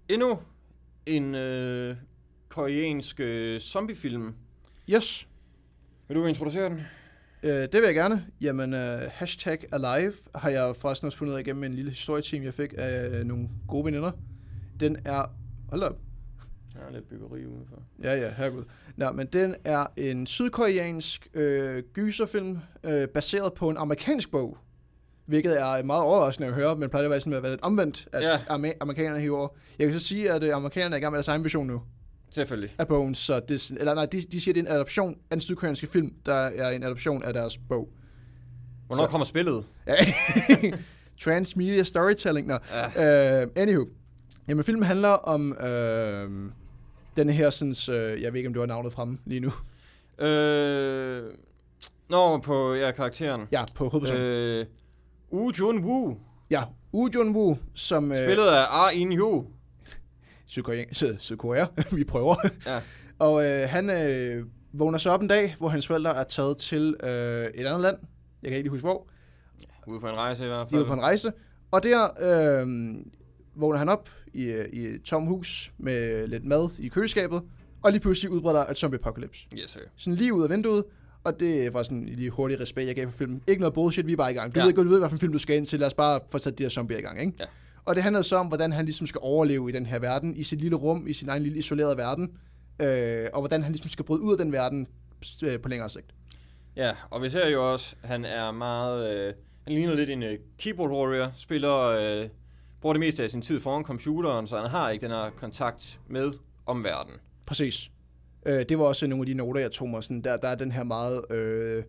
endnu 0.09 0.39
en 1.07 1.35
øh, 1.35 1.97
koreansk 2.49 3.21
øh, 3.21 3.61
zombiefilm. 3.61 4.35
Yes. 4.91 5.29
Vil 6.09 6.17
du 6.17 6.27
introducere 6.27 6.65
den? 6.69 6.81
Øh, 7.43 7.51
det 7.51 7.75
vil 7.75 7.83
jeg 7.83 7.95
gerne. 7.95 8.27
Jamen, 8.41 8.73
uh, 8.75 9.01
hashtag 9.11 9.59
alive 9.73 10.13
har 10.35 10.51
jeg 10.51 10.77
forresten 10.77 11.07
også 11.07 11.19
fundet 11.19 11.33
ud 11.33 11.37
af 11.39 11.41
igennem 11.43 11.65
en 11.65 11.75
lille 11.75 11.91
historieteam, 11.91 12.45
jeg 12.45 12.55
fik 12.55 12.75
af 12.79 13.27
nogle 13.27 13.49
gode 13.69 13.85
veninder. 13.85 14.13
Den 14.81 14.97
er... 15.05 15.35
Hold 15.71 15.83
op. 15.83 15.97
Der 16.75 16.81
er 16.81 16.93
lidt 16.93 17.09
byggeri 17.09 17.47
udenfor. 17.47 17.83
Ja, 18.03 18.15
ja, 18.15 18.31
herregud. 18.31 18.65
Nå, 18.97 19.13
men 19.13 19.27
den 19.27 19.55
er 19.65 19.87
en 19.97 20.27
sydkoreansk 20.27 21.29
øh, 21.35 21.83
gyserfilm, 21.93 22.59
øh, 22.85 23.09
baseret 23.09 23.53
på 23.55 23.69
en 23.71 23.77
amerikansk 23.77 24.31
bog. 24.31 24.59
Hvilket 25.29 25.61
er 25.61 25.83
meget 25.83 26.03
overraskende 26.05 26.49
at 26.49 26.55
høre, 26.55 26.77
men 26.77 26.91
plejer 26.91 27.03
det 27.03 27.07
at 27.07 27.11
være 27.11 27.21
sådan 27.21 27.33
at 27.33 27.43
være 27.43 27.53
lidt 27.53 27.63
omvendt, 27.63 28.09
at 28.13 28.23
Ja. 28.23 28.31
ja. 28.31 28.39
amer- 28.49 28.73
amerikanerne 28.81 29.21
hiver. 29.21 29.49
Jeg 29.79 29.87
kan 29.89 30.01
så 30.01 30.07
sige, 30.07 30.33
at 30.33 30.43
øh, 30.43 30.55
amerikanerne 30.55 30.95
er 30.95 30.99
i 30.99 31.01
gang 31.01 31.13
med 31.13 31.17
deres 31.19 31.29
egen 31.29 31.45
version 31.45 31.67
nu 31.67 31.83
Selvfølgelig. 32.31 32.75
af 32.79 32.89
bogen, 32.89 33.15
så 33.15 33.41
det, 33.41 33.71
er 33.71 33.77
eller 33.81 33.95
nej, 33.95 34.07
de, 34.07 34.21
de 34.21 34.41
siger, 34.41 34.53
at 34.53 34.55
det 34.57 34.63
er 34.67 34.71
en 34.71 34.75
adoption 34.77 35.11
af 35.31 35.35
den 35.37 35.41
sydkoreanske 35.41 35.87
film, 35.87 36.13
der 36.27 36.33
er 36.35 36.71
en 36.71 36.83
adoption 36.83 37.23
af 37.25 37.33
deres 37.35 37.59
bog. 37.69 37.89
Hvornår 38.87 39.05
Så- 39.05 39.11
kommer 39.11 39.25
spillet? 39.25 39.65
Transmedia 41.21 41.83
storytelling. 41.83 42.47
Nå. 42.47 42.59
Ja. 42.97 43.43
Uh, 43.45 43.51
anywho. 43.57 43.87
Jamen, 44.49 44.65
filmen 44.65 44.83
handler 44.85 45.09
om 45.09 45.57
uh, 45.61 45.67
den 47.17 47.31
her, 47.31 47.51
sådan, 47.51 47.75
uh, 47.89 48.23
jeg 48.23 48.33
ved 48.33 48.39
ikke, 48.39 48.47
om 48.49 48.53
det 48.55 48.61
var 48.61 48.67
navnet 48.67 48.93
fremme 48.93 49.19
lige 49.27 49.41
nu. 49.41 49.53
Øh, 50.27 51.23
Nå, 52.11 52.39
på 52.39 52.75
ja, 52.75 52.91
karakteren. 52.91 53.43
Ja, 53.53 53.65
på 53.75 53.89
hovedpersonen. 53.89 54.23
Øh. 54.23 54.67
Øh, 55.33 55.39
Woo 55.39 55.51
Jun 55.59 55.85
Woo, 55.85 56.17
Ja, 56.51 56.63
Woo 56.95 57.09
Jun 57.15 57.37
Woo, 57.37 57.57
som... 57.75 58.11
Uh, 58.11 58.17
spillet 58.17 58.47
af 58.47 58.65
Ah 58.87 59.01
In 59.01 59.13
Yoo. 59.13 59.45
Sydkorea. 60.47 60.85
Syd- 60.93 61.17
Sydkorea. 61.19 61.67
Vi 61.97 62.05
prøver. 62.05 62.35
Ja. 62.67 62.81
Og 63.19 63.45
øh, 63.45 63.69
han 63.69 63.91
øh, 63.91 64.45
vågner 64.73 64.99
så 64.99 65.11
op 65.11 65.23
en 65.23 65.29
dag, 65.29 65.55
hvor 65.59 65.69
hans 65.69 65.87
forældre 65.87 66.17
er 66.17 66.25
taget 66.25 66.57
til 66.59 66.97
øh, 67.03 67.09
et 67.55 67.67
andet 67.67 67.81
land. 67.81 67.97
Jeg 68.43 68.51
kan 68.51 68.57
ikke 68.59 68.63
lige 68.63 68.71
huske 68.71 68.85
hvor. 68.87 69.09
Ude 69.87 70.01
på 70.01 70.09
en 70.09 70.15
rejse 70.17 70.45
i 70.45 70.47
hvert 70.47 70.61
er 70.61 70.67
fald. 70.67 70.81
ude 70.81 70.87
på 70.89 70.93
en 70.95 71.01
rejse. 71.01 71.33
Og 71.71 71.83
der 71.83 72.05
øh, 72.21 72.67
vågner 73.55 73.79
han 73.79 73.89
op 73.89 74.09
i, 74.35 74.43
øh, 74.45 74.67
i 74.73 74.81
et 74.87 75.03
tom 75.03 75.27
hus 75.27 75.73
med 75.79 76.27
lidt 76.27 76.45
mad 76.45 76.71
i 76.79 76.89
køleskabet. 76.89 77.43
Og 77.83 77.91
lige 77.93 78.01
pludselig 78.01 78.31
udbryder 78.31 78.65
et 78.67 78.79
zombie 78.79 78.99
apocalypse. 79.01 79.47
Yes, 79.55 79.71
sir. 79.71 79.81
Sådan 79.97 80.15
lige 80.15 80.35
ud 80.35 80.43
af 80.45 80.51
vinduet. 80.51 80.85
Og 81.25 81.41
det 81.41 81.75
var 81.75 81.83
sådan 81.83 81.99
en 81.99 82.09
lige 82.09 82.31
hurtig 82.31 82.61
respekt, 82.61 82.87
jeg 82.87 82.95
gav 82.97 83.07
for 83.07 83.17
filmen. 83.19 83.43
Ikke 83.47 83.61
noget 83.61 83.75
bullshit, 83.75 84.07
vi 84.07 84.13
er 84.13 84.17
bare 84.17 84.31
i 84.31 84.35
gang. 84.35 84.55
Du 84.55 84.61
Ja. 84.61 84.67
ved 84.67 84.73
du 84.75 84.83
ved, 84.89 84.99
hvilken 84.99 85.19
film 85.19 85.33
du 85.33 85.39
skal 85.39 85.57
ind 85.57 85.67
til. 85.67 85.79
Lad 85.79 85.87
os 85.87 85.95
bare 85.95 86.21
få 86.31 86.39
sat 86.39 86.59
de 86.59 86.63
her 86.65 86.71
zombier 86.71 86.99
i 86.99 87.03
gang, 87.03 87.21
ikke? 87.21 87.33
Ja. 87.41 87.45
Og 87.85 87.95
det 87.95 88.03
handler 88.03 88.23
så 88.23 88.37
om, 88.37 88.47
hvordan 88.47 88.73
han 88.73 88.85
ligesom 88.85 89.07
skal 89.07 89.19
overleve 89.25 89.69
i 89.69 89.73
den 89.73 89.87
her 89.87 89.99
verden, 89.99 90.37
i 90.37 90.43
sit 90.43 90.61
lille 90.61 90.77
rum, 90.77 91.07
i 91.07 91.13
sin 91.13 91.29
egen 91.29 91.43
lille 91.43 91.59
isolerede 91.59 91.97
verden. 91.97 92.31
Øh, 92.83 93.27
og 93.33 93.41
hvordan 93.41 93.63
han 93.63 93.73
ligesom 93.73 93.89
skal 93.91 94.05
bryde 94.05 94.21
ud 94.23 94.33
af 94.33 94.39
den 94.39 94.53
verden 94.53 94.87
øh, 95.43 95.61
på 95.61 95.69
længere 95.69 95.89
sigt. 95.89 96.07
Ja, 96.77 96.93
og 97.11 97.23
vi 97.23 97.29
ser 97.29 97.49
jo 97.49 97.73
også, 97.73 97.97
han 98.05 98.25
er 98.25 98.51
meget... 98.53 99.17
Øh, 99.17 99.35
han 99.65 99.75
ligner 99.75 99.95
lidt 99.95 100.11
en 100.11 100.23
øh, 100.23 100.39
keyboard 100.59 100.91
warrior, 100.91 101.33
spiller... 101.37 101.79
Øh, 101.79 102.29
bruger 102.81 102.93
det 102.95 103.01
meste 103.01 103.23
af 103.23 103.31
sin 103.31 103.43
tid 103.43 103.61
foran 103.61 103.85
computeren, 103.85 104.47
så 104.47 104.61
han 104.61 104.71
har 104.71 104.91
ikke 104.91 105.03
den 105.03 105.11
her 105.11 105.31
kontakt 105.37 106.01
med 106.09 106.33
omverdenen. 106.67 107.19
Præcis. 107.47 107.91
Øh, 108.47 108.65
det 108.69 108.79
var 108.79 108.85
også 108.85 109.07
nogle 109.07 109.23
af 109.23 109.27
de 109.27 109.35
noter, 109.35 109.61
jeg 109.61 109.71
tog 109.71 109.89
mig. 109.89 110.05
Sådan, 110.05 110.21
der, 110.21 110.37
der 110.37 110.49
er 110.49 110.55
den 110.55 110.73
her 110.73 110.85
meget 110.85 111.21
øh, 111.31 111.85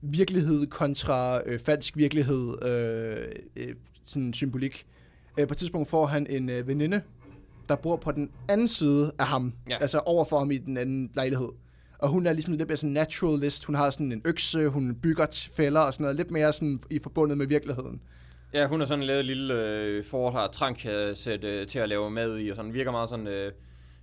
virkelighed 0.00 0.66
kontra 0.66 1.42
øh, 1.46 1.58
falsk 1.58 1.96
virkelighed 1.96 2.64
øh, 2.64 3.26
øh, 3.56 3.74
sådan 4.04 4.32
symbolik. 4.32 4.86
Øh, 5.38 5.46
på 5.46 5.52
et 5.52 5.58
tidspunkt 5.58 5.88
får 5.88 6.06
han 6.06 6.26
en 6.30 6.48
øh, 6.48 6.68
veninde, 6.68 7.02
der 7.68 7.76
bor 7.76 7.96
på 7.96 8.12
den 8.12 8.30
anden 8.48 8.68
side 8.68 9.12
af 9.18 9.26
ham. 9.26 9.52
Ja. 9.70 9.76
Altså 9.80 9.98
over 9.98 10.24
for 10.24 10.38
ham 10.38 10.50
i 10.50 10.58
den 10.58 10.76
anden 10.76 11.10
lejlighed. 11.14 11.48
Og 11.98 12.08
hun 12.08 12.26
er 12.26 12.32
ligesom 12.32 12.54
lidt 12.54 12.68
mere 12.68 12.76
sådan 12.76 12.92
naturalist. 12.92 13.64
Hun 13.64 13.74
har 13.74 13.90
sådan 13.90 14.12
en 14.12 14.22
økse, 14.24 14.68
hun 14.68 14.94
bygger 14.94 15.48
fælder 15.52 15.80
og 15.80 15.94
sådan 15.94 16.04
noget. 16.04 16.16
Lidt 16.16 16.30
mere 16.30 16.52
sådan 16.52 16.80
i 16.90 16.98
forbundet 16.98 17.38
med 17.38 17.46
virkeligheden. 17.46 18.00
Ja, 18.54 18.66
hun 18.66 18.80
har 18.80 18.86
sådan 18.86 19.04
lavet 19.04 19.20
et 19.20 19.26
lille 19.26 19.54
øh, 19.54 20.04
fort, 20.04 20.32
har 20.32 20.48
tranksæt 20.48 21.44
øh, 21.44 21.66
til 21.66 21.78
at 21.78 21.88
lave 21.88 22.10
mad 22.10 22.38
i, 22.38 22.48
og 22.48 22.56
sådan 22.56 22.74
virker 22.74 22.90
meget 22.90 23.08
sådan 23.08 23.26
øh, 23.26 23.52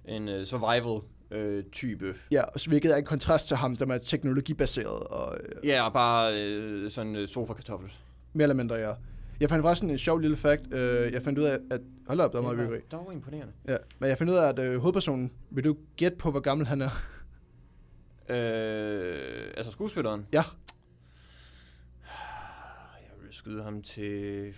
en 0.06 0.30
øh, 0.30 0.46
survival 0.46 1.02
øh, 1.32 1.64
type. 1.72 2.16
Ja, 2.32 2.42
og 2.44 2.60
så 2.60 2.70
hvilket 2.70 2.92
er 2.92 2.96
en 2.98 3.06
kontrast 3.06 3.48
til 3.48 3.58
ham, 3.58 3.76
der 3.76 3.88
er 3.88 3.98
teknologibaseret 3.98 5.00
og 5.00 5.38
øh, 5.44 5.68
Ja, 5.68 5.86
og 5.86 5.94
bare 5.94 6.42
øh, 6.44 6.92
sådan 6.92 7.16
øh, 7.16 7.28
sofa-kartoffel. 7.28 7.92
mere 8.34 8.44
eller 8.44 8.56
mindre, 8.56 8.76
ja. 8.76 8.94
Jeg 9.40 9.50
fandt 9.50 9.64
faktisk 9.64 9.84
en 9.84 9.98
sjov 9.98 10.20
lille 10.20 10.38
fact. 10.38 10.74
Øh, 10.74 11.14
jeg 11.14 11.22
fandt 11.22 11.40
ud 11.40 11.44
af, 11.44 11.60
at... 11.72 11.82
Hold 12.08 12.20
op, 12.20 12.32
der 12.32 12.38
er 12.38 12.44
meget 12.44 12.58
byggeri. 12.58 12.76
Det 12.92 13.00
var 13.06 13.12
imponerende. 13.12 13.54
Ja, 13.68 13.78
men 14.00 14.10
jeg 14.10 14.18
fandt 14.18 14.32
ud 14.32 14.38
af, 14.38 14.48
at 14.50 14.60
øh, 14.60 14.78
hovedpersonen... 14.80 15.32
Vil 15.50 15.64
du 15.64 15.78
gætte 15.98 16.18
på, 16.18 16.32
hvor 16.32 16.40
gammel 16.40 16.68
han 16.68 16.82
er? 16.82 16.90
Øh, 18.30 19.48
altså 19.58 19.72
skuespilleren. 19.72 20.28
Ja. 20.34 20.44
Jeg 23.02 23.12
vil 23.24 23.34
skyde 23.34 23.64
ham 23.64 23.82
til 23.82 24.54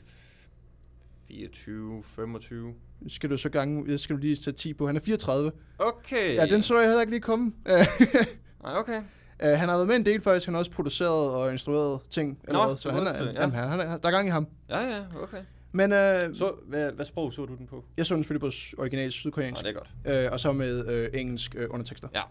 24, 1.27 2.03
25. 2.03 2.73
Skal 3.07 3.29
du 3.29 3.37
så 3.37 3.49
gange... 3.49 3.97
Skal 3.97 4.15
du 4.15 4.21
lige 4.21 4.35
tage 4.35 4.53
10 4.55 4.73
på. 4.73 4.87
Han 4.87 4.95
er 4.95 4.99
34. 4.99 5.51
Okay. 5.79 6.35
Ja, 6.35 6.45
den 6.45 6.61
så 6.61 6.77
jeg 6.79 6.85
heller 6.87 7.01
ikke 7.01 7.11
lige 7.13 7.21
komme. 7.21 7.53
Nej, 8.63 8.75
okay. 8.77 9.01
øh, 9.43 9.49
han 9.49 9.69
har 9.69 9.75
været 9.75 9.87
med 9.87 9.95
en 9.95 10.05
del 10.05 10.21
faktisk. 10.21 10.45
Han 10.45 10.53
har 10.53 10.59
også 10.59 10.71
produceret 10.71 11.29
og 11.35 11.51
instrueret 11.51 11.99
ting. 12.09 12.39
Eller 12.47 12.59
Nå, 12.59 12.65
hvad, 12.67 12.77
så 12.77 12.91
han 12.91 13.07
er, 13.07 13.13
han, 13.13 13.25
ja. 13.25 13.41
jamen, 13.41 13.55
han, 13.55 13.79
er, 13.79 13.97
der 13.97 14.07
er 14.07 14.11
gang 14.11 14.27
i 14.27 14.31
ham. 14.31 14.47
Ja, 14.69 14.79
ja, 14.79 15.03
okay. 15.23 15.37
Men 15.71 15.91
øh, 15.93 16.35
Så, 16.35 16.53
hvad, 16.67 16.91
hvad 16.91 17.05
sprog 17.05 17.33
så 17.33 17.45
du 17.45 17.55
den 17.55 17.67
på? 17.67 17.85
jeg 17.97 18.05
så 18.05 18.15
den 18.15 18.23
selvfølgelig 18.23 18.51
på 18.75 18.81
original 18.81 19.11
sydkoreansk. 19.11 19.63
Nej, 19.63 19.71
det 19.71 19.77
er 19.77 20.13
godt. 20.13 20.25
Øh, 20.25 20.31
og 20.31 20.39
så 20.39 20.53
med 20.53 20.87
øh, 20.87 21.09
engelsk 21.21 21.55
øh, 21.57 21.67
undertekster. 21.69 22.07
Ja. 22.15 22.21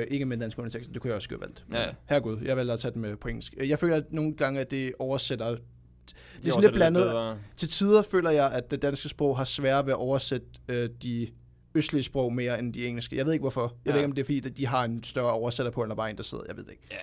Øh, 0.00 0.06
ikke 0.10 0.24
med 0.24 0.36
danske 0.36 0.58
undertekster, 0.60 0.92
det 0.92 1.02
kunne 1.02 1.08
jeg 1.08 1.16
også 1.16 1.28
have 1.30 1.40
valgt. 1.40 1.64
Ja, 1.72 1.80
ja. 1.80 1.86
Herregud, 2.08 2.38
jeg 2.44 2.56
valgte 2.56 2.72
at 2.72 2.80
tage 2.80 2.92
den 2.94 3.02
med 3.02 3.16
på 3.16 3.28
engelsk. 3.28 3.54
Øh, 3.56 3.68
Jeg 3.68 3.78
føler 3.78 3.96
at 3.96 4.04
nogle 4.10 4.34
gange, 4.36 4.60
at 4.60 4.70
det 4.70 4.92
oversætter... 4.98 5.56
Det 6.36 6.46
er 6.46 6.50
sådan 6.50 6.62
lidt 6.62 6.74
blandet. 6.74 7.02
bedre. 7.04 7.38
Til 7.56 7.68
tider 7.68 8.02
føler 8.02 8.30
jeg, 8.30 8.52
at 8.52 8.70
det 8.70 8.82
danske 8.82 9.08
sprog 9.08 9.36
har 9.36 9.44
svært 9.44 9.86
ved 9.86 9.92
at 9.92 9.96
oversætte 9.98 10.46
øh, 10.68 10.88
de 11.02 11.28
østlige 11.74 12.02
sprog 12.02 12.32
mere 12.32 12.58
end 12.58 12.74
de 12.74 12.86
engelske. 12.86 13.16
Jeg 13.16 13.26
ved 13.26 13.32
ikke 13.32 13.42
hvorfor. 13.42 13.62
Jeg 13.62 13.70
Ja. 13.86 13.90
ved 13.92 13.98
ikke, 14.00 14.04
om 14.06 14.12
det 14.12 14.20
er 14.22 14.24
fordi, 14.24 14.46
at 14.46 14.56
de 14.56 14.66
har 14.66 14.84
en 14.84 15.02
større 15.04 15.32
oversætter 15.32 15.72
på, 15.72 15.82
end 15.82 15.90
der 15.90 15.96
bare 15.96 16.10
en, 16.10 16.16
der 16.16 16.22
sidder. 16.22 16.44
Jeg 16.48 16.56
ved 16.56 16.64
det 16.64 16.70
ikke. 16.70 16.82
Ja, 16.90 16.96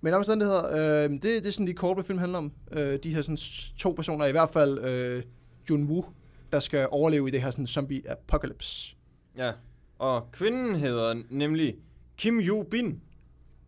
Men 0.00 0.14
omstændigheder, 0.14 0.76
øh, 1.04 1.10
det, 1.10 1.22
det 1.22 1.46
er 1.46 1.50
sådan 1.50 1.66
de 1.66 1.74
kort, 1.74 1.96
hvad 1.96 2.04
film 2.04 2.18
handler 2.18 2.38
om. 2.38 2.52
Øh, 2.72 2.98
de 3.02 3.14
her 3.14 3.22
sådan, 3.22 3.38
to 3.78 3.92
personer, 3.92 4.26
i 4.26 4.30
hvert 4.30 4.50
fald 4.50 4.78
øh, 4.78 5.22
Jun 5.70 5.84
Woo, 5.84 6.04
der 6.52 6.60
skal 6.60 6.88
overleve 6.90 7.28
i 7.28 7.30
det 7.30 7.42
her 7.42 7.50
sådan, 7.50 7.66
zombie 7.66 8.02
apocalypse. 8.10 8.94
ja. 9.38 9.52
Og 9.98 10.28
kvinden 10.32 10.76
hedder 10.76 11.22
nemlig 11.30 11.74
Kim 12.18 12.40
Yoo 12.40 12.62
Bin. 12.62 13.00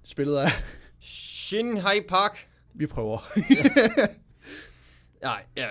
Spillet 0.04 0.36
af, 0.36 0.48
Shin 1.00 1.76
Hai 1.76 2.00
Park. 2.08 2.48
vi 2.74 2.86
prøver. 2.86 3.18
Nej, 5.22 5.44
ja. 5.56 5.68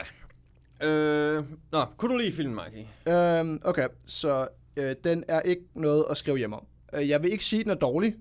Øh, 0.88 1.44
nå, 1.72 1.86
kunne 1.98 2.14
du 2.14 2.18
lide 2.18 2.32
filmen, 2.32 2.60
Mikey? 2.66 3.14
Øhm, 3.14 3.62
okay, 3.66 3.88
så 4.06 4.48
øh, 4.78 4.96
den 5.04 5.24
er 5.28 5.42
ikke 5.42 5.62
noget 5.76 6.06
at 6.10 6.18
skrive 6.18 6.38
hjem 6.38 6.54
om. 6.54 6.66
Øh, 6.94 7.10
jeg 7.10 7.24
vil 7.24 7.32
ikke 7.32 7.46
sige, 7.46 7.60
at 7.60 7.64
den 7.66 7.72
er 7.72 7.76
dårlig, 7.76 8.16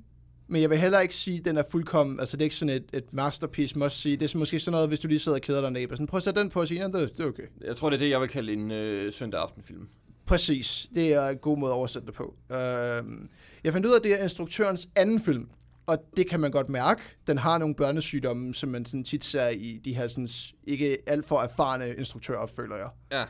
men 0.49 0.63
jeg 0.63 0.71
vil 0.71 0.79
heller 0.79 1.01
ikke 1.01 1.15
sige, 1.15 1.39
at 1.39 1.45
den 1.45 1.57
er 1.57 1.63
fuldkommen, 1.71 2.21
altså 2.21 2.37
det 2.37 2.43
er 2.43 2.47
ikke 2.47 2.57
sådan 2.57 2.75
et, 2.75 2.85
et 2.93 3.13
masterpiece, 3.13 3.79
must 3.79 4.03
sige. 4.03 4.17
Det 4.17 4.35
er 4.35 4.39
måske 4.39 4.61
sådan 4.61 4.73
noget, 4.73 4.89
hvis 4.89 5.01
du 5.01 5.09
lige 5.09 5.19
sidder 5.19 5.39
og 5.39 5.43
keder 5.43 5.71
dig 5.71 5.89
sådan, 5.91 6.07
prøv 6.07 6.17
at 6.17 6.23
sætte 6.23 6.41
den 6.41 6.51
på 6.51 6.61
og 6.61 6.69
sige, 6.69 6.81
ja, 6.81 6.87
det, 6.87 7.17
det 7.17 7.21
er 7.21 7.29
okay. 7.29 7.47
Jeg 7.61 7.77
tror, 7.77 7.91
det 7.91 7.97
er 7.97 8.01
det, 8.01 8.11
jeg 8.11 8.21
vil 8.21 8.29
kalde 8.29 8.53
en 8.53 8.71
øh, 8.71 9.13
søndag 9.13 9.41
aftenfilm. 9.41 9.89
Præcis, 10.27 10.89
det 10.95 11.13
er 11.13 11.29
en 11.29 11.39
god 11.39 11.59
måde 11.59 11.73
at 11.73 11.77
oversætte 11.77 12.07
det 12.07 12.15
på. 12.15 12.35
Øhm, 12.53 13.29
jeg 13.65 13.73
fandt 13.73 13.87
ud 13.87 13.93
af, 13.93 13.97
at 13.97 14.05
det 14.05 14.13
er 14.13 14.23
instruktørens 14.23 14.89
anden 14.97 15.21
film, 15.21 15.49
og 15.91 15.99
det 16.17 16.29
kan 16.29 16.41
man 16.41 16.51
godt 16.51 16.69
mærke. 16.69 17.01
Den 17.27 17.39
har 17.39 17.59
nogle 17.59 17.75
børnesygdomme, 17.75 18.55
som 18.55 18.69
man 18.69 18.85
sådan 18.85 19.05
tit 19.05 19.25
ser 19.25 19.49
i 19.49 19.81
de 19.85 19.95
her 19.95 20.09
sådan, 20.09 20.29
ikke 20.65 20.99
alt 21.07 21.27
for 21.27 21.41
erfarne 21.41 21.95
instruktører, 21.95 22.47
føler 22.47 22.77
jeg. 22.77 22.89
Ja. 23.13 23.25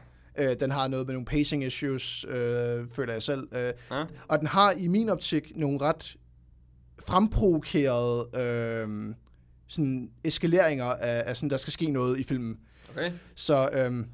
Øh, 0.50 0.56
den 0.60 0.70
har 0.70 0.88
noget 0.88 1.06
med 1.06 1.14
nogle 1.14 1.26
pacing 1.26 1.64
issues, 1.64 2.24
øh, 2.28 2.88
føler 2.88 3.12
jeg 3.12 3.22
selv. 3.22 3.48
Øh, 3.52 3.72
Ja. 3.90 4.04
og 4.28 4.38
den 4.38 4.46
har 4.46 4.72
i 4.72 4.86
min 4.86 5.08
optik 5.08 5.52
nogle 5.56 5.80
ret 5.80 6.16
fremprovokerede 7.06 8.28
øh, 8.36 9.14
sådan 9.68 10.10
eskaleringer 10.24 10.84
af, 10.84 11.22
af 11.26 11.36
sådan, 11.36 11.50
der 11.50 11.56
skal 11.56 11.72
ske 11.72 11.90
noget 11.90 12.20
i 12.20 12.22
filmen. 12.22 12.58
Okay. 12.90 13.10
Så 13.34 13.70
øhm, 13.72 14.06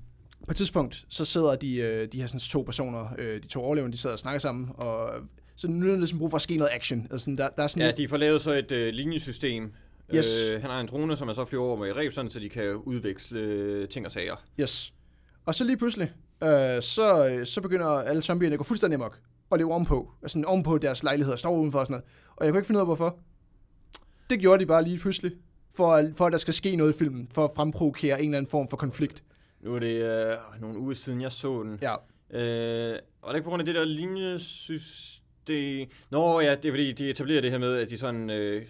på 0.47 0.51
et 0.51 0.57
tidspunkt, 0.57 1.05
så 1.09 1.25
sidder 1.25 1.57
de, 1.57 1.77
øh, 1.77 2.09
de 2.13 2.21
her 2.21 2.27
sådan, 2.27 2.41
to 2.41 2.63
personer, 2.63 3.09
øh, 3.19 3.43
de 3.43 3.49
to 3.49 3.61
overlevende, 3.63 3.93
de 3.93 3.99
sidder 3.99 4.15
og 4.15 4.19
snakker 4.21 4.39
sammen, 4.39 4.71
og 4.75 5.11
så 5.57 5.69
nu 5.69 5.87
er 5.87 5.91
der 5.91 5.97
ligesom 5.97 6.19
brug 6.19 6.31
for 6.31 6.37
at 6.37 6.43
ske 6.43 6.57
noget 6.57 6.71
action. 6.73 7.01
Altså, 7.11 7.19
sådan, 7.19 7.39
der, 7.39 7.49
der 7.49 7.63
er 7.63 7.67
sådan 7.67 7.81
Ja, 7.81 7.87
lidt, 7.87 7.97
de 7.97 8.09
får 8.09 8.17
lavet 8.17 8.43
så 8.43 8.53
et 8.53 8.73
øh, 8.73 8.93
linjesystem. 8.95 9.73
Yes. 10.15 10.43
Øh, 10.43 10.61
han 10.61 10.71
har 10.71 10.81
en 10.81 10.87
drone, 10.87 11.17
som 11.17 11.27
man 11.27 11.35
så 11.35 11.45
flyver 11.45 11.65
over 11.65 11.77
med 11.77 11.91
et 11.91 11.97
reb, 11.97 12.13
sådan, 12.13 12.31
så 12.31 12.41
de 12.41 12.49
kan 12.49 12.75
udveksle 12.75 13.41
øh, 13.41 13.89
ting 13.89 14.07
og 14.07 14.13
sager. 14.13 14.37
yes. 14.61 14.93
Og 15.47 15.55
så 15.55 15.65
lige 15.65 15.77
pludselig, 15.77 16.13
øh, 16.43 16.49
så, 16.83 17.41
så 17.45 17.61
begynder 17.61 17.87
alle 17.87 18.23
zombierne 18.23 18.53
at 18.53 18.59
gå 18.59 18.65
fuldstændig 18.65 18.95
amok 18.95 19.19
og 19.51 19.59
leve 19.59 19.73
ovenpå. 19.73 20.11
Altså 20.23 20.45
ovenpå 20.47 20.79
deres 20.79 21.03
lejligheder, 21.03 21.37
står 21.37 21.57
udenfor 21.59 21.79
og 21.79 21.87
sådan 21.87 21.93
noget. 21.93 22.05
Og 22.37 22.45
jeg 22.45 22.53
kunne 22.53 22.59
ikke 22.59 22.67
finde 22.67 22.79
ud 22.79 22.83
af, 22.83 22.87
hvorfor. 22.87 23.19
Det 24.31 24.41
gjorde 24.41 24.61
de 24.61 24.67
bare 24.67 24.85
lige 24.85 24.99
pludselig, 24.99 25.33
for, 25.75 26.11
for 26.17 26.27
at 26.27 26.33
der 26.33 26.39
skal 26.39 26.55
ske 26.55 26.77
noget 26.77 26.95
i 26.95 26.99
filmen, 26.99 27.29
for 27.33 27.45
at 27.45 27.51
fremprovokere 27.57 28.19
en 28.21 28.25
eller 28.25 28.39
anden 28.39 28.51
form 28.51 28.69
for 28.69 28.77
konflikt. 28.77 29.25
Nu 29.61 29.75
er 29.75 29.79
det 29.79 30.03
øh, 30.31 30.37
nogle 30.61 30.79
uger 30.79 30.95
siden, 30.95 31.21
jeg 31.21 31.33
så 31.33 31.63
den. 31.63 31.79
Ja, 31.83 31.95
Øh, 32.31 32.99
og 33.23 33.29
det 33.29 33.33
er 33.33 33.35
ikke 33.35 33.45
på 33.45 33.51
grund 33.51 33.61
af 33.61 33.67
det 33.67 33.75
der 33.75 33.85
linjesystem. 33.85 35.26
Nå 36.11 36.41
ja, 36.41 36.55
det 36.55 36.65
er 36.65 36.73
fordi, 36.73 36.93
de 36.93 37.11
etablerer 37.11 37.41
det 37.41 37.51
her 37.51 37.59
med, 37.59 37.77
at 37.77 37.91
de 37.91 37.99
sådan 37.99 38.31
øh, 38.31 38.63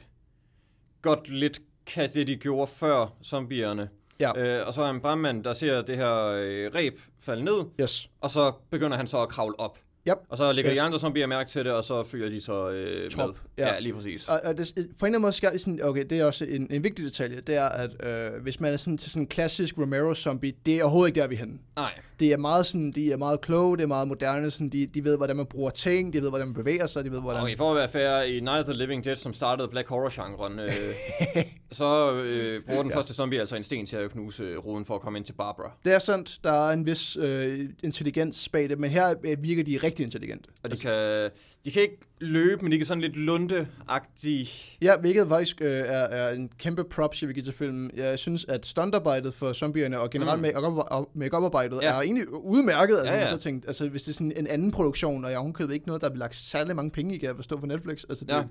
godt 1.03 1.29
lidt 1.29 1.61
kan 1.87 2.11
det, 2.15 2.27
de 2.27 2.37
gjorde 2.37 2.71
før 2.77 3.07
zombierne. 3.25 3.89
Ja. 4.21 4.39
Øh, 4.61 4.67
og 4.67 4.75
så 4.75 4.83
er 4.83 4.91
en 4.91 5.01
brandmand, 5.01 5.45
der 5.45 5.53
ser 5.53 5.83
det 5.83 5.97
her 5.97 6.27
øh, 6.27 6.71
reb 6.75 6.99
falde 7.21 7.45
ned, 7.45 7.65
yes. 7.81 8.11
og 8.21 8.31
så 8.31 8.53
begynder 8.71 8.97
han 8.97 9.07
så 9.07 9.23
at 9.23 9.29
kravle 9.29 9.61
op. 9.61 9.79
Yep. 10.09 10.17
Og 10.29 10.37
så 10.37 10.53
lægger 10.53 10.71
Yes. 10.73 10.77
de 10.77 10.83
andre 10.83 10.99
zombier 11.01 11.27
mærke 11.27 11.51
til 11.51 11.65
det, 11.65 11.73
og 11.73 11.85
så 11.85 12.03
følger 12.03 12.29
de 12.29 12.41
så 12.41 12.71
øh, 12.71 13.11
Trop. 13.11 13.27
med. 13.29 13.35
Ja. 13.59 13.75
Ja. 13.75 13.79
lige 13.79 13.93
præcis. 13.95 14.29
Og, 14.29 14.41
og 14.45 14.59
det, 14.59 14.73
på 14.75 14.81
en 14.81 14.85
eller 14.87 15.07
anden 15.07 15.21
måde 15.21 15.33
skal 15.33 15.53
det 15.53 15.61
sådan, 15.61 15.83
okay, 15.83 16.05
det 16.11 16.21
er 16.21 16.25
også 16.25 16.45
en, 16.45 16.67
en 16.71 16.85
vigtig 16.85 17.05
detalje, 17.05 17.41
det 17.41 17.55
er, 17.55 17.69
at 17.69 17.91
øh, 18.35 18.43
hvis 18.43 18.61
man 18.61 18.73
er 18.73 18.77
sådan 18.77 18.99
til 18.99 19.11
sådan 19.11 19.23
en 19.23 19.27
klassisk 19.27 19.75
Romero-zombie, 19.79 20.53
det 20.67 20.79
er 20.79 20.83
overhovedet 20.83 21.09
ikke 21.09 21.21
der, 21.21 21.27
vi 21.29 21.35
er 21.35 21.39
henne. 21.39 21.59
Nej. 21.77 21.93
Det 22.21 22.33
er 22.33 22.37
meget 22.37 22.67
sådan, 22.67 22.93
de 22.93 23.13
er 23.13 23.17
meget 23.17 23.41
kloge, 23.41 23.77
det 23.77 23.83
er 23.83 23.87
meget 23.87 24.09
moderne, 24.09 24.51
sådan, 24.51 24.69
de, 24.69 24.87
de 24.87 25.05
ved, 25.05 25.17
hvordan 25.17 25.37
man 25.37 25.47
bruger 25.47 25.71
ting, 25.71 26.13
de 26.13 26.23
ved, 26.23 26.29
hvordan 26.29 26.47
man 26.47 26.55
bevæger 26.55 26.87
sig, 26.87 27.05
de 27.05 27.11
ved, 27.11 27.21
hvordan... 27.21 27.43
Okay, 27.43 27.57
for 27.57 27.71
at 27.71 27.77
være 27.77 27.89
fair, 27.89 28.23
i 28.23 28.41
Night 28.41 28.59
of 28.59 28.65
the 28.65 28.75
Living 28.75 29.05
Dead, 29.05 29.17
som 29.17 29.35
startede 29.35 29.69
Black 29.69 29.89
Horror-genren, 29.89 30.59
øh, 30.59 30.73
så 31.73 32.13
øh, 32.13 32.65
bruger 32.67 32.83
den 32.83 32.91
Ja. 32.91 32.97
første 32.97 33.15
zombie 33.15 33.41
altså 33.41 33.57
en 33.57 33.65
sten 33.65 33.87
til 33.87 33.97
at 33.97 34.11
knuse 34.11 34.43
øh, 34.43 34.59
ruden 34.59 34.85
for 34.85 34.95
at 34.95 35.01
komme 35.01 35.19
ind 35.19 35.27
til 35.27 35.33
Barbara. 35.33 35.73
Det 35.85 35.93
er 35.93 35.99
sandt, 35.99 36.39
der 36.45 36.53
er 36.53 36.73
en 36.73 36.87
vis 36.87 37.17
øh, 37.17 37.69
intelligens 37.85 38.49
bag 38.49 38.69
det, 38.69 38.79
men 38.79 38.91
her 38.91 39.15
øh, 39.25 39.43
virker 39.43 39.65
de 39.65 39.77
rigtig 39.83 40.05
intelligente. 40.05 40.49
Og 40.63 40.71
de 40.73 40.77
kan, 40.77 41.31
de 41.67 41.71
kan 41.71 41.83
ikke 41.83 41.99
løbe, 42.21 42.63
men 42.63 42.73
de 42.73 42.77
kan 42.77 42.87
sådan 42.87 43.01
lidt 43.01 43.17
lunde-agtige. 43.17 44.77
Ja, 44.83 44.97
hvilket 45.01 45.29
faktisk 45.29 45.61
øh, 45.61 45.71
er, 45.71 45.83
er 45.85 46.33
en 46.35 46.51
kæmpe 46.59 46.85
props, 46.85 47.23
jeg 47.23 47.29
vil 47.29 47.35
give 47.35 47.45
til 47.45 47.53
filmen. 47.53 47.91
Jeg 47.95 48.19
synes, 48.19 48.45
at 48.45 48.67
stuntarbejdet 48.67 49.35
for 49.35 49.53
zombierne 49.53 50.01
og 50.01 50.11
generelt 50.11 50.41
Mm. 50.41 51.07
make-up-arbejdet 51.15 51.79
Ja. 51.83 51.93
er 51.93 52.01
egentlig 52.01 52.29
udmærket. 52.33 52.97
Altså, 52.99 53.13
Ja, 53.15 53.19
ja. 53.21 53.27
Så 53.27 53.39
tænkt, 53.39 53.67
altså, 53.67 53.89
hvis 53.89 54.03
det 54.03 54.09
er 54.09 54.15
sådan 54.15 54.33
en 54.37 54.47
anden 54.47 54.71
produktion, 54.71 55.25
og 55.25 55.31
jeg 55.31 55.41
har 55.41 55.73
ikke 55.73 55.87
noget, 55.87 56.03
der 56.03 56.07
er 56.09 56.11
blevet 56.11 56.19
lagt 56.19 56.37
særlig 56.37 56.77
mange 56.77 56.91
penge 56.91 57.15
i, 57.15 57.19
kan 57.19 57.27
jeg 57.29 57.37
forstå 57.37 57.61
for 57.61 57.67
Netflix. 57.67 58.05
Altså, 58.09 58.25
det 58.25 58.33
Ja. 58.33 58.43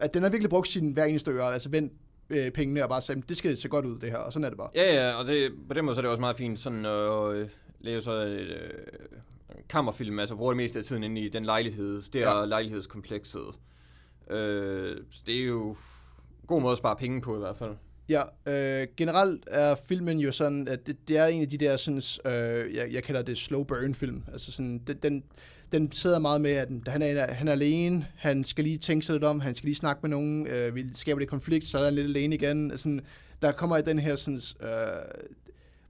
At 0.00 0.14
den 0.14 0.22
har 0.22 0.30
virkelig 0.30 0.50
brugt 0.50 0.68
sin 0.68 0.92
hver 0.92 1.04
eneste 1.04 1.30
øre, 1.30 1.52
altså 1.52 1.68
vendt 1.68 1.92
øh, 2.30 2.50
pengene 2.50 2.82
og 2.82 2.88
bare 2.88 3.00
sagt, 3.00 3.28
det 3.28 3.36
skal 3.36 3.56
se 3.56 3.68
godt 3.68 3.84
ud 3.84 3.98
det 3.98 4.10
her, 4.10 4.16
og 4.18 4.32
sådan 4.32 4.44
er 4.44 4.48
det 4.48 4.58
bare. 4.58 4.68
Ja, 4.74 4.94
ja, 4.94 5.12
og 5.14 5.26
det, 5.26 5.50
på 5.68 5.74
den 5.74 5.84
måde 5.84 5.94
så 5.94 6.00
er 6.00 6.02
det 6.02 6.10
også 6.10 6.20
meget 6.20 6.36
fint 6.36 6.58
sådan 6.58 6.86
at 6.86 7.32
øh, 7.32 7.48
lave 7.80 8.02
så 8.02 8.12
et 8.12 8.40
øh, 8.40 8.70
kammerfilm, 9.68 10.18
altså 10.18 10.36
bruger 10.36 10.52
det 10.52 10.56
meste 10.56 10.78
af 10.78 10.84
tiden 10.84 11.02
inde 11.02 11.20
i 11.20 11.28
den 11.28 11.44
lejlighed, 11.44 12.02
det 12.12 12.22
er 12.22 12.38
Ja. 12.38 12.44
lejlighedskomplekset. 12.44 13.40
Øh, 14.30 14.96
så 15.10 15.22
det 15.26 15.40
er 15.42 15.44
jo 15.46 15.76
god 16.46 16.60
måde 16.62 16.72
at 16.72 16.78
spare 16.78 16.96
penge 16.96 17.20
på 17.20 17.36
i 17.36 17.38
hvert 17.38 17.56
fald. 17.56 17.74
Ja, 18.08 18.22
øh, 18.46 18.86
generelt 18.96 19.44
er 19.46 19.74
filmen 19.88 20.18
jo 20.18 20.32
sådan, 20.32 20.68
at 20.68 20.86
det, 20.86 21.08
det 21.08 21.16
er 21.16 21.26
en 21.26 21.42
af 21.42 21.48
de 21.48 21.58
der, 21.58 21.76
sådan, 21.76 22.02
øh, 22.24 22.74
jeg, 22.74 22.92
jeg 22.92 23.02
kalder 23.02 23.22
det 23.22 23.38
slow 23.38 23.62
burn 23.64 23.94
film. 23.94 24.22
Altså 24.32 24.52
sådan, 24.52 24.78
den, 24.86 24.96
den, 25.02 25.24
den 25.72 25.92
sidder 25.92 26.18
meget 26.18 26.40
med, 26.40 26.50
at 26.50 26.68
han 26.86 27.02
er, 27.02 27.32
han 27.32 27.48
er 27.48 27.52
alene, 27.52 28.06
han 28.16 28.44
skal 28.44 28.64
lige 28.64 28.78
tænke 28.78 29.06
sig 29.06 29.12
lidt 29.12 29.24
om, 29.24 29.40
han 29.40 29.54
skal 29.54 29.66
lige 29.66 29.74
snakke 29.74 30.00
med 30.02 30.10
nogen, 30.10 30.46
øh, 30.46 30.74
vi 30.74 30.84
skaber 30.94 31.18
lidt 31.18 31.30
konflikt, 31.30 31.64
så 31.64 31.78
er 31.78 31.84
han 31.84 31.94
lidt 31.94 32.06
alene 32.06 32.34
igen. 32.34 32.72
Sådan, 32.76 33.00
der 33.42 33.52
kommer 33.52 33.76
i 33.76 33.82
den 33.82 33.98
her 33.98 34.16
sådan, 34.16 34.40
øh, 34.62 34.68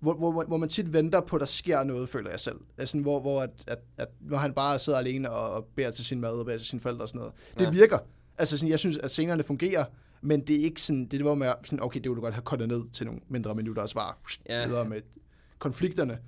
hvor, 0.03 0.15
hvor, 0.15 0.45
hvor 0.45 0.57
man 0.57 0.69
tit 0.69 0.93
venter 0.93 1.21
på, 1.21 1.37
at 1.37 1.41
der 1.41 1.47
sker 1.47 1.83
noget, 1.85 2.09
føler 2.09 2.31
jeg 2.31 2.41
selv. 2.41 2.57
Altså, 2.79 2.99
hvor, 3.01 3.21
hvor 3.21 3.43
at, 3.43 3.51
at, 3.67 3.79
at, 3.97 4.09
når 4.21 4.39
han 4.39 4.53
bare 4.55 4.79
sidder 4.79 4.99
alene 4.99 5.31
og, 5.31 5.51
og 5.51 5.65
beder 5.77 5.91
til 5.91 6.05
sin 6.05 6.21
mad 6.21 6.31
og 6.31 6.45
beder 6.47 6.59
til 6.59 6.67
sine 6.67 6.81
forældre 6.81 7.03
og 7.05 7.09
sådan 7.09 7.19
noget. 7.19 7.33
Det 7.59 7.65
Ja. 7.65 7.71
virker. 7.71 7.99
Altså, 8.39 8.59
sådan, 8.59 8.71
jeg 8.71 8.79
synes, 8.79 8.99
at 8.99 9.11
scenerne 9.11 9.43
fungerer, 9.43 9.85
men 10.21 10.41
det 10.41 10.61
er 10.61 10.65
ikke 10.65 10.81
sådan, 10.83 11.07
det 11.07 11.19
er 11.19 11.23
hvor 11.23 11.35
man 11.35 11.55
sådan, 11.65 11.83
okay, 11.83 12.01
det 12.01 12.11
ville 12.11 12.17
du 12.17 12.21
godt 12.21 12.35
have 12.35 12.43
kortet 12.43 12.69
ned 12.69 12.83
til 12.93 13.07
nogle 13.07 13.21
mindre 13.29 13.55
minutter 13.55 13.83
og 13.83 13.89
så 13.89 13.95
bare 13.95 14.15
Ja. 14.49 14.67
videre 14.67 14.85
med 14.89 15.01
konflikterne. 15.59 16.19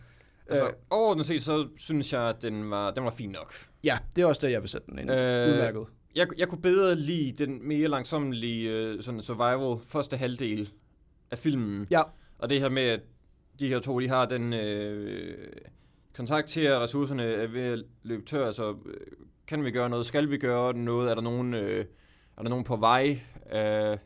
Altså, 0.46 0.66
Øh, 0.66 0.72
overordnet 0.90 1.26
set, 1.26 1.42
så 1.42 1.68
synes 1.76 2.12
jeg, 2.12 2.22
at 2.22 2.42
den 2.42 2.70
var, 2.70 2.90
den 2.90 3.04
var 3.04 3.10
fin 3.10 3.30
nok. 3.30 3.54
ja, 3.84 3.98
det 4.16 4.22
er 4.22 4.26
også 4.26 4.46
der, 4.46 4.52
jeg 4.52 4.60
vil 4.60 4.68
sætte 4.68 4.86
den 4.90 4.98
ind. 4.98 5.10
Øh, 5.10 5.48
Udmærket. 5.48 5.86
Jeg, 6.14 6.26
jeg 6.38 6.48
kunne 6.48 6.62
bedre 6.62 6.94
lide 6.96 7.44
den 7.46 7.68
mere 7.68 7.88
langsommelige 7.88 8.70
øh, 8.70 9.02
sådan 9.02 9.22
survival 9.22 9.78
første 9.88 10.16
halvdel 10.16 10.72
af 11.30 11.38
filmen. 11.38 11.86
Ja. 11.90 12.02
Og 12.38 12.50
det 12.50 12.60
her 12.60 12.68
med, 12.68 12.82
at 12.82 13.00
de 13.60 13.68
her 13.68 13.80
to, 13.80 14.00
de 14.00 14.08
har 14.08 14.26
den 14.26 14.52
øh, 14.52 15.52
kontakt 16.14 16.48
til, 16.48 16.60
at 16.60 16.80
ressourcerne 16.80 17.22
er 17.22 17.46
ved 17.46 17.62
at 17.62 17.84
løbe 18.02 18.24
tør. 18.24 18.46
Altså, 18.46 18.70
øh, 18.86 19.06
kan 19.46 19.64
vi 19.64 19.70
gøre 19.70 19.88
noget? 19.88 20.06
Skal 20.06 20.30
vi 20.30 20.38
gøre 20.38 20.74
noget? 20.74 21.10
Er 21.10 21.14
der 21.14 21.22
nogen, 21.22 21.54
øh, 21.54 21.84
er 22.36 22.42
der 22.42 22.48
nogen 22.48 22.64
på 22.64 22.76
vej? 22.76 23.20
Øh, 23.52 23.98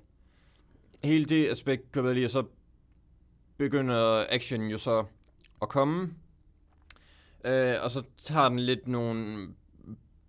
hele 1.05 1.25
det 1.25 1.49
aspekt 1.51 1.97
jeg 1.97 2.15
lige, 2.15 2.27
og 2.27 2.31
så 2.31 2.45
begynder 3.57 4.27
action 4.29 4.63
jo 4.67 4.79
så 4.79 5.05
at 5.63 5.69
komme. 5.69 6.15
Øh, 7.45 7.75
og 7.83 7.91
så 7.91 8.03
tager 8.23 8.49
den 8.49 8.59
lidt 8.59 8.89
nogle 8.89 9.49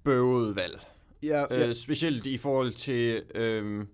bøvede 0.04 0.56
valg. 0.56 0.80
Ja, 1.24 1.46
ja, 1.50 1.68
Øh, 1.68 1.76
specielt 1.76 2.26
i 2.26 2.38
forhold 2.38 2.72
til 2.72 3.24
øh, 3.36 3.86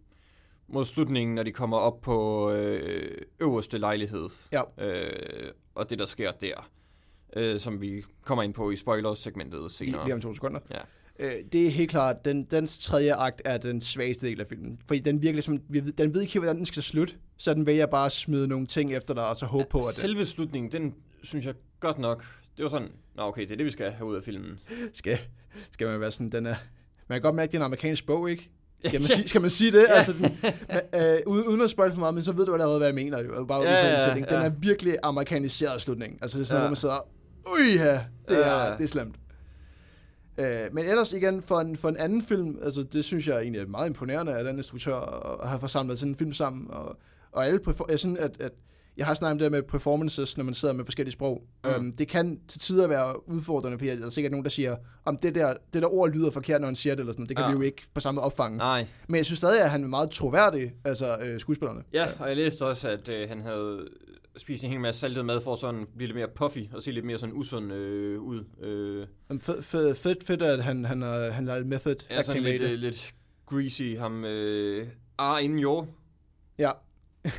mod 0.67 0.85
slutningen, 0.85 1.35
når 1.35 1.43
de 1.43 1.51
kommer 1.51 1.77
op 1.77 2.01
på 2.01 2.51
øh, 2.51 3.17
øverste 3.39 3.77
lejlighed. 3.77 4.29
Ja. 4.51 4.61
Øh, 4.77 5.51
og 5.75 5.89
det, 5.89 5.99
der 5.99 6.05
sker 6.05 6.31
der. 6.31 6.69
Øh, 7.35 7.59
som 7.59 7.81
vi 7.81 8.03
kommer 8.21 8.43
ind 8.43 8.53
på 8.53 8.71
i 8.71 8.75
spoilers-segmentet 8.75 9.71
senere. 9.71 10.05
lige 10.05 10.13
om 10.13 10.21
to 10.21 10.33
sekunder. 10.33 10.59
Ja. 10.71 10.79
Øh, 11.19 11.43
det 11.51 11.65
er 11.65 11.69
helt 11.69 11.89
klart, 11.89 12.25
den, 12.25 12.43
dens 12.43 12.79
tredje 12.79 13.13
akt 13.13 13.41
er 13.45 13.57
den 13.57 13.81
svageste 13.81 14.27
del 14.27 14.41
af 14.41 14.47
filmen. 14.47 14.79
Fordi 14.87 14.99
den 14.99 15.21
virkelig 15.21 15.43
som, 15.43 15.57
den 15.97 16.13
ved 16.13 16.21
ikke 16.21 16.39
hvordan 16.39 16.55
den 16.55 16.65
skal 16.65 16.83
slutte, 16.83 17.15
så 17.37 17.53
den 17.53 17.65
vælger 17.65 17.85
bare 17.85 18.05
at 18.05 18.11
smide 18.11 18.47
nogle 18.47 18.67
ting 18.67 18.93
efter 18.93 19.13
dig, 19.13 19.27
og 19.27 19.35
så 19.35 19.45
håbe 19.45 19.65
på, 19.69 19.77
at 19.77 19.83
Selve 19.93 20.25
slutningen, 20.25 20.71
den 20.71 20.95
synes 21.23 21.45
jeg 21.45 21.53
godt 21.79 21.99
nok, 21.99 22.25
det 22.57 22.63
var 22.63 22.69
sådan, 22.69 22.91
nå 23.15 23.23
okay, 23.23 23.41
det 23.41 23.51
er 23.51 23.55
det, 23.55 23.65
vi 23.65 23.71
skal 23.71 23.91
have 23.91 24.07
ud 24.07 24.15
af 24.15 24.23
filmen. 24.23 24.59
skal, 24.93 25.19
skal 25.71 25.87
man 25.87 25.99
være 25.99 26.11
sådan, 26.11 26.29
den 26.29 26.45
er... 26.45 26.55
Man 27.07 27.15
kan 27.15 27.21
godt 27.21 27.35
mærke, 27.35 27.47
at 27.47 27.51
det 27.51 27.57
er 27.57 27.61
en 27.61 27.65
amerikansk 27.65 28.05
bog, 28.05 28.31
ikke? 28.31 28.49
Skal 28.87 29.01
man, 29.01 29.09
sige, 29.09 29.27
skal 29.27 29.41
man 29.41 29.49
sige 29.49 29.71
det? 29.71 29.85
altså, 29.89 30.13
den, 30.13 30.37
øh, 31.01 31.17
uden, 31.25 31.61
at 31.61 31.69
spoil 31.69 31.91
for 31.91 31.99
meget, 31.99 32.13
men 32.13 32.23
så 32.23 32.31
ved 32.31 32.45
du 32.45 32.53
allerede, 32.53 32.77
hvad 32.77 32.87
jeg 32.87 32.95
mener. 32.95 33.19
Jo, 33.23 33.45
bare 33.45 33.61
Ja, 33.63 33.87
ja, 33.91 34.05
sætning. 34.05 34.29
Den 34.29 34.35
ja. 34.39 34.45
er 34.45 34.49
virkelig 34.49 34.97
amerikaniseret 35.03 35.81
slutning. 35.81 36.17
Altså, 36.21 36.37
det 36.37 36.43
er 36.43 36.47
sådan, 36.47 36.57
Ja. 36.57 36.61
ja. 36.61 36.67
hvor 36.67 36.69
man 36.69 36.75
sidder, 36.75 37.07
ui 37.59 37.75
ja, 37.75 38.01
det 38.29 38.47
er, 38.47 38.65
Ja. 38.65 38.73
det 38.77 38.83
er 38.83 38.87
slemt. 38.87 39.15
Øh, 40.37 40.59
men 40.73 40.85
ellers 40.85 41.13
igen, 41.13 41.41
for 41.41 41.59
en, 41.59 41.75
for 41.77 41.89
en 41.89 41.97
anden 41.97 42.21
film, 42.21 42.57
altså 42.63 42.83
det 42.83 43.05
synes 43.05 43.27
jeg 43.27 43.41
egentlig 43.41 43.61
er 43.61 43.65
meget 43.67 43.87
imponerende 43.87 44.33
af 44.37 44.43
den 44.43 44.57
instruktør 44.57 44.95
at 44.95 45.39
at 45.43 45.49
have 45.49 45.59
forsamlet 45.59 45.99
sådan 45.99 46.11
en 46.11 46.15
film 46.17 46.33
sammen. 46.33 46.67
Og, 46.71 46.97
og 47.31 47.47
alle, 47.47 47.59
perfor- 47.59 47.85
jeg 47.89 47.99
synes, 47.99 48.19
at, 48.19 48.31
at 48.41 48.51
jeg 48.97 49.05
har 49.05 49.13
snakket 49.13 49.31
om 49.33 49.39
det 49.39 49.51
med 49.51 49.63
performances, 49.63 50.37
når 50.37 50.43
man 50.43 50.53
sidder 50.53 50.73
med 50.73 50.85
forskellige 50.85 51.11
sprog. 51.13 51.43
Mm. 51.63 51.69
Øhm, 51.69 51.93
det 51.93 52.07
kan 52.07 52.39
til 52.47 52.59
tider 52.59 52.87
være 52.87 53.29
udfordrende, 53.29 53.77
fordi 53.77 53.89
der 53.97 54.05
er 54.05 54.09
sikkert 54.09 54.31
nogen, 54.31 54.43
der 54.43 54.49
siger, 54.49 54.75
om 55.05 55.17
det 55.17 55.35
der, 55.35 55.53
det 55.73 55.81
der 55.81 55.93
ord 55.93 56.11
lyder 56.11 56.29
forkert, 56.31 56.61
når 56.61 56.67
han 56.67 56.75
siger 56.75 56.95
det, 56.95 56.99
eller 56.99 57.13
sådan. 57.13 57.27
Det 57.27 57.37
kan 57.37 57.43
Ja. 57.43 57.49
ja. 57.49 57.55
vi 57.55 57.59
jo 57.59 57.65
ikke 57.65 57.81
på 57.93 57.99
samme 57.99 58.21
opfange. 58.21 58.57
Nej. 58.57 58.87
Men 59.07 59.15
jeg 59.15 59.25
synes 59.25 59.37
stadig, 59.37 59.61
at 59.63 59.69
han 59.69 59.83
er 59.83 59.87
meget 59.87 60.09
troværdig, 60.09 60.73
altså 60.85 61.17
øh, 61.21 61.39
skuespillerne. 61.39 61.83
Ja, 61.93 62.07
og 62.19 62.27
jeg 62.27 62.35
læste 62.35 62.65
også, 62.65 62.89
at 62.89 63.09
øh, 63.09 63.29
han 63.29 63.41
havde 63.41 63.87
spist 64.37 64.63
en 64.63 64.69
hel 64.69 64.79
masse 64.79 64.99
saltet 65.01 65.25
mad 65.25 65.41
for 65.41 65.53
at 65.53 65.59
sådan 65.59 65.85
blive 65.97 66.07
lidt 66.07 66.17
mere 66.17 66.27
puffy 66.35 66.59
og 66.73 66.81
se 66.83 66.91
lidt 66.91 67.05
mere 67.05 67.17
sådan 67.17 67.35
usund 67.35 67.73
øh, 67.73 68.21
ud. 68.21 68.43
Øh, 68.63 69.07
Fedt, 69.41 69.97
fedt, 69.97 70.23
fedt, 70.23 70.41
at 70.41 70.63
han, 70.63 70.85
han, 70.85 71.01
har, 71.01 71.31
han 71.31 71.47
har 71.47 71.59
method 71.63 71.95
ja, 72.09 72.21
sådan 72.21 72.43
lidt, 72.43 72.61
øh, 72.61 72.71
lidt 72.71 73.13
greasy, 73.45 73.97
ham 73.97 74.25
øh, 74.25 74.87
ar 75.17 75.37
inden 75.37 75.59
jord. 75.59 75.87
Ja. 76.59 76.71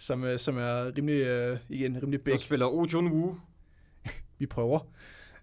som, 0.00 0.24
øh, 0.24 0.38
som 0.38 0.58
er 0.58 0.96
rimelig, 0.96 1.20
øh, 1.20 1.58
igen, 1.68 1.96
rimelig 2.02 2.20
big. 2.20 2.34
Og 2.34 2.40
spiller 2.40 2.66
Oh 2.66 2.92
Jun 2.92 3.12
Woo. 3.12 3.36
Vi 4.38 4.46
prøver, 4.46 4.80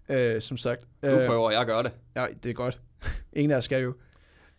øh, 0.08 0.40
som 0.40 0.56
sagt. 0.56 0.80
Du 0.80 1.20
prøver, 1.26 1.50
jeg 1.50 1.66
gør 1.66 1.82
det. 1.82 1.92
Ja, 2.16 2.26
det 2.42 2.50
er 2.50 2.54
godt. 2.54 2.80
Ingen 3.32 3.50
af 3.50 3.56
os 3.56 3.64
skal 3.64 3.82
jo. 3.82 3.94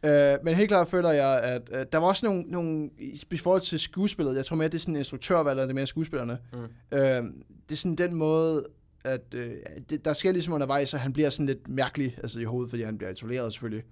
Øh, 0.04 0.36
men 0.44 0.56
helt 0.56 0.68
klart 0.68 0.88
føler 0.88 1.12
jeg, 1.12 1.42
at, 1.44 1.70
at 1.70 1.92
der 1.92 1.98
var 1.98 2.08
også 2.08 2.26
nogle, 2.26 2.42
nogle, 2.42 2.90
i 3.32 3.38
forhold 3.38 3.62
til 3.62 3.80
skuespillet, 3.80 4.36
jeg 4.36 4.46
tror 4.46 4.56
mere, 4.56 4.68
det 4.68 4.76
er 4.76 4.80
sådan 4.80 4.94
en 4.94 4.98
instruktørvalg, 4.98 5.50
eller 5.50 5.64
det 5.64 5.72
er 5.72 5.76
mere 5.76 5.86
skuespillerne. 5.86 6.38
Mm. 6.54 6.60
Øh, 6.92 7.00
det 7.70 7.72
er 7.72 7.76
sådan 7.76 7.96
den 7.96 8.16
måde, 8.16 8.66
at 9.04 9.22
øh, 9.34 9.52
det, 9.90 10.06
der 10.06 10.14
sker 10.14 10.32
ligesom 10.32 10.54
undervejs, 10.54 10.94
at 10.94 11.00
han 11.00 11.14
bliver 11.14 11.30
sådan 11.30 11.46
lidt 11.46 11.68
mærkelig 11.68 12.18
altså 12.18 12.40
i 12.40 12.44
hovedet, 12.44 12.70
fordi 12.70 12.84
han 12.84 12.98
bliver 12.98 13.12
isoleret 13.12 13.54
selvfølgelig. 13.54 13.84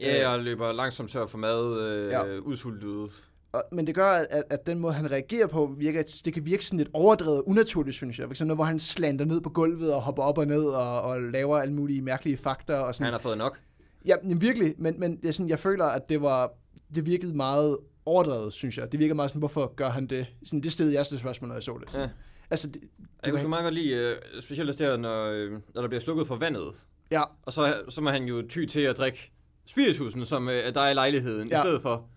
Ja, 0.00 0.30
jeg 0.30 0.42
løber 0.42 0.72
langsomt 0.72 1.10
tør 1.10 1.26
for 1.26 1.38
mad, 1.38 1.80
øh, 1.80 2.12
ja. 2.12 2.36
udsultet. 2.36 3.10
Og, 3.52 3.62
men 3.72 3.86
det 3.86 3.94
gør, 3.94 4.06
at, 4.06 4.44
at, 4.50 4.66
den 4.66 4.78
måde, 4.78 4.92
han 4.92 5.10
reagerer 5.10 5.46
på, 5.46 5.74
virker, 5.78 6.20
det 6.24 6.34
kan 6.34 6.46
virke 6.46 6.64
sådan 6.64 6.78
lidt 6.78 6.90
overdrevet 6.92 7.42
unaturligt, 7.46 7.96
synes 7.96 8.18
jeg. 8.18 8.26
For 8.26 8.32
eksempel, 8.32 8.54
hvor 8.54 8.64
han 8.64 8.78
slander 8.78 9.24
ned 9.24 9.40
på 9.40 9.50
gulvet 9.50 9.94
og 9.94 10.02
hopper 10.02 10.22
op 10.22 10.38
og 10.38 10.46
ned 10.46 10.64
og, 10.64 11.02
og 11.02 11.20
laver 11.20 11.58
alle 11.58 11.74
mulige 11.74 12.02
mærkelige 12.02 12.36
fakta. 12.36 12.74
Og 12.74 12.94
sådan. 12.94 13.04
Han 13.04 13.12
har 13.12 13.20
fået 13.20 13.38
nok. 13.38 13.60
Ja, 14.06 14.14
men 14.22 14.40
virkelig, 14.40 14.74
men, 14.78 15.00
men 15.00 15.20
jeg, 15.22 15.34
sådan, 15.34 15.48
jeg 15.48 15.58
føler, 15.58 15.84
at 15.84 16.08
det 16.08 16.22
var 16.22 16.52
det 16.94 17.06
virkede 17.06 17.36
meget 17.36 17.76
overdrevet, 18.06 18.52
synes 18.52 18.78
jeg. 18.78 18.92
Det 18.92 19.00
virker 19.00 19.14
meget 19.14 19.30
sådan, 19.30 19.38
hvorfor 19.38 19.74
gør 19.74 19.88
han 19.88 20.06
det? 20.06 20.26
Sådan, 20.44 20.60
det 20.60 20.72
stillede 20.72 20.96
jeg 20.96 21.06
til 21.06 21.18
spørgsmål, 21.18 21.48
når 21.48 21.54
jeg 21.54 21.62
så 21.62 21.78
det. 21.80 21.98
Ja. 21.98 22.08
Altså, 22.50 22.68
det, 22.68 22.82
Jeg 23.24 23.30
kunne 23.30 23.40
sgu 23.40 23.48
meget 23.48 23.62
godt 23.62 23.74
lide, 23.74 23.94
øh, 23.94 24.16
specielt 24.40 24.70
også 24.70 24.84
der, 24.84 24.96
når, 24.96 25.24
øh, 25.24 25.52
når 25.74 25.80
der 25.80 25.88
bliver 25.88 26.00
slukket 26.00 26.26
for 26.26 26.36
vandet. 26.36 26.72
ja, 27.10 27.22
Og 27.42 27.52
så, 27.52 27.82
så 27.88 28.00
må 28.00 28.10
han 28.10 28.24
jo 28.24 28.42
ty 28.48 28.64
til 28.64 28.80
at 28.80 28.98
drikke 28.98 29.32
spiritusen, 29.66 30.26
som 30.26 30.48
øh, 30.48 30.74
der 30.74 30.80
er 30.80 30.90
i 30.90 30.94
lejligheden. 30.94 31.48
Ja. 31.48 31.58
i 31.58 31.62
stedet 31.62 31.82
for. 31.82 32.08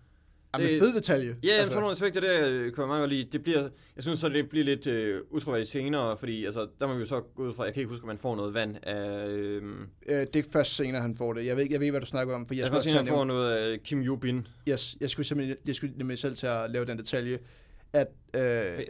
Ja 0.53 0.63
men 0.63 0.67
Det- 0.73 0.79
fed 0.79 0.93
detalje. 0.93 1.35
Ja, 1.43 1.49
altså. 1.49 1.65
sådan 1.65 1.81
nogle 1.81 1.91
aspekter 1.91 2.21
der 2.21 2.47
øh, 2.49 2.71
kunne 2.71 2.81
jeg 2.83 2.87
meget 2.87 3.01
godt 3.01 3.09
lide. 3.11 3.27
Det 3.31 3.43
bliver, 3.43 3.61
jeg 3.95 4.03
synes 4.03 4.19
så, 4.19 4.29
det 4.29 4.49
bliver 4.49 4.65
lidt 4.65 4.87
øh, 4.87 5.21
utroværdigt 5.29 5.69
senere, 5.69 6.17
fordi 6.17 6.45
altså, 6.45 6.67
der 6.79 6.87
må 6.87 6.93
vi 6.93 6.99
jo 6.99 7.05
så 7.05 7.21
gå 7.35 7.43
ud 7.47 7.53
fra, 7.53 7.63
jeg 7.63 7.73
kan 7.73 7.81
ikke 7.81 7.89
huske, 7.89 8.03
om 8.03 8.07
man 8.07 8.17
får 8.17 8.35
noget 8.35 8.53
vand 8.53 8.75
af... 8.83 9.27
Øh, 9.27 9.61
øh, 10.09 10.19
det 10.33 10.35
er 10.35 10.43
først 10.51 10.75
senere, 10.75 11.01
han 11.01 11.15
får 11.15 11.33
det. 11.33 11.45
Jeg 11.45 11.55
ved 11.55 11.63
ikke, 11.63 11.73
jeg 11.73 11.81
ved, 11.81 11.89
hvad 11.91 11.99
du 12.01 12.05
snakker 12.05 12.35
om, 12.35 12.45
for 12.45 12.53
jeg 12.53 12.59
jeg 12.59 12.67
skulle 12.67 12.83
senere 12.83 13.03
have 13.03 13.17
få 13.17 13.23
noget 13.23 13.51
af 13.57 13.79
Kim 13.83 14.01
Yoo-bin. 14.01 14.47
yes, 14.69 14.95
jeg 15.01 15.09
skulle 15.09 15.25
simpelthen 15.25 15.57
jeg 15.67 15.75
skulle 15.75 15.93
nemlig 15.97 16.17
selv 16.19 16.35
til 16.35 16.47
at 16.47 16.71
lave 16.71 16.85
den 16.85 16.97
detalje, 16.97 17.39
at 17.93 18.07
øh, 18.35 18.41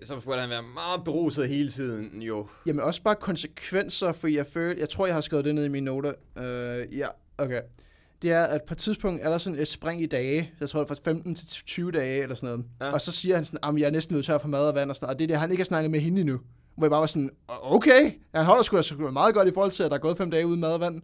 Så 0.03 0.19
skulle 0.21 0.39
han 0.41 0.49
være 0.49 0.63
meget 0.73 1.03
beruset 1.05 1.47
hele 1.47 1.69
tiden, 1.69 2.21
jo. 2.21 2.47
Jamen 2.65 2.79
også 2.81 3.01
bare 3.03 3.15
konsekvenser, 3.15 4.13
for 4.13 4.27
jeg, 4.27 4.45
føler, 4.47 4.79
jeg 4.79 4.89
tror, 4.89 5.05
jeg 5.05 5.15
har 5.15 5.21
skrevet 5.21 5.45
det 5.45 5.55
ned 5.55 5.65
i 5.65 5.67
mine 5.67 5.85
noter. 5.85 6.13
Uh, 6.35 6.97
ja, 6.97 7.07
okay. 7.37 7.61
Det 8.23 8.31
er, 8.31 8.43
at 8.43 8.61
på 8.67 8.73
et 8.73 8.77
tidspunkt 8.77 9.21
er 9.23 9.29
der 9.29 9.37
sådan 9.37 9.59
et 9.59 9.67
spring 9.67 10.01
i 10.01 10.05
dage. 10.05 10.51
Jeg 10.59 10.69
tror, 10.69 10.79
det 10.83 10.91
er 10.91 10.95
fra 10.95 11.01
15 11.03 11.35
til 11.35 11.47
20 11.47 11.91
dage 11.91 12.21
eller 12.21 12.35
sådan 12.35 12.49
noget. 12.49 12.65
Ja. 12.81 12.91
Og 12.91 13.01
så 13.01 13.11
siger 13.11 13.35
han 13.35 13.45
sådan, 13.45 13.59
at 13.75 13.79
jeg 13.81 13.87
er 13.87 13.91
næsten 13.91 14.13
nødt 14.15 14.25
til 14.25 14.31
at 14.31 14.41
få 14.41 14.47
mad 14.47 14.67
og 14.69 14.75
vand 14.75 14.89
og 14.89 14.95
sådan 14.95 15.05
noget. 15.05 15.15
Og 15.15 15.19
det 15.19 15.23
er 15.25 15.27
det, 15.27 15.37
han 15.37 15.51
ikke 15.51 15.61
har 15.61 15.65
snakket 15.65 15.91
med 15.91 15.99
hende 15.99 16.21
endnu. 16.21 16.39
Hvor 16.77 16.85
jeg 16.85 16.91
bare 16.91 16.99
var 16.99 17.05
sådan, 17.05 17.29
okay, 17.47 18.11
han 18.35 18.45
holder 18.45 18.63
sgu 18.63 18.77
da 19.05 19.11
meget 19.11 19.35
godt 19.35 19.47
i 19.47 19.51
forhold 19.53 19.71
til, 19.71 19.83
at 19.83 19.91
der 19.91 19.97
er 19.97 20.01
gået 20.01 20.17
fem 20.17 20.31
dage 20.31 20.47
uden 20.47 20.59
mad 20.59 20.73
og 20.73 20.79
vand. 20.79 21.01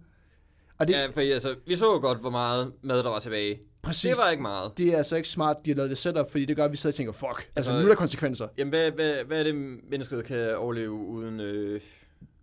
Og 0.79 0.87
det, 0.87 0.93
Ja, 0.93 1.07
for 1.07 1.19
altså, 1.33 1.55
vi 1.67 1.75
så 1.75 1.85
jo 1.85 1.99
godt, 1.99 2.19
hvor 2.19 2.29
meget 2.29 2.71
mad 2.83 2.97
der 3.03 3.09
var 3.09 3.19
tilbage. 3.19 3.59
præcis, 3.81 4.09
Det 4.17 4.17
var 4.25 4.31
ikke 4.31 4.41
meget. 4.41 4.71
det 4.77 4.93
er 4.93 4.97
altså 4.97 5.15
ikke 5.15 5.29
smart, 5.29 5.57
de 5.65 5.69
har 5.71 5.75
lavet 5.75 5.89
det 5.89 5.97
setup, 5.97 6.31
fordi 6.31 6.45
det 6.45 6.55
gør, 6.55 6.65
at 6.65 6.71
vi 6.71 6.77
sidder 6.77 6.93
og 6.93 6.95
tænker, 6.97 7.13
fuck, 7.13 7.29
altså, 7.37 7.51
Altså, 7.55 7.71
nu 7.73 7.79
er 7.79 7.87
der 7.87 7.95
konsekvenser. 7.95 8.47
Jamen, 8.57 8.69
hvad, 8.69 8.91
hvad, 8.91 9.23
hvad 9.27 9.39
er 9.39 9.43
det, 9.43 9.55
mennesket 9.89 10.25
kan 10.25 10.55
overleve 10.57 10.91
uden 10.91 11.39
øh, 11.39 11.81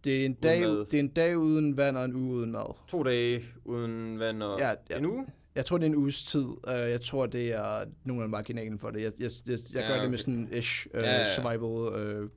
Det 0.07 0.21
er, 0.23 0.27
en 0.27 0.35
dag, 0.35 0.61
mad. 0.61 0.87
det 0.87 0.95
er 0.95 0.99
en 1.01 1.09
dag 1.09 1.39
uden 1.39 1.77
vand 1.77 1.97
og 1.97 2.05
en 2.05 2.15
uge 2.15 2.35
uden 2.37 2.53
mad. 2.53 2.75
to 2.89 3.03
dage 3.03 3.43
uden 3.65 4.19
vand 4.19 4.43
og 4.43 4.59
Ja, 4.59 4.71
ja. 4.91 4.99
en 4.99 5.05
uge? 5.07 5.27
Jeg 5.55 5.65
tror, 5.65 5.79
det 5.79 5.85
er 5.87 5.91
en 5.91 5.97
uges 5.97 6.25
tid. 6.25 6.45
Uh, 6.45 6.57
jeg 6.67 7.01
tror, 7.01 7.27
det 7.27 7.53
er 7.55 7.85
nogle 8.05 8.23
af 8.23 8.29
marginalen 8.29 8.79
for 8.79 8.91
det. 8.91 9.03
Jeg, 9.03 9.13
jeg, 9.19 9.31
jeg, 9.47 9.59
jeg 9.75 9.83
Ja, 9.83 9.89
gør 9.89 9.89
det 9.95 10.01
okay. 10.01 10.11
med 10.11 10.19
sådan 10.19 10.49
ish 10.53 10.87
uh, 10.95 11.01
Ja, 11.01 11.19
ja. 11.19 11.35
survival 11.35 12.29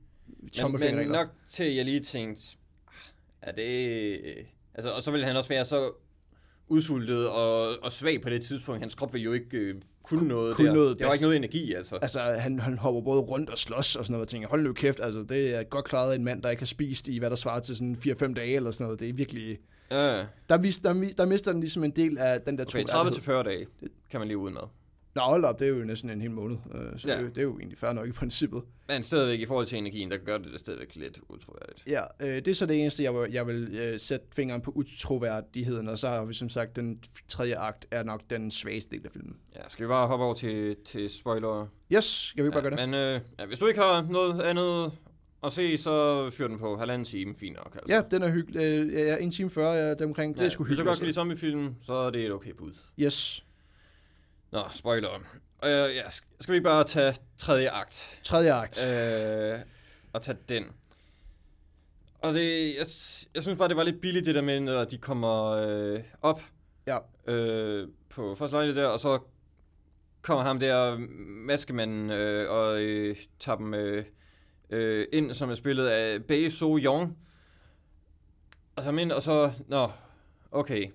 uh, 0.66 0.80
Men, 0.80 0.96
men 0.96 1.08
nok 1.08 1.28
til, 1.48 1.74
jeg 1.74 1.84
lige 1.84 2.00
tænkte, 2.00 2.42
"Ah, 2.88 3.48
er 3.48 3.52
det... 3.52 4.20
Altså, 4.74 4.90
og 4.90 5.02
så 5.02 5.10
ville 5.10 5.26
han 5.26 5.36
også 5.36 5.48
være 5.48 5.64
så 5.64 5.92
udsultet 6.70 7.28
og, 7.28 7.82
og 7.82 7.92
svag 7.92 8.22
på 8.22 8.30
det 8.30 8.42
tidspunkt. 8.42 8.80
Hans 8.80 8.94
krop 8.94 9.12
ville 9.12 9.24
jo 9.24 9.32
ikke 9.32 9.56
øh, 9.56 9.74
kunne 10.02 10.28
noget 10.28 10.56
Kunne 10.56 10.68
der. 10.68 10.74
noget 10.74 10.98
der 10.98 11.04
var 11.04 11.12
ikke 11.12 11.22
noget 11.22 11.36
energi, 11.36 11.74
altså. 11.74 11.96
Altså, 12.02 12.20
han, 12.20 12.60
han 12.60 12.78
hopper 12.78 13.00
både 13.00 13.20
rundt 13.20 13.50
og 13.50 13.58
slås 13.58 13.96
og 13.96 14.04
sådan 14.04 14.12
noget, 14.12 14.26
og 14.26 14.28
tænker, 14.28 14.48
hold 14.48 14.62
nu 14.62 14.72
kæft, 14.72 15.00
altså, 15.02 15.22
det 15.28 15.56
er 15.56 15.62
godt 15.62 15.84
klaret 15.84 16.10
af 16.12 16.14
en 16.14 16.24
mand, 16.24 16.42
der 16.42 16.50
ikke 16.50 16.60
har 16.60 16.66
spist 16.66 17.08
i, 17.08 17.18
hvad 17.18 17.30
der 17.30 17.36
svarer 17.36 17.60
til 17.60 17.76
sådan 17.76 17.96
4-5 18.06 18.34
dage 18.34 18.56
eller 18.56 18.70
sådan 18.70 18.84
noget. 18.84 19.00
Det 19.00 19.08
er 19.08 19.12
virkelig... 19.12 19.58
Ja. 19.90 20.24
Der, 20.48 20.58
vis, 20.58 20.78
der, 20.78 21.10
der 21.18 21.24
mister 21.26 21.52
den 21.52 21.60
ligesom 21.60 21.84
en 21.84 21.90
del 21.90 22.18
af 22.18 22.40
den 22.40 22.58
der 22.58 22.64
Okay, 22.64 22.84
troværdighed. 22.84 23.40
30-40 23.40 23.42
dage 23.42 23.66
kan 24.10 24.20
man 24.20 24.28
leve 24.28 24.38
uden 24.38 24.54
med. 24.54 24.62
Nå, 25.14 25.20
hold 25.22 25.44
op, 25.44 25.58
det 25.60 25.68
er 25.68 25.72
jo 25.72 25.84
næsten 25.84 26.10
en 26.10 26.20
hel 26.20 26.30
måned, 26.30 26.56
øh, 26.74 26.98
så 26.98 27.08
Ja. 27.08 27.14
ja. 27.14 27.18
det, 27.18 27.20
er 27.20 27.22
jo- 27.22 27.28
det 27.28 27.38
er 27.38 27.42
jo 27.42 27.58
egentlig 27.58 27.78
fair 27.78 27.92
nok 27.92 28.08
i 28.08 28.12
princippet. 28.12 28.62
Men 28.88 29.02
stadigvæk 29.02 29.40
i 29.40 29.46
forhold 29.46 29.66
til 29.66 29.78
energien, 29.78 30.10
der 30.10 30.16
gør 30.16 30.38
det 30.38 30.52
det 30.52 30.60
stadigvæk 30.60 30.96
lidt 30.96 31.20
utroværdigt. 31.28 31.82
Ja, 31.86 32.02
øh, 32.20 32.28
det 32.36 32.48
er 32.48 32.54
så 32.54 32.66
det 32.66 32.80
eneste, 32.80 33.02
jeg 33.02 33.14
vil, 33.14 33.32
jeg 33.32 33.46
vil 33.46 33.78
øh, 33.82 34.00
sætte 34.00 34.26
fingeren 34.36 34.60
på 34.62 34.70
utroværdigheden, 34.70 35.88
og 35.88 35.98
så 35.98 36.08
har 36.08 36.24
vi 36.24 36.34
som 36.34 36.48
sagt, 36.48 36.76
den 36.76 37.02
tredje 37.28 37.54
akt 37.58 37.86
er 37.90 38.02
nok 38.02 38.20
den 38.30 38.50
svageste 38.50 38.96
del 38.96 39.06
af 39.06 39.12
filmen. 39.12 39.36
Ja, 39.56 39.60
skal 39.68 39.84
vi 39.84 39.88
bare 39.88 40.06
hoppe 40.06 40.24
over 40.24 40.34
til, 40.34 40.76
til 40.84 41.10
spoiler? 41.10 41.66
Yes, 41.92 42.04
skal 42.04 42.44
vi 42.44 42.48
ikke 42.48 42.52
bare 42.54 42.62
gøre 42.70 42.70
det? 42.80 42.88
Men 42.88 42.94
øh, 42.94 43.20
ja, 43.38 43.46
hvis 43.46 43.58
du 43.58 43.66
ikke 43.66 43.80
har 43.80 44.02
noget 44.10 44.40
andet 44.42 44.92
at 45.44 45.52
se, 45.52 45.78
så 45.78 46.30
fyr 46.30 46.48
den 46.48 46.58
på 46.58 46.76
halvanden 46.76 47.04
time, 47.06 47.34
fint 47.36 47.56
nok. 47.56 47.74
Altså. 47.74 47.94
Ja, 47.94 48.02
den 48.10 48.22
er 48.22 48.30
hyggelig. 48.30 48.60
Øh, 48.60 48.92
ja, 48.92 49.16
en 49.16 49.30
time 49.30 49.50
40 49.50 49.72
ja, 49.74 49.90
det 49.90 50.02
omkring. 50.02 50.36
Det 50.36 50.44
er 50.44 50.48
sgu 50.48 50.64
Hvis 50.64 50.68
du 50.68 50.82
hyggeligt. 50.82 50.86
godt 50.88 50.98
kan 50.98 51.04
lide 51.06 51.14
zombiefilm, 51.14 51.74
så 51.80 51.92
er 51.92 52.10
det 52.10 52.24
et 52.26 52.32
okay 52.32 52.52
bud. 52.58 52.72
Yes. 53.00 53.44
Nå, 54.52 54.62
spoiler. 54.74 55.10
Øh, 55.64 55.70
ja, 55.96 56.02
sk- 56.08 56.36
skal 56.40 56.54
vi 56.54 56.60
bare 56.60 56.84
tage 56.84 57.14
tredje 57.38 57.70
akt? 57.70 58.20
Tredje 58.24 58.52
akt. 58.52 58.86
Øh, 58.86 59.58
og 60.12 60.22
tage 60.22 60.38
den. 60.48 60.64
Og 62.22 62.34
det, 62.34 62.68
jeg, 62.68 62.86
jeg 63.34 63.42
synes 63.42 63.58
bare, 63.58 63.68
det 63.68 63.76
var 63.76 63.82
lidt 63.82 64.00
billigt, 64.00 64.26
det 64.26 64.34
der 64.34 64.42
med, 64.42 64.60
når 64.60 64.84
de 64.84 64.98
kommer 64.98 65.44
øh, 65.46 66.00
op 66.22 66.42
Ja. 66.86 66.98
øh, 67.26 67.88
på 68.10 68.34
første 68.34 68.54
lejlighed 68.56 68.82
der, 68.82 68.88
og 68.88 69.00
så 69.00 69.18
kommer 70.22 70.44
ham 70.44 70.58
der, 70.60 70.96
maskemanden, 71.46 72.10
øh, 72.10 72.50
og 72.50 72.82
øh, 72.82 73.16
tager 73.40 73.56
dem 73.56 73.74
øh, 73.74 74.04
øh, 74.70 75.06
ind, 75.12 75.34
som 75.34 75.50
er 75.50 75.54
spillet 75.54 75.86
af 75.86 76.24
Bae 76.24 76.50
So 76.50 76.78
Young. 76.78 77.18
Og 78.76 78.84
så 78.84 78.90
ind, 78.90 79.12
og 79.12 79.22
så, 79.22 79.52
nå, 79.68 79.90
okay, 80.50 80.86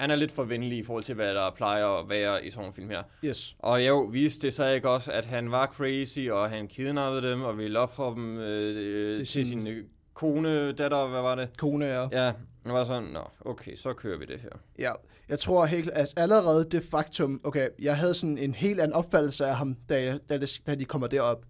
han 0.00 0.10
er 0.10 0.16
lidt 0.16 0.32
for 0.32 0.44
venlig 0.44 0.78
i 0.78 0.82
forhold 0.84 1.04
til, 1.04 1.14
hvad 1.14 1.34
der 1.34 1.50
plejer 1.50 1.86
at 1.86 2.08
være 2.08 2.44
i 2.46 2.50
sådan 2.50 2.60
nogle 2.60 2.74
film 2.74 2.90
her. 2.90 3.02
Yes. 3.24 3.56
Og 3.58 3.86
jo, 3.86 4.00
viste 4.00 4.46
det 4.46 4.54
så 4.54 4.68
ikke 4.68 4.88
også, 4.90 5.12
at 5.12 5.24
han 5.24 5.50
var 5.50 5.66
crazy, 5.66 6.28
og 6.30 6.50
han 6.50 6.68
kidnappede 6.68 7.30
dem, 7.30 7.42
og 7.42 7.58
ville 7.58 7.78
ofre 7.78 8.14
dem 8.14 8.38
øh, 8.38 8.74
til, 8.74 9.16
Til 9.16 9.26
til 9.26 9.26
sin- 9.26 9.44
sin 9.46 9.66
øh, 9.66 9.84
kone, 10.14 10.72
datter, 10.72 11.06
hvad 11.08 11.20
var 11.22 11.34
det? 11.34 11.48
Kone 11.58 11.84
er. 11.84 12.08
Ja, 12.12 12.26
det 12.64 12.72
var 12.72 12.84
sådan, 12.84 13.08
nå, 13.08 13.20
okay, 13.40 13.76
så 13.76 13.92
kører 13.92 14.18
vi 14.18 14.24
det 14.24 14.40
her. 14.40 14.50
Ja, 14.78 14.92
jeg 15.28 15.38
tror 15.38 15.66
helt, 15.66 15.90
altså 15.92 16.14
allerede 16.16 16.68
det 16.70 16.82
faktum, 16.90 17.40
okay, 17.44 17.68
jeg 17.78 17.96
havde 17.96 18.14
sådan 18.14 18.38
en 18.38 18.54
helt 18.54 18.80
anden 18.80 18.92
opfattelse 18.94 19.46
af 19.46 19.56
ham, 19.56 19.76
da, 19.88 20.02
jeg, 20.02 20.18
da, 20.28 20.38
det, 20.38 20.60
da 20.66 20.74
de 20.74 20.84
kommer 20.84 21.06
derop. 21.06 21.42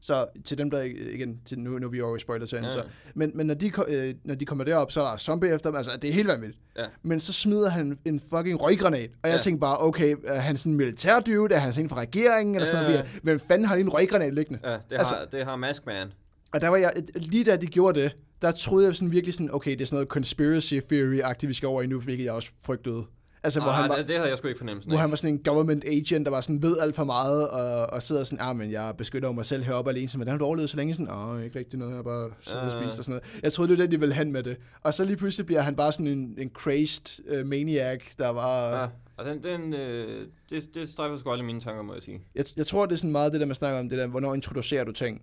Så 0.00 0.26
til 0.44 0.58
dem, 0.58 0.70
der 0.70 0.82
igen, 0.82 1.40
til 1.44 1.58
nu, 1.58 1.78
nu 1.78 1.86
er 1.86 1.90
vi 1.90 2.00
over 2.00 2.16
i 2.16 2.18
spoiler 2.18 2.46
ja. 2.52 2.70
Så. 2.70 2.82
Men, 3.14 3.32
men 3.34 3.46
når, 3.46 3.54
de, 3.54 3.72
øh, 3.88 4.14
når 4.24 4.34
de 4.34 4.44
kommer 4.46 4.64
derop, 4.64 4.92
så 4.92 5.02
er 5.02 5.10
der 5.10 5.16
zombie 5.16 5.54
efter 5.54 5.70
dem, 5.70 5.76
altså 5.76 5.90
det 6.02 6.10
er 6.10 6.14
helt 6.14 6.28
vanvittigt. 6.28 6.60
Ja. 6.78 6.84
Men 7.02 7.20
så 7.20 7.32
smider 7.32 7.68
han 7.70 7.98
en 8.04 8.20
fucking 8.30 8.62
røggranat, 8.62 9.10
og 9.22 9.28
jeg 9.28 9.36
Ja. 9.36 9.40
tænkte 9.42 9.60
bare, 9.60 9.78
okay, 9.80 10.16
er 10.24 10.40
han 10.40 10.56
sådan 10.56 10.72
en 10.72 10.76
militærdyve, 10.78 11.52
er 11.52 11.58
han 11.58 11.72
sådan 11.72 11.84
en 11.84 11.88
fra 11.90 11.96
regeringen, 12.00 12.54
eller 12.54 12.66
sådan 12.66 12.82
Ja. 12.84 12.90
noget, 12.90 13.06
fordi, 13.06 13.20
hvem 13.22 13.40
fanden 13.40 13.66
har 13.68 13.74
lige 13.74 13.84
en 13.84 13.88
røggranat 13.92 14.34
liggende? 14.34 14.60
Ja, 14.64 14.72
det, 14.72 14.80
Altså- 14.90 15.14
har, 15.14 15.24
det 15.24 15.44
har 15.44 15.56
Maskman. 15.56 16.08
Og 16.52 16.60
der 16.60 16.68
var 16.68 16.76
jeg, 16.76 16.92
lige 17.14 17.44
da 17.44 17.56
de 17.56 17.66
gjorde 17.66 18.00
det, 18.00 18.16
der 18.42 18.50
troede 18.50 18.86
jeg 18.86 18.94
sådan 18.96 19.12
virkelig 19.12 19.34
sådan, 19.34 19.54
okay, 19.54 19.70
det 19.70 19.80
er 19.80 19.84
sådan 19.86 19.96
noget 19.96 20.08
conspiracy 20.08 20.74
theory-agtigt, 20.74 21.46
vi 21.48 21.54
skal 21.54 21.66
over 21.66 21.82
i 21.82 21.86
nu, 21.86 22.00
hvilket 22.00 22.24
jeg 22.24 22.32
også 22.32 22.50
frygtede. 22.62 23.04
Altså, 23.46 23.60
hvor, 23.60 23.70
Ah, 23.70 23.76
han 23.76 23.88
var, 23.88 23.96
det, 23.96 24.08
det 24.08 24.16
havde 24.16 24.28
jeg 24.28 24.38
sgu 24.38 24.48
ikke 24.48 24.58
fornemmelsen 24.58 24.90
hvor 24.90 24.96
af. 24.96 25.00
han 25.00 25.10
var 25.10 25.16
sådan 25.16 25.30
en 25.34 25.42
government 25.42 25.84
agent, 25.84 26.26
der 26.26 26.30
var 26.30 26.40
sådan, 26.40 26.62
ved 26.62 26.78
alt 26.78 26.94
for 26.94 27.04
meget, 27.04 27.48
og, 27.48 27.86
og 27.86 28.02
sidder 28.02 28.24
sådan, 28.24 28.38
ah, 28.48 28.56
men 28.56 28.70
jeg 28.72 28.94
beskytter 28.98 29.32
mig 29.32 29.44
selv 29.44 29.62
heroppe 29.62 29.90
alene, 29.90 30.08
så, 30.08 30.18
men 30.18 30.28
har 30.28 30.38
du 30.38 30.44
overlevet 30.44 30.70
så 30.70 30.76
længe? 30.76 30.94
Sådan, 30.94 31.10
åh, 31.12 31.44
ikke 31.44 31.58
rigtig 31.58 31.78
noget, 31.78 31.94
jeg 31.96 32.04
bare 32.04 32.30
siddet 32.40 32.60
og 32.62 32.66
Ja. 32.66 32.82
spist 32.82 32.98
og 32.98 33.04
sådan 33.04 33.20
noget. 33.22 33.40
Jeg 33.42 33.52
troede, 33.52 33.70
det 33.70 33.78
var 33.78 33.84
det, 33.84 33.92
de 33.92 34.00
ville 34.00 34.14
hen 34.14 34.32
med 34.32 34.42
det. 34.42 34.56
Og 34.82 34.94
så 34.94 35.04
lige 35.04 35.16
pludselig 35.16 35.46
bliver 35.46 35.60
han 35.60 35.76
bare 35.76 35.92
sådan 35.92 36.06
en, 36.06 36.34
en 36.38 36.50
crazed 36.54 37.38
uh, 37.40 37.46
maniac, 37.46 38.00
der 38.18 38.28
var... 38.28 38.80
Ja, 38.80 38.86
og 39.16 39.24
den, 39.24 39.42
den, 39.42 39.74
øh, 39.74 40.26
det, 40.50 40.74
det 40.74 40.88
strejfer 40.88 41.16
sgu 41.18 41.30
aldrig 41.30 41.46
mine 41.46 41.60
tanker, 41.60 41.82
må 41.82 41.94
jeg 41.94 42.02
sige. 42.02 42.20
Jeg, 42.34 42.44
jeg 42.56 42.66
tror, 42.66 42.86
det 42.86 42.92
er 42.92 42.96
sådan 42.96 43.12
meget 43.12 43.32
det 43.32 43.40
der, 43.40 43.46
man 43.46 43.54
snakker 43.54 43.80
om, 43.80 43.88
det 43.88 43.98
der, 43.98 44.06
hvornår 44.06 44.34
introducerer 44.34 44.84
du 44.84 44.92
ting. 44.92 45.22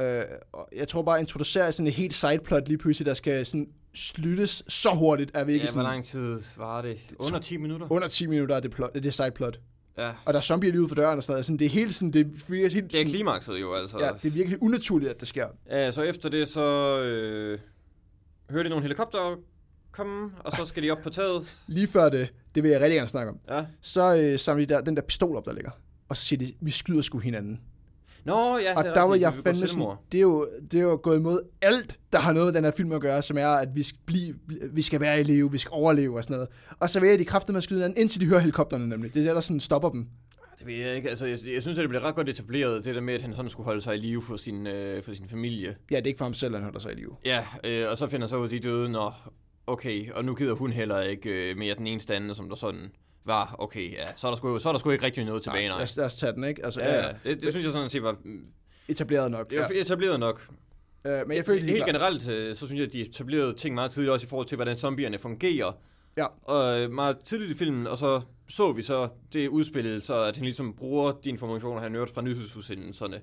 Øh, 0.00 0.22
og 0.52 0.68
jeg 0.76 0.88
tror 0.88 1.02
bare, 1.02 1.16
at 1.16 1.20
introducere 1.20 1.72
sådan 1.72 1.86
et 1.86 1.92
helt 1.94 2.14
sideplot 2.14 2.68
lige 2.68 2.78
pludselig, 2.78 3.06
der 3.06 3.14
skal 3.14 3.46
sådan 3.46 3.68
sluttes 3.96 4.62
så 4.68 4.90
hurtigt, 4.94 5.30
er 5.34 5.44
vi 5.44 5.52
ikke 5.52 5.64
Ja, 5.66 5.72
hvor 5.72 5.82
sådan... 5.82 5.92
lang 5.92 6.04
tid 6.04 6.40
var 6.56 6.82
det? 6.82 6.98
Under 7.18 7.38
10 7.40 7.56
minutter? 7.56 7.92
Under 7.92 8.08
10 8.08 8.26
minutter 8.26 8.56
er 8.56 8.60
det, 8.60 8.70
plot, 8.70 8.94
det 8.94 9.06
er 9.06 9.10
sideplot. 9.10 9.60
Ja. 9.98 10.08
Og 10.24 10.32
der 10.32 10.38
er 10.38 10.42
zombier 10.42 10.70
lige 10.70 10.80
ude 10.80 10.88
for 10.88 10.94
døren 10.94 11.16
og 11.16 11.22
sådan 11.22 11.32
noget. 11.32 11.38
Altså, 11.38 11.52
det 11.52 11.64
er 11.64 11.68
helt 11.68 11.94
sådan, 11.94 12.10
det 12.12 12.50
virker 12.50 12.68
helt 12.68 12.84
Det 12.92 12.94
er 12.94 12.98
sådan, 13.00 13.12
klimakset 13.12 13.60
jo, 13.60 13.74
altså. 13.74 13.98
ja, 14.00 14.10
det 14.22 14.28
er 14.28 14.32
virkelig 14.32 14.62
unaturligt, 14.62 15.10
at 15.10 15.20
det 15.20 15.28
sker. 15.28 15.46
Ja, 15.70 15.90
så 15.90 16.02
efter 16.02 16.28
det, 16.28 16.48
så 16.48 16.98
øh, 17.00 17.58
hører 18.50 18.62
de 18.62 18.68
nogle 18.68 18.82
helikopter 18.82 19.38
komme, 19.92 20.30
og 20.38 20.52
så 20.52 20.64
skal 20.64 20.82
de 20.82 20.90
op 20.90 20.98
på 21.02 21.10
taget. 21.10 21.56
Lige 21.66 21.86
før 21.86 22.08
det, 22.08 22.28
det 22.54 22.62
vil 22.62 22.70
jeg 22.70 22.80
rigtig 22.80 22.96
gerne 22.96 23.08
snakke 23.08 23.30
om, 23.32 23.38
Ja. 23.48 23.64
så 23.80 24.16
øh, 24.16 24.38
samler 24.38 24.66
de 24.66 24.74
der, 24.74 24.80
den 24.80 24.96
der 24.96 25.02
pistol 25.02 25.36
op, 25.36 25.44
der 25.46 25.52
ligger. 25.52 25.70
Og 26.08 26.16
så 26.16 26.24
siger 26.24 26.38
de, 26.38 26.52
vi 26.60 26.70
skyder 26.70 27.02
sgu 27.02 27.18
hinanden. 27.18 27.60
Nå, 28.26 28.58
ja, 28.58 28.76
og 28.76 28.84
det 28.84 28.90
er 28.90 28.94
der 28.94 29.02
var 29.02 29.14
jeg 29.14 29.34
fandme 29.34 29.66
sådan, 29.66 29.96
det 30.12 30.18
er, 30.18 30.22
jo, 30.22 30.48
det 30.70 30.78
er 30.78 30.82
jo 30.82 31.00
gået 31.02 31.16
imod 31.16 31.40
alt, 31.62 31.98
der 32.12 32.18
har 32.18 32.32
noget 32.32 32.46
med 32.46 32.54
den 32.54 32.64
her 32.64 32.70
film 32.70 32.92
at 32.92 33.00
gøre, 33.00 33.22
som 33.22 33.38
er, 33.38 33.48
at 33.48 33.68
vi 33.74 33.82
skal, 33.82 34.00
blive, 34.06 34.34
vi 34.72 34.82
skal 34.82 35.00
være 35.00 35.20
i 35.20 35.22
live, 35.22 35.52
vi 35.52 35.58
skal 35.58 35.70
overleve 35.72 36.16
og 36.16 36.24
sådan 36.24 36.34
noget. 36.34 36.48
Og 36.80 36.90
så 36.90 37.00
vælger 37.00 37.16
de 37.16 37.24
kraftigt 37.24 37.52
med 37.52 37.58
at 37.58 37.64
skyde 37.64 37.78
hinanden, 37.78 38.00
indtil 38.00 38.20
de 38.20 38.26
hører 38.26 38.40
helikopterne 38.40 38.88
nemlig. 38.88 39.14
Det 39.14 39.26
er 39.26 39.34
der 39.34 39.40
sådan 39.40 39.60
stopper 39.60 39.88
dem. 39.88 40.06
Det 40.58 40.66
ved 40.66 40.74
jeg 40.74 40.96
ikke. 40.96 41.08
Altså, 41.08 41.26
jeg, 41.26 41.38
jeg 41.54 41.62
synes, 41.62 41.78
at 41.78 41.82
det 41.82 41.88
blev 41.88 42.00
ret 42.00 42.14
godt 42.14 42.28
etableret, 42.28 42.84
det 42.84 42.94
der 42.94 43.00
med, 43.00 43.14
at 43.14 43.22
han 43.22 43.34
sådan 43.34 43.50
skulle 43.50 43.64
holde 43.64 43.80
sig 43.80 43.96
i 43.96 43.98
live 43.98 44.22
for 44.22 44.36
sin, 44.36 44.66
øh, 44.66 45.02
for 45.02 45.14
sin 45.14 45.28
familie. 45.28 45.76
Ja, 45.90 45.96
det 45.96 46.02
er 46.02 46.06
ikke 46.06 46.18
for 46.18 46.24
ham 46.24 46.34
selv, 46.34 46.54
han 46.54 46.64
holder 46.64 46.78
sig 46.78 46.92
i 46.92 46.94
live. 46.94 47.16
Ja, 47.24 47.44
øh, 47.64 47.90
og 47.90 47.98
så 47.98 48.06
finder 48.06 48.26
så 48.26 48.36
ud, 48.36 48.44
at 48.44 48.50
de 48.50 48.60
døde, 48.60 48.88
når 48.88 49.32
okay, 49.66 50.10
og 50.12 50.24
nu 50.24 50.34
gider 50.34 50.54
hun 50.54 50.72
heller 50.72 51.00
ikke 51.00 51.50
øh, 51.50 51.56
mere 51.56 51.74
den 51.74 51.86
eneste 51.86 52.14
anden, 52.14 52.34
som 52.34 52.48
der 52.48 52.56
sådan 52.56 52.90
var, 53.26 53.56
okay, 53.58 53.92
ja, 53.92 54.06
så 54.16 54.26
er 54.26 54.30
der 54.30 54.36
sgu, 54.36 54.58
så 54.58 54.68
er 54.68 54.72
der 54.72 54.78
sgu 54.80 54.90
ikke 54.90 55.04
rigtig 55.04 55.24
noget 55.24 55.42
tilbage, 55.42 55.68
nej. 55.68 55.76
Lad 55.76 55.82
os, 55.82 55.96
lad 55.96 56.04
os 56.06 56.16
tage 56.16 56.32
den, 56.32 56.44
ikke? 56.44 56.64
Altså, 56.64 56.80
Ja, 56.80 57.06
ja, 57.06 57.12
det, 57.24 57.42
det 57.42 57.52
synes 57.52 57.64
jeg 57.64 57.72
sådan 57.72 57.90
set 57.90 58.02
var 58.02 58.16
etableret 58.88 59.30
nok. 59.30 59.50
det 59.50 59.58
var 59.58 59.70
Ja. 59.74 59.80
etableret 59.80 60.20
nok. 60.20 60.42
Øh, 61.06 61.28
men 61.28 61.36
jeg 61.36 61.44
føler, 61.46 61.62
Helt 61.62 61.84
generelt, 61.86 62.28
øh, 62.28 62.56
så 62.56 62.66
synes 62.66 62.78
jeg, 62.78 62.86
at 62.86 62.92
de 62.92 63.00
etablerede 63.02 63.54
ting 63.54 63.74
meget 63.74 63.90
tidligt, 63.90 64.12
også 64.12 64.26
i 64.26 64.28
forhold 64.28 64.46
til, 64.48 64.56
hvordan 64.56 64.76
zombierne 64.76 65.18
fungerer. 65.18 65.72
Ja. 66.16 66.26
Og 66.42 66.80
øh, 66.80 66.90
meget 66.90 67.18
tidligt 67.24 67.50
i 67.50 67.54
filmen, 67.54 67.86
og 67.86 67.98
så 67.98 68.20
så 68.48 68.72
vi 68.72 68.82
så 68.82 69.08
det 69.32 69.48
udspil, 69.48 70.02
så 70.02 70.22
at 70.22 70.36
han 70.36 70.44
ligesom 70.44 70.74
bruger 70.74 71.12
de 71.12 71.28
informationer, 71.28 71.80
han 71.80 71.94
hørte 71.94 72.12
fra 72.12 72.22
nyhedsudsendelserne, 72.22 73.20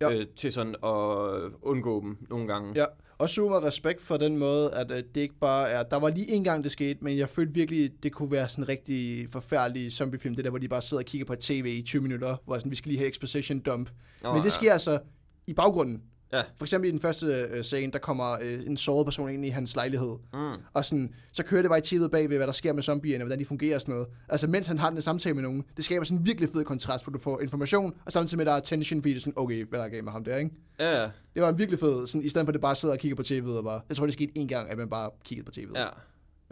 Ja. 0.00 0.12
øh, 0.12 0.26
til 0.36 0.52
sådan 0.52 0.74
at 0.74 1.52
undgå 1.62 2.00
dem 2.00 2.26
nogle 2.30 2.46
gange. 2.48 2.72
Ja, 2.80 2.84
og 3.18 3.30
super 3.30 3.64
respekt 3.66 4.02
for 4.02 4.16
den 4.16 4.36
måde, 4.36 4.74
at 4.74 4.90
øh, 4.90 5.02
det 5.14 5.20
ikke 5.20 5.34
bare 5.34 5.68
er... 5.68 5.82
Der 5.82 5.96
var 5.96 6.10
lige 6.10 6.30
en 6.30 6.44
gang, 6.44 6.64
det 6.64 6.72
skete, 6.72 6.98
men 7.04 7.18
jeg 7.18 7.28
følte 7.28 7.54
virkelig, 7.54 7.92
det 8.02 8.12
kunne 8.12 8.30
være 8.30 8.48
sådan 8.48 8.64
en 8.64 8.68
rigtig 8.68 9.28
forfærdelig 9.30 9.92
zombiefilm. 9.92 10.34
Det 10.34 10.44
der, 10.44 10.50
hvor 10.50 10.58
de 10.58 10.68
bare 10.68 10.82
sidder 10.82 11.02
og 11.02 11.06
kigger 11.06 11.24
på 11.26 11.34
tv 11.34 11.76
i 11.78 11.82
20 11.82 12.02
minutter, 12.02 12.36
hvor 12.44 12.58
sådan, 12.58 12.70
vi 12.70 12.76
skal 12.76 12.88
lige 12.88 12.98
have 12.98 13.10
exposition 13.10 13.60
dump. 13.60 13.90
Nå, 14.22 14.32
men 14.32 14.42
det 14.42 14.52
sker 14.52 14.72
altså 14.72 14.98
i 15.46 15.52
baggrunden. 15.52 16.02
Ja. 16.36 16.42
For 16.56 16.64
eksempel 16.64 16.88
i 16.88 16.92
den 16.92 17.00
første 17.00 17.26
øh, 17.26 17.62
scene, 17.62 17.92
der 17.92 17.98
kommer 17.98 18.38
øh, 18.42 18.66
en 18.66 18.76
såret 18.76 19.06
person 19.06 19.30
ind 19.30 19.44
i 19.44 19.48
hans 19.48 19.76
lejlighed. 19.76 20.16
Mm. 20.32 20.62
Og 20.74 20.84
sådan, 20.84 21.14
så 21.32 21.42
kører 21.42 21.62
det 21.62 21.68
bare 21.68 21.78
i 21.78 21.82
tv'et 21.82 22.08
bagved, 22.08 22.36
hvad 22.36 22.46
der 22.46 22.52
sker 22.52 22.72
med 22.72 22.82
zombierne, 22.82 23.24
hvordan 23.24 23.38
de 23.38 23.44
fungerer 23.44 23.74
og 23.74 23.80
sådan 23.80 23.94
noget. 23.94 24.08
Altså, 24.28 24.46
mens 24.46 24.66
han 24.66 24.78
har 24.78 24.90
den 24.90 25.02
samtale 25.02 25.34
med 25.34 25.42
nogen, 25.42 25.64
det 25.76 25.84
skaber 25.84 26.04
sådan 26.04 26.18
en 26.18 26.26
virkelig 26.26 26.48
fed 26.48 26.64
kontrast, 26.64 27.04
hvor 27.04 27.12
du 27.12 27.18
får 27.18 27.40
information, 27.40 27.94
og 28.06 28.12
samtidig 28.12 28.36
med, 28.38 28.46
der 28.46 28.52
er 28.52 28.60
tension, 28.60 29.02
fordi 29.02 29.10
det 29.10 29.18
er 29.18 29.20
sådan, 29.20 29.32
okay, 29.36 29.64
hvad 29.64 29.78
der 29.78 29.84
er 29.84 29.88
galt 29.88 30.04
med 30.04 30.12
ham 30.12 30.24
der, 30.24 30.36
ikke? 30.36 30.50
Ja, 30.80 31.02
ja. 31.02 31.10
Det 31.34 31.42
var 31.42 31.48
en 31.48 31.58
virkelig 31.58 31.78
fed, 31.78 32.06
sådan, 32.06 32.24
i 32.24 32.28
stedet 32.28 32.46
for 32.46 32.50
at 32.50 32.54
det 32.54 32.62
bare 32.62 32.74
sidder 32.74 32.94
og 32.94 32.98
kigger 32.98 33.16
på 33.16 33.22
tv'et 33.22 33.56
og 33.56 33.64
bare... 33.64 33.80
Jeg 33.88 33.96
tror, 33.96 34.06
det 34.06 34.12
skete 34.12 34.32
en 34.34 34.48
gang, 34.48 34.70
at 34.70 34.78
man 34.78 34.90
bare 34.90 35.10
kiggede 35.24 35.44
på 35.44 35.52
tv'et. 35.56 35.80
ja. 35.80 35.86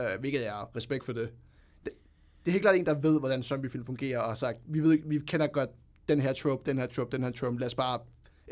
Øh, 0.01 0.21
hvilket 0.21 0.47
er 0.47 0.77
respekt 0.77 1.05
for 1.05 1.13
det. 1.13 1.29
det. 1.85 1.93
Det 2.45 2.51
er 2.51 2.53
helt 2.53 2.63
klart 2.63 2.77
en, 2.77 2.87
der 2.87 2.95
ved, 2.95 3.19
hvordan 3.19 3.43
zombiefilm 3.43 3.85
fungerer, 3.85 4.19
og 4.21 4.27
har 4.27 4.35
sagt, 4.35 4.59
vi, 4.67 4.81
ved, 4.81 4.99
vi 5.07 5.19
kender 5.27 5.47
godt 5.47 5.71
den 6.09 6.21
her 6.21 6.33
trope, 6.33 6.71
den 6.71 6.79
her 6.79 6.87
trope, 6.87 7.17
den 7.17 7.25
her 7.25 7.31
trope. 7.31 7.59
Lad 7.59 7.67
os 7.67 7.75
bare... 7.75 7.99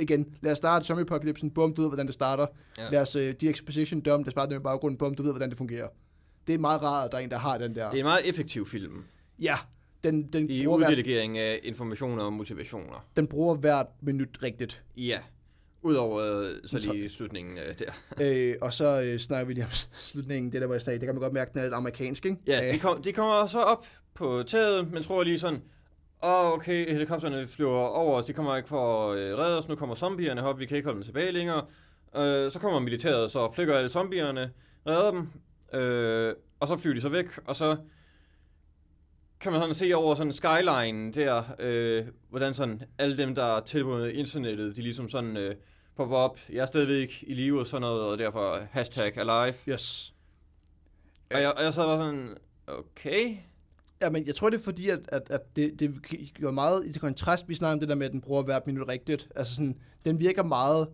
Igen, 0.00 0.36
lad 0.42 0.52
os 0.52 0.58
starte 0.58 0.84
zombie 0.86 1.02
apocalypsen, 1.02 1.50
bum, 1.50 1.74
du 1.74 1.80
ved, 1.82 1.88
hvordan 1.90 2.06
det 2.06 2.14
starter. 2.14 2.46
Ja. 2.78 2.82
Ja. 2.82 2.90
Lad 2.90 3.00
os 3.00 3.16
uh, 3.16 3.22
de 3.22 3.48
exposition 3.48 4.00
dump, 4.00 4.24
lad 4.24 4.28
os 4.28 4.34
bare 4.34 4.46
den 4.46 4.56
i 4.56 4.58
baggrunden, 4.58 4.98
bum, 4.98 5.14
du 5.14 5.22
ved, 5.22 5.32
hvordan 5.32 5.48
det 5.48 5.58
fungerer. 5.58 5.88
Det 6.46 6.54
er 6.54 6.58
meget 6.58 6.82
rart, 6.82 7.04
at 7.06 7.12
der 7.12 7.18
er 7.18 7.22
en, 7.22 7.30
der 7.30 7.38
har 7.38 7.58
den 7.58 7.74
der... 7.74 7.90
Det 7.90 7.96
er 7.96 8.00
en 8.00 8.04
meget 8.06 8.28
effektiv 8.28 8.66
film 8.66 9.04
Ja, 9.38 9.56
den, 10.04 10.22
den, 10.32 10.50
i 10.50 10.64
bruger 10.64 10.78
hvert, 10.78 10.90
uddelegering 10.90 11.38
af 11.38 11.60
informationer 11.62 12.22
og 12.22 12.32
motivationer. 12.32 13.06
den 13.16 13.26
bruger 13.26 13.54
hvert 13.54 13.86
minut 14.00 14.38
rigtigt. 14.42 14.82
Ja. 14.96 15.18
Udover 15.82 16.42
øh, 16.42 16.50
så 16.66 16.92
lige 16.92 17.08
slutningen 17.08 17.58
øh, 17.58 17.74
der. 17.78 17.92
Øh, 18.20 18.54
og 18.60 18.72
så 18.72 19.02
øh, 19.02 19.18
snakker 19.18 19.46
vi 19.46 19.52
lige 19.54 19.64
om 19.64 19.70
slutningen, 20.10 20.52
det 20.52 20.60
der 20.60 20.66
var 20.66 20.74
i 20.74 20.78
dag. 20.78 20.94
Det 20.94 21.00
kan 21.00 21.14
man 21.14 21.22
godt 21.22 21.32
mærke, 21.32 21.50
den 21.52 21.58
er 21.58 21.64
lidt 21.64 21.74
amerikansk, 21.74 22.26
ikke? 22.26 22.36
Ja, 22.46 22.66
Øh, 22.66 22.74
de, 22.74 22.78
kom, 22.78 23.02
de 23.02 23.12
kommer 23.12 23.46
så 23.46 23.58
op 23.58 23.86
på 24.14 24.42
taget, 24.46 24.92
men 24.92 25.02
tror 25.02 25.22
lige 25.22 25.38
sådan, 25.38 25.62
åh, 26.22 26.46
oh, 26.46 26.52
okay, 26.52 26.92
helikopterne 26.92 27.48
flyver 27.48 27.78
over 27.78 28.18
os, 28.18 28.24
de 28.24 28.32
kommer 28.32 28.56
ikke 28.56 28.68
for 28.68 29.12
at 29.12 29.18
øh, 29.18 29.38
redde 29.38 29.58
os, 29.58 29.68
nu 29.68 29.74
kommer 29.74 29.94
zombierne 29.94 30.42
op, 30.42 30.58
vi 30.58 30.66
kan 30.66 30.76
ikke 30.76 30.86
holde 30.86 30.96
dem 30.96 31.04
tilbage 31.04 31.32
længere. 31.32 31.64
Øh, 32.16 32.50
så 32.50 32.58
kommer 32.60 32.78
militæret, 32.78 33.30
så 33.30 33.48
plukker 33.48 33.76
alle 33.76 33.90
zombierne, 33.90 34.52
redder 34.86 35.10
dem, 35.10 35.28
øh, 35.80 36.34
og 36.60 36.68
så 36.68 36.76
flyver 36.76 36.94
de 36.94 37.00
så 37.00 37.08
væk, 37.08 37.26
og 37.44 37.56
så 37.56 37.76
kan 39.40 39.52
man 39.52 39.60
sådan 39.60 39.74
se 39.74 39.94
over 39.94 40.14
sådan 40.14 40.32
skyline 40.32 41.12
der, 41.12 41.42
øh, 41.58 42.04
hvordan 42.28 42.54
sådan 42.54 42.82
alle 42.98 43.16
dem, 43.16 43.34
der 43.34 43.44
er 43.44 43.60
tilbundet 43.60 44.10
internettet, 44.10 44.76
de 44.76 44.82
ligesom 44.82 45.08
sådan 45.08 45.36
øh, 45.36 45.54
popper 45.96 46.16
op. 46.16 46.38
Jeg 46.50 46.58
er 46.62 46.66
stadigvæk 46.66 47.24
i 47.26 47.34
live 47.34 47.60
og 47.60 47.66
sådan 47.66 47.80
noget, 47.80 48.02
og 48.02 48.18
derfor 48.18 48.58
hashtag 48.70 49.18
alive. 49.18 49.54
Yes. 49.68 50.14
Og 51.34 51.40
jeg, 51.40 51.52
og 51.52 51.64
jeg 51.64 51.72
sad 51.72 51.84
bare 51.84 51.98
sådan, 51.98 52.36
okay. 52.66 53.36
Ja, 54.02 54.10
men 54.10 54.26
jeg 54.26 54.34
tror, 54.34 54.50
det 54.50 54.58
er 54.58 54.62
fordi, 54.62 54.88
at, 54.88 55.00
at, 55.08 55.22
at 55.30 55.56
det, 55.56 55.80
det 55.80 55.94
gjorde 56.34 56.54
meget 56.54 56.86
i 56.86 56.98
kontrast. 56.98 57.48
Vi 57.48 57.54
snakker 57.54 57.72
om 57.72 57.80
det 57.80 57.88
der 57.88 57.94
med, 57.94 58.06
at 58.06 58.12
den 58.12 58.20
bruger 58.20 58.42
hvert 58.42 58.66
minut 58.66 58.88
rigtigt. 58.88 59.28
Altså 59.36 59.54
sådan, 59.54 59.78
den 60.04 60.20
virker 60.20 60.42
meget 60.42 60.88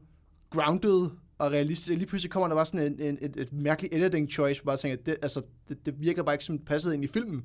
grounded 0.51 1.11
og 1.39 1.51
realistisk. 1.53 1.99
Lige 1.99 2.07
pludselig 2.07 2.31
kommer 2.31 2.49
der 2.49 2.55
bare 2.55 2.67
sådan 2.67 2.93
en, 2.93 3.01
en, 3.01 3.19
et, 3.21 3.37
et 3.37 3.53
mærkeligt 3.53 3.95
editing 3.95 4.31
choice, 4.31 4.63
hvor 4.63 4.73
jeg 4.73 4.77
bare 4.77 4.81
tænker, 4.91 4.99
at 4.99 5.07
det, 5.07 5.17
altså, 5.23 5.43
det, 5.69 5.87
det 5.87 6.01
virker 6.01 6.23
bare 6.23 6.35
ikke 6.35 6.45
som 6.45 6.59
passet 6.59 6.95
ind 6.95 7.05
i 7.05 7.07
filmen. 7.07 7.45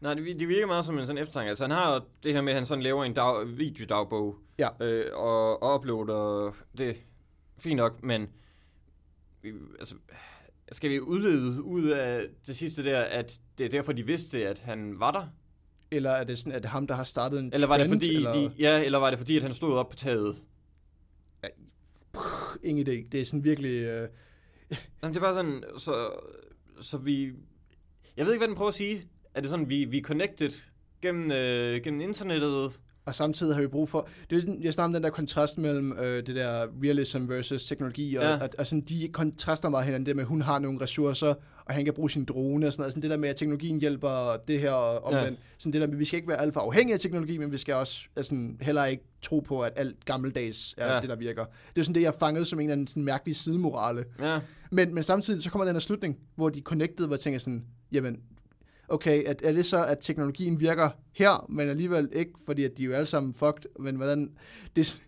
Nej, 0.00 0.14
det, 0.14 0.40
det 0.40 0.48
virker 0.48 0.66
meget 0.66 0.84
som 0.84 0.98
en 0.98 1.06
sådan 1.06 1.22
eftertanke. 1.22 1.48
Altså, 1.48 1.64
han 1.64 1.70
har 1.70 2.04
det 2.24 2.32
her 2.32 2.42
med, 2.42 2.52
at 2.52 2.56
han 2.56 2.66
sådan 2.66 2.82
laver 2.82 3.04
en 3.04 3.14
dag, 3.14 3.58
videodagbog 3.58 4.36
Ja. 4.58 4.68
øh, 4.80 5.04
og, 5.14 5.62
og 5.62 5.74
uploader 5.74 6.52
det. 6.78 6.96
Fint 7.58 7.76
nok, 7.76 8.02
men 8.02 8.28
altså, 9.78 9.94
skal 10.72 10.90
vi 10.90 11.00
udlede 11.00 11.62
ud 11.62 11.88
af 11.88 12.26
det 12.46 12.56
sidste 12.56 12.84
der, 12.84 13.00
at 13.00 13.40
det 13.58 13.64
er 13.64 13.68
derfor, 13.68 13.92
de 13.92 14.06
vidste, 14.06 14.48
at 14.48 14.58
han 14.58 15.00
var 15.00 15.10
der? 15.10 15.28
Eller 15.90 16.10
er 16.10 16.24
det 16.24 16.38
sådan, 16.38 16.52
at 16.52 16.62
det 16.62 16.68
er 16.68 16.72
ham, 16.72 16.86
der 16.86 16.94
har 16.94 17.04
startet 17.04 17.40
en 17.40 17.50
Eller 17.52 17.66
var 17.66 17.76
det 17.78 17.86
trend, 17.88 18.00
fordi, 18.00 18.14
eller... 18.14 18.32
de, 18.32 18.50
ja, 18.58 18.84
eller 18.84 18.98
var 18.98 19.10
det 19.10 19.18
fordi, 19.18 19.36
at 19.36 19.42
han 19.42 19.54
stod 19.54 19.74
op 19.74 19.88
på 19.88 19.96
taget? 19.96 20.36
Ingen 22.62 22.86
idé. 22.88 23.08
Det 23.12 23.20
er 23.20 23.24
sådan 23.24 23.44
virkelig... 23.44 23.82
Øh... 23.82 24.08
Jamen, 25.02 25.14
det 25.14 25.22
var 25.22 25.34
sådan, 25.34 25.64
så, 25.78 26.10
så 26.80 26.98
vi... 26.98 27.32
Jeg 28.16 28.26
ved 28.26 28.32
ikke, 28.32 28.40
hvad 28.40 28.48
den 28.48 28.56
prøver 28.56 28.68
at 28.68 28.74
sige. 28.74 29.08
Er 29.34 29.40
det 29.40 29.50
sådan, 29.50 29.68
vi, 29.68 29.84
vi 29.84 29.98
er 29.98 30.02
connected 30.02 30.50
gennem, 31.02 31.30
øh, 31.30 31.82
gennem 31.82 32.00
internettet? 32.00 32.80
Og 33.06 33.14
samtidig 33.14 33.54
har 33.54 33.62
vi 33.62 33.68
brug 33.68 33.88
for... 33.88 34.08
Det 34.30 34.36
er 34.36 34.40
sådan, 34.40 34.62
jeg 34.62 34.72
snakker 34.72 34.86
om 34.88 34.92
den 34.92 35.02
der 35.04 35.10
kontrast 35.10 35.58
mellem 35.58 35.92
øh, 35.92 36.26
det 36.26 36.34
der 36.36 36.66
realism 36.84 37.28
versus 37.28 37.64
teknologi, 37.64 38.14
og, 38.16 38.22
Ja. 38.24 38.44
at, 38.44 38.54
og 38.54 38.66
sådan, 38.66 38.80
de 38.80 39.08
kontraster 39.12 39.68
meget 39.68 39.84
hinanden. 39.84 40.06
Det 40.06 40.16
med, 40.16 40.24
at 40.24 40.28
hun 40.28 40.42
har 40.42 40.58
nogle 40.58 40.80
ressourcer, 40.80 41.34
og 41.64 41.74
han 41.74 41.84
kan 41.84 41.94
bruge 41.94 42.10
sin 42.10 42.24
drone 42.24 42.66
og 42.66 42.72
sådan 42.72 42.80
noget. 42.82 42.92
Sådan 42.92 43.02
det 43.02 43.10
der 43.10 43.16
med, 43.16 43.28
at 43.28 43.36
teknologien 43.36 43.80
hjælper 43.80 44.36
det 44.48 44.60
her 44.60 44.70
og 44.72 45.04
omvendt. 45.04 45.30
Ja. 45.30 45.44
Sådan 45.58 45.72
det 45.72 45.80
der 45.80 45.86
med, 45.86 45.94
at 45.94 45.98
vi 46.00 46.04
skal 46.04 46.16
ikke 46.16 46.28
være 46.28 46.40
alt 46.40 46.52
for 46.54 46.60
afhængige 46.60 46.94
af 46.94 47.00
teknologi, 47.00 47.38
men 47.38 47.52
vi 47.52 47.56
skal 47.58 47.74
også 47.74 48.00
altså, 48.16 48.48
heller 48.60 48.84
ikke 48.84 49.04
tro 49.22 49.40
på, 49.40 49.60
at 49.60 49.72
alt 49.76 50.04
gammeldags 50.04 50.74
er 50.78 50.94
ja. 50.94 51.00
det, 51.00 51.08
der 51.08 51.16
virker. 51.16 51.44
Det 51.74 51.80
er 51.80 51.84
sådan 51.84 51.94
det, 51.94 52.02
jeg 52.02 52.14
fangede 52.14 52.44
som 52.44 52.60
en 52.60 52.64
eller 52.66 52.72
anden 52.72 52.86
sådan 52.86 53.04
mærkelig 53.04 53.36
sidemorale. 53.36 54.04
Ja, 54.20 54.38
Men, 54.70 54.94
men 54.94 55.02
samtidig 55.02 55.42
så 55.42 55.50
kommer 55.50 55.64
den 55.64 55.74
her 55.74 55.80
slutning, 55.80 56.18
hvor 56.34 56.48
de 56.48 56.60
connected, 56.60 57.06
hvor 57.06 57.14
jeg 57.14 57.20
tænker 57.20 57.38
sådan, 57.40 57.64
jamen, 57.92 58.20
okay, 58.88 59.24
at, 59.24 59.40
er 59.44 59.52
det 59.52 59.66
så, 59.66 59.84
at 59.84 59.98
teknologien 60.00 60.60
virker 60.60 60.90
her, 61.12 61.46
men 61.48 61.68
alligevel 61.68 62.08
ikke, 62.12 62.32
fordi 62.46 62.64
at 62.64 62.78
de 62.78 62.82
er 62.82 62.86
jo 62.86 62.92
alle 62.92 63.06
sammen 63.06 63.34
fucked, 63.34 63.64
men 63.80 63.96
hvordan, 63.96 64.36
det, 64.76 65.00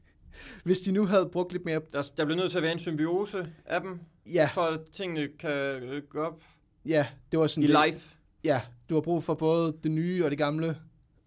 hvis 0.64 0.81
de 0.81 0.93
nu 0.93 1.07
havde 1.07 1.29
brugt 1.33 1.53
lidt 1.53 1.64
mere, 1.64 1.81
der, 1.93 2.11
der 2.16 2.24
bliver 2.24 2.37
nødt 2.37 2.51
til 2.51 2.59
at 2.59 2.62
være 2.62 2.72
en 2.72 2.79
symbiose 2.79 3.53
af 3.64 3.81
dem, 3.81 4.01
ja, 4.27 4.51
for 4.55 4.62
at 4.62 4.81
tingene 4.93 5.29
kan 5.39 5.51
øh, 5.51 6.03
gå 6.03 6.20
op 6.22 6.43
ja, 6.85 7.07
det 7.33 7.39
var 7.41 7.47
sådan, 7.47 7.64
i 7.64 7.66
lidt- 7.66 7.79
live. 7.87 8.01
ja, 8.45 8.61
du 8.89 8.95
har 8.95 9.01
brug 9.01 9.22
for 9.24 9.35
både 9.35 9.77
det 9.83 9.91
nye 9.91 10.24
og 10.24 10.31
det 10.31 10.39
gamle 10.39 10.77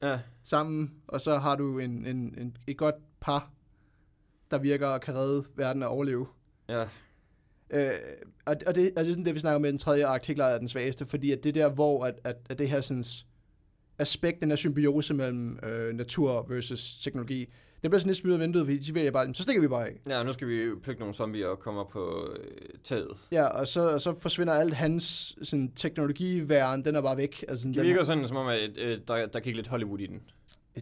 Ja, 0.01 0.19
sammen, 0.43 0.91
og 1.07 1.21
så 1.21 1.35
har 1.37 1.55
du 1.55 1.79
en, 1.79 2.05
en, 2.05 2.35
en, 2.37 2.57
et 2.67 2.77
godt 2.77 2.95
par, 3.19 3.51
der 4.51 4.59
virker 4.59 4.87
og 4.87 5.01
kan 5.01 5.15
redde 5.15 5.45
verden 5.55 5.83
og 5.83 5.89
overleve. 5.89 6.27
ja. 6.69 6.83
Øh, 7.71 7.89
og, 8.45 8.55
og, 8.67 8.75
det, 8.75 8.91
og 8.97 9.03
det 9.03 9.09
er 9.09 9.13
sådan 9.13 9.25
det, 9.25 9.33
vi 9.35 9.39
snakker 9.39 9.59
med 9.59 9.69
den 9.71 9.79
tredje 9.79 10.05
akt, 10.05 10.25
helt 10.25 10.37
klart 10.37 10.53
er 10.53 10.57
den 10.59 10.67
svageste, 10.67 11.05
fordi 11.05 11.31
at 11.31 11.43
det 11.43 11.55
der, 11.55 11.69
hvor 11.69 12.05
at, 12.05 12.15
at, 12.23 12.37
at 12.49 12.59
det 12.59 12.69
her 12.69 12.81
sådan, 12.81 13.03
aspekt, 13.99 14.41
den 14.41 14.49
her 14.49 14.55
symbiose 14.55 15.13
mellem 15.13 15.59
øh, 15.63 15.93
natur 15.95 16.45
versus 16.49 16.97
teknologi, 17.03 17.39
det 17.81 17.91
bliver 17.91 17.99
sådan 17.99 18.13
lidt 18.13 18.25
ud 18.25 18.31
af 18.31 18.39
vinduet, 18.39 18.65
fordi 18.65 18.77
de 18.77 18.95
vælger 18.95 19.11
bare, 19.11 19.33
så 19.33 19.43
stikker 19.43 19.61
vi 19.61 19.67
bare 19.67 19.87
af. 19.87 19.99
Ja, 20.09 20.23
nu 20.23 20.33
skal 20.33 20.47
vi 20.47 20.75
plukke 20.83 20.99
nogle 20.99 21.13
zombier 21.15 21.47
og 21.47 21.59
komme 21.59 21.79
op 21.79 21.89
på 21.89 22.35
øh, 22.39 22.45
taget. 22.83 23.07
Ja, 23.31 23.45
og 23.45 23.67
så, 23.67 23.81
og 23.81 24.01
så 24.01 24.15
forsvinder 24.19 24.53
alt 24.53 24.73
hans 24.73 25.35
sådan, 25.41 25.71
teknologiværen, 25.75 26.85
den 26.85 26.95
er 26.95 27.01
bare 27.01 27.17
væk. 27.17 27.45
Altså, 27.47 27.67
Det 27.67 27.81
virker 27.83 28.03
sådan, 28.03 28.27
som 28.27 28.37
om, 28.37 28.47
at 28.47 28.77
øh, 28.77 28.97
der, 29.07 29.25
der 29.25 29.39
gik 29.39 29.55
lidt 29.55 29.67
Hollywood 29.67 29.99
i 29.99 30.07
den. 30.07 30.21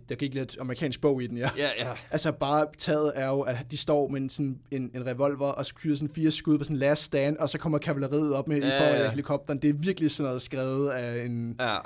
Der 0.10 0.16
gik 0.16 0.34
lidt 0.34 0.58
amerikansk 0.60 1.02
bog 1.02 1.24
i 1.24 1.28
den, 1.28 1.38
ja. 1.38 1.50
Ja, 1.58 1.70
ja. 1.80 1.94
Altså 2.12 2.32
bare 2.32 2.68
taget 2.78 3.12
er 3.16 3.28
jo, 3.28 3.42
at 3.42 3.58
de 3.72 3.78
står 3.78 4.08
med 4.08 4.22
en, 4.22 4.30
sådan, 4.30 4.60
en, 4.72 4.92
en 4.96 5.06
revolver 5.06 5.46
og 5.48 5.66
skyder 5.66 5.96
sådan 5.96 6.10
fire 6.14 6.32
skud 6.32 6.58
på 6.58 6.64
sådan 6.64 6.76
en 6.76 6.80
last 6.80 7.04
stand, 7.04 7.38
og 7.38 7.50
så 7.50 7.58
kommer 7.58 7.78
kavaleriet 7.78 8.34
op 8.34 8.48
med 8.48 8.58
Ja, 8.62 8.68
i 8.68 8.80
forhold 8.80 9.02
ja. 9.02 9.10
helikopteren. 9.10 9.60
Det 9.62 9.70
er 9.70 9.74
virkelig 9.74 10.12
sådan 10.12 10.28
noget 10.28 10.42
skrevet 10.42 10.90
af 10.90 11.26
en, 11.26 11.56
Ja, 11.60 11.78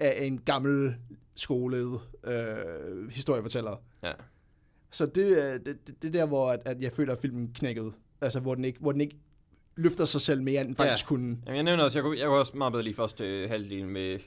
af 0.00 0.24
en 0.24 0.38
gammel 0.38 0.94
skolet 1.36 2.00
øh, 2.26 3.10
historiefortæller. 3.10 3.82
ja. 4.02 4.12
Så 4.92 5.06
det, 5.06 5.52
er- 5.54 5.58
det, 5.58 5.86
det, 5.86 6.02
det 6.02 6.08
er 6.08 6.12
der, 6.12 6.26
hvor 6.26 6.50
at, 6.50 6.60
at 6.66 6.80
jeg 6.80 6.92
føler, 6.92 7.12
at 7.12 7.18
filmen 7.18 7.52
knækkede. 7.54 7.92
Altså, 8.20 8.40
hvor 8.40 8.54
den 8.54 8.64
ikke, 8.64 8.78
hvor 8.80 8.92
den 8.92 9.00
ikke 9.00 9.16
løfter 9.76 10.04
sig 10.04 10.20
selv 10.20 10.42
mere, 10.42 10.60
end 10.60 10.68
den 10.68 10.76
Ja. 10.78 10.84
faktisk 10.90 11.06
kunne. 11.06 11.28
Jamen, 11.46 11.56
jeg 11.56 11.62
nævner 11.62 11.84
også, 11.84 11.98
jeg 11.98 12.02
kunne, 12.04 12.18
jeg 12.18 12.26
kunne 12.26 12.38
også 12.38 12.56
meget 12.56 12.72
bedre 12.72 12.82
lide 12.84 12.94
første 12.94 13.24
øh, 13.42 13.50
halvdel 13.50 13.86
med 13.88 14.18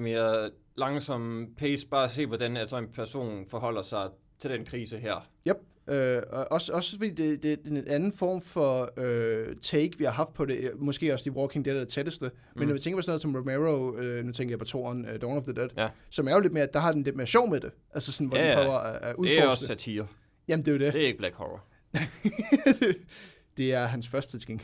mere 0.00 0.50
langsom 0.76 1.46
pace. 1.58 1.86
Bare 1.88 2.08
se, 2.10 2.26
hvordan 2.26 2.56
altså, 2.56 2.76
en 2.78 2.88
person 2.94 3.46
forholder 3.50 3.82
sig 3.82 4.08
til 4.38 4.50
den 4.50 4.64
krise 4.64 4.98
her. 4.98 5.28
Yep. 5.48 5.56
Øh, 5.88 6.22
og 6.30 6.46
også, 6.52 6.72
også 6.72 6.96
fordi 6.96 7.10
det, 7.10 7.42
det, 7.42 7.52
er 7.52 7.56
en 7.70 7.88
anden 7.88 8.12
form 8.12 8.42
for 8.42 8.90
øh, 8.96 9.56
take, 9.62 9.98
vi 9.98 10.04
har 10.04 10.10
haft 10.12 10.32
på 10.34 10.44
det. 10.44 10.70
Måske 10.76 11.12
også 11.12 11.24
The 11.30 11.36
Walking 11.38 11.64
Dead 11.64 11.76
er 11.76 11.80
det 11.80 11.88
tætteste. 11.88 12.24
Men 12.24 12.62
Mm. 12.62 12.66
når 12.66 12.72
vi 12.74 12.78
tænker 12.80 12.96
på 12.98 13.02
sådan 13.02 13.10
noget 13.10 13.20
som 13.20 13.34
Romero, 13.36 13.96
øh, 13.96 14.24
nu 14.24 14.32
tænker 14.32 14.52
jeg 14.52 14.58
på 14.58 14.64
toren, 14.64 15.04
øh, 15.08 15.20
Dawn 15.20 15.36
of 15.36 15.44
the 15.44 15.52
Dead, 15.52 15.68
Ja. 15.76 15.88
som 16.10 16.28
er 16.28 16.32
jo 16.32 16.40
lidt 16.40 16.52
mere, 16.52 16.68
der 16.72 16.78
har 16.78 16.92
den 16.92 17.02
lidt 17.02 17.16
mere 17.16 17.26
sjov 17.26 17.50
med 17.50 17.60
det. 17.60 17.70
Altså 17.94 18.12
sådan, 18.12 18.26
hvor 18.26 18.36
Ja, 18.38 18.48
den 18.48 18.56
prøver 18.56 18.78
at, 18.78 18.94
at 18.94 19.02
Det 19.02 19.10
er 19.10 19.14
udforske 19.16 19.48
også 19.48 19.66
satire. 19.66 20.06
Jamen, 20.48 20.64
det 20.64 20.70
er 20.70 20.72
jo 20.72 20.78
det. 20.84 20.92
Det 20.92 21.02
er 21.02 21.06
ikke 21.06 21.18
black 21.18 21.34
horror. 21.34 21.64
det 23.56 23.72
er 23.74 23.86
hans 23.86 24.08
første 24.08 24.38
ting. 24.38 24.62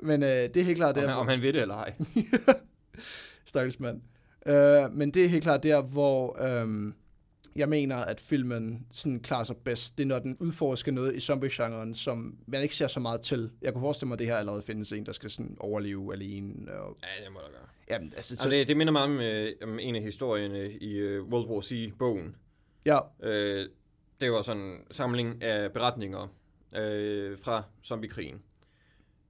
Men 0.00 0.22
øh, 0.22 0.28
det 0.28 0.56
er 0.56 0.62
helt 0.64 0.76
klart 0.76 0.96
Om, 0.96 1.02
der, 1.02 1.08
han, 1.08 1.18
om 1.18 1.28
han 1.28 1.42
ved 1.42 1.52
det 1.52 1.62
eller 1.62 1.74
ej. 1.74 1.92
Stakkels 3.48 3.80
mand. 3.80 4.02
Øh, 4.46 4.92
men 4.92 5.10
det 5.10 5.24
er 5.24 5.28
helt 5.28 5.42
klart 5.42 5.62
der, 5.62 5.82
hvor 5.82 6.42
øhm, 6.42 6.94
jeg 7.56 7.68
mener, 7.68 7.96
at 7.96 8.20
filmen 8.20 8.86
sådan 8.90 9.20
klarer 9.20 9.44
sig 9.44 9.56
bedst. 9.56 9.98
Det 9.98 10.04
er, 10.04 10.08
når 10.08 10.18
den 10.18 10.36
udforsker 10.40 10.92
noget 10.92 11.16
i 11.16 11.20
zombie-genren, 11.20 11.94
som 11.94 12.38
man 12.46 12.62
ikke 12.62 12.74
ser 12.74 12.86
så 12.86 13.00
meget 13.00 13.20
til. 13.20 13.50
Jeg 13.62 13.72
kunne 13.72 13.82
forestille 13.82 14.08
mig, 14.08 14.14
at 14.14 14.18
det 14.18 14.26
her 14.26 14.36
allerede 14.36 14.62
findes 14.62 14.92
en, 14.92 15.06
der 15.06 15.12
skal 15.12 15.30
sådan 15.30 15.56
overleve 15.60 16.12
alene. 16.12 16.72
Og, 16.72 16.96
Ja, 17.02 17.24
det 17.24 17.32
må 17.32 17.38
der 17.40 17.50
gøre. 17.50 17.66
jamen, 17.90 18.12
altså, 18.16 18.36
så, 18.36 18.42
Altså, 18.42 18.50
det, 18.50 18.68
det 18.68 18.76
minder 18.76 18.92
meget 18.92 19.08
om, 19.08 19.20
øh, 19.20 19.52
om 19.62 19.78
en 19.78 19.96
af 19.96 20.02
historierne 20.02 20.70
i 20.72 20.92
øh, 20.96 21.24
World 21.24 21.48
War 21.48 21.60
C-bogen. 21.60 22.36
ja, 22.86 22.98
Øh, 23.22 23.66
det 24.20 24.32
var 24.32 24.42
sådan 24.42 24.62
en 24.62 24.78
samling 24.90 25.42
af 25.42 25.72
beretninger 25.72 26.34
øh, 26.76 27.38
fra 27.38 27.62
zombiekrigen. 27.84 28.42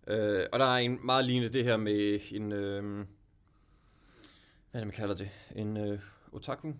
Øh, 0.07 0.45
og 0.53 0.59
der 0.59 0.65
er 0.65 0.77
en 0.79 0.99
meget 1.05 1.25
lignende 1.25 1.53
det 1.53 1.65
her 1.65 1.77
med 1.77 2.21
en... 2.33 2.53
Øh, 2.53 3.05
hvad 4.71 4.81
man 4.81 4.91
kalder 4.91 5.15
det? 5.15 5.31
En 5.57 5.77
øh, 5.77 5.99
otaku? 6.33 6.73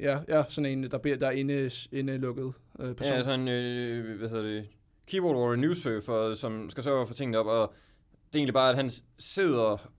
ja, 0.00 0.18
ja, 0.28 0.44
sådan 0.48 0.70
en, 0.70 0.90
der, 0.90 0.98
beder, 0.98 1.16
der 1.16 1.26
er 1.26 1.30
inde, 1.30 1.70
inde 1.92 2.18
lukket 2.18 2.52
øh, 2.80 2.94
person. 2.94 3.16
Ja, 3.16 3.24
sådan 3.24 3.48
øh, 3.48 4.18
hvad 4.18 4.28
hedder 4.28 4.44
det? 4.44 4.68
Keyboard 5.06 5.36
warrior 5.36 5.56
newsurfer, 5.56 6.34
som 6.34 6.70
skal 6.70 6.82
sørge 6.82 7.06
for 7.06 7.14
tingene 7.14 7.38
op, 7.38 7.46
og 7.46 7.74
det 8.12 8.34
er 8.34 8.38
egentlig 8.38 8.54
bare, 8.54 8.70
at 8.70 8.76
han 8.76 8.90
sidder 9.18 9.90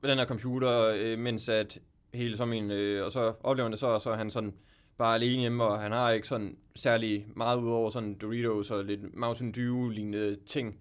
ved 0.00 0.10
den 0.10 0.18
her 0.18 0.26
computer, 0.26 0.94
øh, 0.96 1.18
mens 1.18 1.48
at 1.48 1.78
hele 2.14 2.36
zombien, 2.36 2.70
øh, 2.70 3.04
og 3.04 3.12
så 3.12 3.34
oplever 3.42 3.64
han 3.64 3.72
det 3.72 3.80
så, 3.80 3.86
og 3.86 4.00
så 4.00 4.10
er 4.10 4.16
han 4.16 4.30
sådan 4.30 4.54
bare 4.98 5.14
alene 5.14 5.40
hjemme, 5.40 5.64
og 5.64 5.80
han 5.80 5.92
har 5.92 6.10
ikke 6.10 6.28
sådan 6.28 6.56
særlig 6.76 7.26
meget 7.36 7.58
ud 7.58 7.70
over 7.70 7.90
sådan 7.90 8.14
Doritos 8.14 8.70
og 8.70 8.84
lidt 8.84 9.14
Mountain 9.14 9.52
Dew-lignende 9.52 10.36
ting. 10.46 10.78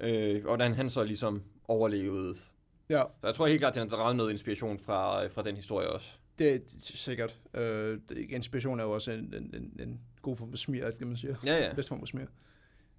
Øh, 0.00 0.34
og 0.36 0.48
hvordan 0.48 0.74
han 0.74 0.90
så 0.90 1.04
ligesom 1.04 1.42
overlevede. 1.68 2.34
Ja, 2.88 3.02
Så 3.20 3.26
jeg 3.26 3.34
tror 3.34 3.46
helt 3.46 3.60
klart, 3.60 3.76
at 3.76 3.90
han 3.90 3.98
har 3.98 4.12
noget 4.12 4.30
inspiration 4.30 4.78
fra, 4.78 5.26
fra 5.26 5.42
den 5.42 5.56
historie 5.56 5.88
også. 5.88 6.08
det 6.38 6.54
er 6.54 6.58
sikkert. 6.80 7.38
Øh, 7.54 7.98
inspiration 8.28 8.80
er 8.80 8.84
jo 8.84 8.90
også 8.90 9.12
en, 9.12 9.18
en, 9.18 9.54
en, 9.54 9.80
en 9.88 10.00
god 10.22 10.36
form 10.36 10.50
for 10.50 10.56
smir, 10.56 10.90
kan 10.98 11.06
man 11.06 11.16
sige. 11.16 11.36
Ja, 11.46 11.64
ja. 11.64 11.74
bedste 11.74 11.88
form 11.88 11.98
for 11.98 12.06
smir. 12.06 12.24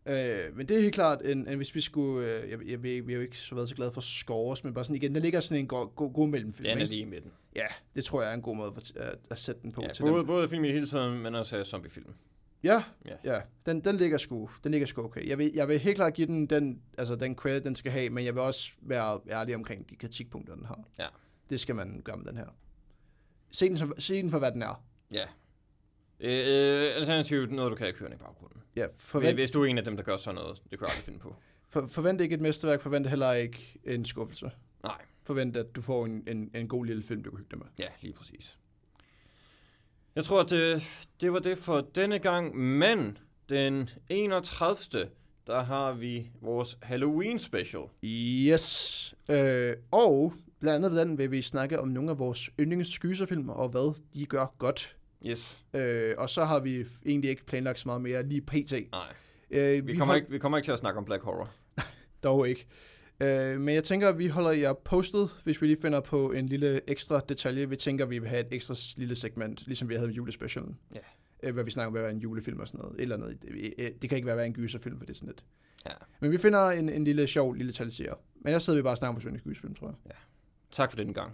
Øh, 0.07 0.55
men 0.57 0.67
det 0.67 0.77
er 0.77 0.81
helt 0.81 0.93
klart, 0.93 1.21
en, 1.25 1.47
en, 1.47 1.55
hvis 1.57 1.75
vi 1.75 1.81
skulle, 1.81 2.27
øh, 2.27 2.49
jeg, 2.49 2.59
jeg, 2.65 2.85
jeg, 2.85 2.85
jeg 2.95 3.03
har 3.07 3.13
jo 3.13 3.19
ikke 3.21 3.37
så 3.37 3.55
været 3.55 3.69
så 3.69 3.75
glad 3.75 3.91
for 3.91 4.01
scores, 4.01 4.63
men 4.63 4.73
bare 4.73 4.83
sådan 4.83 4.95
igen, 4.95 5.15
der 5.15 5.21
ligger 5.21 5.39
sådan 5.39 5.61
en 5.61 5.67
god, 5.67 5.95
god, 5.95 6.13
god 6.13 6.27
mellemfilm. 6.27 6.69
Den 6.69 6.77
er 6.77 6.85
lige 6.85 7.05
med 7.05 7.21
den. 7.21 7.31
Ja, 7.55 7.65
det 7.95 8.03
tror 8.03 8.21
jeg 8.21 8.29
er 8.31 8.33
en 8.33 8.41
god 8.41 8.55
måde 8.55 8.73
at, 8.77 8.91
at, 8.95 9.15
at 9.29 9.39
sætte 9.39 9.61
den 9.61 9.71
på 9.71 9.81
Ja, 9.81 9.87
til 9.93 10.01
både, 10.01 10.17
dem. 10.17 10.25
både 10.25 10.49
film 10.49 10.63
i 10.63 10.71
hele 10.71 10.87
tiden, 10.87 11.19
men 11.21 11.35
også 11.35 11.63
zombiefilm. 11.63 12.13
Ja, 12.65 12.83
Ja. 13.05 13.15
ja, 13.23 13.41
den, 13.65 13.79
den 13.81 13.97
ligger 13.97 14.17
sgu, 14.17 14.49
den 14.63 14.71
ligger 14.71 14.87
sgu 14.87 15.03
okay. 15.03 15.27
Jeg 15.29 15.37
vil, 15.37 15.51
jeg 15.53 15.67
vil 15.67 15.79
helt 15.79 15.95
klart 15.95 16.13
give 16.13 16.27
den 16.27 16.45
den, 16.47 16.81
altså 16.97 17.15
den 17.15 17.35
credit, 17.35 17.63
den 17.63 17.75
skal 17.75 17.91
have, 17.91 18.09
men 18.09 18.25
jeg 18.25 18.33
vil 18.35 18.41
også 18.41 18.71
være 18.81 19.19
ærlig 19.29 19.55
omkring 19.55 19.89
de 19.89 19.95
kritikpunkter, 19.95 20.55
den 20.55 20.65
har. 20.65 20.83
Ja. 20.99 21.07
Det 21.49 21.59
skal 21.59 21.75
man 21.75 22.01
gøre 22.01 22.17
med 22.17 22.25
den 22.25 22.37
her. 22.37 22.47
Se 23.51 23.69
den, 23.69 23.77
som, 23.77 23.93
se 23.97 24.21
den 24.21 24.31
for, 24.31 24.39
hvad 24.39 24.51
den 24.51 24.61
er. 24.61 24.83
Ja. 25.11 25.25
Øh, 26.19 26.31
øh, 26.87 26.95
alternativt 26.95 27.51
noget, 27.51 27.71
du 27.71 27.75
kan 27.75 27.93
køre 27.93 28.13
i 28.13 28.17
baggrunden. 28.17 28.61
Ja, 28.75 28.81
Forvent. 28.85 28.97
forvent, 28.99 29.35
Hvis 29.35 29.51
du 29.51 29.61
er 29.61 29.65
en 29.65 29.77
af 29.77 29.83
dem, 29.83 29.95
der 29.95 30.03
gør 30.03 30.17
sådan 30.17 30.35
noget, 30.35 30.61
det 30.71 30.79
kan 30.79 30.81
jeg 30.81 30.89
aldrig 30.89 31.05
finde 31.05 31.19
på. 31.19 31.35
for, 31.69 31.85
forvent 31.87 32.21
ikke 32.21 32.35
et 32.35 32.41
mesterværk, 32.41 32.81
forvent 32.81 33.09
heller 33.09 33.31
ikke 33.33 33.79
en 33.83 34.05
skuffelse. 34.05 34.51
Nej. 34.83 35.01
forvente, 35.23 35.59
at 35.59 35.75
du 35.75 35.81
får 35.81 36.05
en, 36.05 36.23
en, 36.27 36.51
en 36.55 36.67
god 36.67 36.85
lille 36.85 37.03
film, 37.03 37.23
du 37.23 37.29
kan 37.29 37.37
hygge 37.37 37.49
dig 37.51 37.59
med. 37.59 37.67
Ja, 37.79 37.87
lige 38.01 38.13
præcis. 38.13 38.59
Jeg 40.15 40.23
tror, 40.23 40.41
at 40.41 40.49
det, 40.49 40.83
det 41.21 41.33
var 41.33 41.39
det 41.39 41.57
for 41.57 41.87
denne 41.95 42.19
gang, 42.19 42.57
men 42.57 43.17
den 43.49 43.89
31. 44.09 45.09
der 45.47 45.63
har 45.63 45.93
vi 45.93 46.29
vores 46.41 46.77
Halloween 46.81 47.39
special. 47.39 47.83
Yes. 48.03 49.15
Øh, 49.29 49.73
og 49.91 50.33
blandt 50.59 50.85
andet 50.85 51.05
den 51.07 51.17
vil 51.17 51.31
vi 51.31 51.41
snakke 51.41 51.79
om 51.79 51.87
nogle 51.87 52.11
af 52.11 52.19
vores 52.19 52.49
yndlingsskyserfilm, 52.59 53.49
og 53.49 53.69
hvad 53.69 54.01
de 54.13 54.25
gør 54.25 54.45
godt. 54.57 54.95
Yes. 55.25 55.59
Øh, 55.73 56.13
og 56.17 56.29
så 56.29 56.43
har 56.43 56.59
vi 56.59 56.85
egentlig 57.05 57.29
ikke 57.29 57.45
planlagt 57.45 57.79
så 57.79 57.87
meget 57.87 58.01
mere 58.01 58.23
lige 58.23 58.41
pt. 58.41 58.71
Nej, 58.71 59.01
Øh, 59.51 59.87
vi 59.87 59.95
kommer, 59.95 60.15
ikke, 60.15 60.29
vi 60.29 60.39
kommer 60.39 60.57
ikke 60.57 60.67
til 60.67 60.71
at 60.71 60.79
snakke 60.79 60.97
om 60.97 61.05
Black 61.05 61.23
Horror. 61.23 61.49
Dog 62.23 62.49
ikke. 62.49 62.67
Øh, 63.19 63.61
men 63.61 63.75
jeg 63.75 63.83
tænker, 63.83 64.09
at 64.09 64.17
vi 64.17 64.27
holder 64.27 64.51
jer 64.51 64.73
postet, 64.73 65.29
hvis 65.43 65.61
vi 65.61 65.67
lige 65.67 65.81
finder 65.81 65.99
på 65.99 66.31
en 66.31 66.45
lille 66.49 66.89
ekstra 66.89 67.19
detalje. 67.29 67.69
Vi 67.69 67.75
tænker, 67.75 68.05
at 68.05 68.09
vi 68.09 68.19
vil 68.19 68.29
have 68.29 68.45
et 68.47 68.53
ekstra 68.53 68.75
lille 68.97 69.15
segment, 69.15 69.63
ligesom 69.65 69.89
vi 69.89 69.93
havde 69.93 70.07
med 70.07 70.15
julespecialen. 70.15 70.77
Ja. 70.95 70.99
Øh, 71.43 71.53
hvor 71.53 71.63
vi 71.63 71.71
snakker 71.71 71.87
om, 71.87 71.93
hvad 71.93 72.03
er 72.03 72.09
en 72.09 72.19
julefilm 72.19 72.59
og 72.59 72.67
sådan 72.67 72.79
noget. 72.79 72.95
Et 72.95 73.01
Eller 73.01 73.15
andet. 73.15 73.41
Det, 73.41 73.73
øh, 73.77 74.09
kan 74.09 74.15
ikke 74.15 74.25
være, 74.25 74.37
være 74.37 74.45
en 74.45 74.53
gyserfilm, 74.53 74.97
for 74.97 75.05
det 75.05 75.13
er 75.13 75.15
sådan 75.15 75.29
lidt. 75.29 75.45
Ja. 75.85 75.91
Men 76.19 76.31
vi 76.31 76.37
finder 76.37 76.69
en, 76.69 76.89
en 76.89 77.03
lille 77.03 77.27
sjov 77.27 77.53
lille 77.53 77.71
detalje. 77.71 78.13
Men 78.41 78.53
jeg 78.53 78.61
sidder 78.61 78.79
vi 78.79 78.83
bare 78.83 78.93
og 78.93 78.97
snakker 78.97 79.15
om 79.15 79.23
vores 79.23 79.43
gyserfilm, 79.43 79.75
tror 79.75 79.87
jeg. 79.87 80.15
Tak 80.71 80.91
for 80.91 80.97
denne 80.97 81.13
gang. 81.13 81.31